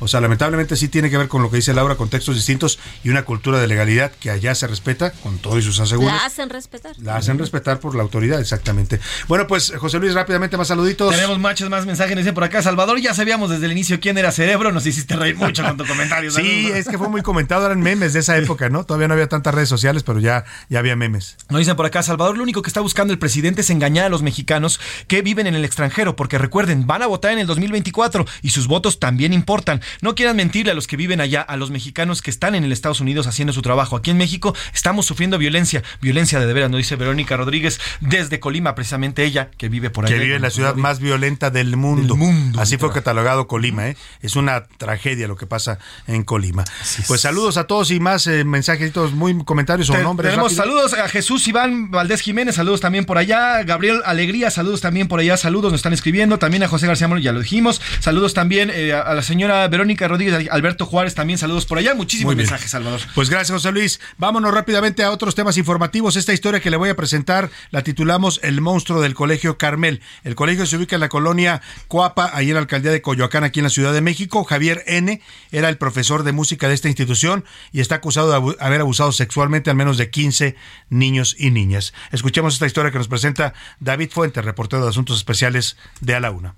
O 0.00 0.08
sea, 0.08 0.20
lamentablemente 0.20 0.76
sí 0.76 0.88
tiene 0.88 1.10
que 1.10 1.18
ver 1.18 1.28
con 1.28 1.42
lo 1.42 1.50
que 1.50 1.56
dice 1.56 1.74
Laura, 1.74 1.96
contextos 1.96 2.34
distintos 2.34 2.78
y 3.02 3.10
una 3.10 3.24
cultura 3.24 3.58
de 3.58 3.66
legalidad 3.66 4.12
que 4.12 4.30
allá 4.30 4.54
se 4.54 4.66
respeta 4.66 5.12
con 5.12 5.38
todos 5.38 5.64
sus 5.64 5.80
aseguros. 5.80 6.12
La 6.12 6.26
hacen 6.26 6.50
respetar. 6.50 6.96
La 6.98 7.16
hacen 7.16 7.38
respetar 7.38 7.80
por 7.80 7.94
la 7.94 8.02
autoridad, 8.02 8.40
exactamente. 8.40 9.00
Bueno, 9.28 9.46
pues 9.46 9.72
José 9.78 9.98
Luis, 9.98 10.14
rápidamente 10.14 10.56
más 10.56 10.68
saluditos. 10.68 11.14
Tenemos 11.14 11.38
muchos 11.38 11.70
más 11.70 11.86
mensajes, 11.86 12.14
nos 12.14 12.24
dicen 12.24 12.34
por 12.34 12.44
acá. 12.44 12.62
Salvador, 12.62 13.00
ya 13.00 13.14
sabíamos 13.14 13.50
desde 13.50 13.66
el 13.66 13.72
inicio 13.72 14.00
quién 14.00 14.18
era 14.18 14.32
Cerebro, 14.32 14.72
nos 14.72 14.86
hiciste 14.86 15.16
reír 15.16 15.36
mucho 15.36 15.62
con 15.66 15.76
tu 15.76 15.84
comentario. 15.86 16.30
sí, 16.30 16.70
es 16.72 16.88
que 16.88 16.98
fue 16.98 17.08
muy 17.08 17.22
comentado, 17.22 17.66
eran 17.66 17.80
memes 17.80 18.12
de 18.14 18.20
esa 18.20 18.36
época, 18.38 18.68
¿no? 18.68 18.84
Todavía 18.84 19.08
no 19.08 19.14
había 19.14 19.28
tantas 19.28 19.54
redes 19.54 19.68
sociales, 19.68 20.02
pero 20.02 20.18
ya, 20.18 20.44
ya 20.68 20.78
había 20.78 20.96
memes. 20.96 21.36
Nos 21.50 21.58
dicen 21.58 21.76
por 21.76 21.86
acá, 21.86 22.02
Salvador, 22.02 22.36
lo 22.36 22.42
único 22.42 22.62
que 22.62 22.70
está 22.70 22.80
buscando 22.80 23.12
el 23.12 23.18
presidente 23.18 23.60
es 23.60 23.70
engañar 23.70 24.06
a 24.06 24.08
los 24.08 24.22
mexicanos 24.22 24.80
que 25.08 25.22
viven 25.22 25.46
en 25.46 25.54
el 25.54 25.64
extranjero, 25.64 26.16
porque 26.16 26.38
recuerden, 26.38 26.86
van 26.86 27.02
a 27.02 27.06
votar 27.06 27.32
en 27.32 27.38
el 27.38 27.46
2024 27.46 28.24
y 28.42 28.50
sus 28.50 28.66
votos 28.66 28.98
también 28.98 29.32
importan. 29.32 29.82
No 30.00 30.14
quieran 30.14 30.36
mentirle 30.36 30.72
a 30.72 30.74
los 30.74 30.86
que 30.86 30.96
viven 30.96 31.20
allá, 31.20 31.42
a 31.42 31.56
los 31.56 31.70
mexicanos 31.70 32.22
que 32.22 32.30
están 32.30 32.54
en 32.54 32.64
el 32.64 32.72
Estados 32.72 33.00
Unidos 33.00 33.26
haciendo 33.26 33.52
su 33.52 33.62
trabajo. 33.62 33.96
Aquí 33.96 34.10
en 34.10 34.16
México 34.16 34.54
estamos 34.72 35.06
sufriendo 35.06 35.38
violencia, 35.38 35.82
violencia 36.00 36.40
de 36.40 36.46
de 36.46 36.52
veras, 36.54 36.70
nos 36.70 36.78
dice 36.78 36.96
Verónica 36.96 37.36
Rodríguez 37.36 37.80
desde 38.00 38.40
Colima, 38.40 38.74
precisamente 38.74 39.24
ella 39.24 39.50
que 39.56 39.68
vive 39.68 39.90
por 39.90 40.06
allá. 40.06 40.14
Que 40.14 40.22
vive 40.22 40.36
en 40.36 40.42
la 40.42 40.50
ciudad 40.50 40.74
más 40.76 41.00
violenta 41.00 41.50
del 41.50 41.76
mundo. 41.76 42.14
Del 42.14 42.16
mundo 42.16 42.60
Así 42.60 42.78
fue 42.78 42.92
catalogado 42.92 43.46
Colima, 43.46 43.88
¿eh? 43.88 43.96
Es 44.22 44.36
una 44.36 44.64
tragedia 44.64 45.28
lo 45.28 45.36
que 45.36 45.46
pasa 45.46 45.75
en 46.06 46.22
Colima. 46.24 46.64
Pues 47.06 47.20
saludos 47.20 47.56
a 47.56 47.64
todos 47.64 47.90
y 47.90 48.00
más 48.00 48.26
eh, 48.26 48.44
mensajitos, 48.44 49.12
muy 49.12 49.44
comentarios 49.44 49.90
o 49.90 49.98
nombres. 49.98 50.30
Tenemos 50.30 50.56
rápido. 50.56 50.64
saludos 50.64 50.92
a 50.94 51.08
Jesús 51.08 51.46
Iván 51.48 51.90
Valdés 51.90 52.20
Jiménez, 52.20 52.54
saludos 52.54 52.80
también 52.80 53.04
por 53.04 53.18
allá. 53.18 53.62
Gabriel 53.62 54.02
Alegría, 54.04 54.50
saludos 54.50 54.80
también 54.80 55.08
por 55.08 55.20
allá, 55.20 55.36
saludos, 55.36 55.72
nos 55.72 55.78
están 55.78 55.92
escribiendo. 55.92 56.38
También 56.38 56.62
a 56.62 56.68
José 56.68 56.86
García 56.86 57.08
Molo, 57.08 57.20
ya 57.20 57.32
lo 57.32 57.40
dijimos. 57.40 57.80
Saludos 58.00 58.34
también 58.34 58.70
eh, 58.72 58.92
a 58.92 59.14
la 59.14 59.22
señora 59.22 59.66
Verónica 59.68 60.08
Rodríguez, 60.08 60.48
Alberto 60.50 60.86
Juárez, 60.86 61.14
también 61.14 61.38
saludos 61.38 61.66
por 61.66 61.78
allá. 61.78 61.94
Muchísimos 61.94 62.36
mensajes, 62.36 62.70
Salvador. 62.70 63.00
Pues 63.14 63.30
gracias, 63.30 63.52
José 63.52 63.72
Luis. 63.72 64.00
Vámonos 64.18 64.52
rápidamente 64.52 65.02
a 65.04 65.10
otros 65.10 65.34
temas 65.34 65.56
informativos. 65.56 66.16
Esta 66.16 66.32
historia 66.32 66.60
que 66.60 66.70
le 66.70 66.76
voy 66.76 66.90
a 66.90 66.96
presentar 66.96 67.50
la 67.70 67.82
titulamos 67.82 68.40
El 68.42 68.60
monstruo 68.60 69.00
del 69.00 69.14
Colegio 69.14 69.58
Carmel. 69.58 70.00
El 70.24 70.34
colegio 70.34 70.66
se 70.66 70.76
ubica 70.76 70.96
en 70.96 71.00
la 71.00 71.08
colonia 71.08 71.62
Coapa, 71.88 72.30
ahí 72.32 72.48
en 72.48 72.54
la 72.54 72.60
alcaldía 72.60 72.90
de 72.92 73.02
Coyoacán, 73.02 73.44
aquí 73.44 73.60
en 73.60 73.64
la 73.64 73.70
Ciudad 73.70 73.92
de 73.92 74.00
México. 74.00 74.44
Javier 74.44 74.82
N. 74.86 75.20
era 75.52 75.65
el 75.68 75.78
profesor 75.78 76.22
de 76.22 76.32
música 76.32 76.68
de 76.68 76.74
esta 76.74 76.88
institución 76.88 77.44
y 77.72 77.80
está 77.80 77.96
acusado 77.96 78.30
de 78.30 78.36
abu 78.36 78.54
haber 78.60 78.80
abusado 78.80 79.12
sexualmente 79.12 79.70
al 79.70 79.76
menos 79.76 79.98
de 79.98 80.10
15 80.10 80.56
niños 80.90 81.36
y 81.38 81.50
niñas. 81.50 81.92
Escuchemos 82.12 82.54
esta 82.54 82.66
historia 82.66 82.90
que 82.90 82.98
nos 82.98 83.08
presenta 83.08 83.54
David 83.80 84.10
Fuentes, 84.10 84.44
reportero 84.44 84.82
de 84.82 84.90
Asuntos 84.90 85.16
Especiales 85.16 85.76
de 86.00 86.14
A 86.14 86.20
la 86.20 86.30
Una. 86.30 86.54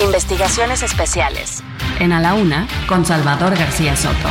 Investigaciones 0.00 0.82
especiales. 0.82 1.62
En 1.98 2.12
A 2.12 2.20
la 2.20 2.34
Una, 2.34 2.68
con 2.86 3.04
Salvador 3.06 3.56
García 3.56 3.96
Soto. 3.96 4.28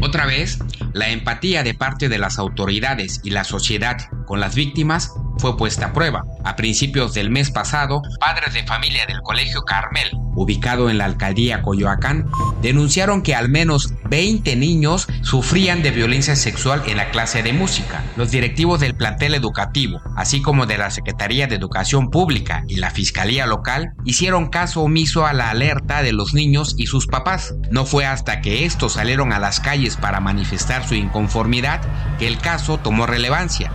Otra 0.00 0.26
vez, 0.26 0.58
la 0.94 1.10
empatía 1.10 1.62
de 1.64 1.74
parte 1.74 2.08
de 2.08 2.18
las 2.18 2.38
autoridades 2.38 3.20
y 3.24 3.30
la 3.30 3.44
sociedad 3.44 3.98
con 4.26 4.40
las 4.40 4.54
víctimas 4.54 5.12
fue 5.38 5.56
puesta 5.56 5.86
a 5.86 5.92
prueba. 5.92 6.24
A 6.44 6.56
principios 6.56 7.14
del 7.14 7.30
mes 7.30 7.50
pasado, 7.50 8.00
padres 8.20 8.54
de 8.54 8.64
familia 8.64 9.04
del 9.06 9.20
Colegio 9.22 9.62
Carmel, 9.62 10.10
ubicado 10.36 10.90
en 10.90 10.98
la 10.98 11.04
alcaldía 11.04 11.62
Coyoacán, 11.62 12.26
denunciaron 12.62 13.22
que 13.22 13.34
al 13.34 13.48
menos 13.48 13.92
20 14.08 14.54
niños 14.56 15.08
sufrían 15.22 15.82
de 15.82 15.90
violencia 15.90 16.36
sexual 16.36 16.82
en 16.86 16.96
la 16.96 17.10
clase 17.10 17.42
de 17.42 17.52
música. 17.52 18.04
Los 18.16 18.30
directivos 18.30 18.80
del 18.80 18.94
plantel 18.94 19.34
educativo, 19.34 20.00
así 20.16 20.42
como 20.42 20.66
de 20.66 20.78
la 20.78 20.90
Secretaría 20.90 21.46
de 21.46 21.56
Educación 21.56 22.10
Pública 22.10 22.64
y 22.68 22.76
la 22.76 22.90
Fiscalía 22.90 23.46
Local, 23.46 23.92
hicieron 24.04 24.48
caso 24.48 24.82
omiso 24.82 25.26
a 25.26 25.32
la 25.32 25.50
alerta 25.50 26.02
de 26.02 26.12
los 26.12 26.34
niños 26.34 26.74
y 26.78 26.86
sus 26.86 27.06
papás. 27.06 27.54
No 27.70 27.84
fue 27.84 28.06
hasta 28.06 28.40
que 28.40 28.64
estos 28.64 28.94
salieron 28.94 29.32
a 29.32 29.40
las 29.40 29.60
calles 29.60 29.96
para 29.96 30.20
manifestar 30.20 30.83
su 30.84 30.94
inconformidad 30.94 31.80
que 32.18 32.26
el 32.26 32.38
caso 32.38 32.78
tomó 32.78 33.06
relevancia 33.06 33.72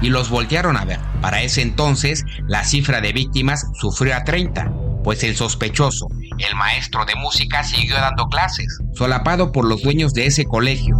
y 0.00 0.08
los 0.08 0.30
voltearon 0.30 0.76
a 0.76 0.84
ver. 0.84 1.00
Para 1.20 1.42
ese 1.42 1.62
entonces, 1.62 2.24
la 2.48 2.64
cifra 2.64 3.00
de 3.00 3.12
víctimas 3.12 3.66
sufrió 3.74 4.16
a 4.16 4.24
30, 4.24 4.72
pues 5.04 5.22
el 5.22 5.36
sospechoso, 5.36 6.08
el 6.38 6.54
maestro 6.56 7.04
de 7.04 7.14
música, 7.14 7.64
siguió 7.64 7.94
dando 7.96 8.26
clases, 8.26 8.78
solapado 8.94 9.52
por 9.52 9.64
los 9.64 9.82
dueños 9.82 10.12
de 10.12 10.26
ese 10.26 10.44
colegio. 10.44 10.96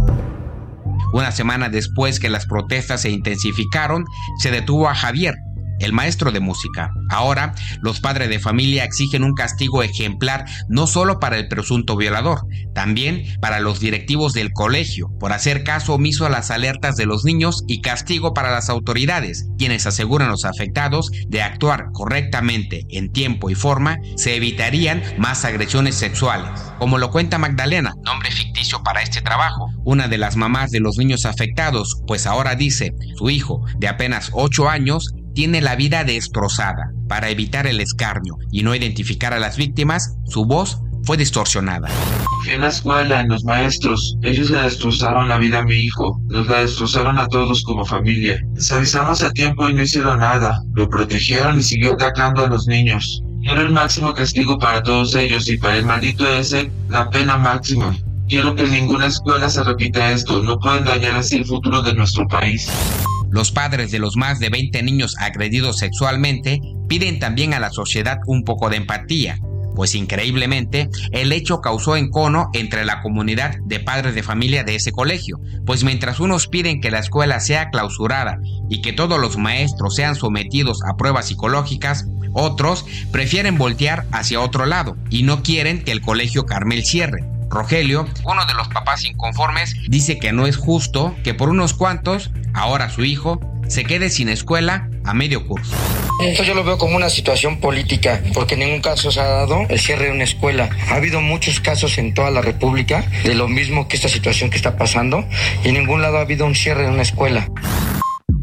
Una 1.13 1.31
semana 1.31 1.69
después 1.69 2.19
que 2.19 2.29
las 2.29 2.45
protestas 2.45 3.01
se 3.01 3.11
intensificaron, 3.11 4.05
se 4.39 4.51
detuvo 4.51 4.89
a 4.89 4.95
Javier, 4.95 5.35
el 5.83 5.93
maestro 5.93 6.31
de 6.31 6.39
música. 6.39 6.91
Ahora, 7.09 7.53
los 7.81 7.99
padres 7.99 8.29
de 8.29 8.39
familia 8.39 8.83
exigen 8.83 9.23
un 9.23 9.33
castigo 9.33 9.83
ejemplar 9.83 10.45
no 10.69 10.87
solo 10.87 11.19
para 11.19 11.37
el 11.37 11.47
presunto 11.47 11.95
violador, 11.95 12.41
también 12.73 13.23
para 13.41 13.59
los 13.59 13.79
directivos 13.79 14.33
del 14.33 14.51
colegio 14.51 15.09
por 15.19 15.33
hacer 15.33 15.63
caso 15.63 15.93
omiso 15.93 16.25
a 16.25 16.29
las 16.29 16.51
alertas 16.51 16.95
de 16.95 17.05
los 17.05 17.23
niños 17.25 17.63
y 17.67 17.81
castigo 17.81 18.33
para 18.33 18.51
las 18.51 18.69
autoridades, 18.69 19.47
quienes 19.57 19.85
aseguran 19.85 20.27
a 20.27 20.31
los 20.31 20.45
afectados 20.45 21.11
de 21.27 21.41
actuar 21.41 21.87
correctamente 21.93 22.85
en 22.89 23.11
tiempo 23.11 23.49
y 23.49 23.55
forma, 23.55 23.97
se 24.15 24.35
evitarían 24.35 25.01
más 25.17 25.45
agresiones 25.45 25.95
sexuales. 25.95 26.49
Como 26.79 26.97
lo 26.97 27.11
cuenta 27.11 27.37
Magdalena, 27.37 27.93
nombre 28.03 28.31
ficticio 28.31 28.81
para 28.83 29.01
este 29.01 29.21
trabajo, 29.21 29.69
una 29.85 30.07
de 30.07 30.17
las 30.17 30.35
mamás 30.35 30.71
de 30.71 30.79
los 30.79 30.97
niños 30.97 31.25
afectados, 31.25 32.01
pues 32.07 32.27
ahora 32.27 32.55
dice, 32.55 32.93
su 33.17 33.29
hijo, 33.29 33.63
de 33.77 33.87
apenas 33.87 34.29
8 34.33 34.69
años, 34.69 35.13
tiene 35.33 35.61
la 35.61 35.75
vida 35.75 36.03
destrozada. 36.03 36.91
Para 37.07 37.29
evitar 37.29 37.67
el 37.67 37.79
escarnio 37.79 38.37
y 38.51 38.63
no 38.63 38.75
identificar 38.75 39.33
a 39.33 39.39
las 39.39 39.57
víctimas, 39.57 40.15
su 40.25 40.45
voz 40.45 40.79
fue 41.03 41.17
distorsionada. 41.17 41.89
A 41.89 42.57
la 42.57 42.67
escuela, 42.67 43.21
en 43.21 43.29
los 43.29 43.43
maestros. 43.43 44.17
Ellos 44.21 44.49
le 44.49 44.61
destrozaron 44.61 45.29
la 45.29 45.37
vida 45.37 45.59
a 45.59 45.63
mi 45.63 45.75
hijo. 45.75 46.19
Nos 46.27 46.47
la 46.47 46.61
destrozaron 46.61 47.17
a 47.17 47.27
todos 47.27 47.63
como 47.63 47.85
familia. 47.85 48.41
Les 48.55 48.71
avisamos 48.71 49.21
a 49.21 49.31
tiempo 49.31 49.69
y 49.69 49.73
no 49.73 49.81
hicieron 49.81 50.19
nada. 50.19 50.61
Lo 50.73 50.89
protegieron 50.89 51.59
y 51.59 51.63
siguió 51.63 51.93
atacando 51.93 52.45
a 52.45 52.49
los 52.49 52.67
niños. 52.67 53.21
Quiero 53.41 53.61
el 53.61 53.71
máximo 53.71 54.13
castigo 54.13 54.57
para 54.57 54.83
todos 54.83 55.15
ellos 55.15 55.49
y 55.49 55.57
para 55.57 55.77
el 55.77 55.85
maldito 55.85 56.25
ese, 56.27 56.71
la 56.89 57.09
pena 57.09 57.37
máxima. 57.37 57.95
Quiero 58.29 58.55
que 58.55 58.63
en 58.63 58.71
ninguna 58.71 59.07
escuela 59.07 59.49
se 59.49 59.63
repita 59.63 60.11
esto. 60.11 60.41
No 60.41 60.57
pueden 60.59 60.85
dañar 60.85 61.15
así 61.15 61.37
el 61.37 61.45
futuro 61.45 61.81
de 61.81 61.93
nuestro 61.93 62.25
país. 62.27 62.69
Los 63.33 63.51
padres 63.51 63.89
de 63.89 63.97
los 63.97 64.15
más 64.15 64.37
de 64.37 64.49
20 64.49 64.83
niños 64.83 65.15
agredidos 65.17 65.79
sexualmente 65.79 66.61
piden 66.87 67.17
también 67.17 67.55
a 67.55 67.59
la 67.59 67.71
sociedad 67.71 68.19
un 68.27 68.43
poco 68.43 68.69
de 68.69 68.77
empatía, 68.77 69.39
pues 69.75 69.95
increíblemente 69.95 70.87
el 71.09 71.31
hecho 71.31 71.59
causó 71.59 71.95
encono 71.95 72.51
entre 72.53 72.85
la 72.85 73.01
comunidad 73.01 73.55
de 73.65 73.79
padres 73.79 74.13
de 74.13 74.21
familia 74.21 74.63
de 74.63 74.75
ese 74.75 74.91
colegio, 74.91 75.39
pues 75.65 75.83
mientras 75.83 76.19
unos 76.19 76.47
piden 76.47 76.79
que 76.79 76.91
la 76.91 76.99
escuela 76.99 77.39
sea 77.39 77.71
clausurada 77.71 78.37
y 78.69 78.83
que 78.83 78.93
todos 78.93 79.19
los 79.19 79.35
maestros 79.35 79.95
sean 79.95 80.13
sometidos 80.13 80.81
a 80.87 80.95
pruebas 80.95 81.25
psicológicas, 81.25 82.05
otros 82.33 82.85
prefieren 83.11 83.57
voltear 83.57 84.05
hacia 84.11 84.41
otro 84.41 84.67
lado 84.67 84.95
y 85.09 85.23
no 85.23 85.41
quieren 85.41 85.83
que 85.83 85.91
el 85.91 86.01
colegio 86.01 86.45
Carmel 86.45 86.85
cierre. 86.85 87.25
Rogelio, 87.53 88.07
uno 88.25 88.45
de 88.45 88.53
los 88.55 88.67
papás 88.67 89.05
inconformes, 89.05 89.75
dice 89.87 90.17
que 90.17 90.31
no 90.31 90.47
es 90.47 90.57
justo 90.57 91.15
que 91.23 91.33
por 91.33 91.49
unos 91.49 91.73
cuantos, 91.73 92.31
ahora 92.53 92.89
su 92.89 93.05
hijo, 93.05 93.39
se 93.67 93.85
quede 93.85 94.09
sin 94.09 94.29
escuela 94.29 94.89
a 95.05 95.13
medio 95.13 95.47
curso. 95.47 95.75
Esto 96.21 96.43
yo 96.43 96.53
lo 96.53 96.63
veo 96.63 96.77
como 96.77 96.95
una 96.95 97.09
situación 97.09 97.59
política, 97.59 98.21
porque 98.33 98.53
en 98.55 98.61
ningún 98.61 98.81
caso 98.81 99.11
se 99.11 99.19
ha 99.19 99.27
dado 99.27 99.65
el 99.69 99.79
cierre 99.79 100.05
de 100.05 100.11
una 100.11 100.23
escuela. 100.23 100.69
Ha 100.89 100.95
habido 100.95 101.21
muchos 101.21 101.59
casos 101.59 101.97
en 101.97 102.13
toda 102.13 102.31
la 102.31 102.41
República 102.41 103.05
de 103.23 103.35
lo 103.35 103.47
mismo 103.47 103.87
que 103.87 103.95
esta 103.95 104.09
situación 104.09 104.49
que 104.49 104.57
está 104.57 104.77
pasando, 104.77 105.25
y 105.63 105.69
en 105.69 105.75
ningún 105.75 106.01
lado 106.01 106.17
ha 106.17 106.21
habido 106.21 106.45
un 106.45 106.55
cierre 106.55 106.83
de 106.83 106.89
una 106.89 107.01
escuela. 107.01 107.47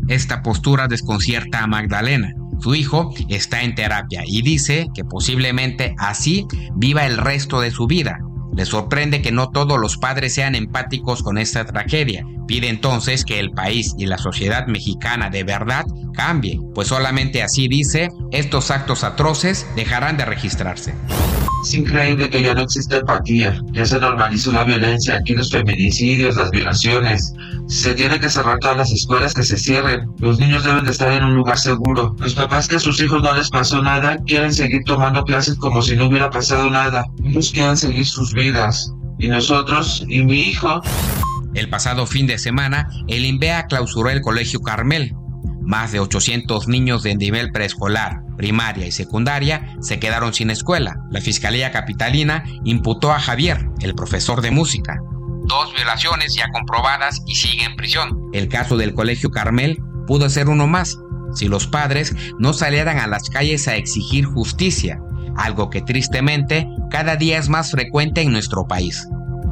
Esta 0.09 0.43
postura 0.43 0.89
desconcierta 0.89 1.63
a 1.63 1.67
Magdalena. 1.67 2.35
Su 2.61 2.75
hijo 2.75 3.15
está 3.29 3.63
en 3.63 3.75
terapia 3.75 4.23
y 4.27 4.43
dice 4.43 4.89
que 4.95 5.05
posiblemente 5.05 5.95
así 5.99 6.47
viva 6.75 7.07
el 7.07 7.17
resto 7.17 7.61
de 7.61 7.71
su 7.71 7.87
vida. 7.87 8.19
Le 8.55 8.65
sorprende 8.65 9.23
que 9.23 9.33
no 9.33 9.51
todos 9.51 9.79
los 9.79 9.97
padres 9.97 10.35
sean 10.35 10.55
empáticos 10.55 11.23
con 11.23 11.39
esta 11.39 11.65
tragedia. 11.65 12.25
Pide 12.47 12.69
entonces 12.69 13.25
que 13.25 13.39
el 13.39 13.53
país 13.53 13.95
y 13.97 14.07
la 14.07 14.19
sociedad 14.19 14.67
mexicana 14.67 15.31
de 15.31 15.45
verdad 15.45 15.85
cambie, 16.15 16.61
pues 16.75 16.89
solamente 16.89 17.43
así 17.43 17.69
dice, 17.69 18.09
estos 18.33 18.71
actos 18.71 19.05
atroces 19.05 19.67
dejarán 19.77 20.17
de 20.17 20.25
registrarse. 20.25 20.95
Es 21.63 21.75
increíble 21.75 22.31
que 22.31 22.43
ya 22.43 22.55
no 22.55 22.63
existe 22.63 22.97
empatía, 22.97 23.61
ya 23.73 23.85
se 23.85 24.01
normalizó 24.01 24.51
la 24.51 24.65
violencia, 24.65 25.17
aquí 25.17 25.35
los 25.35 25.51
feminicidios, 25.51 26.37
las 26.37 26.51
violaciones. 26.51 27.35
Se 27.69 27.95
tiene 27.95 28.19
que 28.19 28.31
cerrar 28.31 28.59
todas 28.61 28.79
las 28.79 28.91
escuelas 28.91 29.35
que 29.35 29.43
se 29.43 29.59
cierren. 29.59 30.09
Los 30.19 30.39
niños 30.39 30.65
deben 30.65 30.85
de 30.85 30.91
estar 30.91 31.13
en 31.13 31.23
un 31.23 31.35
lugar 31.35 31.59
seguro. 31.59 32.17
Los 32.19 32.35
papás 32.35 32.67
que 32.67 32.77
a 32.77 32.81
sus 32.81 33.01
hijos 33.01 33.23
no 33.23 33.35
les 33.35 33.51
pasó 33.51 33.83
nada 33.83 34.17
quieren 34.27 34.53
seguir 34.53 34.83
tomando 34.85 35.23
clases 35.25 35.57
como 35.57 35.83
si 35.83 35.97
no 35.97 36.07
hubiera 36.07 36.31
pasado 36.31 36.71
nada. 36.71 37.05
Ellos 37.25 37.51
quieren 37.53 37.77
seguir 37.77 38.07
sus 38.07 38.33
vidas. 38.33 38.93
Y 39.19 39.29
nosotros, 39.29 40.05
y 40.09 40.25
mi 40.25 40.41
hijo. 40.41 40.81
El 41.55 41.69
pasado 41.69 42.07
fin 42.07 42.27
de 42.27 42.39
semana, 42.39 42.89
el 43.07 43.27
INVEA 43.27 43.67
clausuró 43.67 44.09
el 44.09 44.23
Colegio 44.23 44.61
Carmel. 44.61 45.15
Más 45.61 45.93
de 45.93 46.01
800 46.01 46.69
niños 46.69 47.03
de 47.03 47.15
nivel 47.17 47.53
preescolar, 47.53 48.23
primaria 48.41 48.87
y 48.87 48.91
secundaria 48.91 49.77
se 49.83 49.99
quedaron 49.99 50.33
sin 50.33 50.49
escuela. 50.49 50.97
La 51.11 51.21
Fiscalía 51.21 51.73
Capitalina 51.73 52.43
imputó 52.65 53.13
a 53.13 53.21
Javier, 53.21 53.69
el 53.81 53.95
profesor 53.95 54.41
de 54.41 54.51
música. 54.51 54.97
Dos 55.45 55.75
violaciones 55.75 56.35
ya 56.35 56.49
comprobadas 56.51 57.21
y 57.27 57.35
sigue 57.35 57.65
en 57.65 57.77
prisión. 57.77 58.31
El 58.33 58.49
caso 58.49 58.79
del 58.79 58.95
Colegio 58.95 59.31
Carmel 59.31 59.83
pudo 60.07 60.31
ser 60.31 60.49
uno 60.49 60.67
más, 60.67 60.97
si 61.35 61.49
los 61.49 61.67
padres 61.67 62.17
no 62.39 62.55
salieran 62.55 62.99
a 62.99 63.07
las 63.07 63.29
calles 63.29 63.69
a 63.69 63.77
exigir 63.77 64.25
justicia, 64.25 65.03
algo 65.37 65.69
que 65.69 65.83
tristemente 65.83 66.67
cada 66.91 67.17
día 67.17 67.37
es 67.37 67.51
más 67.51 67.71
frecuente 67.71 68.23
en 68.23 68.33
nuestro 68.33 68.67
país. 68.67 69.07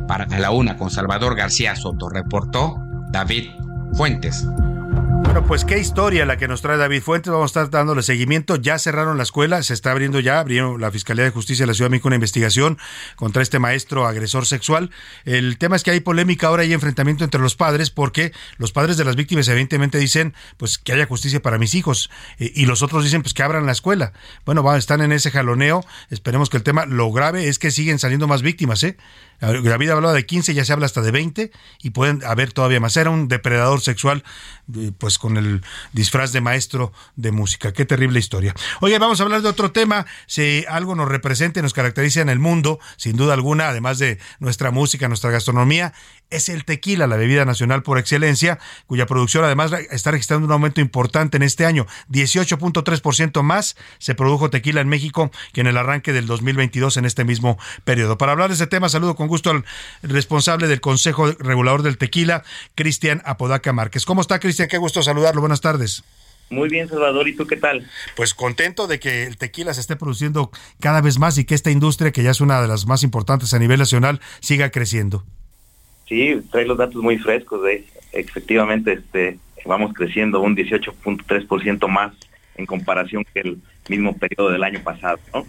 Para 0.06 0.26
la 0.38 0.50
una 0.50 0.78
con 0.78 0.88
Salvador 0.88 1.36
García 1.36 1.76
Soto 1.76 2.08
reportó 2.08 2.78
David 3.12 3.50
Fuentes. 3.92 4.46
Pues 5.46 5.64
qué 5.64 5.78
historia 5.78 6.26
la 6.26 6.36
que 6.36 6.48
nos 6.48 6.62
trae 6.62 6.76
David 6.76 7.02
Fuentes. 7.02 7.32
Vamos 7.32 7.56
a 7.56 7.60
estar 7.60 7.70
dándole 7.70 8.02
seguimiento. 8.02 8.56
Ya 8.56 8.78
cerraron 8.78 9.16
la 9.16 9.22
escuela, 9.22 9.62
se 9.62 9.72
está 9.72 9.92
abriendo 9.92 10.20
ya, 10.20 10.40
abrió 10.40 10.76
la 10.76 10.90
Fiscalía 10.90 11.24
de 11.24 11.30
Justicia 11.30 11.62
de 11.62 11.68
la 11.68 11.74
Ciudad 11.74 11.86
de 11.88 11.92
México 11.92 12.08
una 12.08 12.16
investigación 12.16 12.78
contra 13.16 13.42
este 13.42 13.58
maestro 13.58 14.06
agresor 14.06 14.44
sexual. 14.46 14.90
El 15.24 15.56
tema 15.56 15.76
es 15.76 15.84
que 15.84 15.90
hay 15.90 16.00
polémica 16.00 16.48
ahora 16.48 16.64
y 16.64 16.72
enfrentamiento 16.72 17.24
entre 17.24 17.40
los 17.40 17.56
padres 17.56 17.90
porque 17.90 18.32
los 18.58 18.72
padres 18.72 18.96
de 18.96 19.04
las 19.04 19.16
víctimas 19.16 19.48
evidentemente 19.48 19.98
dicen 19.98 20.34
pues 20.56 20.76
que 20.76 20.92
haya 20.92 21.06
justicia 21.06 21.40
para 21.40 21.58
mis 21.58 21.74
hijos 21.74 22.10
eh, 22.38 22.52
y 22.54 22.66
los 22.66 22.82
otros 22.82 23.04
dicen 23.04 23.22
pues 23.22 23.32
que 23.32 23.42
abran 23.42 23.64
la 23.64 23.72
escuela. 23.72 24.12
Bueno, 24.44 24.76
están 24.76 25.00
en 25.00 25.12
ese 25.12 25.30
jaloneo. 25.30 25.84
Esperemos 26.10 26.50
que 26.50 26.58
el 26.58 26.62
tema, 26.62 26.84
lo 26.84 27.10
grave 27.12 27.48
es 27.48 27.58
que 27.58 27.70
siguen 27.70 27.98
saliendo 27.98 28.26
más 28.26 28.42
víctimas, 28.42 28.82
¿eh? 28.82 28.96
David 29.40 29.90
hablaba 29.90 30.12
de 30.12 30.26
15, 30.26 30.52
ya 30.52 30.64
se 30.64 30.72
habla 30.72 30.86
hasta 30.86 31.00
de 31.00 31.12
20 31.12 31.52
y 31.82 31.90
pueden 31.90 32.24
haber 32.24 32.52
todavía 32.52 32.80
más. 32.80 32.96
Era 32.96 33.10
un 33.10 33.28
depredador 33.28 33.80
sexual, 33.80 34.24
eh, 34.76 34.90
pues 34.98 35.18
con 35.18 35.36
el 35.36 35.62
disfraz 35.92 36.32
de 36.32 36.40
maestro 36.40 36.92
de 37.14 37.30
música. 37.30 37.72
Qué 37.72 37.84
terrible 37.84 38.18
historia. 38.18 38.54
Oye, 38.80 38.98
vamos 38.98 39.20
a 39.20 39.22
hablar 39.22 39.42
de 39.42 39.48
otro 39.48 39.70
tema. 39.70 40.06
Si 40.26 40.64
algo 40.68 40.96
nos 40.96 41.08
representa 41.08 41.60
y 41.60 41.62
nos 41.62 41.72
caracteriza 41.72 42.20
en 42.20 42.28
el 42.30 42.40
mundo, 42.40 42.80
sin 42.96 43.16
duda 43.16 43.34
alguna, 43.34 43.68
además 43.68 43.98
de 43.98 44.18
nuestra 44.40 44.72
música, 44.72 45.06
nuestra 45.06 45.30
gastronomía, 45.30 45.92
es 46.30 46.48
el 46.48 46.64
tequila, 46.64 47.06
la 47.06 47.16
bebida 47.16 47.44
nacional 47.44 47.82
por 47.82 47.98
excelencia, 47.98 48.58
cuya 48.86 49.06
producción 49.06 49.44
además 49.44 49.72
está 49.90 50.10
registrando 50.10 50.46
un 50.46 50.52
aumento 50.52 50.80
importante 50.80 51.36
en 51.36 51.42
este 51.42 51.64
año. 51.64 51.86
18.3% 52.10 53.42
más 53.42 53.76
se 53.98 54.14
produjo 54.14 54.50
tequila 54.50 54.80
en 54.80 54.88
México 54.88 55.30
que 55.52 55.60
en 55.60 55.68
el 55.68 55.76
arranque 55.76 56.12
del 56.12 56.26
2022 56.26 56.96
en 56.96 57.04
este 57.04 57.24
mismo 57.24 57.58
periodo. 57.84 58.18
Para 58.18 58.32
hablar 58.32 58.48
de 58.48 58.54
ese 58.54 58.66
tema, 58.66 58.88
saludo 58.88 59.14
con 59.14 59.27
gusto 59.28 59.50
al 59.50 59.64
responsable 60.02 60.66
del 60.66 60.80
Consejo 60.80 61.30
Regulador 61.32 61.82
del 61.82 61.98
Tequila, 61.98 62.42
Cristian 62.74 63.22
Apodaca 63.24 63.72
Márquez. 63.72 64.04
¿Cómo 64.04 64.20
está, 64.20 64.40
Cristian? 64.40 64.68
Qué 64.68 64.78
gusto 64.78 65.02
saludarlo. 65.02 65.40
Buenas 65.40 65.60
tardes. 65.60 66.02
Muy 66.50 66.68
bien, 66.68 66.88
Salvador. 66.88 67.28
¿Y 67.28 67.36
tú 67.36 67.46
qué 67.46 67.56
tal? 67.56 67.86
Pues 68.16 68.34
contento 68.34 68.86
de 68.86 68.98
que 68.98 69.24
el 69.24 69.36
tequila 69.36 69.74
se 69.74 69.80
esté 69.80 69.96
produciendo 69.96 70.50
cada 70.80 71.00
vez 71.00 71.18
más 71.18 71.36
y 71.38 71.44
que 71.44 71.54
esta 71.54 71.70
industria, 71.70 72.10
que 72.10 72.22
ya 72.22 72.30
es 72.30 72.40
una 72.40 72.60
de 72.62 72.68
las 72.68 72.86
más 72.86 73.02
importantes 73.02 73.52
a 73.52 73.58
nivel 73.58 73.78
nacional, 73.78 74.20
siga 74.40 74.70
creciendo. 74.70 75.24
Sí, 76.08 76.40
trae 76.50 76.64
los 76.64 76.78
datos 76.78 77.02
muy 77.02 77.18
frescos. 77.18 77.62
De, 77.62 77.84
efectivamente, 78.12 78.94
este, 78.94 79.38
vamos 79.66 79.92
creciendo 79.92 80.40
un 80.40 80.56
18.3% 80.56 81.86
más 81.88 82.14
en 82.58 82.66
comparación 82.66 83.24
que 83.32 83.40
el 83.40 83.58
mismo 83.88 84.14
periodo 84.16 84.50
del 84.50 84.62
año 84.64 84.80
pasado. 84.80 85.18
¿no? 85.32 85.46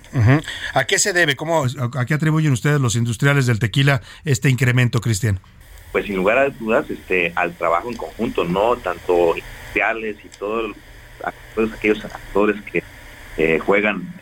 ¿A 0.74 0.86
qué 0.86 1.00
se 1.00 1.12
debe? 1.12 1.36
¿Cómo, 1.36 1.66
¿A 1.98 2.06
qué 2.06 2.14
atribuyen 2.14 2.54
ustedes 2.54 2.80
los 2.80 2.96
industriales 2.96 3.46
del 3.48 3.60
tequila 3.60 4.02
este 4.24 4.50
incremento, 4.50 5.02
Cristian? 5.02 5.40
Pues 5.92 6.06
sin 6.06 6.16
lugar 6.16 6.38
a 6.38 6.50
dudas, 6.50 6.90
este, 6.90 7.34
al 7.36 7.54
trabajo 7.56 7.90
en 7.90 7.98
conjunto, 7.98 8.46
no 8.46 8.78
tanto 8.78 9.36
industriales 9.36 10.18
y 10.24 10.28
todos, 10.38 10.76
todos 11.56 11.74
aquellos 11.74 12.06
actores 12.06 12.62
que 12.62 12.84
eh, 13.38 13.60
juegan 13.60 14.14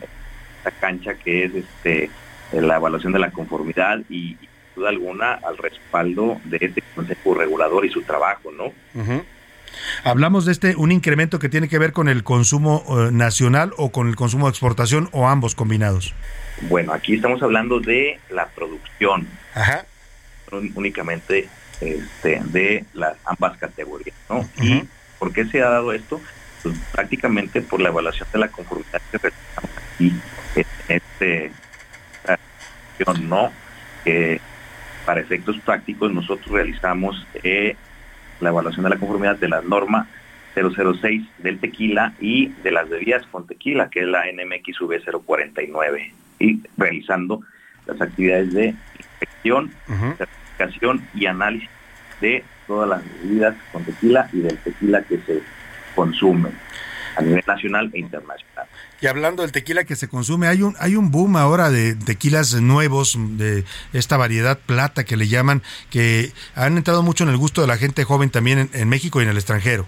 esta 0.57 0.71
cancha 0.71 1.13
que 1.15 1.45
es 1.45 1.51
este 1.55 2.09
la 2.53 2.77
evaluación 2.77 3.11
de 3.11 3.19
la 3.19 3.31
conformidad 3.31 3.99
y, 4.09 4.37
y 4.41 4.49
duda 4.73 4.87
alguna 4.87 5.33
al 5.33 5.57
respaldo 5.57 6.39
de 6.45 6.57
este 6.61 6.81
consejo 6.95 7.33
regulador 7.33 7.85
y 7.85 7.89
su 7.89 8.01
trabajo, 8.03 8.51
¿no? 8.51 8.65
Uh-huh. 8.95 9.23
Hablamos 10.03 10.45
de 10.45 10.51
este 10.51 10.75
un 10.75 10.91
incremento 10.91 11.39
que 11.39 11.49
tiene 11.49 11.67
que 11.67 11.77
ver 11.77 11.93
con 11.93 12.07
el 12.07 12.23
consumo 12.23 12.83
eh, 12.89 13.11
nacional 13.11 13.73
o 13.77 13.91
con 13.91 14.07
el 14.07 14.15
consumo 14.15 14.47
de 14.47 14.51
exportación 14.51 15.09
o 15.11 15.27
ambos 15.27 15.55
combinados. 15.55 16.13
Bueno, 16.61 16.93
aquí 16.93 17.15
estamos 17.15 17.41
hablando 17.41 17.79
de 17.79 18.19
la 18.29 18.47
producción. 18.47 19.27
Ajá. 19.53 19.85
Únicamente 20.75 21.49
este, 21.81 22.41
de 22.45 22.85
las 22.93 23.17
ambas 23.25 23.57
categorías, 23.57 24.15
¿no? 24.29 24.47
¿Y 24.61 24.83
por 25.19 25.33
qué 25.33 25.45
se 25.45 25.61
ha 25.61 25.69
dado 25.69 25.93
esto? 25.93 26.21
Pues 26.63 26.75
prácticamente 26.91 27.61
por 27.61 27.81
la 27.81 27.89
evaluación 27.89 28.27
de 28.31 28.39
la 28.39 28.47
conformidad 28.47 29.01
que 29.11 29.17
realizamos 29.17 29.71
aquí 29.93 30.13
en 30.55 30.65
este 30.87 31.51
no 33.21 33.51
para 35.05 35.21
efectos 35.21 35.57
prácticos 35.65 36.11
nosotros 36.11 36.49
realizamos 36.49 37.25
eh, 37.43 37.75
la 38.39 38.49
evaluación 38.49 38.83
de 38.83 38.89
la 38.89 38.97
conformidad 38.97 39.37
de 39.37 39.49
la 39.49 39.61
norma 39.61 40.07
006 40.55 41.23
del 41.39 41.59
tequila 41.59 42.13
y 42.19 42.47
de 42.47 42.71
las 42.71 42.89
bebidas 42.89 43.25
con 43.27 43.45
tequila, 43.45 43.89
que 43.89 44.01
es 44.01 44.07
la 44.07 44.23
NMX 44.25 44.79
049, 45.25 46.13
y 46.39 46.61
realizando 46.77 47.41
las 47.85 48.01
actividades 48.01 48.53
de 48.53 48.75
inspección, 48.97 49.71
certificación 50.17 51.07
y 51.13 51.25
análisis 51.25 51.69
de 52.21 52.43
todas 52.65 52.89
las 52.89 53.21
bebidas 53.21 53.55
con 53.71 53.83
tequila 53.83 54.29
y 54.33 54.39
del 54.39 54.57
tequila 54.57 55.01
que 55.03 55.19
se 55.19 55.41
consume 55.95 56.49
a 57.15 57.21
nivel 57.21 57.43
nacional 57.47 57.89
e 57.93 57.99
internacional. 57.99 58.65
Y 58.99 59.07
hablando 59.07 59.43
del 59.43 59.51
tequila 59.51 59.83
que 59.83 59.95
se 59.95 60.07
consume, 60.07 60.47
hay 60.47 60.63
un 60.63 60.75
hay 60.79 60.95
un 60.95 61.11
boom 61.11 61.37
ahora 61.37 61.69
de 61.69 61.95
tequilas 61.95 62.53
nuevos 62.55 63.17
de 63.17 63.63
esta 63.93 64.17
variedad 64.17 64.57
plata 64.57 65.03
que 65.03 65.17
le 65.17 65.27
llaman, 65.27 65.61
que 65.89 66.31
han 66.55 66.77
entrado 66.77 67.03
mucho 67.03 67.23
en 67.23 67.29
el 67.29 67.37
gusto 67.37 67.61
de 67.61 67.67
la 67.67 67.77
gente 67.77 68.03
joven 68.03 68.29
también 68.29 68.59
en, 68.59 68.69
en 68.73 68.89
México 68.89 69.19
y 69.19 69.23
en 69.23 69.29
el 69.29 69.37
extranjero. 69.37 69.87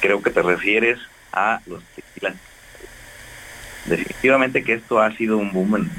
Creo 0.00 0.20
que 0.20 0.30
te 0.30 0.42
refieres 0.42 0.98
a 1.32 1.60
los 1.66 1.82
tequilas. 1.94 2.34
Definitivamente 3.86 4.62
que 4.62 4.74
esto 4.74 5.00
ha 5.00 5.10
sido 5.16 5.38
un 5.38 5.52
boom 5.52 5.76
en, 5.76 5.90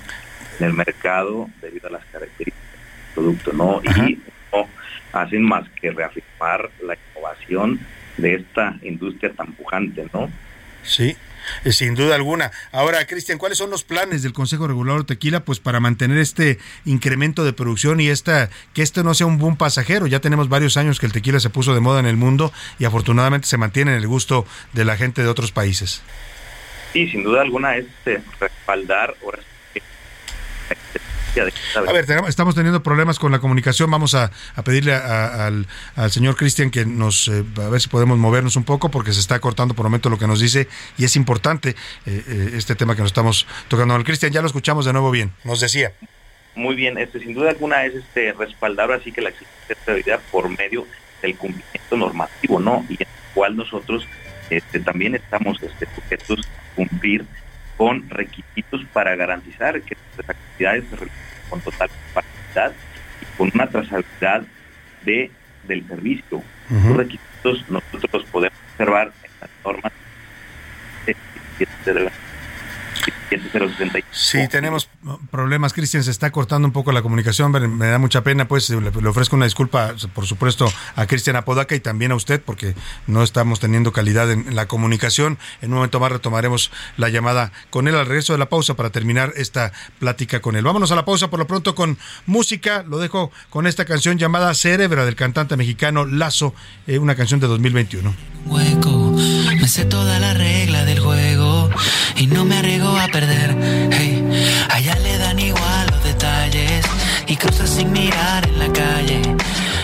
en 0.60 0.66
el 0.66 0.74
mercado 0.74 1.50
debido 1.62 1.88
a 1.88 1.92
las 1.92 2.06
características 2.06 2.72
del 2.72 3.14
producto, 3.14 3.54
¿no? 3.54 3.82
Ajá. 3.86 4.10
Y 4.10 4.22
no 4.52 4.68
hacen 5.14 5.44
más 5.44 5.68
que 5.80 5.92
reafirmar 5.92 6.70
la 6.86 6.98
innovación 7.12 7.80
de 8.18 8.36
esta 8.36 8.78
industria 8.84 9.32
tan 9.34 9.54
pujante, 9.54 10.08
¿no? 10.14 10.30
Sí. 10.84 11.16
Eh, 11.66 11.72
Sin 11.72 11.96
duda 11.96 12.16
alguna. 12.16 12.52
Ahora, 12.72 13.06
Cristian, 13.06 13.38
¿cuáles 13.38 13.58
son 13.58 13.70
los 13.70 13.84
planes 13.84 14.24
del 14.24 14.34
Consejo 14.34 14.68
Regulador 14.68 15.02
de 15.02 15.16
Tequila 15.16 15.44
pues 15.44 15.60
para 15.60 15.80
mantener 15.80 16.18
este 16.18 16.58
incremento 16.86 17.44
de 17.44 17.54
producción 17.54 18.00
y 18.00 18.08
esta 18.08 18.50
que 18.74 18.82
esto 18.82 19.04
no 19.04 19.14
sea 19.14 19.28
un 19.28 19.38
boom 19.38 19.58
pasajero? 19.58 20.08
Ya 20.08 20.20
tenemos 20.20 20.50
varios 20.50 20.78
años 20.78 21.00
que 21.00 21.06
el 21.06 21.12
tequila 21.12 21.40
se 21.40 21.50
puso 21.50 21.74
de 21.74 21.82
moda 21.82 22.00
en 22.00 22.06
el 22.06 22.18
mundo 22.18 22.54
y 22.80 22.86
afortunadamente 22.86 23.48
se 23.48 23.58
mantiene 23.58 23.92
en 23.92 23.98
el 23.98 24.08
gusto 24.08 24.46
de 24.74 24.86
la 24.86 24.96
gente 24.96 25.22
de 25.22 25.28
otros 25.28 25.52
países. 25.52 26.02
Sí, 26.94 27.10
sin 27.10 27.24
duda 27.24 27.42
alguna 27.42 27.76
es 27.76 27.88
eh, 28.06 28.22
respaldar 28.40 29.16
ahora 29.24 29.40
sí 29.42 29.82
A 31.90 31.92
ver, 31.92 32.06
tenemos- 32.06 32.30
estamos 32.30 32.56
teniendo 32.56 32.84
problemas 32.84 33.18
con 33.20 33.32
la 33.32 33.40
comunicación. 33.40 33.90
Vamos 33.90 34.14
a, 34.16 34.32
a 34.56 34.64
pedirle 34.64 34.94
a- 34.94 35.00
a- 35.00 35.48
al, 35.48 35.68
al 35.96 36.12
señor 36.12 36.36
Cristian 36.36 36.70
que 36.72 36.86
nos, 36.86 37.28
eh, 37.28 37.44
a 37.58 37.70
ver 37.70 37.82
si 37.82 37.90
podemos 37.90 38.18
movernos 38.18 38.56
un 38.56 38.64
poco 38.64 38.90
porque 38.92 39.14
se 39.14 39.20
está 39.20 39.40
cortando 39.40 39.74
por 39.74 39.86
el 39.86 39.90
momento 39.90 40.10
lo 40.10 40.18
que 40.20 40.28
nos 40.28 40.40
dice 40.40 40.68
y 40.98 41.06
es 41.06 41.16
importante 41.16 41.76
eh, 42.06 42.24
eh, 42.28 42.52
este 42.56 42.76
tema 42.76 42.96
que 42.96 43.02
nos 43.02 43.10
estamos 43.10 43.48
tocando. 43.68 44.02
Cristian, 44.04 44.32
ya 44.32 44.42
lo 44.42 44.48
escuchamos 44.48 44.86
de 44.86 44.94
nuevo 44.94 45.12
bien. 45.12 45.32
Nos 45.44 45.60
decía. 45.60 45.92
Muy 46.56 46.76
bien, 46.76 46.98
este, 47.00 47.20
sin 47.20 47.34
duda 47.34 47.50
alguna 47.50 47.84
es 47.86 47.96
este 47.96 48.32
respaldar 48.34 48.92
así 48.92 49.12
que 49.12 49.22
la 49.22 49.30
existencia 49.30 49.68
de 49.68 49.74
estabilidad 49.74 50.20
por 50.32 50.48
medio 50.50 50.86
del 51.22 51.36
cumplimiento 51.36 51.98
normativo, 51.98 52.60
¿no? 52.60 52.86
Y 52.90 52.94
en 52.94 53.02
el 53.02 53.08
cual 53.34 53.56
nosotros 53.56 54.06
este, 54.52 54.80
también 54.82 55.16
estamos 55.16 55.58
este, 55.64 55.88
sujetos 55.96 56.42
a 56.46 56.76
cumplir 56.76 57.26
con 57.84 58.10
requisitos 58.10 58.86
para 58.94 59.14
garantizar 59.18 59.82
que 59.82 59.98
nuestras 60.16 60.30
actividades 60.30 60.86
se 60.90 60.96
realizan 60.96 61.50
con 61.50 61.60
total 61.60 61.90
capacidad 62.14 62.72
y 63.22 63.38
con 63.38 63.52
una 63.54 63.68
trazabilidad 63.68 64.44
de, 65.04 65.30
del 65.68 65.86
servicio. 65.90 66.42
Los 66.70 66.96
requisitos 66.96 67.70
nosotros 67.70 68.14
los 68.14 68.26
podemos 68.28 68.58
observar 68.72 69.12
en 69.24 69.32
las 69.42 69.50
normas 69.66 69.92
de 71.06 71.18
17065. 73.38 74.06
Sí, 74.12 74.48
tenemos 74.48 74.90
problemas, 75.32 75.74
Cristian, 75.74 76.04
se 76.04 76.12
está 76.12 76.32
cortando 76.32 76.68
un 76.68 76.72
poco 76.72 76.92
la 76.92 77.02
comunicación, 77.02 77.52
me, 77.52 77.68
me 77.68 77.88
da 77.88 77.98
mucha 77.98 78.24
pena, 78.24 78.48
pues 78.48 78.70
le, 78.70 78.80
le 78.80 79.08
ofrezco 79.08 79.36
una 79.36 79.46
disculpa, 79.46 79.96
por 80.14 80.26
supuesto, 80.26 80.72
a 80.96 81.06
Cristian 81.06 81.36
Apodaca 81.36 81.76
y 81.76 81.80
también 81.80 82.12
a 82.12 82.16
usted, 82.16 82.42
porque 82.42 82.76
no 83.08 83.24
estamos 83.24 83.60
teniendo 83.60 83.92
calidad 83.92 84.32
en, 84.32 84.48
en 84.48 84.56
la 84.56 84.68
comunicación. 84.68 85.38
En 85.62 85.70
un 85.72 85.76
momento 85.76 86.00
más 86.00 86.12
retomaremos 86.12 86.72
la 86.98 87.10
llamada 87.10 87.52
con 87.70 87.88
él 87.88 87.96
al 87.96 88.06
regreso 88.06 88.34
de 88.34 88.40
la 88.40 88.50
pausa 88.50 88.76
para 88.76 88.90
terminar 88.90 89.34
esta 89.36 89.72
plática 90.00 90.40
con 90.42 90.56
él. 90.56 90.64
Vámonos 90.64 90.92
a 90.92 90.96
la 90.96 91.06
pausa 91.06 91.30
por 91.30 91.40
lo 91.40 91.48
pronto 91.48 91.76
con 91.76 91.98
música, 92.26 92.84
lo 92.88 93.00
dejo 93.00 93.32
con 93.50 93.68
esta 93.68 93.86
canción 93.86 94.18
llamada 94.18 94.54
Cerebra 94.54 95.06
del 95.06 95.16
cantante 95.16 95.58
mexicano 95.58 96.06
Lazo, 96.06 96.54
eh, 96.88 97.00
una 97.00 97.16
canción 97.16 97.40
de 97.40 97.48
2021. 97.48 98.14
hueco. 98.46 99.16
Me 99.60 99.68
sé 99.68 99.86
toda 99.86 100.20
la 100.20 100.34
regla 100.34 100.84
del 100.84 101.00
juego 101.00 101.70
y 102.18 102.28
no 102.28 102.44
me 102.46 102.58
arriesgo 102.58 102.98
a 102.98 103.08
perder. 103.08 103.23
Hey, 103.26 104.22
allá 104.70 104.96
le 105.00 105.18
dan 105.18 105.40
igual 105.40 105.88
los 105.92 106.04
detalles 106.04 106.86
y 107.26 107.38
cruza 107.38 107.66
sin 107.66 107.92
mirar 107.94 108.46
en 108.46 108.60
la 108.60 108.68
calle. 108.74 109.22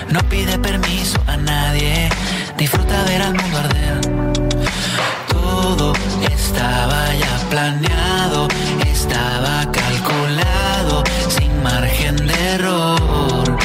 No 0.10 0.20
pide 0.28 0.60
permiso 0.60 1.24
a 1.26 1.38
nadie, 1.38 2.10
disfruta 2.58 3.04
ver 3.06 3.22
al 3.22 3.36
mundo 3.36 3.58
arder. 3.58 4.02
Todo 5.30 5.94
estaba 6.30 7.16
ya 7.16 7.50
planeado, 7.50 8.48
estaba 8.86 9.72
calculado, 9.72 11.04
sin 11.30 11.64
margen 11.64 12.16
de 12.18 12.48
error. 12.56 13.58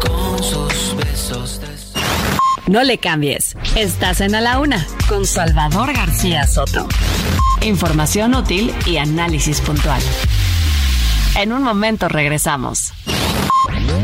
Con 0.00 0.42
sus 0.42 0.96
besos 0.96 1.60
de 1.60 1.68
No 2.68 2.82
le 2.84 2.96
cambies. 2.96 3.54
Estás 3.76 4.22
en 4.22 4.34
A 4.34 4.40
la 4.40 4.60
Una 4.60 4.86
con 5.08 5.26
Salvador 5.26 5.92
García 5.92 6.46
Soto. 6.46 6.88
Información 7.64 8.34
útil 8.34 8.74
y 8.86 8.96
análisis 8.96 9.60
puntual. 9.60 10.02
En 11.36 11.52
un 11.52 11.62
momento 11.62 12.08
regresamos. 12.08 12.92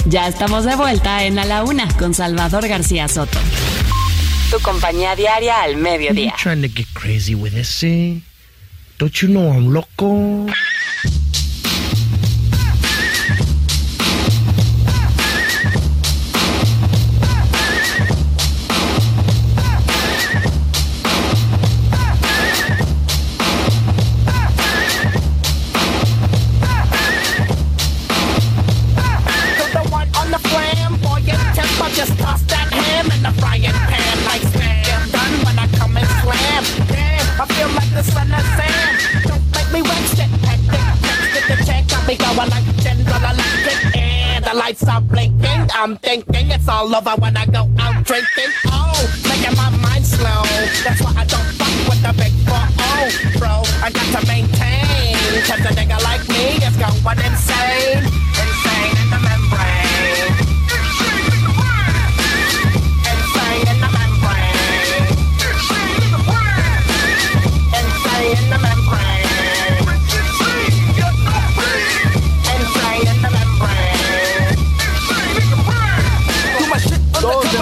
Ya 0.06 0.28
estamos 0.28 0.64
de 0.64 0.76
vuelta 0.76 1.24
en 1.24 1.38
A 1.40 1.44
la 1.44 1.64
Una 1.64 1.88
con 1.96 2.14
Salvador 2.14 2.68
García 2.68 3.08
Soto. 3.08 3.38
Tu 4.52 4.60
compañía 4.60 5.16
diaria 5.16 5.62
al 5.62 5.76
mediodía. 5.76 6.34
trying 6.40 6.62
to 6.62 6.68
get 6.68 6.86
crazy 6.94 7.34
with 7.34 7.52
thing. 7.52 8.22
Don't 8.98 9.12
you 9.20 9.28
know 9.28 9.58
loco? 9.60 10.46
I'm 45.80 45.96
thinking 45.98 46.50
it's 46.50 46.68
all 46.68 46.92
over 46.92 47.14
when 47.20 47.36
I 47.36 47.46
go 47.46 47.70
out 47.78 48.04
drinking. 48.04 48.50
Oh, 48.66 48.98
making 49.28 49.56
my 49.56 49.70
mind 49.78 50.04
slow. 50.04 50.42
That's 50.82 51.00
why 51.00 51.14
I 51.16 51.24
don't 51.24 51.46
fuck 51.54 51.70
with 51.88 52.02
the 52.02 52.12
big 52.18 52.34
four 52.42 52.58
oh, 52.58 53.06
bro. 53.38 53.62
I 53.86 53.90
got 53.94 54.20
to 54.20 54.26
maintain. 54.26 55.14
Cause 55.46 55.60
a 55.60 55.70
nigga 55.78 56.02
like 56.02 56.26
me 56.26 56.58
is 56.66 56.74
going 56.74 57.20
insane. 57.22 58.47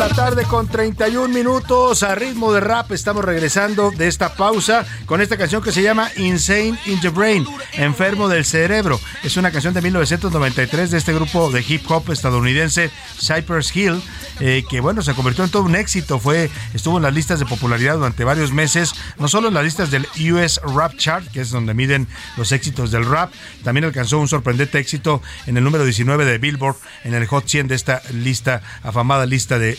La 0.08 0.14
tarde 0.14 0.44
con 0.44 0.68
31 0.68 1.34
minutos 1.34 2.04
a 2.04 2.14
ritmo 2.14 2.52
de 2.52 2.60
rap. 2.60 2.92
Estamos 2.92 3.24
regresando 3.24 3.90
de 3.90 4.06
esta 4.06 4.34
pausa 4.34 4.86
con 5.04 5.20
esta 5.20 5.36
canción 5.36 5.62
que 5.62 5.72
se 5.72 5.82
llama 5.82 6.10
Insane 6.16 6.78
in 6.86 7.00
the 7.00 7.08
Brain, 7.08 7.44
Enfermo 7.72 8.28
del 8.28 8.44
Cerebro. 8.44 9.00
Es 9.24 9.36
una 9.36 9.50
canción 9.50 9.74
de 9.74 9.82
1993 9.82 10.92
de 10.92 10.98
este 10.98 11.12
grupo 11.12 11.50
de 11.50 11.64
hip 11.66 11.90
hop 11.90 12.12
estadounidense 12.12 12.90
Cypress 13.18 13.74
Hill, 13.74 14.00
eh, 14.38 14.62
que 14.68 14.80
bueno, 14.80 15.02
se 15.02 15.14
convirtió 15.14 15.42
en 15.42 15.50
todo 15.50 15.64
un 15.64 15.74
éxito. 15.74 16.20
Fue, 16.20 16.50
estuvo 16.72 16.98
en 16.98 17.02
las 17.02 17.14
listas 17.14 17.40
de 17.40 17.46
popularidad 17.46 17.96
durante 17.96 18.22
varios 18.22 18.52
meses, 18.52 18.94
no 19.18 19.26
solo 19.26 19.48
en 19.48 19.54
las 19.54 19.64
listas 19.64 19.90
del 19.90 20.06
US 20.32 20.60
Rap 20.62 20.96
Chart, 20.96 21.26
que 21.32 21.40
es 21.40 21.50
donde 21.50 21.74
miden 21.74 22.06
los 22.36 22.52
éxitos 22.52 22.92
del 22.92 23.06
rap, 23.06 23.32
también 23.64 23.84
alcanzó 23.84 24.20
un 24.20 24.28
sorprendente 24.28 24.78
éxito 24.78 25.20
en 25.46 25.56
el 25.56 25.64
número 25.64 25.84
19 25.84 26.24
de 26.24 26.38
Billboard, 26.38 26.76
en 27.02 27.14
el 27.14 27.26
Hot 27.26 27.48
100 27.48 27.66
de 27.66 27.74
esta 27.74 28.02
lista, 28.12 28.62
afamada 28.84 29.26
lista 29.26 29.58
de. 29.58 29.76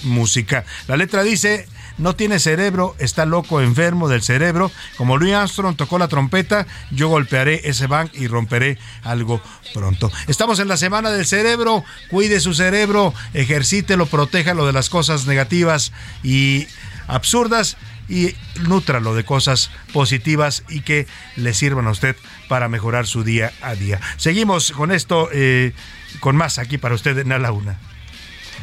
La 0.88 0.98
letra 0.98 1.24
dice, 1.24 1.68
no 1.98 2.16
tiene 2.16 2.40
cerebro, 2.40 2.96
está 3.00 3.26
loco, 3.26 3.62
enfermo 3.62 4.08
del 4.08 4.22
cerebro. 4.22 4.72
Como 4.98 5.18
Louis 5.18 5.34
Armstrong 5.34 5.76
tocó 5.76 5.98
la 5.98 6.08
trompeta, 6.08 6.68
yo 6.92 7.10
golpearé 7.10 7.62
ese 7.66 7.88
bank 7.88 8.12
y 8.14 8.28
romperé 8.28 8.78
algo 9.04 9.42
pronto. 9.74 10.12
Estamos 10.28 10.60
en 10.60 10.68
la 10.68 10.78
semana 10.78 11.12
del 11.12 11.26
cerebro, 11.26 11.84
cuide 12.10 12.40
su 12.40 12.54
cerebro, 12.54 13.14
ejercítelo, 13.34 14.06
protéjalo 14.06 14.66
de 14.66 14.74
las 14.74 14.90
cosas 14.90 15.26
negativas 15.26 15.92
y 16.24 16.68
absurdas 17.08 17.78
y 18.10 18.36
nútralo 18.62 19.16
de 19.16 19.26
cosas 19.26 19.70
positivas 19.92 20.64
y 20.70 20.82
que 20.82 21.08
le 21.36 21.54
sirvan 21.54 21.88
a 21.88 21.92
usted 21.92 22.16
para 22.48 22.70
mejorar 22.70 23.06
su 23.08 23.24
día 23.24 23.52
a 23.62 23.76
día. 23.76 24.00
Seguimos 24.18 24.72
con 24.72 24.92
esto, 24.92 25.30
eh, 25.34 25.74
con 26.20 26.36
más 26.36 26.58
aquí 26.58 26.78
para 26.78 26.96
usted 26.96 27.18
en 27.18 27.32
A 27.32 27.40
la 27.40 27.52
Una. 27.52 27.80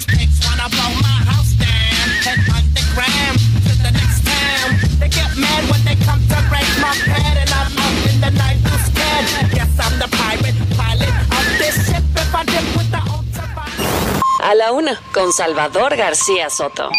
Pigs 0.09 0.39
wanna 0.45 0.69
blow 0.69 0.93
my 1.03 1.19
house 1.31 1.53
down. 1.55 2.07
Head 2.27 2.41
underground 2.57 3.39
to 3.67 3.73
the 3.85 3.91
next 3.91 4.21
town. 4.25 4.69
They 5.01 5.09
get 5.09 5.31
mad 5.37 5.63
when 5.71 5.83
they 5.85 5.97
come 6.05 6.21
to 6.33 6.39
break 6.51 6.69
my 6.81 6.95
pad, 7.09 7.37
and 7.43 7.51
I'm 7.51 7.79
out 7.85 7.99
in 8.11 8.17
the 8.21 8.31
night 8.43 8.59
too 8.67 8.79
scared. 8.89 9.27
Guess 9.57 9.73
I'm 9.85 9.95
the 9.99 10.09
pirate 10.21 10.59
pilot 10.77 11.15
of 11.39 11.45
this 11.59 11.77
ship. 11.87 12.05
If 12.17 12.35
I 12.35 12.43
dip 12.45 12.67
with 12.77 12.91
the 12.91 13.03
ultraviolet. 13.15 14.23
A 14.43 14.55
la 14.55 14.73
una, 14.73 15.01
con 15.13 15.33
Salvador 15.33 15.97
García 15.97 16.51
Soto. 16.51 16.91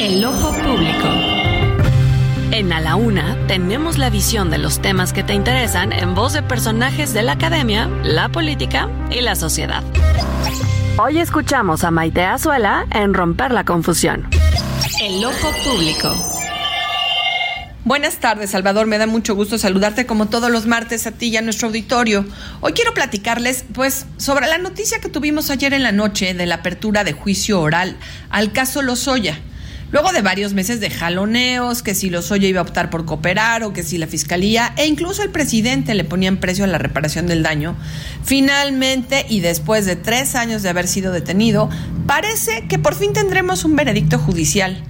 El 0.00 0.24
ojo 0.24 0.52
público. 0.52 1.19
En 2.52 2.72
A 2.72 2.80
la 2.80 2.96
Una 2.96 3.36
tenemos 3.46 3.96
la 3.96 4.10
visión 4.10 4.50
de 4.50 4.58
los 4.58 4.82
temas 4.82 5.12
que 5.12 5.22
te 5.22 5.34
interesan 5.34 5.92
en 5.92 6.16
voz 6.16 6.32
de 6.32 6.42
personajes 6.42 7.14
de 7.14 7.22
la 7.22 7.32
academia, 7.32 7.88
la 8.02 8.28
política 8.28 8.90
y 9.08 9.20
la 9.20 9.36
sociedad. 9.36 9.84
Hoy 10.98 11.20
escuchamos 11.20 11.84
a 11.84 11.92
Maite 11.92 12.24
Azuela 12.24 12.86
en 12.92 13.14
Romper 13.14 13.52
la 13.52 13.64
Confusión. 13.64 14.28
El 15.00 15.24
ojo 15.24 15.52
público. 15.62 16.12
Buenas 17.84 18.16
tardes, 18.16 18.50
Salvador. 18.50 18.88
Me 18.88 18.98
da 18.98 19.06
mucho 19.06 19.36
gusto 19.36 19.56
saludarte 19.56 20.04
como 20.04 20.26
todos 20.26 20.50
los 20.50 20.66
martes 20.66 21.06
a 21.06 21.12
ti 21.12 21.28
y 21.28 21.36
a 21.36 21.42
nuestro 21.42 21.68
auditorio. 21.68 22.24
Hoy 22.60 22.72
quiero 22.72 22.92
platicarles, 22.94 23.64
pues, 23.72 24.06
sobre 24.16 24.48
la 24.48 24.58
noticia 24.58 24.98
que 25.00 25.08
tuvimos 25.08 25.50
ayer 25.50 25.72
en 25.72 25.84
la 25.84 25.92
noche 25.92 26.34
de 26.34 26.46
la 26.46 26.56
apertura 26.56 27.04
de 27.04 27.12
juicio 27.12 27.60
oral 27.60 27.96
al 28.28 28.50
caso 28.50 28.82
Lozoya. 28.82 29.38
Luego 29.92 30.12
de 30.12 30.22
varios 30.22 30.54
meses 30.54 30.78
de 30.78 30.88
jaloneos, 30.88 31.82
que 31.82 31.96
si 31.96 32.10
Lozoya 32.10 32.46
iba 32.46 32.60
a 32.60 32.62
optar 32.62 32.90
por 32.90 33.06
cooperar 33.06 33.64
o 33.64 33.72
que 33.72 33.82
si 33.82 33.98
la 33.98 34.06
fiscalía 34.06 34.72
e 34.76 34.86
incluso 34.86 35.24
el 35.24 35.30
presidente 35.30 35.94
le 35.94 36.04
ponían 36.04 36.36
precio 36.36 36.62
a 36.62 36.68
la 36.68 36.78
reparación 36.78 37.26
del 37.26 37.42
daño, 37.42 37.74
finalmente 38.22 39.26
y 39.28 39.40
después 39.40 39.86
de 39.86 39.96
tres 39.96 40.36
años 40.36 40.62
de 40.62 40.68
haber 40.68 40.86
sido 40.86 41.12
detenido, 41.12 41.68
parece 42.06 42.66
que 42.68 42.78
por 42.78 42.94
fin 42.94 43.12
tendremos 43.12 43.64
un 43.64 43.74
veredicto 43.74 44.16
judicial. 44.20 44.80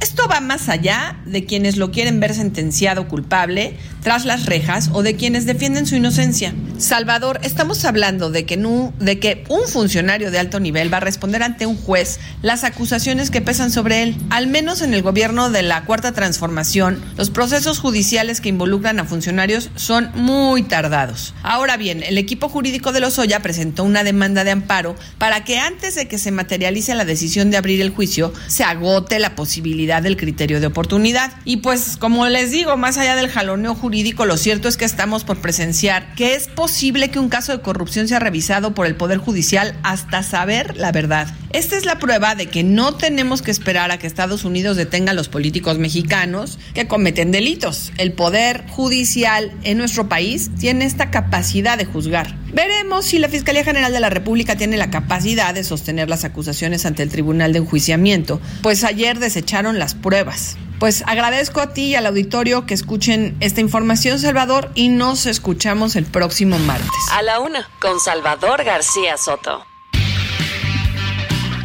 Esto 0.00 0.28
va 0.28 0.40
más 0.40 0.68
allá 0.68 1.18
de 1.24 1.46
quienes 1.46 1.78
lo 1.78 1.90
quieren 1.90 2.20
ver 2.20 2.34
sentenciado 2.34 3.08
culpable 3.08 3.78
tras 4.06 4.24
las 4.24 4.46
rejas 4.46 4.90
o 4.92 5.02
de 5.02 5.16
quienes 5.16 5.46
defienden 5.46 5.84
su 5.84 5.96
inocencia. 5.96 6.54
Salvador, 6.78 7.40
estamos 7.42 7.84
hablando 7.84 8.30
de 8.30 8.46
que, 8.46 8.56
no, 8.56 8.94
de 9.00 9.18
que 9.18 9.42
un 9.48 9.66
funcionario 9.66 10.30
de 10.30 10.38
alto 10.38 10.60
nivel 10.60 10.92
va 10.92 10.98
a 10.98 11.00
responder 11.00 11.42
ante 11.42 11.66
un 11.66 11.76
juez 11.76 12.20
las 12.40 12.62
acusaciones 12.62 13.32
que 13.32 13.40
pesan 13.40 13.72
sobre 13.72 14.04
él. 14.04 14.16
Al 14.30 14.46
menos 14.46 14.80
en 14.80 14.94
el 14.94 15.02
gobierno 15.02 15.50
de 15.50 15.62
la 15.62 15.84
Cuarta 15.86 16.12
Transformación, 16.12 17.02
los 17.16 17.30
procesos 17.30 17.80
judiciales 17.80 18.40
que 18.40 18.48
involucran 18.48 19.00
a 19.00 19.06
funcionarios 19.06 19.70
son 19.74 20.12
muy 20.14 20.62
tardados. 20.62 21.34
Ahora 21.42 21.76
bien, 21.76 22.04
el 22.04 22.16
equipo 22.16 22.48
jurídico 22.48 22.92
de 22.92 23.00
Lozoya 23.00 23.40
presentó 23.40 23.82
una 23.82 24.04
demanda 24.04 24.44
de 24.44 24.52
amparo 24.52 24.94
para 25.18 25.42
que 25.42 25.58
antes 25.58 25.96
de 25.96 26.06
que 26.06 26.18
se 26.18 26.30
materialice 26.30 26.94
la 26.94 27.04
decisión 27.04 27.50
de 27.50 27.56
abrir 27.56 27.80
el 27.80 27.90
juicio, 27.90 28.32
se 28.46 28.62
agote 28.62 29.18
la 29.18 29.34
posibilidad 29.34 30.00
del 30.00 30.16
criterio 30.16 30.60
de 30.60 30.68
oportunidad. 30.68 31.32
Y 31.44 31.56
pues, 31.56 31.96
como 31.96 32.28
les 32.28 32.52
digo, 32.52 32.76
más 32.76 32.98
allá 32.98 33.16
del 33.16 33.30
jaloneo 33.30 33.74
jurídico, 33.74 33.95
lo 34.26 34.36
cierto 34.36 34.68
es 34.68 34.76
que 34.76 34.84
estamos 34.84 35.24
por 35.24 35.40
presenciar 35.40 36.14
que 36.14 36.34
es 36.34 36.48
posible 36.48 37.10
que 37.10 37.18
un 37.18 37.28
caso 37.28 37.52
de 37.52 37.62
corrupción 37.62 38.08
sea 38.08 38.18
revisado 38.18 38.74
por 38.74 38.86
el 38.86 38.94
Poder 38.94 39.18
Judicial 39.18 39.74
hasta 39.82 40.22
saber 40.22 40.76
la 40.76 40.92
verdad. 40.92 41.28
Esta 41.52 41.76
es 41.76 41.86
la 41.86 41.98
prueba 41.98 42.34
de 42.34 42.46
que 42.46 42.62
no 42.62 42.96
tenemos 42.96 43.40
que 43.40 43.50
esperar 43.50 43.90
a 43.90 43.98
que 43.98 44.06
Estados 44.06 44.44
Unidos 44.44 44.76
detenga 44.76 45.12
a 45.12 45.14
los 45.14 45.28
políticos 45.28 45.78
mexicanos 45.78 46.58
que 46.74 46.86
cometen 46.86 47.30
delitos. 47.30 47.92
El 47.96 48.12
Poder 48.12 48.64
Judicial 48.68 49.52
en 49.62 49.78
nuestro 49.78 50.08
país 50.08 50.50
tiene 50.58 50.84
esta 50.84 51.10
capacidad 51.10 51.78
de 51.78 51.86
juzgar. 51.86 52.36
Veremos 52.52 53.06
si 53.06 53.18
la 53.18 53.28
Fiscalía 53.28 53.64
General 53.64 53.92
de 53.92 54.00
la 54.00 54.10
República 54.10 54.56
tiene 54.56 54.76
la 54.76 54.90
capacidad 54.90 55.54
de 55.54 55.64
sostener 55.64 56.08
las 56.08 56.24
acusaciones 56.24 56.84
ante 56.84 57.02
el 57.02 57.08
Tribunal 57.08 57.52
de 57.52 57.60
Enjuiciamiento, 57.60 58.40
pues 58.62 58.84
ayer 58.84 59.18
desecharon 59.18 59.78
las 59.78 59.94
pruebas. 59.94 60.56
Pues 60.78 61.02
agradezco 61.06 61.60
a 61.60 61.72
ti 61.72 61.86
y 61.86 61.94
al 61.94 62.06
auditorio 62.06 62.66
que 62.66 62.74
escuchen 62.74 63.36
esta 63.40 63.60
información, 63.60 64.18
Salvador, 64.18 64.70
y 64.74 64.88
nos 64.88 65.26
escuchamos 65.26 65.96
el 65.96 66.04
próximo 66.04 66.58
martes. 66.58 66.90
A 67.12 67.22
la 67.22 67.40
una, 67.40 67.68
con 67.80 67.98
Salvador 68.00 68.64
García 68.64 69.16
Soto. 69.16 69.64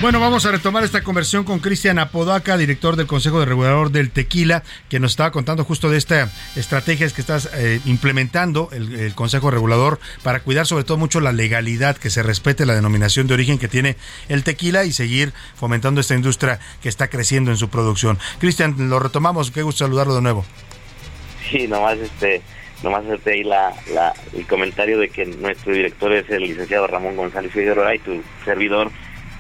Bueno, 0.02 0.20
vamos 0.20 0.48
a 0.48 0.52
retomar 0.52 0.84
esta 0.84 1.04
conversión 1.04 1.44
con 1.44 1.60
Cristian 1.60 2.00
Apodaca, 2.00 2.58
director 2.58 2.96
del 2.96 3.06
Consejo 3.06 3.40
de 3.40 3.46
Regulador 3.46 3.92
del 3.92 4.10
Tequila, 4.10 4.64
que 4.90 5.00
nos 5.00 5.12
estaba 5.12 5.30
contando 5.30 5.64
justo 5.64 5.92
de 5.92 6.00
esta 6.00 6.32
estrategia 6.56 7.08
que 7.08 7.22
estás 7.22 7.52
eh, 7.54 7.80
implementando 7.86 8.70
el, 8.72 9.00
el, 9.00 9.14
Consejo 9.14 9.52
Regulador 9.52 10.00
para 10.24 10.40
cuidar 10.40 10.66
sobre 10.66 10.86
todo 10.86 10.98
mucho 10.98 11.20
la 11.20 11.32
legalidad, 11.32 11.98
que 11.98 12.10
se 12.10 12.24
respete 12.24 12.66
la 12.66 12.74
denominación 12.74 13.28
de 13.28 13.36
origen 13.36 13.60
que 13.60 13.68
tiene 13.68 13.96
el 14.28 14.44
tequila 14.44 14.86
y 14.86 14.92
seguir 14.92 15.34
fomentando 15.54 16.02
esta 16.02 16.16
industria 16.16 16.60
que 16.82 16.90
está 16.90 17.08
creciendo 17.08 17.52
en 17.52 17.58
su 17.58 17.70
producción. 17.70 18.18
Cristian, 18.40 18.90
lo 18.90 18.98
retomamos, 18.98 19.52
qué 19.52 19.62
gusto 19.62 19.86
saludarlo 19.86 20.16
de 20.16 20.24
nuevo. 20.24 20.46
Sí, 21.52 21.68
nomás 21.68 22.00
este 22.00 22.42
nomás 22.82 23.06
hacerte 23.06 23.34
ahí 23.34 23.44
la, 23.44 23.72
la, 23.94 24.16
el 24.34 24.48
comentario 24.48 24.98
de 24.98 25.10
que 25.10 25.28
nuestro 25.28 25.74
director 25.74 26.12
es 26.12 26.28
el 26.32 26.42
licenciado 26.42 26.88
Ramón 26.88 27.16
González 27.16 27.52
Figueroa 27.52 27.94
y 27.94 28.00
tu 28.00 28.24
servidor 28.44 28.90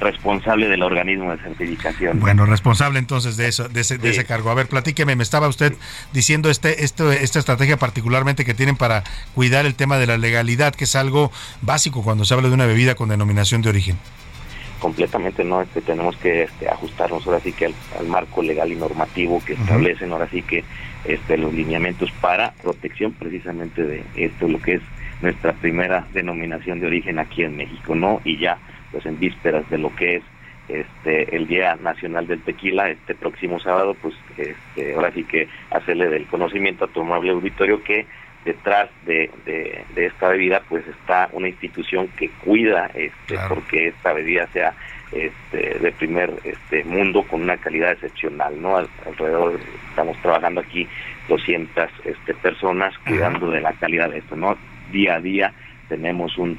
responsable 0.01 0.67
del 0.67 0.83
organismo 0.83 1.31
de 1.31 1.37
certificación. 1.37 2.19
Bueno, 2.19 2.45
responsable 2.45 2.99
entonces 2.99 3.37
de 3.37 3.47
eso, 3.47 3.69
de 3.69 3.81
ese, 3.81 3.95
sí. 3.95 4.01
de 4.01 4.09
ese 4.09 4.25
cargo. 4.25 4.49
A 4.49 4.53
ver, 4.53 4.67
platíqueme, 4.67 5.15
me 5.15 5.23
estaba 5.23 5.47
usted 5.47 5.73
diciendo 6.11 6.49
este, 6.49 6.83
esto, 6.83 7.11
esta 7.11 7.39
estrategia 7.39 7.77
particularmente 7.77 8.43
que 8.43 8.53
tienen 8.53 8.75
para 8.75 9.03
cuidar 9.33 9.65
el 9.65 9.75
tema 9.75 9.97
de 9.97 10.07
la 10.07 10.17
legalidad, 10.17 10.75
que 10.75 10.83
es 10.83 10.95
algo 10.95 11.31
básico 11.61 12.03
cuando 12.03 12.25
se 12.25 12.33
habla 12.33 12.49
de 12.49 12.55
una 12.55 12.65
bebida 12.65 12.95
con 12.95 13.09
denominación 13.09 13.61
de 13.61 13.69
origen. 13.69 13.97
Completamente, 14.79 15.43
¿no? 15.43 15.61
Este, 15.61 15.81
tenemos 15.81 16.17
que 16.17 16.43
este, 16.43 16.67
ajustarnos 16.67 17.25
ahora 17.27 17.39
sí 17.39 17.53
que 17.53 17.67
al, 17.67 17.75
al, 17.99 18.07
marco 18.07 18.41
legal 18.41 18.71
y 18.71 18.75
normativo 18.75 19.41
que 19.45 19.53
establecen 19.53 20.09
uh 20.09 20.11
-huh. 20.11 20.13
ahora 20.15 20.29
sí 20.31 20.41
que 20.41 20.63
este, 21.05 21.37
los 21.37 21.53
lineamientos 21.53 22.11
para 22.19 22.53
protección 22.53 23.13
precisamente 23.13 23.83
de 23.83 24.03
esto, 24.15 24.47
lo 24.47 24.59
que 24.59 24.75
es 24.75 24.81
nuestra 25.21 25.53
primera 25.53 26.07
denominación 26.13 26.79
de 26.79 26.87
origen 26.87 27.19
aquí 27.19 27.43
en 27.43 27.55
México, 27.55 27.93
¿no? 27.93 28.21
Y 28.23 28.39
ya 28.39 28.57
pues 28.91 29.05
en 29.05 29.19
vísperas 29.19 29.69
de 29.69 29.77
lo 29.77 29.95
que 29.95 30.17
es 30.17 30.23
este 30.67 31.35
el 31.35 31.47
Día 31.47 31.75
Nacional 31.75 32.27
del 32.27 32.41
Tequila, 32.41 32.89
este 32.89 33.15
próximo 33.15 33.59
sábado, 33.59 33.95
pues 34.01 34.15
este, 34.37 34.93
ahora 34.93 35.11
sí 35.11 35.23
que 35.23 35.47
hacerle 35.69 36.09
del 36.09 36.25
conocimiento 36.27 36.85
a 36.85 36.87
tu 36.87 37.01
amable 37.01 37.31
auditorio 37.31 37.83
que 37.83 38.05
detrás 38.45 38.89
de, 39.05 39.29
de, 39.45 39.83
de, 39.93 40.05
esta 40.07 40.29
bebida 40.29 40.63
pues 40.67 40.85
está 40.87 41.29
una 41.33 41.49
institución 41.49 42.07
que 42.17 42.29
cuida 42.43 42.87
este 42.95 43.35
claro. 43.35 43.55
porque 43.55 43.89
esta 43.89 44.13
bebida 44.13 44.47
sea 44.47 44.73
este 45.11 45.77
de 45.77 45.91
primer 45.91 46.33
este 46.43 46.83
mundo 46.83 47.23
con 47.23 47.41
una 47.41 47.57
calidad 47.57 47.91
excepcional 47.91 48.59
no 48.59 48.77
alrededor 48.77 49.59
estamos 49.89 50.17
trabajando 50.21 50.61
aquí 50.61 50.87
200 51.27 51.89
este 52.05 52.33
personas 52.33 52.97
cuidando 52.99 53.51
de 53.51 53.61
la 53.61 53.73
calidad 53.73 54.09
de 54.09 54.19
esto 54.19 54.35
no 54.35 54.57
día 54.91 55.15
a 55.15 55.21
día 55.21 55.53
tenemos 55.87 56.37
un 56.37 56.57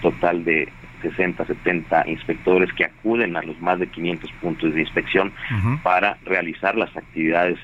total 0.00 0.44
de 0.44 0.68
60, 1.02 1.44
70 1.46 2.08
inspectores 2.08 2.72
que 2.72 2.84
acuden 2.84 3.36
a 3.36 3.42
los 3.42 3.60
más 3.60 3.78
de 3.78 3.88
500 3.88 4.30
puntos 4.40 4.74
de 4.74 4.80
inspección 4.80 5.32
uh 5.50 5.54
-huh. 5.54 5.82
para 5.82 6.18
realizar 6.24 6.76
las 6.76 6.94
actividades 6.96 7.58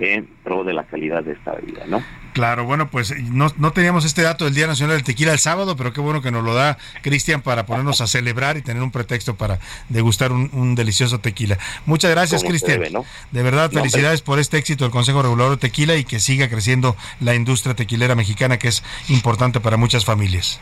en 0.00 0.28
pro 0.44 0.64
de 0.64 0.72
la 0.72 0.84
calidad 0.84 1.22
de 1.24 1.32
esta 1.32 1.52
bebida, 1.52 1.84
¿no? 1.86 2.02
Claro, 2.32 2.64
bueno, 2.64 2.88
pues 2.88 3.18
no, 3.32 3.48
no 3.56 3.72
teníamos 3.72 4.04
este 4.04 4.22
dato 4.22 4.44
del 4.44 4.54
Día 4.54 4.66
Nacional 4.66 4.96
del 4.96 5.04
Tequila 5.04 5.32
el 5.32 5.38
sábado, 5.40 5.76
pero 5.76 5.92
qué 5.92 6.00
bueno 6.00 6.22
que 6.22 6.30
nos 6.30 6.44
lo 6.44 6.54
da 6.54 6.78
Cristian 7.02 7.42
para 7.42 7.66
ponernos 7.66 8.00
a 8.00 8.06
celebrar 8.06 8.56
y 8.56 8.62
tener 8.62 8.82
un 8.82 8.92
pretexto 8.92 9.34
para 9.34 9.58
degustar 9.88 10.30
un, 10.30 10.48
un 10.52 10.74
delicioso 10.76 11.18
tequila. 11.18 11.58
Muchas 11.84 12.10
gracias, 12.12 12.44
Cristian. 12.44 12.80
¿no? 12.92 13.04
De 13.32 13.42
verdad, 13.42 13.72
no, 13.72 13.80
felicidades 13.80 14.20
pero... 14.20 14.26
por 14.26 14.38
este 14.38 14.56
éxito 14.58 14.84
del 14.84 14.92
Consejo 14.92 15.22
Regulador 15.22 15.56
de 15.56 15.60
Tequila 15.68 15.96
y 15.96 16.04
que 16.04 16.20
siga 16.20 16.48
creciendo 16.48 16.96
la 17.20 17.34
industria 17.34 17.74
tequilera 17.74 18.14
mexicana, 18.14 18.58
que 18.58 18.68
es 18.68 18.84
importante 19.08 19.58
para 19.58 19.76
muchas 19.76 20.04
familias. 20.04 20.60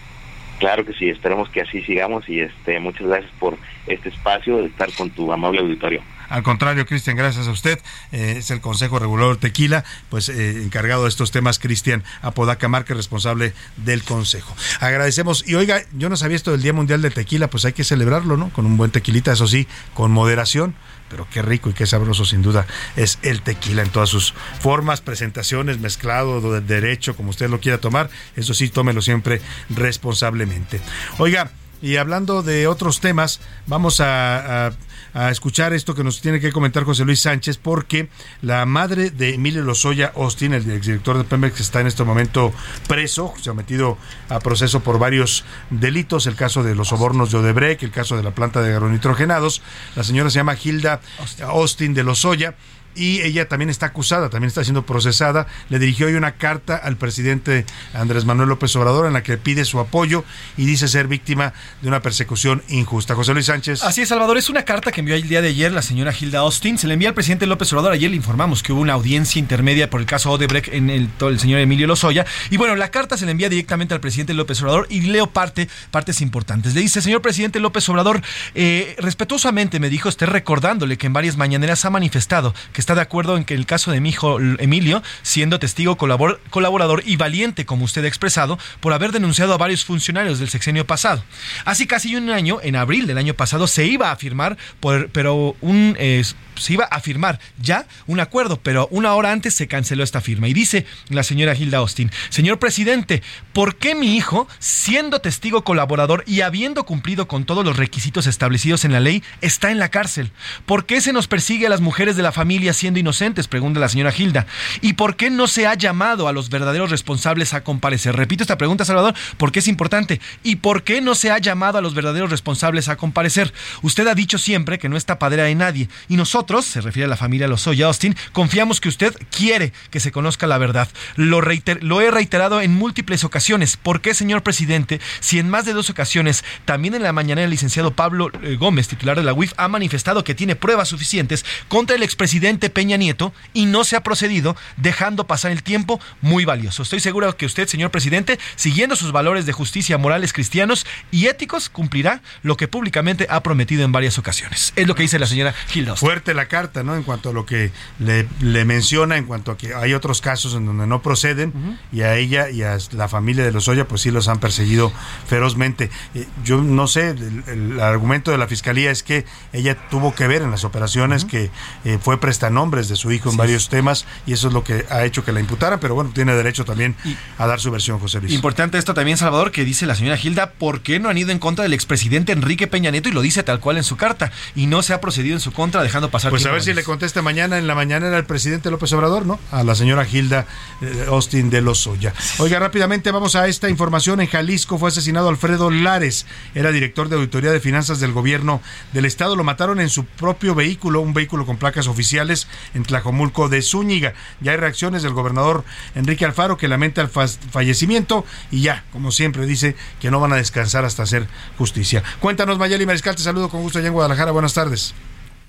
Claro 0.59 0.85
que 0.85 0.95
sí, 0.95 1.09
esperemos 1.09 1.49
que 1.51 1.61
así 1.61 1.83
sigamos 1.83 2.28
y 2.28 2.41
este 2.41 2.81
muchas 2.81 3.07
gracias 3.07 3.33
por 3.39 3.59
este 3.87 4.09
espacio 4.09 4.59
de 4.59 4.66
estar 4.66 4.91
con 4.95 5.11
tu 5.11 5.31
amable 5.33 5.61
auditorio. 5.61 6.03
Al 6.28 6.43
contrario, 6.43 6.87
Cristian, 6.87 7.16
gracias 7.16 7.47
a 7.47 7.53
usted. 7.53 7.78
Eh, 8.11 8.37
es 8.39 8.51
el 8.51 8.61
Consejo 8.61 8.99
Regulador 8.99 9.37
Tequila, 9.37 9.85
pues 10.09 10.28
eh, 10.28 10.62
encargado 10.62 11.05
de 11.05 11.09
estos 11.09 11.31
temas, 11.31 11.59
Cristian 11.59 12.03
Apodaca 12.23 12.69
Márquez, 12.69 12.97
responsable 12.97 13.53
del 13.77 14.03
Consejo. 14.03 14.57
Agradecemos. 14.81 15.47
Y 15.47 15.55
oiga, 15.55 15.83
yo 15.93 16.09
no 16.09 16.16
sabía 16.16 16.37
esto 16.37 16.51
del 16.51 16.62
Día 16.62 16.73
Mundial 16.73 17.03
de 17.03 17.11
Tequila, 17.11 17.49
pues 17.49 17.65
hay 17.65 17.74
que 17.74 17.85
celebrarlo, 17.85 18.37
¿no? 18.37 18.51
Con 18.51 18.66
un 18.66 18.77
buen 18.77 18.91
tequilita, 18.91 19.33
eso 19.33 19.47
sí, 19.47 19.69
con 19.95 20.11
moderación 20.11 20.74
pero 21.09 21.27
qué 21.31 21.43
rico 21.43 21.70
y 21.70 21.73
qué 21.73 21.87
sabroso 21.87 22.24
sin 22.24 22.43
duda 22.43 22.66
es 22.97 23.19
el 23.23 23.43
tequila 23.43 23.83
en 23.83 23.91
todas 23.91 24.09
sus 24.09 24.35
formas, 24.61 25.01
presentaciones, 25.01 25.78
mezclado, 25.78 26.41
de 26.53 26.61
derecho, 26.61 27.16
como 27.16 27.31
usted 27.31 27.49
lo 27.49 27.61
quiera 27.61 27.78
tomar, 27.78 28.11
eso 28.35 28.55
sí, 28.55 28.69
tómelo 28.69 29.03
siempre 29.03 29.41
responsablemente. 29.70 30.81
Oiga, 31.19 31.51
y 31.83 31.97
hablando 31.97 32.43
de 32.43 32.66
otros 32.66 33.01
temas, 33.01 33.41
vamos 33.66 34.01
a, 34.01 34.69
a, 34.69 34.73
a, 35.17 35.31
escuchar 35.31 35.73
esto 35.73 35.95
que 35.95 36.05
nos 36.05 36.21
tiene 36.21 36.41
que 36.41 36.53
comentar 36.53 36.85
José 36.85 37.05
Luis 37.05 37.21
Sánchez, 37.21 37.59
porque 37.59 38.09
la 38.43 38.67
madre 38.67 39.11
de 39.11 39.35
Emilio 39.35 39.63
Lozoya 39.63 40.13
Austin, 40.15 40.53
el 40.53 40.71
exdirector 40.71 41.19
de 41.19 41.25
Pemex, 41.25 41.61
está 41.61 41.81
en 41.81 41.87
este 41.87 42.05
momento 42.05 42.53
preso, 42.87 43.33
sometido 43.41 43.99
a 44.29 44.41
proceso 44.41 44.81
por 44.81 44.99
varios 44.99 45.45
delitos, 45.71 46.27
el 46.27 46.37
caso 46.37 46.63
de 46.63 46.75
los 46.75 46.89
sobornos 46.89 47.31
de 47.33 47.39
Odebrecht, 47.39 47.83
el 47.83 47.91
caso 47.91 48.17
de 48.17 48.23
la 48.23 48.33
planta 48.33 48.61
de 48.63 48.75
agronitrogenados. 48.75 49.63
La 49.95 50.05
señora 50.05 50.31
se 50.31 50.37
llama 50.37 50.57
Hilda 50.63 51.01
Austin 51.43 51.95
de 51.95 52.05
Lozoya 52.05 52.55
y 52.97 53.20
ella 53.23 53.48
también 53.48 53.70
está 53.70 53.86
acusada, 53.86 54.31
también 54.31 54.48
está 54.48 54.64
siendo 54.64 54.86
procesada. 54.86 55.47
Le 55.68 55.78
dirigió 55.78 56.06
hoy 56.06 56.14
una 56.14 56.32
carta 56.32 56.77
al 56.77 56.97
presidente 56.97 57.66
Andrés 57.94 58.24
Manuel 58.24 58.48
López 58.48 58.74
Obrador 58.77 59.06
en 59.06 59.12
la 59.12 59.23
que 59.23 59.36
pide 59.36 59.64
su 59.64 59.78
apoyo 59.78 60.24
y 60.56 60.66
dice 60.66 60.89
ser 60.89 61.09
víctima 61.09 61.52
de 61.82 61.89
una 61.89 62.02
persecución 62.02 62.62
injusta. 62.68 63.14
José 63.14 63.35
Luis 63.35 63.47
Sánchez. 63.47 63.82
Así 63.82 64.02
es, 64.02 64.09
Salvador. 64.09 64.39
Es 64.39 64.48
una 64.48 64.64
carta 64.64 64.93
que 64.93 65.01
envió 65.01 65.14
el 65.14 65.28
día 65.28 65.43
de 65.43 65.48
ayer 65.48 65.73
la 65.73 65.82
señora 65.82 66.12
Hilda 66.18 66.40
Austin. 66.40 66.78
Se 66.78 66.86
le 66.86 66.94
envía 66.94 67.09
al 67.09 67.14
presidente 67.14 67.47
López 67.47 67.73
Obrador. 67.73 67.93
Ayer 67.93 68.10
le 68.10 68.16
informamos 68.16 68.62
que 68.62 68.73
hubo 68.73 68.81
una 68.81 68.94
audiencia 68.94 69.39
intermedia 69.39 69.90
por 69.90 70.01
el 70.01 70.06
caso 70.06 70.31
Odebrecht 70.31 70.73
en 70.73 70.90
el, 70.90 71.10
el 71.20 71.40
señor 71.40 71.60
Emilio 71.60 71.86
Lozoya. 71.86 72.24
Y 72.51 72.56
bueno, 72.56 72.77
la 72.77 72.90
carta 72.90 73.16
se 73.16 73.27
le 73.27 73.32
envía 73.32 73.48
directamente 73.48 73.94
al 73.94 74.01
presidente 74.01 74.35
López 74.35 74.60
Obrador 74.62 74.86
y 74.90 75.02
leo 75.02 75.27
parte, 75.28 75.68
partes 75.90 76.20
importantes. 76.20 76.74
Le 76.74 76.81
dice, 76.81 77.02
señor 77.02 77.23
presidente 77.23 77.60
López 77.60 77.89
Obrador, 77.89 78.23
eh, 78.55 78.97
respetuosamente 78.98 79.81
me 79.81 79.90
dijo, 79.90 80.09
esté 80.09 80.27
recordándole 80.27 80.97
que 80.97 81.06
en 81.06 81.12
varias 81.12 81.36
mañaneras 81.36 81.85
ha 81.85 81.90
manifestado 81.90 82.55
que 82.73 82.81
está 82.87 82.95
de 82.95 83.01
acuerdo 83.01 83.37
en 83.37 83.45
que 83.45 83.55
el 83.55 83.67
caso 83.67 83.91
de 83.91 84.01
mi 84.01 84.11
hijo 84.11 84.39
Emilio, 84.39 85.03
siendo 85.23 85.59
testigo 85.59 85.97
colabor- 85.99 86.39
colaborador 86.51 87.03
y 87.05 87.17
valiente, 87.17 87.67
como 87.67 87.85
usted 87.85 88.05
ha 88.05 88.07
expresado, 88.07 88.61
por 88.79 88.93
haber 88.93 89.11
denunciado 89.11 89.53
a 89.55 89.57
varios 89.59 89.85
funcionarios 89.85 90.39
del 90.39 90.49
sexenio 90.51 90.87
pasado. 90.87 91.25
Hace 91.65 91.89
casi 91.89 92.15
un 92.15 92.31
año, 92.31 92.61
en 92.63 92.77
abril 92.77 93.09
del 93.09 93.19
año 93.19 93.35
pasado, 93.35 93.67
se 93.67 93.87
iba 93.87 94.13
a 94.13 94.17
firmar, 94.17 94.57
por- 94.79 95.09
pero 95.11 95.57
un... 95.61 95.97
eh, 95.99 96.23
se 96.55 96.73
iba 96.73 96.85
a 96.87 97.01
firmar 97.01 97.39
ya 97.61 97.87
un 98.07 98.19
acuerdo, 98.19 98.59
pero 98.63 98.89
una 98.91 99.13
hora 99.13 99.31
antes 99.31 99.53
se 99.53 99.69
canceló 99.69 100.03
esta 100.03 100.23
firma. 100.23 100.49
Y 100.49 100.55
dice 100.55 100.87
la 101.11 101.23
señora 101.23 101.55
Hilda 101.55 101.79
Austin, 101.79 102.11
señor 102.31 102.59
presidente, 102.59 103.23
¿por 103.53 103.77
qué 103.77 103.95
mi 103.95 104.17
hijo, 104.17 104.49
siendo 104.59 105.21
testigo 105.21 105.65
colaborador 105.65 106.25
y 106.27 106.41
habiendo 106.41 106.85
cumplido 106.87 107.29
con 107.29 107.45
todos 107.45 107.63
los 107.63 107.77
requisitos 107.77 108.27
establecidos 108.27 108.87
en 108.87 108.93
la 108.93 109.01
ley, 109.01 109.23
está 109.43 109.71
en 109.71 109.79
la 109.79 109.91
cárcel? 109.91 110.31
¿Por 110.65 110.87
qué 110.87 111.03
se 111.03 111.13
nos 111.13 111.27
persigue 111.29 111.67
a 111.67 111.71
las 111.71 111.83
mujeres 111.83 112.17
de 112.17 112.23
la 112.23 112.33
familia 112.33 112.73
siendo 112.77 113.01
inocentes? 113.01 113.48
Pregunta 113.48 113.81
la 113.81 113.89
señora 113.89 114.12
Hilda. 114.16 114.47
¿Y 114.81 114.93
por 114.93 115.16
qué 115.16 115.31
no 115.31 115.47
se 115.48 115.66
ha 115.66 115.74
llamado 115.74 116.28
a 116.28 116.32
los 116.32 116.51
verdaderos 116.51 116.90
responsables 116.90 117.55
a 117.55 117.65
comparecer? 117.65 118.15
Repito 118.16 118.43
esta 118.44 118.59
pregunta, 118.59 118.85
Salvador, 118.85 119.15
porque 119.36 119.59
es 119.59 119.69
importante. 119.69 120.20
¿Y 120.43 120.57
por 120.57 120.82
qué 120.85 121.01
no 121.01 121.15
se 121.15 121.31
ha 121.31 121.39
llamado 121.39 121.78
a 121.78 121.81
los 121.81 121.94
verdaderos 121.94 122.31
responsables 122.31 122.89
a 122.89 122.97
comparecer? 122.97 123.53
Usted 123.82 124.07
ha 124.07 124.15
dicho 124.15 124.39
siempre 124.39 124.78
que 124.78 124.89
no 124.89 124.97
es 124.97 125.05
tapadera 125.07 125.44
de 125.44 125.55
nadie 125.55 125.89
y 126.09 126.16
nosotros, 126.16 126.65
se 126.66 126.81
refiere 126.81 127.07
a 127.07 127.09
la 127.09 127.16
familia 127.16 127.48
Lozoya 127.48 127.86
Austin, 127.86 128.15
confiamos 128.32 128.81
que 128.81 128.89
usted 128.89 129.15
quiere 129.36 129.73
que 129.90 130.01
se 130.01 130.12
conozca 130.12 130.47
la 130.47 130.59
verdad. 130.59 130.89
Lo, 131.16 131.40
reiter- 131.40 131.82
lo 131.82 132.01
he 132.01 132.11
reiterado 132.11 132.61
en 132.61 132.74
múltiples 132.74 133.24
ocasiones. 133.24 133.77
¿Por 133.77 134.01
qué, 134.01 134.15
señor 134.15 134.43
presidente, 134.43 135.01
si 135.20 135.39
en 135.39 135.48
más 135.48 135.65
de 135.65 135.73
dos 135.73 135.90
ocasiones, 135.90 136.44
también 136.65 136.94
en 136.94 137.03
la 137.03 137.12
mañana 137.12 137.43
el 137.43 137.51
licenciado 137.51 137.93
Pablo 137.94 138.31
eh, 138.43 138.57
Gómez, 138.57 138.89
titular 138.89 139.16
de 139.16 139.23
la 139.24 139.32
UIF, 139.32 139.53
ha 139.57 139.69
manifestado 139.69 140.24
que 140.24 140.35
tiene 140.35 140.57
pruebas 140.57 140.89
suficientes 140.89 141.44
contra 141.69 141.97
el 141.97 142.03
expresidente 142.03 142.66
Peña 142.71 142.97
Nieto 142.97 143.33
y 143.53 143.67
no 143.67 143.85
se 143.85 143.97
ha 143.97 144.03
procedido, 144.03 144.57
dejando 144.77 145.27
pasar 145.27 145.53
el 145.53 145.63
tiempo 145.63 146.01
muy 146.21 146.45
valioso? 146.45 146.83
Estoy 146.83 147.01
seguro 147.01 147.37
que 147.37 147.47
usted, 147.47 147.69
señor 147.69 147.91
presidente, 147.91 148.39
siguiendo 148.57 148.97
sus 148.97 149.13
valores 149.13 149.47
de 149.47 149.53
justicia 149.53 149.99
morales 149.99 150.33
cristianos 150.33 150.87
y 151.11 151.27
éticos, 151.27 151.69
cumplirá 151.69 152.23
lo 152.43 152.57
que 152.57 152.69
públicamente 152.69 153.27
ha 153.31 153.43
prometido 153.43 153.85
en 153.85 153.93
varias 153.93 154.19
ocasiones. 154.19 154.73
Es 154.77 154.87
lo 154.87 154.95
que 154.95 155.03
dice 155.03 155.19
la 155.19 155.27
señora 155.27 155.55
Hilda 155.75 155.93
Austin. 155.93 156.09
Fuerte 156.09 156.35
la 156.35 156.47
carta, 156.47 156.83
¿no? 156.83 156.95
En 156.97 157.03
cuanto 157.03 157.31
a 157.31 157.33
lo 157.33 157.47
que 157.47 157.71
le, 157.99 158.27
le 158.41 158.65
menciona, 158.65 159.17
en 159.17 159.25
cuanto 159.25 159.53
a 159.53 159.57
que 159.57 159.75
hay 159.75 159.95
otros 159.95 160.21
casos 160.21 160.55
en 160.55 160.67
donde 160.67 160.87
no 160.87 161.03
proceden 161.03 161.79
y 161.93 162.03
a 162.03 162.17
ella 162.17 162.51
y 162.51 162.63
a 162.63 162.79
la 162.93 163.09
familia 163.09 163.45
de 163.45 163.53
los 163.53 163.69
Oya, 163.69 163.89
pues 163.89 164.03
sí 164.03 164.11
los 164.11 164.29
han 164.29 164.39
perseguido 164.39 164.93
ferozmente. 165.27 165.91
Eh, 166.15 166.27
yo 166.45 166.63
no 166.63 166.87
sé, 166.87 167.11
el, 167.11 167.43
el 167.47 167.81
argumento 167.81 168.31
de 168.31 168.39
la 168.39 168.47
fiscalía 168.47 168.91
es 168.91 169.03
que 169.03 169.25
ella 169.53 169.89
tuvo 169.89 170.15
que 170.15 170.27
ver 170.27 170.43
en 170.43 170.51
las 170.51 170.65
operaciones, 170.65 171.25
que 171.25 171.51
eh, 171.85 171.99
fue 172.01 172.21
prestanombres 172.47 172.89
de 172.89 172.97
su 172.97 173.10
hijo 173.10 173.28
en 173.28 173.32
Sí. 173.32 173.39
varios 173.39 173.68
temas 173.68 174.06
y 174.27 174.32
eso 174.32 174.48
es 174.48 174.55
lo 174.55 174.62
que 174.62 174.86
ha 174.90 175.05
hecho 175.05 175.24
que 175.24 175.32
la 175.32 175.40
imputaran, 175.40 175.81
pero 175.81 175.94
bueno, 175.94 176.10
tiene 176.14 176.35
derecho 176.35 176.64
también 176.64 176.94
a 177.39 177.47
dar 177.47 177.60
su 177.60 177.70
versión, 177.70 177.98
José 177.98 178.20
Luis. 178.20 178.32
Importante 178.32 178.78
esto 178.78 178.94
también, 178.94 179.16
Salvador, 179.16 179.51
que 179.51 179.64
dice 179.64 179.85
la 179.86 179.94
señora 179.94 180.18
Hilda, 180.23 180.52
¿por 180.52 180.81
qué 180.81 181.01
no 181.01 181.09
han 181.09 181.18
ido 181.18 181.31
en 181.32 181.39
contra 181.39 181.64
del 181.64 181.73
expresidente 181.73 182.32
Enrique 182.32 182.66
Peña 182.66 182.90
Nieto? 182.90 183.09
Y 183.09 183.12
lo 183.12 183.20
dice 183.20 183.43
tal 183.43 183.59
cual 183.60 183.77
en 183.78 183.85
su 183.85 183.97
carta. 183.97 184.31
Y 184.55 184.66
no 184.66 184.82
se 184.82 184.93
ha 184.94 185.01
procedido 185.01 185.35
en 185.35 185.40
su 185.40 185.52
contra, 185.52 185.82
dejando 185.82 186.10
pasar 186.10 186.31
Pues 186.31 186.47
a 186.47 186.52
ver 186.52 186.62
si 186.62 186.73
le 186.73 186.85
contesta 186.85 187.20
mañana. 187.23 187.59
En 187.59 187.66
la 187.66 187.74
mañana 187.74 188.06
era 188.06 188.16
el 188.18 188.24
presidente 188.24 188.70
López 188.70 188.93
Obrador, 188.93 189.27
¿no? 189.27 189.39
A 189.51 189.64
la 189.64 189.74
señora 189.74 190.06
Hilda 190.10 190.47
eh, 190.82 191.06
Austin 191.09 191.51
de 191.51 191.60
Lozoya. 191.60 192.14
Oiga, 192.39 192.59
rápidamente 192.59 193.10
vamos 193.10 193.35
a 193.36 193.48
esta 193.48 193.68
información. 193.68 194.20
En 194.20 194.28
Jalisco 194.28 194.78
fue 194.78 194.90
asesinado 194.90 195.28
Alfredo 195.28 195.70
Lares. 195.70 196.27
Era 196.55 196.70
director 196.70 197.09
de 197.09 197.16
Auditoría 197.16 197.51
de 197.51 197.60
Finanzas 197.60 197.98
del 198.01 198.12
gobierno 198.12 198.60
del 198.93 199.05
estado. 199.05 199.35
Lo 199.36 199.44
mataron 199.44 199.81
en 199.81 199.89
su 199.89 200.05
propio 200.05 200.55
vehículo, 200.55 201.01
un 201.01 201.12
vehículo 201.14 201.44
con 201.47 201.56
placas 201.56 201.86
oficiales 201.89 202.36
en 202.75 202.85
Tlajomulco 202.85 203.49
de 203.49 203.63
Zúñiga. 203.63 204.15
Ya 204.41 204.53
hay 204.53 204.59
reacciones 204.59 205.03
del 205.03 205.13
gobernador 205.15 205.65
Enrique 205.95 206.25
Alfaro 206.25 206.57
que 206.57 206.69
lamenta 206.69 207.01
el 207.01 207.09
fa- 207.09 207.27
fallecimiento 207.29 208.25
y 208.51 208.63
ya, 208.63 208.85
como 208.93 209.11
siempre, 209.13 209.47
dice 209.47 209.77
que 210.01 210.11
no 210.11 210.21
van 210.21 210.33
a 210.33 210.37
descansar 210.37 210.85
hasta 210.85 211.03
hacer 211.05 211.27
justicia. 211.59 212.03
Cuéntanos, 212.21 212.59
Mayeli 212.59 212.87
Mariscal, 212.87 213.17
te 213.17 213.23
saludo 213.23 213.49
con 213.49 213.63
gusto 213.63 213.79
allá 213.79 213.89
en 213.89 213.95
Guadalajara. 213.95 214.31
Buenas 214.33 214.55
tardes. 214.55 214.95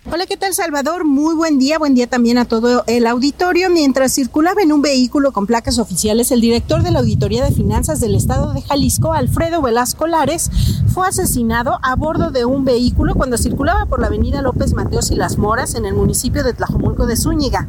Hola, 0.10 0.26
¿qué 0.26 0.38
tal 0.38 0.54
Salvador? 0.54 1.04
Muy 1.04 1.36
buen 1.36 1.60
día, 1.60 1.78
buen 1.78 1.94
día 1.94 2.08
también 2.08 2.38
a 2.38 2.46
todo 2.46 2.86
el 2.88 3.08
auditorio. 3.08 3.70
Mientras 3.70 4.14
circulaba 4.14 4.62
en 4.62 4.72
un 4.72 4.82
vehículo 4.82 5.34
con 5.34 5.46
placas 5.46 5.80
oficiales, 5.80 6.32
el 6.32 6.40
director 6.40 6.82
de 6.82 6.92
la 6.92 7.00
Auditoría 7.00 7.44
de 7.44 7.52
Finanzas 7.52 8.00
del 8.00 8.16
Estado 8.16 8.54
de 8.54 8.62
Jalisco, 8.62 9.12
Alfredo 9.12 9.62
Velasco 9.62 10.08
Lares, 10.08 10.50
fue 10.94 11.10
asesinado 11.10 11.78
a 11.84 11.98
bordo 11.98 12.32
de 12.32 12.46
un 12.46 12.64
vehículo 12.64 13.16
cuando 13.16 13.38
circulaba 13.38 13.86
por 13.86 14.00
la 14.00 14.08
avenida 14.08 14.42
López 14.42 14.74
Mateos 14.74 15.12
y 15.12 15.16
Las 15.16 15.38
Moras 15.38 15.76
en 15.76 15.86
el 15.86 15.94
municipio 15.94 16.42
de 16.42 16.54
Tlajomulco 16.54 17.06
de 17.06 17.18
Zúñiga. 17.18 17.68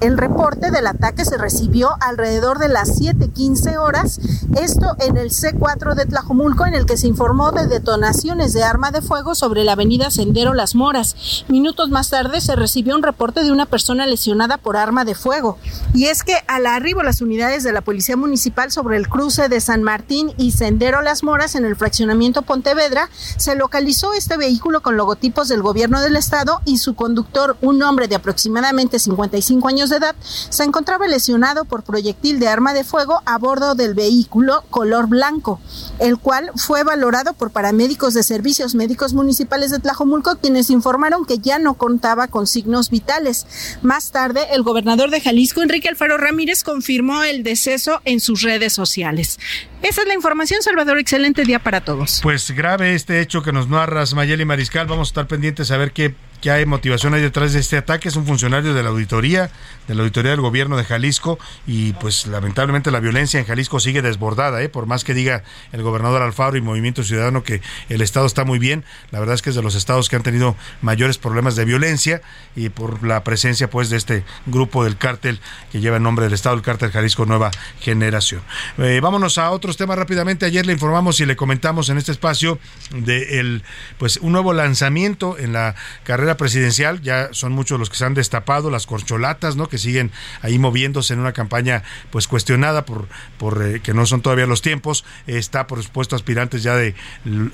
El 0.00 0.16
reporte 0.16 0.70
del 0.70 0.86
ataque 0.86 1.26
se 1.26 1.36
recibió 1.36 1.90
alrededor 2.00 2.58
de 2.58 2.68
las 2.68 2.98
7:15 2.98 3.76
horas, 3.76 4.20
esto 4.56 4.96
en 5.00 5.18
el 5.18 5.30
C4 5.30 5.94
de 5.94 6.06
Tlajomulco, 6.06 6.64
en 6.64 6.74
el 6.74 6.86
que 6.86 6.96
se 6.96 7.08
informó 7.08 7.52
de 7.52 7.66
detonaciones 7.66 8.54
de 8.54 8.64
arma 8.64 8.90
de 8.90 9.02
fuego 9.02 9.34
sobre 9.34 9.64
la 9.64 9.72
avenida 9.72 10.10
Sendero 10.10 10.54
Las 10.54 10.74
Moras. 10.74 11.44
Minutos 11.48 11.73
más 11.90 12.10
tarde 12.10 12.40
se 12.40 12.56
recibió 12.56 12.94
un 12.94 13.02
reporte 13.02 13.42
de 13.42 13.50
una 13.50 13.66
persona 13.66 14.06
lesionada 14.06 14.58
por 14.58 14.76
arma 14.76 15.04
de 15.04 15.14
fuego. 15.14 15.58
Y 15.92 16.06
es 16.06 16.22
que 16.22 16.36
al 16.46 16.66
arribo 16.66 17.02
las 17.02 17.20
unidades 17.20 17.62
de 17.64 17.72
la 17.72 17.80
Policía 17.80 18.16
Municipal 18.16 18.70
sobre 18.70 18.96
el 18.96 19.08
cruce 19.08 19.48
de 19.48 19.60
San 19.60 19.82
Martín 19.82 20.32
y 20.36 20.52
Sendero 20.52 21.02
Las 21.02 21.22
Moras 21.22 21.54
en 21.54 21.64
el 21.64 21.76
fraccionamiento 21.76 22.42
Pontevedra, 22.42 23.08
se 23.36 23.56
localizó 23.56 24.12
este 24.12 24.36
vehículo 24.36 24.82
con 24.82 24.96
logotipos 24.96 25.48
del 25.48 25.62
gobierno 25.62 26.00
del 26.00 26.16
estado 26.16 26.60
y 26.64 26.78
su 26.78 26.94
conductor, 26.94 27.56
un 27.60 27.82
hombre 27.82 28.06
de 28.06 28.16
aproximadamente 28.16 28.98
55 28.98 29.68
años 29.68 29.90
de 29.90 29.96
edad, 29.96 30.14
se 30.22 30.62
encontraba 30.62 31.08
lesionado 31.08 31.64
por 31.64 31.82
proyectil 31.82 32.38
de 32.38 32.48
arma 32.48 32.74
de 32.74 32.84
fuego 32.84 33.20
a 33.26 33.38
bordo 33.38 33.74
del 33.74 33.94
vehículo 33.94 34.62
color 34.70 35.08
blanco, 35.08 35.60
el 35.98 36.18
cual 36.18 36.52
fue 36.56 36.84
valorado 36.84 37.32
por 37.32 37.50
paramédicos 37.50 38.14
de 38.14 38.22
servicios 38.22 38.74
médicos 38.74 39.14
municipales 39.14 39.70
de 39.70 39.78
Tlajomulco, 39.78 40.36
quienes 40.36 40.70
informaron 40.70 41.24
que 41.24 41.38
ya 41.38 41.58
no 41.58 41.63
contaba 41.72 42.28
con 42.28 42.46
signos 42.46 42.90
vitales. 42.90 43.78
Más 43.80 44.10
tarde, 44.12 44.42
el 44.52 44.62
gobernador 44.62 45.08
de 45.08 45.22
Jalisco, 45.22 45.62
Enrique 45.62 45.88
Alfaro 45.88 46.18
Ramírez, 46.18 46.62
confirmó 46.62 47.24
el 47.24 47.42
deceso 47.42 48.02
en 48.04 48.20
sus 48.20 48.42
redes 48.42 48.74
sociales. 48.74 49.38
Esa 49.80 50.02
es 50.02 50.08
la 50.08 50.14
información, 50.14 50.62
Salvador. 50.62 50.98
Excelente 50.98 51.44
día 51.44 51.58
para 51.58 51.82
todos. 51.82 52.20
Pues 52.22 52.50
grave 52.50 52.94
este 52.94 53.20
hecho 53.20 53.42
que 53.42 53.52
nos 53.52 53.68
narras, 53.68 54.14
Mayeli 54.14 54.44
Mariscal. 54.44 54.86
Vamos 54.86 55.08
a 55.08 55.10
estar 55.10 55.26
pendientes 55.26 55.70
a 55.70 55.76
ver 55.76 55.92
qué, 55.92 56.14
qué 56.40 56.50
hay 56.50 56.66
motivación 56.66 57.14
hay 57.14 57.22
detrás 57.22 57.52
de 57.52 57.60
este 57.60 57.76
ataque. 57.76 58.08
Es 58.08 58.16
un 58.16 58.26
funcionario 58.26 58.74
de 58.74 58.82
la 58.82 58.88
auditoría, 58.90 59.50
de 59.88 59.94
la 59.94 60.02
auditoría 60.02 60.30
del 60.30 60.40
gobierno 60.40 60.76
de 60.76 60.84
Jalisco. 60.84 61.38
Y 61.66 61.92
pues 61.94 62.26
lamentablemente 62.26 62.90
la 62.90 63.00
violencia 63.00 63.40
en 63.40 63.46
Jalisco 63.46 63.80
sigue 63.80 64.02
desbordada, 64.02 64.62
¿eh? 64.62 64.68
por 64.68 64.86
más 64.86 65.04
que 65.04 65.14
diga 65.14 65.42
el 65.72 65.82
gobernador 65.82 66.22
Alfaro 66.22 66.56
y 66.56 66.60
Movimiento 66.60 67.02
Ciudadano 67.02 67.42
que 67.42 67.60
el 67.88 68.00
estado 68.00 68.26
está 68.26 68.44
muy 68.44 68.58
bien. 68.58 68.84
La 69.10 69.20
verdad 69.20 69.34
es 69.34 69.42
que 69.42 69.50
es 69.50 69.56
de 69.56 69.62
los 69.62 69.74
estados 69.74 70.08
que 70.08 70.16
han 70.16 70.22
tenido 70.22 70.56
mayores 70.82 71.18
problemas 71.18 71.56
de 71.56 71.64
violencia 71.64 72.22
y 72.56 72.68
por 72.68 73.04
la 73.06 73.24
presencia 73.24 73.68
pues 73.68 73.90
de 73.90 73.96
este 73.96 74.24
grupo 74.46 74.84
del 74.84 74.96
cártel 74.96 75.40
que 75.72 75.80
lleva 75.80 75.96
el 75.96 76.02
nombre 76.02 76.24
del 76.24 76.34
estado, 76.34 76.56
el 76.56 76.62
cártel 76.62 76.90
Jalisco 76.90 77.26
Nueva 77.26 77.50
Generación. 77.80 78.42
Eh, 78.78 79.00
vámonos 79.02 79.38
a 79.38 79.50
otros 79.50 79.76
temas 79.76 79.98
rápidamente. 79.98 80.46
Ayer 80.46 80.66
le 80.66 80.72
informamos 80.72 81.20
y 81.20 81.26
le 81.26 81.36
comentamos 81.36 81.88
en 81.88 81.98
este 81.98 82.12
espacio 82.12 82.58
de 82.90 83.40
el, 83.40 83.62
pues 83.98 84.18
un 84.18 84.32
nuevo 84.32 84.52
lanzamiento 84.52 85.38
en 85.38 85.52
la 85.52 85.74
carrera 86.04 86.36
presidencial. 86.36 87.00
Ya 87.02 87.28
son 87.32 87.52
muchos 87.52 87.78
los 87.78 87.90
que 87.90 87.96
se 87.96 88.04
han 88.04 88.14
destapado, 88.14 88.70
las 88.70 88.86
corcholatas, 88.86 89.56
¿no? 89.56 89.68
Que 89.74 89.78
siguen 89.78 90.12
ahí 90.40 90.56
moviéndose 90.56 91.14
en 91.14 91.18
una 91.18 91.32
campaña 91.32 91.82
pues 92.10 92.28
cuestionada 92.28 92.84
por, 92.84 93.08
por 93.38 93.60
eh, 93.60 93.80
que 93.80 93.92
no 93.92 94.06
son 94.06 94.22
todavía 94.22 94.46
los 94.46 94.62
tiempos. 94.62 95.04
Está 95.26 95.66
por 95.66 95.82
supuesto 95.82 96.14
aspirantes 96.14 96.62
ya 96.62 96.76
de 96.76 96.94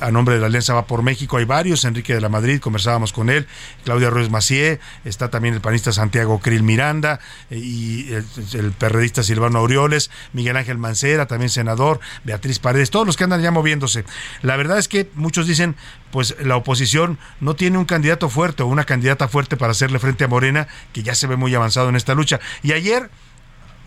a 0.01 0.11
nombre 0.11 0.35
de 0.35 0.41
la 0.43 0.49
Alianza 0.49 0.75
Va 0.75 0.87
por 0.87 1.03
México. 1.03 1.39
Hay 1.39 1.47
varios, 1.47 1.87
Enrique 1.87 2.13
de 2.13 2.21
la 2.21 2.29
Madrid, 2.29 2.61
conversábamos 2.61 3.15
con 3.15 3.31
él, 3.31 3.47
Claudia 3.85 4.11
Ruiz 4.11 4.29
Macié, 4.29 4.81
está 5.07 5.31
también 5.31 5.55
el 5.55 5.63
panista 5.63 5.93
Santiago 5.93 6.41
Krill 6.41 6.63
Miranda 6.63 7.21
eh, 7.49 7.57
y 7.57 8.13
el, 8.13 8.27
el 8.53 8.73
perredista 8.73 9.23
Silvano 9.23 9.61
Aureoles, 9.61 10.11
Miguel 10.35 10.59
Ángel 10.59 10.77
Mancera, 10.77 11.25
también 11.25 11.49
senador, 11.49 12.01
Beatriz 12.25 12.59
Paredes, 12.59 12.91
todos 12.91 13.07
los 13.07 13.17
que 13.17 13.25
andan 13.25 13.41
ya 13.41 13.51
moviéndose. 13.51 14.05
La 14.43 14.57
verdad 14.57 14.79
es 14.79 14.89
que 14.89 15.09
muchos 15.15 15.47
dicen, 15.47 15.75
pues 16.11 16.37
la 16.41 16.57
oposición 16.57 17.19
no 17.41 17.55
tiene 17.55 17.79
un 17.79 17.85
candidato 17.85 18.29
fuerte 18.29 18.63
o 18.63 18.67
una 18.67 18.85
candidata 18.85 19.29
fuerte 19.29 19.57
para 19.57 19.73
hacerle 19.73 19.99
frente 19.99 20.25
a 20.25 20.29
Morena, 20.29 20.69
que 20.93 21.03
ya 21.03 21.15
se 21.15 21.27
ve 21.27 21.37
muy 21.37 21.55
avanzado 21.55 21.89
en 21.89 21.97
esta 21.97 22.15
lucha. 22.15 22.41
Y 22.63 22.73
ayer 22.73 23.11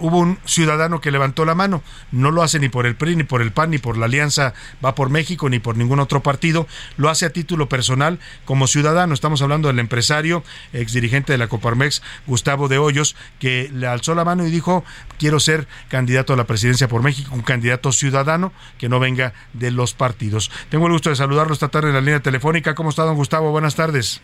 hubo 0.03 0.19
un 0.19 0.37
ciudadano 0.43 0.99
que 0.99 1.11
levantó 1.11 1.45
la 1.45 1.55
mano. 1.55 1.81
No 2.11 2.29
lo 2.29 2.43
hace 2.43 2.59
ni 2.59 2.67
por 2.67 2.85
el 2.85 2.95
PRI, 2.95 3.15
ni 3.15 3.23
por 3.23 3.41
el 3.41 3.53
PAN, 3.53 3.71
ni 3.71 3.77
por 3.77 3.97
la 3.97 4.05
Alianza 4.05 4.53
Va 4.83 4.95
por 4.95 5.09
México, 5.09 5.47
ni 5.49 5.59
por 5.59 5.77
ningún 5.77 5.99
otro 5.99 6.21
partido. 6.21 6.67
Lo 6.97 7.09
hace 7.09 7.25
a 7.25 7.29
título 7.29 7.69
personal 7.69 8.19
como 8.43 8.67
ciudadano. 8.67 9.13
Estamos 9.13 9.41
hablando 9.41 9.69
del 9.69 9.79
empresario, 9.79 10.43
ex 10.73 10.91
dirigente 10.91 11.31
de 11.31 11.37
la 11.37 11.47
Coparmex, 11.47 12.01
Gustavo 12.27 12.67
de 12.67 12.79
Hoyos, 12.79 13.15
que 13.39 13.69
le 13.73 13.87
alzó 13.87 14.13
la 14.13 14.25
mano 14.25 14.45
y 14.45 14.51
dijo, 14.51 14.83
quiero 15.17 15.39
ser 15.39 15.67
candidato 15.87 16.33
a 16.33 16.35
la 16.35 16.43
presidencia 16.43 16.89
por 16.89 17.01
México, 17.01 17.33
un 17.33 17.41
candidato 17.41 17.93
ciudadano 17.93 18.51
que 18.77 18.89
no 18.89 18.99
venga 18.99 19.33
de 19.53 19.71
los 19.71 19.93
partidos. 19.93 20.51
Tengo 20.67 20.87
el 20.87 20.91
gusto 20.91 21.11
de 21.11 21.15
saludarlo 21.15 21.53
esta 21.53 21.69
tarde 21.69 21.87
en 21.87 21.95
la 21.95 22.01
línea 22.01 22.19
telefónica. 22.19 22.75
¿Cómo 22.75 22.89
está, 22.89 23.03
don 23.03 23.15
Gustavo? 23.15 23.51
Buenas 23.51 23.75
tardes. 23.75 24.21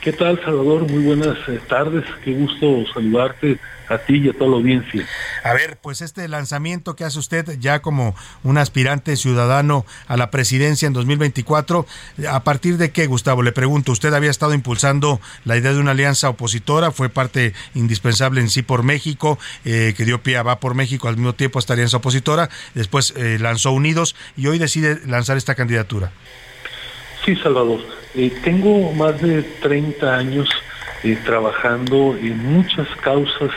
¿Qué 0.00 0.12
tal, 0.12 0.40
Salvador? 0.44 0.88
Muy 0.88 1.04
buenas 1.04 1.36
eh, 1.48 1.60
tardes. 1.68 2.04
Qué 2.24 2.32
gusto 2.32 2.84
saludarte 2.94 3.58
a 3.88 3.98
ti 3.98 4.16
y 4.16 4.28
a 4.28 4.32
toda 4.32 4.50
la 4.50 4.56
audiencia. 4.56 5.06
A 5.44 5.52
ver, 5.52 5.78
pues 5.80 6.00
este 6.00 6.26
lanzamiento 6.28 6.96
que 6.96 7.04
hace 7.04 7.18
usted 7.18 7.58
ya 7.58 7.80
como 7.80 8.14
un 8.42 8.58
aspirante 8.58 9.16
ciudadano 9.16 9.84
a 10.08 10.16
la 10.16 10.30
presidencia 10.30 10.86
en 10.86 10.92
2024, 10.92 11.86
¿a 12.28 12.44
partir 12.44 12.76
de 12.78 12.90
qué, 12.90 13.06
Gustavo? 13.06 13.42
Le 13.42 13.52
pregunto, 13.52 13.92
usted 13.92 14.12
había 14.14 14.30
estado 14.30 14.54
impulsando 14.54 15.20
la 15.44 15.56
idea 15.56 15.72
de 15.72 15.80
una 15.80 15.92
alianza 15.92 16.28
opositora, 16.28 16.90
fue 16.90 17.08
parte 17.08 17.52
indispensable 17.74 18.40
en 18.40 18.48
Sí 18.48 18.62
por 18.62 18.82
México, 18.82 19.38
eh, 19.64 19.94
que 19.96 20.04
dio 20.04 20.22
pie 20.22 20.36
a 20.36 20.42
Va 20.42 20.60
por 20.60 20.74
México 20.74 21.08
al 21.08 21.16
mismo 21.16 21.34
tiempo 21.34 21.58
a 21.58 21.60
esta 21.60 21.74
alianza 21.74 21.98
opositora, 21.98 22.48
después 22.74 23.12
eh, 23.16 23.38
lanzó 23.40 23.72
Unidos 23.72 24.16
y 24.36 24.46
hoy 24.46 24.58
decide 24.58 25.00
lanzar 25.06 25.36
esta 25.36 25.54
candidatura. 25.54 26.12
Sí, 27.24 27.34
Salvador. 27.36 27.80
Eh, 28.14 28.32
tengo 28.44 28.92
más 28.92 29.20
de 29.20 29.42
30 29.42 30.16
años 30.16 30.48
eh, 31.02 31.18
trabajando 31.24 32.16
en 32.16 32.38
muchas 32.38 32.88
causas 33.02 33.50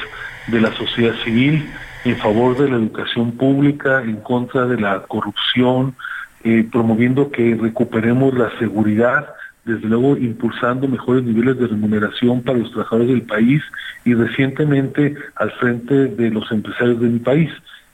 de 0.51 0.61
la 0.61 0.71
sociedad 0.73 1.15
civil 1.23 1.69
en 2.05 2.15
favor 2.17 2.57
de 2.57 2.69
la 2.69 2.77
educación 2.77 3.31
pública, 3.33 4.01
en 4.01 4.17
contra 4.17 4.65
de 4.65 4.79
la 4.79 5.03
corrupción, 5.03 5.95
eh, 6.43 6.67
promoviendo 6.71 7.31
que 7.31 7.55
recuperemos 7.55 8.33
la 8.33 8.57
seguridad, 8.57 9.27
desde 9.65 9.87
luego 9.87 10.15
impulsando 10.17 10.87
mejores 10.87 11.23
niveles 11.23 11.57
de 11.59 11.67
remuneración 11.67 12.41
para 12.41 12.59
los 12.59 12.71
trabajadores 12.71 13.09
del 13.09 13.23
país 13.23 13.61
y 14.05 14.13
recientemente 14.13 15.15
al 15.35 15.51
frente 15.51 16.07
de 16.07 16.29
los 16.29 16.49
empresarios 16.51 16.99
de 17.01 17.09
mi 17.09 17.19
país. 17.19 17.51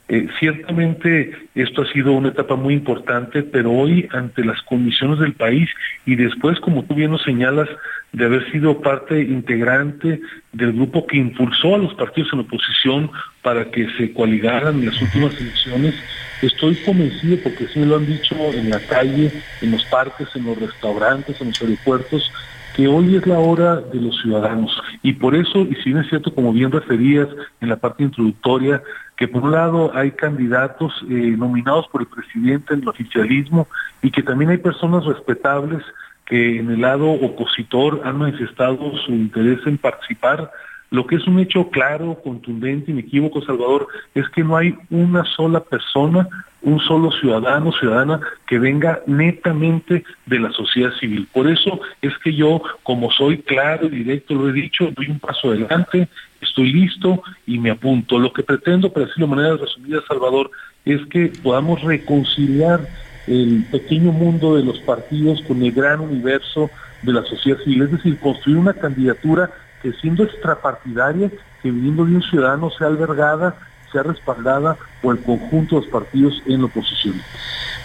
Eh, 0.08 0.28
ciertamente 0.38 1.32
esto 1.56 1.82
ha 1.82 1.92
sido 1.92 2.12
una 2.12 2.28
etapa 2.28 2.54
muy 2.54 2.74
importante, 2.74 3.42
pero 3.42 3.72
hoy 3.72 4.08
ante 4.12 4.44
las 4.44 4.62
condiciones 4.62 5.18
del 5.18 5.32
país 5.32 5.68
y 6.04 6.14
después, 6.14 6.60
como 6.60 6.84
tú 6.84 6.94
bien 6.94 7.10
nos 7.10 7.24
señalas, 7.24 7.68
de 8.12 8.24
haber 8.24 8.50
sido 8.52 8.80
parte 8.80 9.20
integrante 9.20 10.20
del 10.52 10.72
grupo 10.72 11.06
que 11.06 11.16
impulsó 11.16 11.74
a 11.74 11.78
los 11.78 11.92
partidos 11.94 12.32
en 12.32 12.40
oposición 12.40 13.10
para 13.42 13.70
que 13.70 13.88
se 13.98 14.12
coaligaran 14.12 14.76
en 14.78 14.86
las 14.86 15.02
últimas 15.02 15.40
elecciones, 15.40 15.94
estoy 16.40 16.76
convencido, 16.76 17.38
porque 17.42 17.66
sí 17.66 17.80
me 17.80 17.86
lo 17.86 17.96
han 17.96 18.06
dicho 18.06 18.36
en 18.54 18.70
la 18.70 18.78
calle, 18.80 19.32
en 19.60 19.70
los 19.72 19.84
parques, 19.86 20.28
en 20.36 20.46
los 20.46 20.58
restaurantes, 20.58 21.40
en 21.40 21.48
los 21.48 21.60
aeropuertos, 21.60 22.32
que 22.76 22.86
hoy 22.88 23.16
es 23.16 23.26
la 23.26 23.38
hora 23.38 23.76
de 23.76 23.98
los 23.98 24.20
ciudadanos. 24.20 24.70
Y 25.02 25.14
por 25.14 25.34
eso, 25.34 25.60
y 25.60 25.74
si 25.76 25.90
bien 25.90 25.98
es 25.98 26.10
cierto, 26.10 26.34
como 26.34 26.52
bien 26.52 26.70
referías 26.70 27.26
en 27.62 27.70
la 27.70 27.76
parte 27.76 28.02
introductoria, 28.02 28.82
que 29.16 29.26
por 29.26 29.44
un 29.44 29.52
lado 29.52 29.92
hay 29.94 30.10
candidatos 30.10 30.92
eh, 31.08 31.34
nominados 31.38 31.88
por 31.88 32.02
el 32.02 32.06
presidente 32.06 32.74
en 32.74 32.82
el 32.82 32.88
oficialismo 32.88 33.66
y 34.02 34.10
que 34.10 34.22
también 34.22 34.50
hay 34.50 34.58
personas 34.58 35.06
respetables 35.06 35.82
que 36.26 36.58
en 36.58 36.70
el 36.70 36.82
lado 36.82 37.10
opositor 37.10 38.02
han 38.04 38.18
manifestado 38.18 38.94
su 39.06 39.12
interés 39.12 39.60
en 39.66 39.78
participar. 39.78 40.50
Lo 40.90 41.06
que 41.06 41.16
es 41.16 41.26
un 41.26 41.38
hecho 41.38 41.70
claro, 41.70 42.20
contundente, 42.22 42.90
inequívoco, 42.90 43.40
Salvador, 43.40 43.88
es 44.14 44.28
que 44.28 44.44
no 44.44 44.54
hay 44.54 44.76
una 44.90 45.24
sola 45.24 45.60
persona, 45.60 46.28
un 46.66 46.80
solo 46.80 47.12
ciudadano, 47.12 47.70
ciudadana 47.70 48.20
que 48.44 48.58
venga 48.58 49.00
netamente 49.06 50.04
de 50.26 50.38
la 50.40 50.50
sociedad 50.50 50.90
civil. 50.98 51.28
Por 51.32 51.48
eso 51.48 51.80
es 52.02 52.12
que 52.18 52.34
yo, 52.34 52.60
como 52.82 53.12
soy 53.12 53.38
claro 53.38 53.86
y 53.86 53.90
directo, 53.90 54.34
lo 54.34 54.48
he 54.48 54.52
dicho, 54.52 54.90
doy 54.96 55.06
un 55.06 55.20
paso 55.20 55.50
adelante, 55.50 56.08
estoy 56.40 56.72
listo 56.72 57.22
y 57.46 57.60
me 57.60 57.70
apunto. 57.70 58.18
Lo 58.18 58.32
que 58.32 58.42
pretendo, 58.42 58.92
para 58.92 59.06
decirlo 59.06 59.28
de 59.28 59.36
manera 59.36 59.56
resumida, 59.56 60.00
Salvador, 60.08 60.50
es 60.84 61.06
que 61.06 61.32
podamos 61.40 61.82
reconciliar 61.82 62.80
el 63.28 63.64
pequeño 63.70 64.10
mundo 64.10 64.56
de 64.56 64.64
los 64.64 64.80
partidos 64.80 65.42
con 65.42 65.62
el 65.62 65.70
gran 65.70 66.00
universo 66.00 66.68
de 67.02 67.12
la 67.12 67.22
sociedad 67.22 67.60
civil, 67.60 67.82
es 67.82 67.92
decir, 67.92 68.18
construir 68.18 68.58
una 68.58 68.74
candidatura 68.74 69.50
que 69.82 69.92
siendo 69.92 70.24
extrapartidaria, 70.24 71.30
que 71.62 71.70
viniendo 71.70 72.04
de 72.04 72.16
un 72.16 72.22
ciudadano 72.22 72.70
sea 72.70 72.88
albergada, 72.88 73.54
sea 73.92 74.02
respaldada 74.02 74.76
por 75.06 75.16
el 75.16 75.22
conjunto 75.22 75.76
de 75.76 75.82
los 75.82 75.90
partidos 75.92 76.42
en 76.46 76.58
la 76.58 76.66
oposición. 76.66 77.22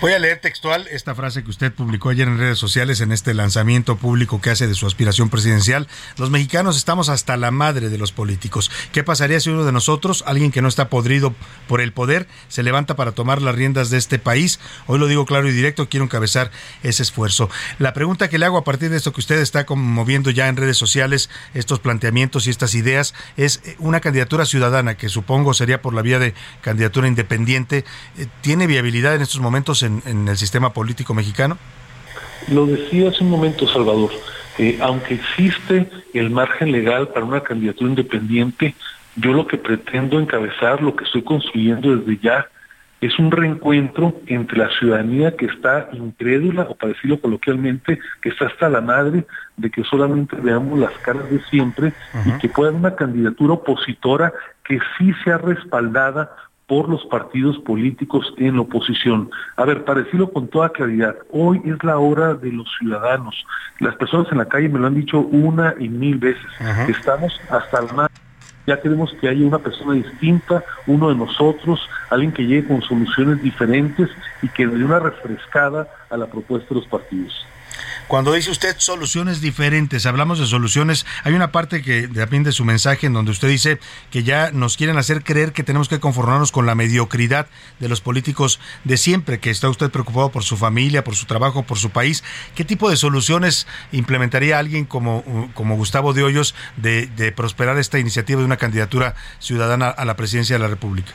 Voy 0.02 0.14
a 0.14 0.18
leer 0.18 0.40
textual 0.40 0.88
esta 0.90 1.14
frase 1.14 1.44
que 1.44 1.52
usted 1.52 1.72
publicó 1.72 2.10
ayer 2.10 2.28
en 2.28 2.40
redes 2.40 2.58
sociales 2.58 3.02
en 3.02 3.12
este 3.12 3.36
lanzamiento 3.36 3.98
público 3.98 4.42
que 4.42 4.50
hace 4.50 4.66
de 4.66 4.74
su 4.74 4.88
aspiración 4.88 5.30
presidencial. 5.30 5.88
Los 6.18 6.32
mexicanos 6.32 6.76
estamos 6.76 7.10
hasta 7.10 7.38
la 7.38 7.52
madre 7.52 7.90
de 7.90 8.00
los 8.00 8.12
políticos. 8.12 8.72
¿Qué 8.92 9.04
pasaría 9.04 9.40
si 9.40 9.52
uno 9.52 9.64
de 9.64 9.72
nosotros, 9.72 10.24
alguien 10.26 10.52
que 10.52 10.64
no 10.64 10.68
está 10.68 10.90
podrido 10.90 11.36
por 11.68 11.82
el 11.82 11.94
poder, 11.94 12.26
se 12.48 12.64
levanta 12.64 12.96
para 12.96 13.12
tomar 13.12 13.44
las 13.44 13.54
riendas 13.54 13.92
de 13.92 14.00
este 14.00 14.18
país? 14.18 14.60
Hoy 14.88 14.98
lo 14.98 15.06
digo 15.06 15.28
claro 15.28 15.48
y 15.48 15.52
directo, 15.52 15.88
quiero 15.88 16.06
encabezar 16.06 16.50
ese 16.82 17.04
esfuerzo. 17.04 17.52
La 17.78 17.94
pregunta 17.94 18.28
que 18.28 18.40
le 18.40 18.48
hago 18.48 18.58
a 18.58 18.64
partir 18.64 18.90
de 18.90 18.98
esto 18.98 19.14
que 19.14 19.20
usted 19.20 19.38
está 19.38 19.68
moviendo 19.70 20.32
ya 20.32 20.48
en 20.48 20.58
redes 20.58 20.78
sociales, 20.78 21.30
estos 21.54 21.80
planteamientos 21.80 22.48
y 22.48 22.50
estas 22.50 22.74
ideas, 22.74 23.14
es 23.38 23.62
una 23.78 24.00
candidatura 24.00 24.48
ciudadana 24.48 24.98
que 24.98 25.10
supongo 25.10 25.54
sería 25.54 25.84
por 25.84 25.94
la 25.94 26.02
vía 26.02 26.18
de 26.18 26.34
candidatura 26.62 27.08
independiente. 27.12 27.86
Eh, 28.18 28.28
¿Tiene 28.42 28.68
viabilidad 28.68 29.16
en 29.16 29.22
estos 29.22 29.40
momentos 29.40 29.84
en 29.84 29.92
en, 30.06 30.28
el 30.28 30.38
sistema 30.38 30.74
político 30.74 31.14
mexicano? 31.14 31.58
Lo 32.48 32.66
decía 32.66 33.10
hace 33.10 33.24
un 33.24 33.30
momento, 33.30 33.68
Salvador. 33.68 34.12
Eh, 34.58 34.78
aunque 34.82 35.16
existe 35.16 35.90
el 36.14 36.30
margen 36.30 36.72
legal 36.72 37.10
para 37.10 37.26
una 37.26 37.42
candidatura 37.42 37.90
independiente, 37.90 38.76
yo 39.16 39.34
lo 39.34 39.48
que 39.48 39.58
pretendo 39.58 40.20
encabezar, 40.20 40.82
lo 40.82 40.96
que 40.96 41.04
estoy 41.04 41.24
construyendo 41.24 41.96
desde 41.96 42.18
ya, 42.22 42.48
es 43.02 43.18
un 43.18 43.32
reencuentro 43.32 44.14
entre 44.28 44.60
la 44.60 44.70
ciudadanía 44.78 45.36
que 45.36 45.48
está 45.48 45.90
incrédula, 45.94 46.68
o 46.70 46.76
para 46.76 46.94
decirlo 46.94 47.20
coloquialmente, 47.20 48.00
que 48.22 48.30
está 48.30 48.46
hasta 48.46 48.70
la 48.70 48.82
madre 48.82 49.26
de 49.58 49.72
que 49.72 49.84
solamente 49.84 50.36
veamos 50.36 50.78
las 50.78 50.96
caras 51.00 51.30
de 51.32 51.42
siempre 51.46 51.94
y 52.26 52.32
que 52.40 52.50
pueda 52.50 52.70
haber 52.70 52.80
una 52.80 52.96
candidatura 52.96 53.56
opositora 53.56 54.32
que 54.64 54.80
sí 54.98 55.14
sea 55.24 55.40
respaldada 55.40 56.30
por 56.72 56.88
los 56.88 57.06
partidos 57.08 57.58
políticos 57.58 58.34
en 58.38 58.56
la 58.56 58.62
oposición. 58.62 59.30
A 59.58 59.66
ver, 59.66 59.84
para 59.84 60.04
decirlo 60.04 60.32
con 60.32 60.48
toda 60.48 60.70
claridad, 60.70 61.18
hoy 61.30 61.62
es 61.66 61.84
la 61.84 61.98
hora 61.98 62.34
de 62.34 62.50
los 62.50 62.66
ciudadanos. 62.80 63.46
Las 63.82 63.98
personas 63.98 64.32
en 64.32 64.38
la 64.38 64.46
calle 64.46 64.70
me 64.70 64.80
lo 64.80 64.88
han 64.88 64.96
dicho 64.96 65.20
una 65.20 65.76
y 65.78 65.90
mil 65.90 66.18
veces. 66.18 66.46
Estamos 66.88 67.38
hasta 67.50 67.80
el 67.80 67.94
mar. 67.94 68.10
Ya 68.68 68.80
queremos 68.80 69.14
que 69.20 69.28
haya 69.28 69.46
una 69.46 69.60
persona 69.60 69.96
distinta, 69.96 70.64
uno 70.88 71.10
de 71.10 71.16
nosotros, 71.16 71.90
alguien 72.10 72.32
que 72.32 72.46
llegue 72.46 72.70
con 72.70 72.82
soluciones 72.84 73.44
diferentes 73.44 74.10
y 74.42 74.48
que 74.48 74.66
dé 74.66 74.86
una 74.86 75.00
refrescada 75.00 75.90
a 76.10 76.16
la 76.16 76.28
propuesta 76.28 76.70
de 76.70 76.76
los 76.76 76.88
partidos. 76.88 77.34
Cuando 78.08 78.34
dice 78.34 78.52
usted 78.52 78.76
soluciones 78.78 79.40
diferentes, 79.40 80.06
hablamos 80.06 80.40
de 80.40 80.46
soluciones, 80.46 81.06
hay 81.24 81.34
una 81.34 81.52
parte 81.52 81.82
que 81.82 82.08
también 82.08 82.44
de 82.44 82.52
su 82.52 82.66
mensaje 82.66 83.08
en 83.08 83.14
donde 83.14 83.32
usted 83.32 83.48
dice 83.48 83.80
que 84.10 84.24
ya 84.24 84.52
nos 84.52 84.76
quieren 84.76 84.98
hacer 84.98 85.24
creer 85.24 85.54
que 85.54 85.64
tenemos 85.64 85.88
que 85.88 86.00
conformarnos 86.00 86.52
con 86.52 86.66
la 86.66 86.76
mediocridad 86.76 87.48
de 87.80 87.88
los 87.88 88.02
políticos 88.02 88.60
de 88.84 88.98
siempre, 88.98 89.40
que 89.40 89.50
está 89.50 89.70
usted 89.70 89.90
preocupado 89.92 90.30
por 90.30 90.44
su 90.44 90.58
familia, 90.58 91.04
por 91.04 91.16
su 91.16 91.26
trabajo, 91.26 91.64
por 91.64 91.78
su 91.78 91.90
país. 91.92 92.24
¿Qué 92.54 92.66
tipo 92.66 92.90
de 92.90 92.98
soluciones 92.98 93.66
implementaría 93.92 94.60
alguien 94.60 94.86
como, 94.86 95.50
como 95.54 95.78
Gustavo 95.78 96.14
de 96.14 96.24
Hoyos 96.24 96.54
de, 96.78 97.08
de 97.08 97.32
prosperar 97.32 97.78
esta 97.78 97.98
iniciativa 98.00 98.40
de 98.40 98.46
una 98.46 98.58
candidatura 98.58 99.16
ciudadana 99.40 99.88
a 99.88 100.06
la 100.06 100.16
presidencia 100.16 100.56
de 100.56 100.64
la 100.64 100.68
República? 100.68 101.14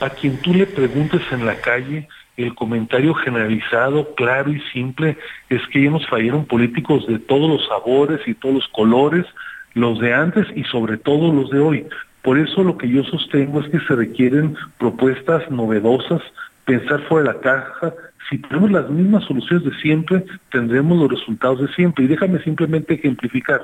A 0.00 0.10
quien 0.10 0.36
tú 0.38 0.54
le 0.54 0.66
preguntes 0.66 1.20
en 1.32 1.44
la 1.46 1.60
calle, 1.60 2.08
el 2.42 2.54
comentario 2.54 3.14
generalizado, 3.14 4.14
claro 4.14 4.50
y 4.52 4.60
simple, 4.72 5.16
es 5.48 5.60
que 5.68 5.82
ya 5.82 5.90
nos 5.90 6.06
fallaron 6.06 6.46
políticos 6.46 7.06
de 7.06 7.18
todos 7.18 7.48
los 7.48 7.66
sabores 7.66 8.20
y 8.26 8.34
todos 8.34 8.54
los 8.56 8.68
colores, 8.68 9.26
los 9.74 9.98
de 10.00 10.12
antes 10.14 10.46
y 10.54 10.64
sobre 10.64 10.96
todo 10.96 11.32
los 11.32 11.50
de 11.50 11.60
hoy. 11.60 11.86
Por 12.22 12.38
eso 12.38 12.62
lo 12.62 12.78
que 12.78 12.88
yo 12.88 13.02
sostengo 13.04 13.60
es 13.60 13.68
que 13.68 13.80
se 13.80 13.96
requieren 13.96 14.56
propuestas 14.78 15.50
novedosas, 15.50 16.22
pensar 16.64 17.00
fuera 17.08 17.28
de 17.28 17.34
la 17.34 17.40
caja. 17.40 17.94
Si 18.30 18.38
tenemos 18.38 18.70
las 18.70 18.88
mismas 18.88 19.24
soluciones 19.24 19.64
de 19.64 19.74
siempre, 19.80 20.24
tendremos 20.50 20.98
los 20.98 21.10
resultados 21.10 21.60
de 21.60 21.68
siempre. 21.74 22.04
Y 22.04 22.08
déjame 22.08 22.40
simplemente 22.42 22.94
ejemplificar. 22.94 23.62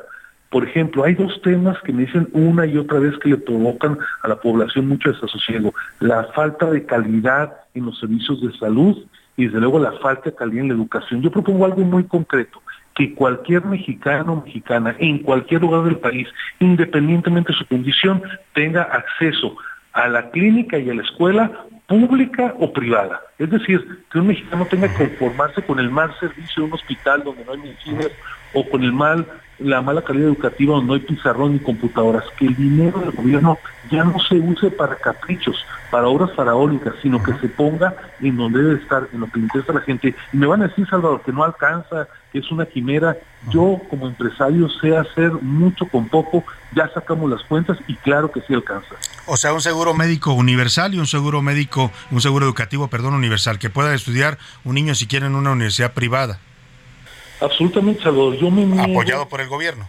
Por 0.50 0.64
ejemplo, 0.64 1.04
hay 1.04 1.14
dos 1.14 1.40
temas 1.42 1.78
que 1.82 1.92
me 1.92 2.06
dicen 2.06 2.28
una 2.32 2.64
y 2.64 2.78
otra 2.78 2.98
vez 2.98 3.18
que 3.18 3.28
le 3.28 3.36
provocan 3.36 3.98
a 4.22 4.28
la 4.28 4.36
población 4.36 4.88
mucho 4.88 5.12
desasosiego. 5.12 5.74
La 6.00 6.24
falta 6.34 6.70
de 6.70 6.86
calidad 6.86 7.52
en 7.74 7.86
los 7.86 7.98
servicios 7.98 8.40
de 8.40 8.56
salud 8.58 8.96
y 9.36 9.44
desde 9.46 9.60
luego 9.60 9.78
la 9.78 9.92
falta 9.92 10.30
de 10.30 10.36
calidad 10.36 10.62
en 10.62 10.68
la 10.68 10.74
educación. 10.74 11.22
Yo 11.22 11.30
propongo 11.30 11.64
algo 11.64 11.82
muy 11.82 12.04
concreto. 12.04 12.62
que 12.94 13.14
cualquier 13.14 13.64
mexicano 13.64 14.32
o 14.32 14.42
mexicana 14.44 14.96
en 14.98 15.18
cualquier 15.20 15.60
lugar 15.60 15.84
del 15.84 15.98
país, 15.98 16.26
independientemente 16.58 17.52
de 17.52 17.58
su 17.58 17.64
condición, 17.66 18.20
tenga 18.54 18.82
acceso 18.82 19.56
a 19.92 20.08
la 20.08 20.30
clínica 20.30 20.78
y 20.78 20.90
a 20.90 20.94
la 20.94 21.02
escuela 21.02 21.64
pública 21.86 22.54
o 22.58 22.72
privada. 22.72 23.20
Es 23.38 23.50
decir, 23.50 24.04
que 24.10 24.18
un 24.18 24.26
mexicano 24.26 24.66
tenga 24.66 24.88
que 24.88 25.16
conformarse 25.16 25.62
con 25.62 25.78
el 25.78 25.90
mal 25.90 26.12
servicio 26.18 26.62
de 26.62 26.68
un 26.68 26.72
hospital 26.74 27.22
donde 27.22 27.44
no 27.44 27.52
hay 27.52 27.58
medicinas 27.58 28.10
o 28.52 28.68
con 28.68 28.82
el 28.82 28.92
mal 28.92 29.24
la 29.58 29.82
mala 29.82 30.02
calidad 30.02 30.28
educativa 30.28 30.74
donde 30.74 30.88
no 30.88 30.94
hay 30.94 31.00
pizarrón 31.00 31.52
ni 31.52 31.58
computadoras, 31.58 32.24
que 32.38 32.46
el 32.46 32.56
dinero 32.56 33.00
del 33.00 33.12
gobierno 33.12 33.58
ya 33.90 34.04
no 34.04 34.18
se 34.20 34.36
use 34.36 34.70
para 34.70 34.96
caprichos, 34.96 35.56
para 35.90 36.08
obras 36.08 36.30
faraónicas, 36.34 36.94
sino 37.02 37.22
que 37.22 37.32
se 37.34 37.48
ponga 37.48 37.94
en 38.20 38.36
donde 38.36 38.62
debe 38.62 38.80
estar, 38.80 39.08
en 39.12 39.20
lo 39.20 39.26
que 39.26 39.38
le 39.38 39.44
interesa 39.44 39.72
a 39.72 39.76
la 39.76 39.80
gente. 39.80 40.14
Y 40.32 40.36
me 40.36 40.46
van 40.46 40.62
a 40.62 40.68
decir, 40.68 40.86
Salvador, 40.88 41.22
que 41.22 41.32
no 41.32 41.42
alcanza, 41.42 42.08
que 42.32 42.38
es 42.38 42.50
una 42.50 42.66
quimera. 42.66 43.16
Yo 43.50 43.80
como 43.88 44.06
empresario 44.06 44.68
sé 44.68 44.96
hacer 44.96 45.32
mucho 45.40 45.86
con 45.86 46.08
poco, 46.08 46.44
ya 46.74 46.88
sacamos 46.92 47.30
las 47.30 47.42
cuentas 47.44 47.78
y 47.86 47.94
claro 47.96 48.30
que 48.30 48.40
sí 48.42 48.54
alcanza. 48.54 48.94
O 49.26 49.36
sea, 49.36 49.52
un 49.52 49.60
seguro 49.60 49.94
médico 49.94 50.32
universal 50.32 50.94
y 50.94 50.98
un 50.98 51.06
seguro 51.06 51.42
médico, 51.42 51.90
un 52.10 52.20
seguro 52.20 52.46
educativo, 52.46 52.88
perdón, 52.88 53.14
universal, 53.14 53.58
que 53.58 53.70
pueda 53.70 53.94
estudiar 53.94 54.38
un 54.64 54.74
niño 54.74 54.94
si 54.94 55.06
quiere 55.06 55.26
en 55.26 55.34
una 55.34 55.52
universidad 55.52 55.94
privada. 55.94 56.38
Absolutamente, 57.40 58.02
Salvador. 58.02 58.36
Yo 58.36 58.50
me 58.50 58.64
niego- 58.64 58.92
Apoyado 59.00 59.28
por 59.28 59.40
el 59.40 59.48
gobierno. 59.48 59.88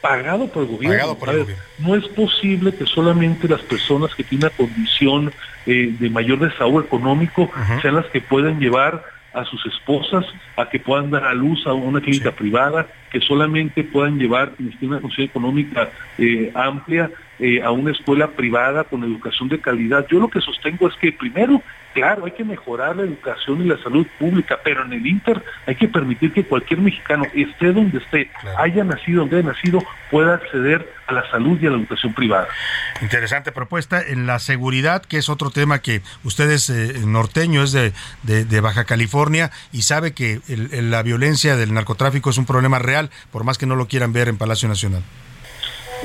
pagado 0.00 0.48
por 0.48 0.62
el 0.64 0.68
gobierno. 0.68 0.96
Pagado 0.98 1.18
por 1.18 1.28
A 1.28 1.32
el 1.32 1.38
ver, 1.38 1.44
gobierno. 1.46 1.64
No 1.78 1.94
es 1.96 2.06
posible 2.08 2.74
que 2.74 2.84
solamente 2.86 3.48
las 3.48 3.62
personas 3.62 4.14
que 4.14 4.22
tienen 4.22 4.48
una 4.48 4.56
condición 4.56 5.32
eh, 5.66 5.94
de 5.98 6.10
mayor 6.10 6.38
desahogo 6.40 6.80
económico 6.82 7.50
sean 7.80 7.94
las 7.94 8.06
que 8.06 8.20
pueden 8.20 8.60
llevar 8.60 9.02
a 9.32 9.44
sus 9.46 9.64
esposas 9.66 10.24
a 10.56 10.68
que 10.68 10.78
puedan 10.78 11.10
dar 11.10 11.24
a 11.24 11.32
luz 11.34 11.66
a 11.66 11.72
una 11.72 12.00
clínica 12.02 12.30
privada, 12.32 12.86
que 13.10 13.20
solamente 13.20 13.82
puedan 13.82 14.18
llevar 14.18 14.50
quienes 14.52 14.78
tienen 14.78 14.92
una 14.92 15.00
condición 15.00 15.26
económica 15.26 15.88
eh, 16.18 16.52
amplia 16.54 17.10
eh, 17.40 17.62
a 17.62 17.70
una 17.72 17.90
escuela 17.90 18.28
privada 18.28 18.84
con 18.84 19.02
educación 19.02 19.48
de 19.48 19.58
calidad. 19.58 20.06
Yo 20.10 20.20
lo 20.20 20.28
que 20.28 20.40
sostengo 20.42 20.86
es 20.86 20.94
que 20.96 21.10
primero, 21.12 21.62
claro, 21.94 22.26
hay 22.26 22.32
que 22.32 22.44
mejorar 22.44 22.96
la 22.96 23.04
educación 23.04 23.62
y 23.62 23.64
la 23.68 23.78
salud 23.82 24.06
pública, 24.18 24.58
pero 24.62 24.84
en 24.84 24.92
el 24.92 25.06
Inter 25.06 25.42
hay 25.66 25.76
que 25.76 25.88
permitir 25.88 26.32
que 26.32 26.44
cualquier 26.44 26.80
mexicano, 26.80 27.24
esté 27.32 27.72
donde 27.72 27.98
esté, 27.98 28.30
haya 28.58 28.84
nacido 28.84 29.20
donde 29.20 29.38
haya 29.38 29.48
nacido, 29.48 29.82
pueda 30.10 30.34
acceder 30.34 30.92
a 31.06 31.12
la 31.12 31.30
salud 31.30 31.58
y 31.60 31.66
a 31.66 31.70
la 31.70 31.76
educación 31.76 32.12
privada. 32.14 32.48
Interesante 33.02 33.52
propuesta. 33.52 34.02
En 34.02 34.26
la 34.26 34.38
seguridad, 34.38 35.02
que 35.02 35.18
es 35.18 35.28
otro 35.28 35.50
tema 35.50 35.78
que 35.80 36.02
usted 36.24 36.50
es 36.50 36.68
eh, 36.70 36.94
norteño, 37.06 37.62
es 37.62 37.72
de, 37.72 37.92
de- 38.22 38.44
de 38.44 38.60
Baja 38.60 38.84
California 38.84 39.50
y 39.72 39.82
sabe 39.82 40.12
que 40.12 40.40
el- 40.48 40.72
el- 40.72 40.90
la 40.90 41.02
violencia 41.02 41.56
del 41.56 41.72
narcotráfico 41.74 42.30
es 42.30 42.38
un 42.38 42.46
problema 42.46 42.78
real, 42.78 43.10
por 43.30 43.44
más 43.44 43.58
que 43.58 43.66
no 43.66 43.76
lo 43.76 43.86
quieran 43.88 44.12
ver 44.12 44.28
en 44.28 44.36
Palacio 44.38 44.68
Nacional. 44.68 45.02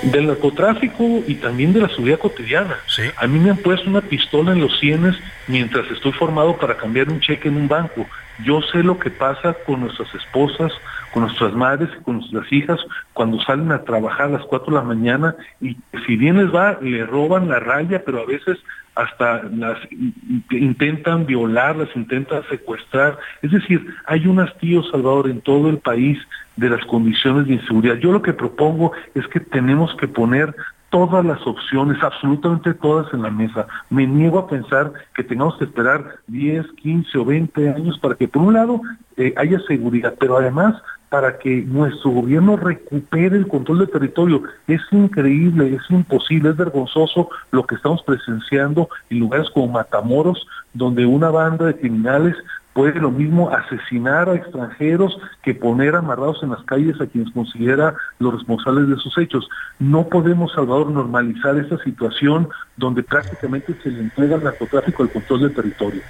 Del 0.03 0.27
narcotráfico 0.27 1.23
y 1.27 1.35
también 1.35 1.73
de 1.73 1.81
la 1.81 1.89
seguridad 1.89 2.19
cotidiana. 2.19 2.77
A 3.17 3.27
mí 3.27 3.39
me 3.39 3.51
han 3.51 3.57
puesto 3.57 3.89
una 3.89 4.01
pistola 4.01 4.51
en 4.51 4.61
los 4.61 4.79
sienes 4.79 5.15
mientras 5.47 5.89
estoy 5.91 6.11
formado 6.11 6.57
para 6.57 6.77
cambiar 6.77 7.09
un 7.09 7.19
cheque 7.19 7.47
en 7.47 7.57
un 7.57 7.67
banco. 7.67 8.07
Yo 8.43 8.61
sé 8.61 8.83
lo 8.83 8.97
que 8.97 9.09
pasa 9.09 9.53
con 9.65 9.81
nuestras 9.81 10.13
esposas, 10.15 10.71
con 11.11 11.23
nuestras 11.23 11.53
madres 11.53 11.89
y 11.99 12.03
con 12.03 12.17
nuestras 12.17 12.51
hijas 12.51 12.79
cuando 13.13 13.39
salen 13.41 13.71
a 13.71 13.83
trabajar 13.83 14.27
a 14.27 14.37
las 14.37 14.43
4 14.43 14.71
de 14.73 14.79
la 14.79 14.85
mañana 14.85 15.35
y 15.61 15.75
si 16.05 16.15
bien 16.15 16.37
les 16.37 16.53
va, 16.53 16.77
le 16.81 17.05
roban 17.05 17.47
la 17.49 17.59
raya, 17.59 18.03
pero 18.05 18.21
a 18.21 18.25
veces 18.25 18.57
hasta 18.95 19.43
las 19.43 19.77
in- 19.91 20.43
intentan 20.51 21.25
violar, 21.25 21.75
las 21.77 21.95
intentan 21.95 22.43
secuestrar. 22.49 23.17
Es 23.41 23.51
decir, 23.51 23.85
hay 24.05 24.27
un 24.27 24.39
hastío, 24.39 24.83
Salvador, 24.83 25.29
en 25.29 25.41
todo 25.41 25.69
el 25.69 25.77
país 25.77 26.17
de 26.57 26.69
las 26.69 26.83
condiciones 26.85 27.47
de 27.47 27.53
inseguridad. 27.53 27.95
Yo 27.95 28.11
lo 28.11 28.21
que 28.21 28.33
propongo 28.33 28.91
es 29.15 29.25
que 29.27 29.39
tenemos 29.39 29.95
que 29.95 30.07
poner 30.07 30.53
todas 30.89 31.23
las 31.23 31.45
opciones, 31.45 32.01
absolutamente 32.03 32.73
todas 32.73 33.13
en 33.13 33.21
la 33.21 33.29
mesa. 33.29 33.67
Me 33.89 34.05
niego 34.07 34.39
a 34.39 34.47
pensar 34.49 34.91
que 35.13 35.23
tengamos 35.23 35.55
que 35.57 35.65
esperar 35.65 36.15
10, 36.27 36.65
15 36.81 37.17
o 37.19 37.25
20 37.25 37.69
años 37.69 37.99
para 37.99 38.15
que, 38.15 38.27
por 38.27 38.41
un 38.41 38.55
lado, 38.55 38.81
eh, 39.15 39.33
haya 39.37 39.59
seguridad, 39.61 40.15
pero 40.19 40.37
además 40.37 40.75
para 41.09 41.39
que 41.39 41.63
nuestro 41.63 42.11
gobierno 42.11 42.55
recupere 42.55 43.35
el 43.35 43.47
control 43.47 43.79
del 43.79 43.89
territorio. 43.89 44.43
Es 44.67 44.81
increíble, 44.91 45.75
es 45.75 45.89
imposible, 45.89 46.49
es 46.49 46.57
vergonzoso 46.57 47.29
lo 47.51 47.65
que 47.65 47.75
estamos 47.75 48.03
presenciando 48.03 48.89
en 49.09 49.19
lugares 49.19 49.49
como 49.49 49.67
Matamoros, 49.67 50.47
donde 50.73 51.05
una 51.05 51.29
banda 51.29 51.65
de 51.65 51.77
criminales 51.77 52.35
puede 52.73 52.99
lo 52.99 53.11
mismo 53.11 53.49
asesinar 53.49 54.29
a 54.29 54.35
extranjeros 54.35 55.19
que 55.41 55.53
poner 55.53 55.95
amarrados 55.95 56.41
en 56.43 56.51
las 56.51 56.63
calles 56.63 57.01
a 57.01 57.07
quienes 57.07 57.33
considera 57.33 57.95
los 58.19 58.33
responsables 58.33 58.87
de 58.87 58.95
esos 58.95 59.17
hechos. 59.17 59.49
No 59.79 60.07
podemos, 60.07 60.53
Salvador, 60.53 60.91
normalizar 60.91 61.57
esa 61.57 61.77
situación 61.83 62.47
donde 62.79 63.03
prácticamente 63.03 63.75
se 63.83 63.89
le 63.89 63.99
entrega 63.99 64.35
al 64.35 64.43
narcotráfico 64.43 65.03
el 65.03 65.09
control 65.09 65.41
del 65.41 65.53
territorio. 65.53 66.01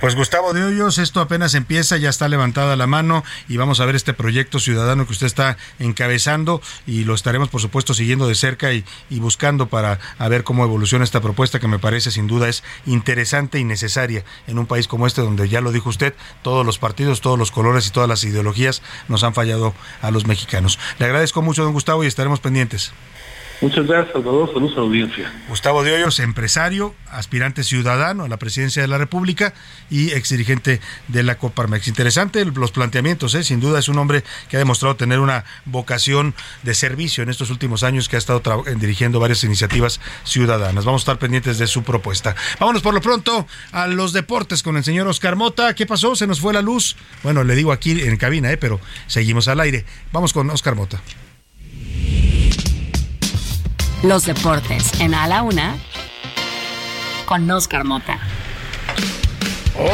Pues 0.00 0.16
Gustavo 0.16 0.52
de 0.52 0.64
Hoyos, 0.64 0.98
esto 0.98 1.20
apenas 1.20 1.54
empieza, 1.54 1.96
ya 1.96 2.10
está 2.10 2.28
levantada 2.28 2.76
la 2.76 2.86
mano 2.86 3.24
y 3.48 3.56
vamos 3.56 3.80
a 3.80 3.86
ver 3.86 3.94
este 3.94 4.12
proyecto 4.12 4.58
ciudadano 4.58 5.06
que 5.06 5.12
usted 5.12 5.26
está 5.26 5.56
encabezando 5.78 6.60
y 6.86 7.04
lo 7.04 7.14
estaremos 7.14 7.48
por 7.48 7.60
supuesto 7.60 7.94
siguiendo 7.94 8.26
de 8.26 8.34
cerca 8.34 8.72
y, 8.72 8.84
y 9.08 9.20
buscando 9.20 9.68
para 9.68 9.98
a 10.18 10.28
ver 10.28 10.42
cómo 10.42 10.64
evoluciona 10.64 11.04
esta 11.04 11.20
propuesta 11.20 11.60
que 11.60 11.68
me 11.68 11.78
parece 11.78 12.10
sin 12.10 12.26
duda 12.26 12.48
es 12.48 12.64
interesante 12.86 13.58
y 13.58 13.64
necesaria 13.64 14.24
en 14.46 14.58
un 14.58 14.66
país 14.66 14.88
como 14.88 15.06
este 15.06 15.20
donde 15.20 15.48
ya 15.48 15.60
lo 15.60 15.72
dijo 15.72 15.88
usted, 15.88 16.14
todos 16.42 16.66
los 16.66 16.78
partidos, 16.78 17.20
todos 17.20 17.38
los 17.38 17.50
colores 17.50 17.86
y 17.86 17.90
todas 17.90 18.08
las 18.08 18.24
ideologías 18.24 18.82
nos 19.08 19.22
han 19.22 19.34
fallado 19.34 19.74
a 20.02 20.10
los 20.10 20.26
mexicanos. 20.26 20.78
Le 20.98 21.06
agradezco 21.06 21.42
mucho, 21.42 21.62
don 21.62 21.72
Gustavo, 21.72 22.04
y 22.04 22.06
estaremos 22.06 22.40
pendientes. 22.40 22.92
Muchas 23.60 23.86
gracias, 23.86 24.14
Salvador. 24.14 24.50
Saludos 24.54 24.72
a 24.72 24.76
la 24.76 24.82
audiencia. 24.82 25.32
Gustavo 25.48 25.84
de 25.84 25.92
Hoyos, 25.92 26.18
empresario, 26.18 26.94
aspirante 27.10 27.62
ciudadano 27.62 28.24
a 28.24 28.28
la 28.28 28.38
presidencia 28.38 28.80
de 28.80 28.88
la 28.88 28.96
República 28.96 29.52
y 29.90 30.12
exdirigente 30.12 30.80
de 31.08 31.22
la 31.22 31.36
Coparmex. 31.36 31.86
Interesante 31.86 32.42
los 32.46 32.72
planteamientos, 32.72 33.34
¿eh? 33.34 33.44
sin 33.44 33.60
duda 33.60 33.78
es 33.78 33.88
un 33.90 33.98
hombre 33.98 34.24
que 34.48 34.56
ha 34.56 34.58
demostrado 34.58 34.96
tener 34.96 35.20
una 35.20 35.44
vocación 35.66 36.34
de 36.62 36.72
servicio 36.72 37.22
en 37.22 37.28
estos 37.28 37.50
últimos 37.50 37.82
años 37.82 38.08
que 38.08 38.16
ha 38.16 38.18
estado 38.18 38.42
eh, 38.66 38.74
dirigiendo 38.78 39.20
varias 39.20 39.44
iniciativas 39.44 40.00
ciudadanas. 40.24 40.86
Vamos 40.86 41.02
a 41.02 41.04
estar 41.04 41.18
pendientes 41.18 41.58
de 41.58 41.66
su 41.66 41.82
propuesta. 41.82 42.34
Vámonos 42.58 42.80
por 42.80 42.94
lo 42.94 43.02
pronto 43.02 43.46
a 43.72 43.86
los 43.88 44.14
deportes 44.14 44.62
con 44.62 44.78
el 44.78 44.84
señor 44.84 45.06
Oscar 45.06 45.36
Mota. 45.36 45.74
¿Qué 45.74 45.84
pasó? 45.84 46.16
Se 46.16 46.26
nos 46.26 46.40
fue 46.40 46.54
la 46.54 46.62
luz. 46.62 46.96
Bueno, 47.22 47.44
le 47.44 47.54
digo 47.54 47.72
aquí 47.72 48.00
en 48.00 48.16
cabina, 48.16 48.50
¿eh? 48.50 48.56
pero 48.56 48.80
seguimos 49.06 49.48
al 49.48 49.60
aire. 49.60 49.84
Vamos 50.12 50.32
con 50.32 50.48
Oscar 50.48 50.74
Mota. 50.76 51.02
Los 54.02 54.24
deportes 54.24 54.98
en 55.00 55.14
A 55.14 55.26
la 55.26 55.42
Una 55.42 55.76
con 57.26 57.48
Oscar 57.50 57.84
Mota. 57.84 58.18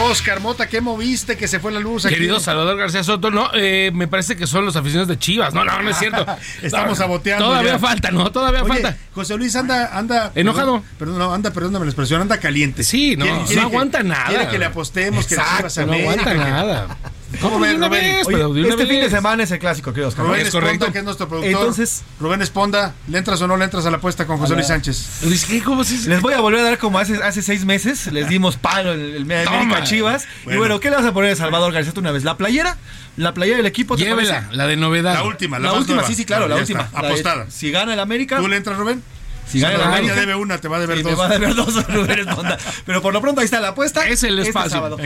Oscar 0.08 0.40
Mota, 0.40 0.68
¿qué 0.68 0.80
moviste 0.80 1.36
que 1.36 1.46
se 1.46 1.60
fue 1.60 1.70
la 1.70 1.78
luz 1.80 2.06
aquí? 2.06 2.14
Querido 2.14 2.40
Salvador 2.40 2.76
García 2.76 3.04
Soto, 3.04 3.30
no, 3.30 3.50
eh, 3.54 3.90
me 3.94 4.08
parece 4.08 4.36
que 4.36 4.46
son 4.46 4.64
los 4.64 4.74
aficionados 4.74 5.08
de 5.08 5.18
Chivas. 5.18 5.54
No, 5.54 5.64
no, 5.64 5.80
no 5.82 5.90
es 5.90 5.98
cierto. 5.98 6.24
Estamos 6.62 6.90
No, 6.90 6.94
saboteando. 6.96 7.46
Todavía 7.46 7.72
ya. 7.72 7.78
falta, 7.78 8.10
¿no? 8.10 8.32
Todavía 8.32 8.62
Oye, 8.62 8.72
falta. 8.82 8.96
José 9.14 9.36
Luis 9.36 9.54
anda, 9.54 9.96
anda. 9.96 10.32
¿Enojado? 10.34 10.82
Perdón, 10.98 11.18
no, 11.18 11.32
anda, 11.34 11.52
perdóname 11.52 11.84
la 11.84 11.90
expresión, 11.90 12.20
anda 12.22 12.38
caliente. 12.38 12.82
Sí, 12.84 13.16
no, 13.16 13.26
no 13.26 13.60
aguanta 13.62 14.02
nada. 14.02 14.26
Quiere 14.28 14.48
que 14.48 14.58
le 14.58 14.64
apostemos, 14.66 15.26
que 15.26 15.36
le 15.36 15.40
Exacto, 15.42 15.70
subas 15.70 15.78
a 15.78 15.86
no 15.86 15.92
América, 15.92 16.10
aguanta 16.12 16.32
que- 16.32 16.38
nada. 16.50 16.96
¿Cómo 17.40 17.56
Rubén? 17.58 17.80
vez, 17.90 18.26
Oye, 18.26 18.36
de 18.36 18.44
una 18.46 18.68
este 18.68 18.86
fin 18.86 19.00
de 19.00 19.10
semana 19.10 19.42
es 19.42 19.50
el 19.50 19.58
clásico, 19.58 19.90
querido 19.92 20.08
Oscar. 20.08 20.24
Rubén 20.26 20.40
Es 20.40 20.46
Esponda, 20.48 20.66
correcto. 20.68 20.92
que 20.92 20.98
es 20.98 21.04
nuestro 21.04 21.28
productor. 21.28 21.52
Entonces, 21.52 22.02
Rubén 22.20 22.40
Esponda, 22.42 22.94
¿le 23.08 23.18
entras 23.18 23.40
o 23.42 23.46
no 23.48 23.56
le 23.56 23.64
entras 23.64 23.84
a 23.86 23.90
la 23.90 23.96
apuesta 23.96 24.26
con 24.26 24.38
José 24.38 24.54
Luis 24.54 24.68
Sánchez? 24.68 25.22
Les 26.06 26.20
voy 26.20 26.34
a 26.34 26.40
volver 26.40 26.60
a 26.60 26.64
dar 26.64 26.78
como 26.78 26.98
hace, 26.98 27.16
hace 27.22 27.42
seis 27.42 27.64
meses. 27.64 28.06
Les 28.12 28.28
dimos 28.28 28.56
palo 28.56 28.92
el, 28.92 29.16
el 29.30 29.48
América. 29.48 29.84
Chivas. 29.84 30.26
Bueno. 30.44 30.56
Y 30.56 30.58
bueno, 30.58 30.80
¿qué 30.80 30.90
le 30.90 30.96
vas 30.96 31.04
a 31.06 31.12
poner 31.12 31.32
a 31.32 31.36
Salvador 31.36 31.72
García 31.72 31.92
una 31.96 32.12
vez? 32.12 32.24
¿La 32.24 32.36
playera? 32.36 32.76
¿La 33.16 33.34
playera 33.34 33.56
del 33.58 33.66
equipo? 33.66 33.96
¿te 33.96 34.04
Llévela, 34.04 34.48
la 34.52 34.66
de 34.66 34.76
novedad. 34.76 35.14
La 35.14 35.24
última, 35.24 35.58
la 35.58 35.64
La 35.66 35.70
más 35.72 35.80
última, 35.80 35.96
nueva. 35.96 36.08
sí, 36.08 36.14
sí, 36.14 36.24
claro, 36.24 36.48
No, 36.48 36.54
la 36.54 36.60
última. 36.60 36.82
está, 36.82 36.96
La 37.02 37.08
de- 37.08 37.14
apostada. 37.14 37.46
si 37.50 37.70
gana 37.70 37.94
el 37.94 38.00
América. 38.00 38.36
¿Tú 38.38 38.46
le 38.48 38.56
entras, 38.56 38.76
Rubén? 38.76 39.02
Si 39.46 39.60
gana 39.60 39.74
el 39.76 39.82
América. 39.82 40.14
debe 40.14 40.34
una, 40.34 40.58
te 40.58 40.68
va 40.68 40.76
a 40.78 40.80
deber 40.80 40.98
Sí, 40.98 41.02
dos. 41.02 41.12
me 41.12 41.18
va 41.18 41.26
a 41.26 41.38
deber 41.38 41.54
dos. 41.54 41.74
Pero 42.86 43.02
por 43.02 43.12
lo 43.12 43.20
pronto 43.20 43.40
ahí 43.40 43.44
está 43.44 43.60
la 43.60 43.68
apuesta. 43.68 44.06
Es 44.08 44.22
el 44.24 44.38
Este 44.38 44.50
espacio. 44.50 44.96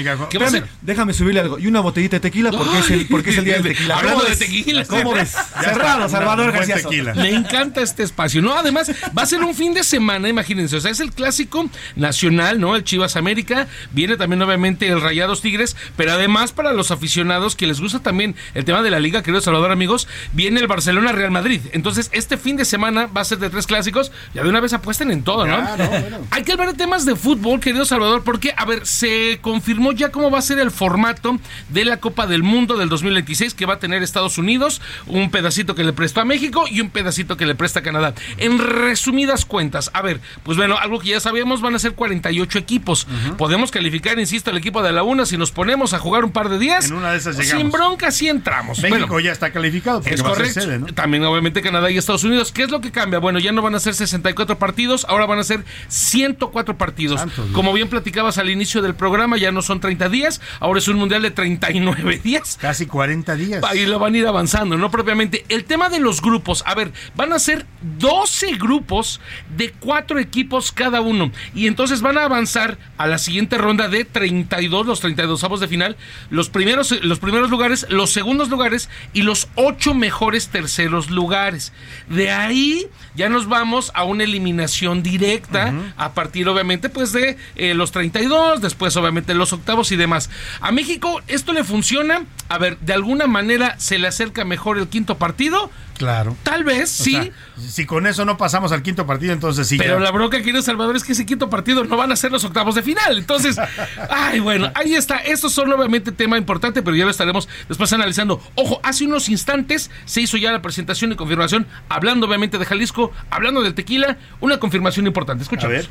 déjame 0.82 1.12
subirle 1.12 1.40
algo. 1.40 1.58
Y 1.58 1.66
una 1.66 1.80
botellita 1.80 2.16
de 2.16 2.20
tequila 2.20 2.50
porque, 2.50 2.78
es, 2.78 2.90
el, 2.90 3.06
porque 3.08 3.30
es 3.30 3.38
el 3.38 3.44
día 3.44 3.54
del 3.54 3.62
tequila. 3.64 3.96
Hablando 3.98 4.20
¿Cómo 4.20 4.30
de 4.30 4.36
tequila. 4.36 4.84
¿Cómo 4.86 5.12
ves? 5.14 5.34
Cerrado, 5.60 6.08
Salvador 6.08 6.52
García. 6.52 6.76
Me 7.14 7.30
encanta 7.30 7.82
este 7.82 8.02
espacio. 8.02 8.42
No, 8.42 8.54
además, 8.56 8.90
va 9.16 9.22
a 9.22 9.26
ser 9.26 9.42
un 9.42 9.54
fin 9.54 9.74
de 9.74 9.84
semana, 9.84 10.28
imagínense. 10.28 10.76
O 10.76 10.80
sea, 10.80 10.90
es 10.90 11.00
el 11.00 11.12
clásico 11.12 11.68
nacional, 11.96 12.60
¿no? 12.60 12.76
El 12.76 12.84
Chivas 12.84 13.16
América. 13.16 13.66
Viene 13.92 14.16
también, 14.16 14.40
obviamente, 14.42 14.88
el 14.88 15.00
Rayados 15.00 15.42
Tigres. 15.42 15.76
Pero 15.96 16.12
además, 16.12 16.52
para 16.52 16.72
los 16.72 16.90
aficionados 16.90 17.56
que 17.56 17.66
les 17.66 17.80
gusta 17.80 18.00
también 18.00 18.34
el 18.54 18.64
tema 18.64 18.82
de 18.82 18.90
la 18.90 19.00
liga, 19.00 19.22
querido 19.22 19.40
Salvador, 19.40 19.70
amigos, 19.72 20.08
viene 20.32 20.60
el 20.60 20.66
Barcelona 20.66 21.12
Real 21.12 21.30
Madrid. 21.30 21.60
Entonces, 21.72 22.08
este 22.12 22.36
fin 22.36 22.56
de 22.56 22.64
semana 22.64 23.06
va 23.06 23.20
a 23.20 23.24
ser 23.24 23.38
de 23.38 23.50
tres 23.50 23.66
clásicos, 23.66 24.12
Ya 24.34 24.42
de 24.44 24.48
una 24.48 24.60
vez 24.60 24.72
apuesten 24.72 25.10
en 25.10 25.22
todo, 25.24 25.46
¿no? 25.46 25.60
No, 25.60 25.76
bueno. 25.76 26.18
Hay 26.30 26.44
que 26.44 26.52
hablar 26.52 26.68
de 26.68 26.74
temas 26.74 27.04
de 27.04 27.16
fútbol, 27.16 27.58
querido 27.58 27.84
Salvador, 27.84 28.22
porque, 28.22 28.54
a 28.56 28.64
ver, 28.64 28.86
se 28.86 29.38
confirmó 29.40 29.92
ya 29.92 30.10
cómo 30.10 30.30
va 30.30 30.38
a 30.38 30.42
ser 30.42 30.58
el 30.60 30.70
formato 30.70 31.38
de 31.68 31.84
la 31.84 31.96
Copa 31.98 32.26
del 32.26 32.42
Mundo 32.42 32.76
del 32.76 32.88
2026 32.88 33.54
que 33.54 33.66
va 33.66 33.74
a 33.74 33.78
tener 33.78 34.02
Estados 34.02 34.38
Unidos, 34.38 34.80
un 35.06 35.30
pedacito 35.30 35.74
que 35.74 35.82
le 35.82 35.92
prestó 35.92 36.20
a 36.20 36.24
México 36.24 36.64
y 36.70 36.80
un 36.80 36.90
pedacito 36.90 37.36
que 37.36 37.44
le 37.46 37.54
presta 37.54 37.80
a 37.80 37.82
Canadá. 37.82 38.14
En 38.36 38.58
resumidas 38.58 39.44
cuentas, 39.44 39.90
a 39.94 40.02
ver, 40.02 40.20
pues 40.44 40.56
bueno, 40.56 40.78
algo 40.78 41.00
que 41.00 41.08
ya 41.08 41.20
sabíamos, 41.20 41.60
van 41.60 41.74
a 41.74 41.78
ser 41.78 41.94
48 41.94 42.58
equipos. 42.58 43.06
Podemos 43.36 43.70
calificar, 43.70 44.18
insisto, 44.18 44.50
el 44.50 44.56
equipo 44.56 44.82
de 44.82 44.92
la 44.92 45.02
UNA 45.02 45.26
si 45.26 45.36
nos 45.36 45.50
ponemos 45.50 45.92
a 45.92 45.98
jugar 45.98 46.24
un 46.24 46.32
par 46.32 46.48
de 46.48 46.58
días. 46.58 46.86
En 46.86 46.94
una 46.94 47.12
de 47.12 47.18
esas 47.18 47.36
Sin 47.36 47.44
llegamos. 47.46 47.72
bronca, 47.72 48.10
sí 48.10 48.28
entramos. 48.28 48.78
México 48.80 49.08
Bueno, 49.08 49.20
ya 49.20 49.32
está 49.32 49.50
calificado 49.50 50.02
es 50.04 50.22
correcto. 50.22 50.60
sede, 50.60 50.78
¿no? 50.78 50.86
También, 50.86 51.24
obviamente, 51.24 51.62
Canadá 51.62 51.90
y 51.90 51.98
Estados 51.98 52.24
Unidos. 52.24 52.52
¿Qué 52.52 52.62
es 52.62 52.70
lo 52.70 52.80
que 52.80 52.90
cambia? 52.90 53.18
Bueno, 53.18 53.38
ya 53.38 53.52
no 53.52 53.62
van 53.62 53.74
a 53.74 53.80
ser 53.80 53.94
64 54.20 54.58
partidos, 54.58 55.06
ahora 55.08 55.26
van 55.26 55.38
a 55.38 55.44
ser 55.44 55.64
104 55.88 56.76
partidos. 56.76 57.22
Como 57.52 57.72
bien 57.72 57.88
platicabas 57.88 58.38
al 58.38 58.50
inicio 58.50 58.82
del 58.82 58.94
programa, 58.94 59.38
ya 59.38 59.50
no 59.50 59.62
son 59.62 59.80
30 59.80 60.08
días, 60.08 60.40
ahora 60.60 60.78
es 60.78 60.88
un 60.88 60.96
mundial 60.96 61.22
de 61.22 61.30
39 61.30 62.18
días. 62.24 62.58
Casi 62.60 62.86
40 62.86 63.34
días. 63.36 63.64
Y 63.74 63.86
lo 63.86 63.98
van 63.98 64.14
a 64.14 64.18
ir 64.18 64.26
avanzando, 64.26 64.76
¿no? 64.76 64.90
Propiamente. 64.90 65.44
El 65.48 65.64
tema 65.64 65.88
de 65.88 66.00
los 66.00 66.20
grupos, 66.20 66.62
a 66.66 66.74
ver, 66.74 66.92
van 67.16 67.32
a 67.32 67.38
ser 67.38 67.66
12 67.98 68.56
grupos 68.56 69.20
de 69.56 69.72
4 69.72 70.18
equipos 70.18 70.72
cada 70.72 71.00
uno. 71.00 71.32
Y 71.54 71.66
entonces 71.66 72.02
van 72.02 72.18
a 72.18 72.24
avanzar 72.24 72.78
a 72.98 73.06
la 73.06 73.18
siguiente 73.18 73.56
ronda 73.58 73.88
de 73.88 74.04
32, 74.04 74.86
los 74.86 75.00
32 75.00 75.42
avos 75.44 75.60
de 75.60 75.68
final, 75.68 75.96
los 76.28 76.50
primeros, 76.50 76.92
los 77.02 77.18
primeros 77.18 77.50
lugares, 77.50 77.86
los 77.88 78.10
segundos 78.10 78.50
lugares 78.50 78.88
y 79.12 79.22
los 79.22 79.48
8 79.54 79.94
mejores 79.94 80.48
terceros 80.48 81.10
lugares. 81.10 81.72
De 82.08 82.30
ahí 82.30 82.86
ya 83.14 83.28
nos 83.28 83.48
vamos 83.48 83.90
a 83.94 84.04
una 84.10 84.24
eliminación 84.24 85.02
directa 85.02 85.72
a 85.96 86.12
partir 86.12 86.48
obviamente 86.48 86.88
pues 86.88 87.12
de 87.12 87.36
eh, 87.56 87.74
los 87.74 87.92
32, 87.92 88.60
después 88.60 88.96
obviamente 88.96 89.34
los 89.34 89.52
octavos 89.52 89.92
y 89.92 89.96
demás. 89.96 90.30
A 90.60 90.72
México 90.72 91.20
esto 91.26 91.52
le 91.52 91.64
funciona, 91.64 92.24
a 92.48 92.58
ver, 92.58 92.78
de 92.78 92.92
alguna 92.92 93.26
manera 93.26 93.78
se 93.78 93.98
le 93.98 94.08
acerca 94.08 94.44
mejor 94.44 94.78
el 94.78 94.88
quinto 94.88 95.16
partido. 95.18 95.70
Claro. 96.00 96.34
Tal 96.44 96.64
vez, 96.64 96.98
O 96.98 97.04
sí. 97.04 97.10
sea, 97.12 97.28
si 97.68 97.84
con 97.84 98.06
eso 98.06 98.24
no 98.24 98.38
pasamos 98.38 98.72
al 98.72 98.82
quinto 98.82 99.06
partido, 99.06 99.34
entonces 99.34 99.68
sí. 99.68 99.76
Pero 99.76 99.98
ya. 99.98 100.00
la 100.04 100.10
bronca, 100.10 100.38
querido 100.38 100.62
Salvador, 100.62 100.96
es 100.96 101.04
que 101.04 101.12
ese 101.12 101.26
quinto 101.26 101.50
partido 101.50 101.84
no 101.84 101.98
van 101.98 102.10
a 102.10 102.16
ser 102.16 102.32
los 102.32 102.42
octavos 102.42 102.74
de 102.74 102.82
final. 102.82 103.18
Entonces, 103.18 103.58
ay, 104.08 104.40
bueno, 104.40 104.72
ahí 104.74 104.94
está. 104.94 105.18
Estos 105.18 105.52
son 105.52 105.70
obviamente 105.70 106.10
tema 106.10 106.38
importante, 106.38 106.80
pero 106.82 106.96
ya 106.96 107.04
lo 107.04 107.10
estaremos 107.10 107.50
después 107.68 107.92
analizando. 107.92 108.40
Ojo, 108.54 108.80
hace 108.82 109.04
unos 109.04 109.28
instantes 109.28 109.90
se 110.06 110.22
hizo 110.22 110.38
ya 110.38 110.52
la 110.52 110.62
presentación 110.62 111.12
y 111.12 111.16
confirmación, 111.16 111.66
hablando 111.90 112.26
obviamente 112.26 112.56
de 112.56 112.64
Jalisco, 112.64 113.12
hablando 113.28 113.60
del 113.60 113.74
tequila, 113.74 114.16
una 114.40 114.58
confirmación 114.58 115.06
importante. 115.06 115.42
Escuchamos. 115.42 115.90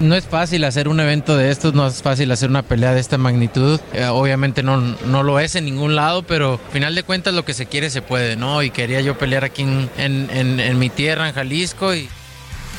No 0.00 0.14
es 0.16 0.24
fácil 0.24 0.64
hacer 0.64 0.88
un 0.88 0.98
evento 0.98 1.36
de 1.36 1.50
estos, 1.50 1.74
no 1.74 1.86
es 1.86 2.00
fácil 2.02 2.30
hacer 2.32 2.48
una 2.48 2.62
pelea 2.62 2.94
de 2.94 3.00
esta 3.00 3.18
magnitud. 3.18 3.78
Eh, 3.92 4.06
obviamente 4.06 4.62
no, 4.62 4.78
no 4.78 5.22
lo 5.22 5.38
es 5.38 5.54
en 5.56 5.66
ningún 5.66 5.94
lado, 5.94 6.22
pero 6.22 6.54
al 6.64 6.72
final 6.72 6.94
de 6.94 7.02
cuentas 7.02 7.34
lo 7.34 7.44
que 7.44 7.52
se 7.52 7.66
quiere 7.66 7.90
se 7.90 8.00
puede, 8.00 8.34
¿no? 8.34 8.62
Y 8.62 8.70
quería 8.70 9.02
yo 9.02 9.18
pelear 9.18 9.44
aquí 9.44 9.60
en, 9.62 9.90
en- 9.98 10.30
en- 10.32 10.58
en 10.58 10.78
mi 10.78 10.88
tierra, 10.88 11.28
en 11.28 11.34
Jalisco. 11.34 11.94
Y... 11.94 12.08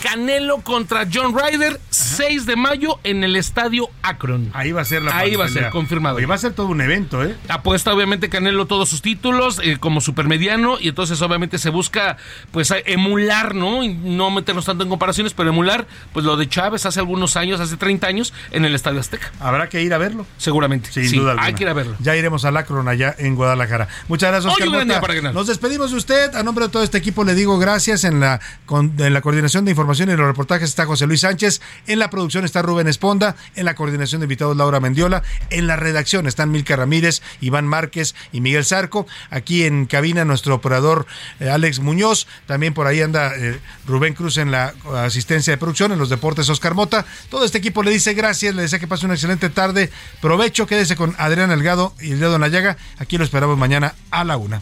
Canelo 0.02 0.62
contra 0.62 1.08
John 1.12 1.36
Ryder, 1.38 1.80
6 1.90 2.46
de 2.46 2.56
mayo 2.56 3.00
en 3.04 3.24
el 3.24 3.36
estadio 3.36 3.90
Akron. 4.02 4.50
Ahí 4.54 4.72
va 4.72 4.82
a 4.82 4.86
ser 4.86 5.04
la 5.04 5.16
Ahí 5.18 5.36
va 5.36 5.46
a 5.46 5.50
ser 5.50 5.70
confirmado. 5.70 6.18
Oye, 6.18 6.26
va 6.26 6.36
a 6.36 6.40
ser 6.40 6.54
todo 6.54 6.68
un 6.68 6.82
evento, 6.82 7.24
¿eh? 7.24 7.36
Apuesta 7.48 7.94
obviamente 7.94 8.30
Canelo 8.30 8.66
todos 8.66 8.90
sus 8.90 9.02
títulos 9.02 9.60
eh, 9.64 9.78
como 9.80 10.02
supermediano 10.02 10.78
y 10.80 10.90
entonces 10.90 11.22
obviamente 11.22 11.58
se 11.60 11.70
busca 11.70 12.18
pues 12.52 12.74
emular, 12.86 13.54
¿no? 13.54 13.84
Y 13.84 13.94
no 13.94 14.32
meternos 14.32 14.66
tanto 14.66 14.84
en 14.84 14.90
comparaciones, 14.90 15.34
pero 15.34 15.50
emular 15.50 15.86
pues 16.14 16.26
lo 16.26 16.36
de 16.36 16.50
Chávez 16.50 16.86
hace 16.86 17.00
algunos 17.00 17.38
años, 17.38 17.60
hace 17.60 17.78
30 17.78 18.08
años 18.08 18.34
en 18.52 18.66
el 18.66 18.74
Estadio 18.74 19.00
Azteca. 19.00 19.32
Habrá 19.40 19.70
que 19.70 19.82
ir 19.84 19.94
a 19.94 20.00
verlo. 20.00 20.26
Seguramente. 20.38 20.92
Sin 20.92 21.08
sí, 21.08 21.18
duda 21.18 21.32
alguna. 21.32 21.48
hay 21.48 21.54
que 21.54 21.64
ir 21.64 21.70
a 21.70 21.74
verlo. 21.74 21.96
Ya 22.00 22.16
iremos 22.16 22.44
al 22.46 22.58
Akron 22.58 22.88
allá 22.88 23.16
en 23.20 23.36
Guadalajara. 23.36 23.88
Muchas 24.08 24.32
gracias, 24.32 24.52
Hoy 24.58 24.64
Oscar 24.68 24.88
Mota. 24.88 25.02
para 25.02 25.14
ganar. 25.14 25.34
Nos 25.36 25.46
despedimos 25.48 25.92
de 25.92 25.98
usted. 25.98 26.34
A 26.36 26.42
nombre 26.44 26.66
de 26.66 26.72
todo 26.72 26.82
este 26.84 26.98
equipo 26.98 27.24
le 27.24 27.36
digo 27.36 27.60
gracias. 27.60 28.04
En 28.04 28.20
la, 28.20 28.40
con- 28.66 28.94
en 28.98 29.14
la 29.14 29.22
coordinación 29.22 29.64
de 29.66 29.72
información 29.72 29.91
y 30.00 30.06
los 30.06 30.20
reportajes 30.20 30.70
está 30.70 30.86
José 30.86 31.06
Luis 31.06 31.22
Sánchez. 31.22 31.62
En 31.86 32.00
la 32.00 32.10
producción 32.10 32.46
está 32.46 32.62
Rubén 32.62 32.88
Esponda. 32.88 33.36
En 33.56 33.66
la 33.66 33.76
coordinación 33.76 34.22
de 34.22 34.26
invitados 34.26 34.56
Laura 34.56 34.80
Mendiola. 34.80 35.22
En 35.50 35.68
la 35.68 35.76
redacción 35.76 36.28
están 36.28 36.50
Milka 36.50 36.76
Ramírez, 36.78 37.22
Iván 37.42 37.68
Márquez 37.68 38.16
y 38.32 38.40
Miguel 38.40 38.64
Zarco. 38.64 39.06
Aquí 39.30 39.66
en 39.66 39.86
cabina 39.86 40.24
nuestro 40.24 40.56
operador 40.56 41.06
eh, 41.40 41.50
Alex 41.50 41.80
Muñoz. 41.80 42.28
También 42.46 42.74
por 42.74 42.88
ahí 42.88 43.02
anda 43.02 43.36
eh, 43.36 43.60
Rubén 43.86 44.14
Cruz 44.14 44.38
en 44.38 44.52
la 44.52 44.74
asistencia 44.96 45.52
de 45.52 45.58
producción. 45.58 45.92
En 45.92 46.00
los 46.00 46.10
deportes 46.10 46.48
Oscar 46.50 46.74
Mota. 46.74 47.06
Todo 47.30 47.44
este 47.44 47.58
equipo 47.58 47.84
le 47.84 47.92
dice 47.92 48.14
gracias. 48.14 48.56
Le 48.56 48.62
desea 48.62 48.80
que 48.80 48.88
pase 48.88 49.06
una 49.06 49.16
excelente 49.16 49.50
tarde. 49.50 49.90
Provecho. 50.22 50.68
Quédese 50.68 50.96
con 50.96 51.16
Adrián 51.18 51.52
Elgado 51.52 51.94
y 52.00 52.12
el 52.12 52.20
dedo 52.20 52.36
en 52.36 52.42
la 52.42 52.48
llaga. 52.48 52.78
Aquí 52.98 53.18
lo 53.18 53.26
esperamos 53.26 53.58
mañana 53.58 53.94
a 54.10 54.24
la 54.24 54.38
una. 54.38 54.62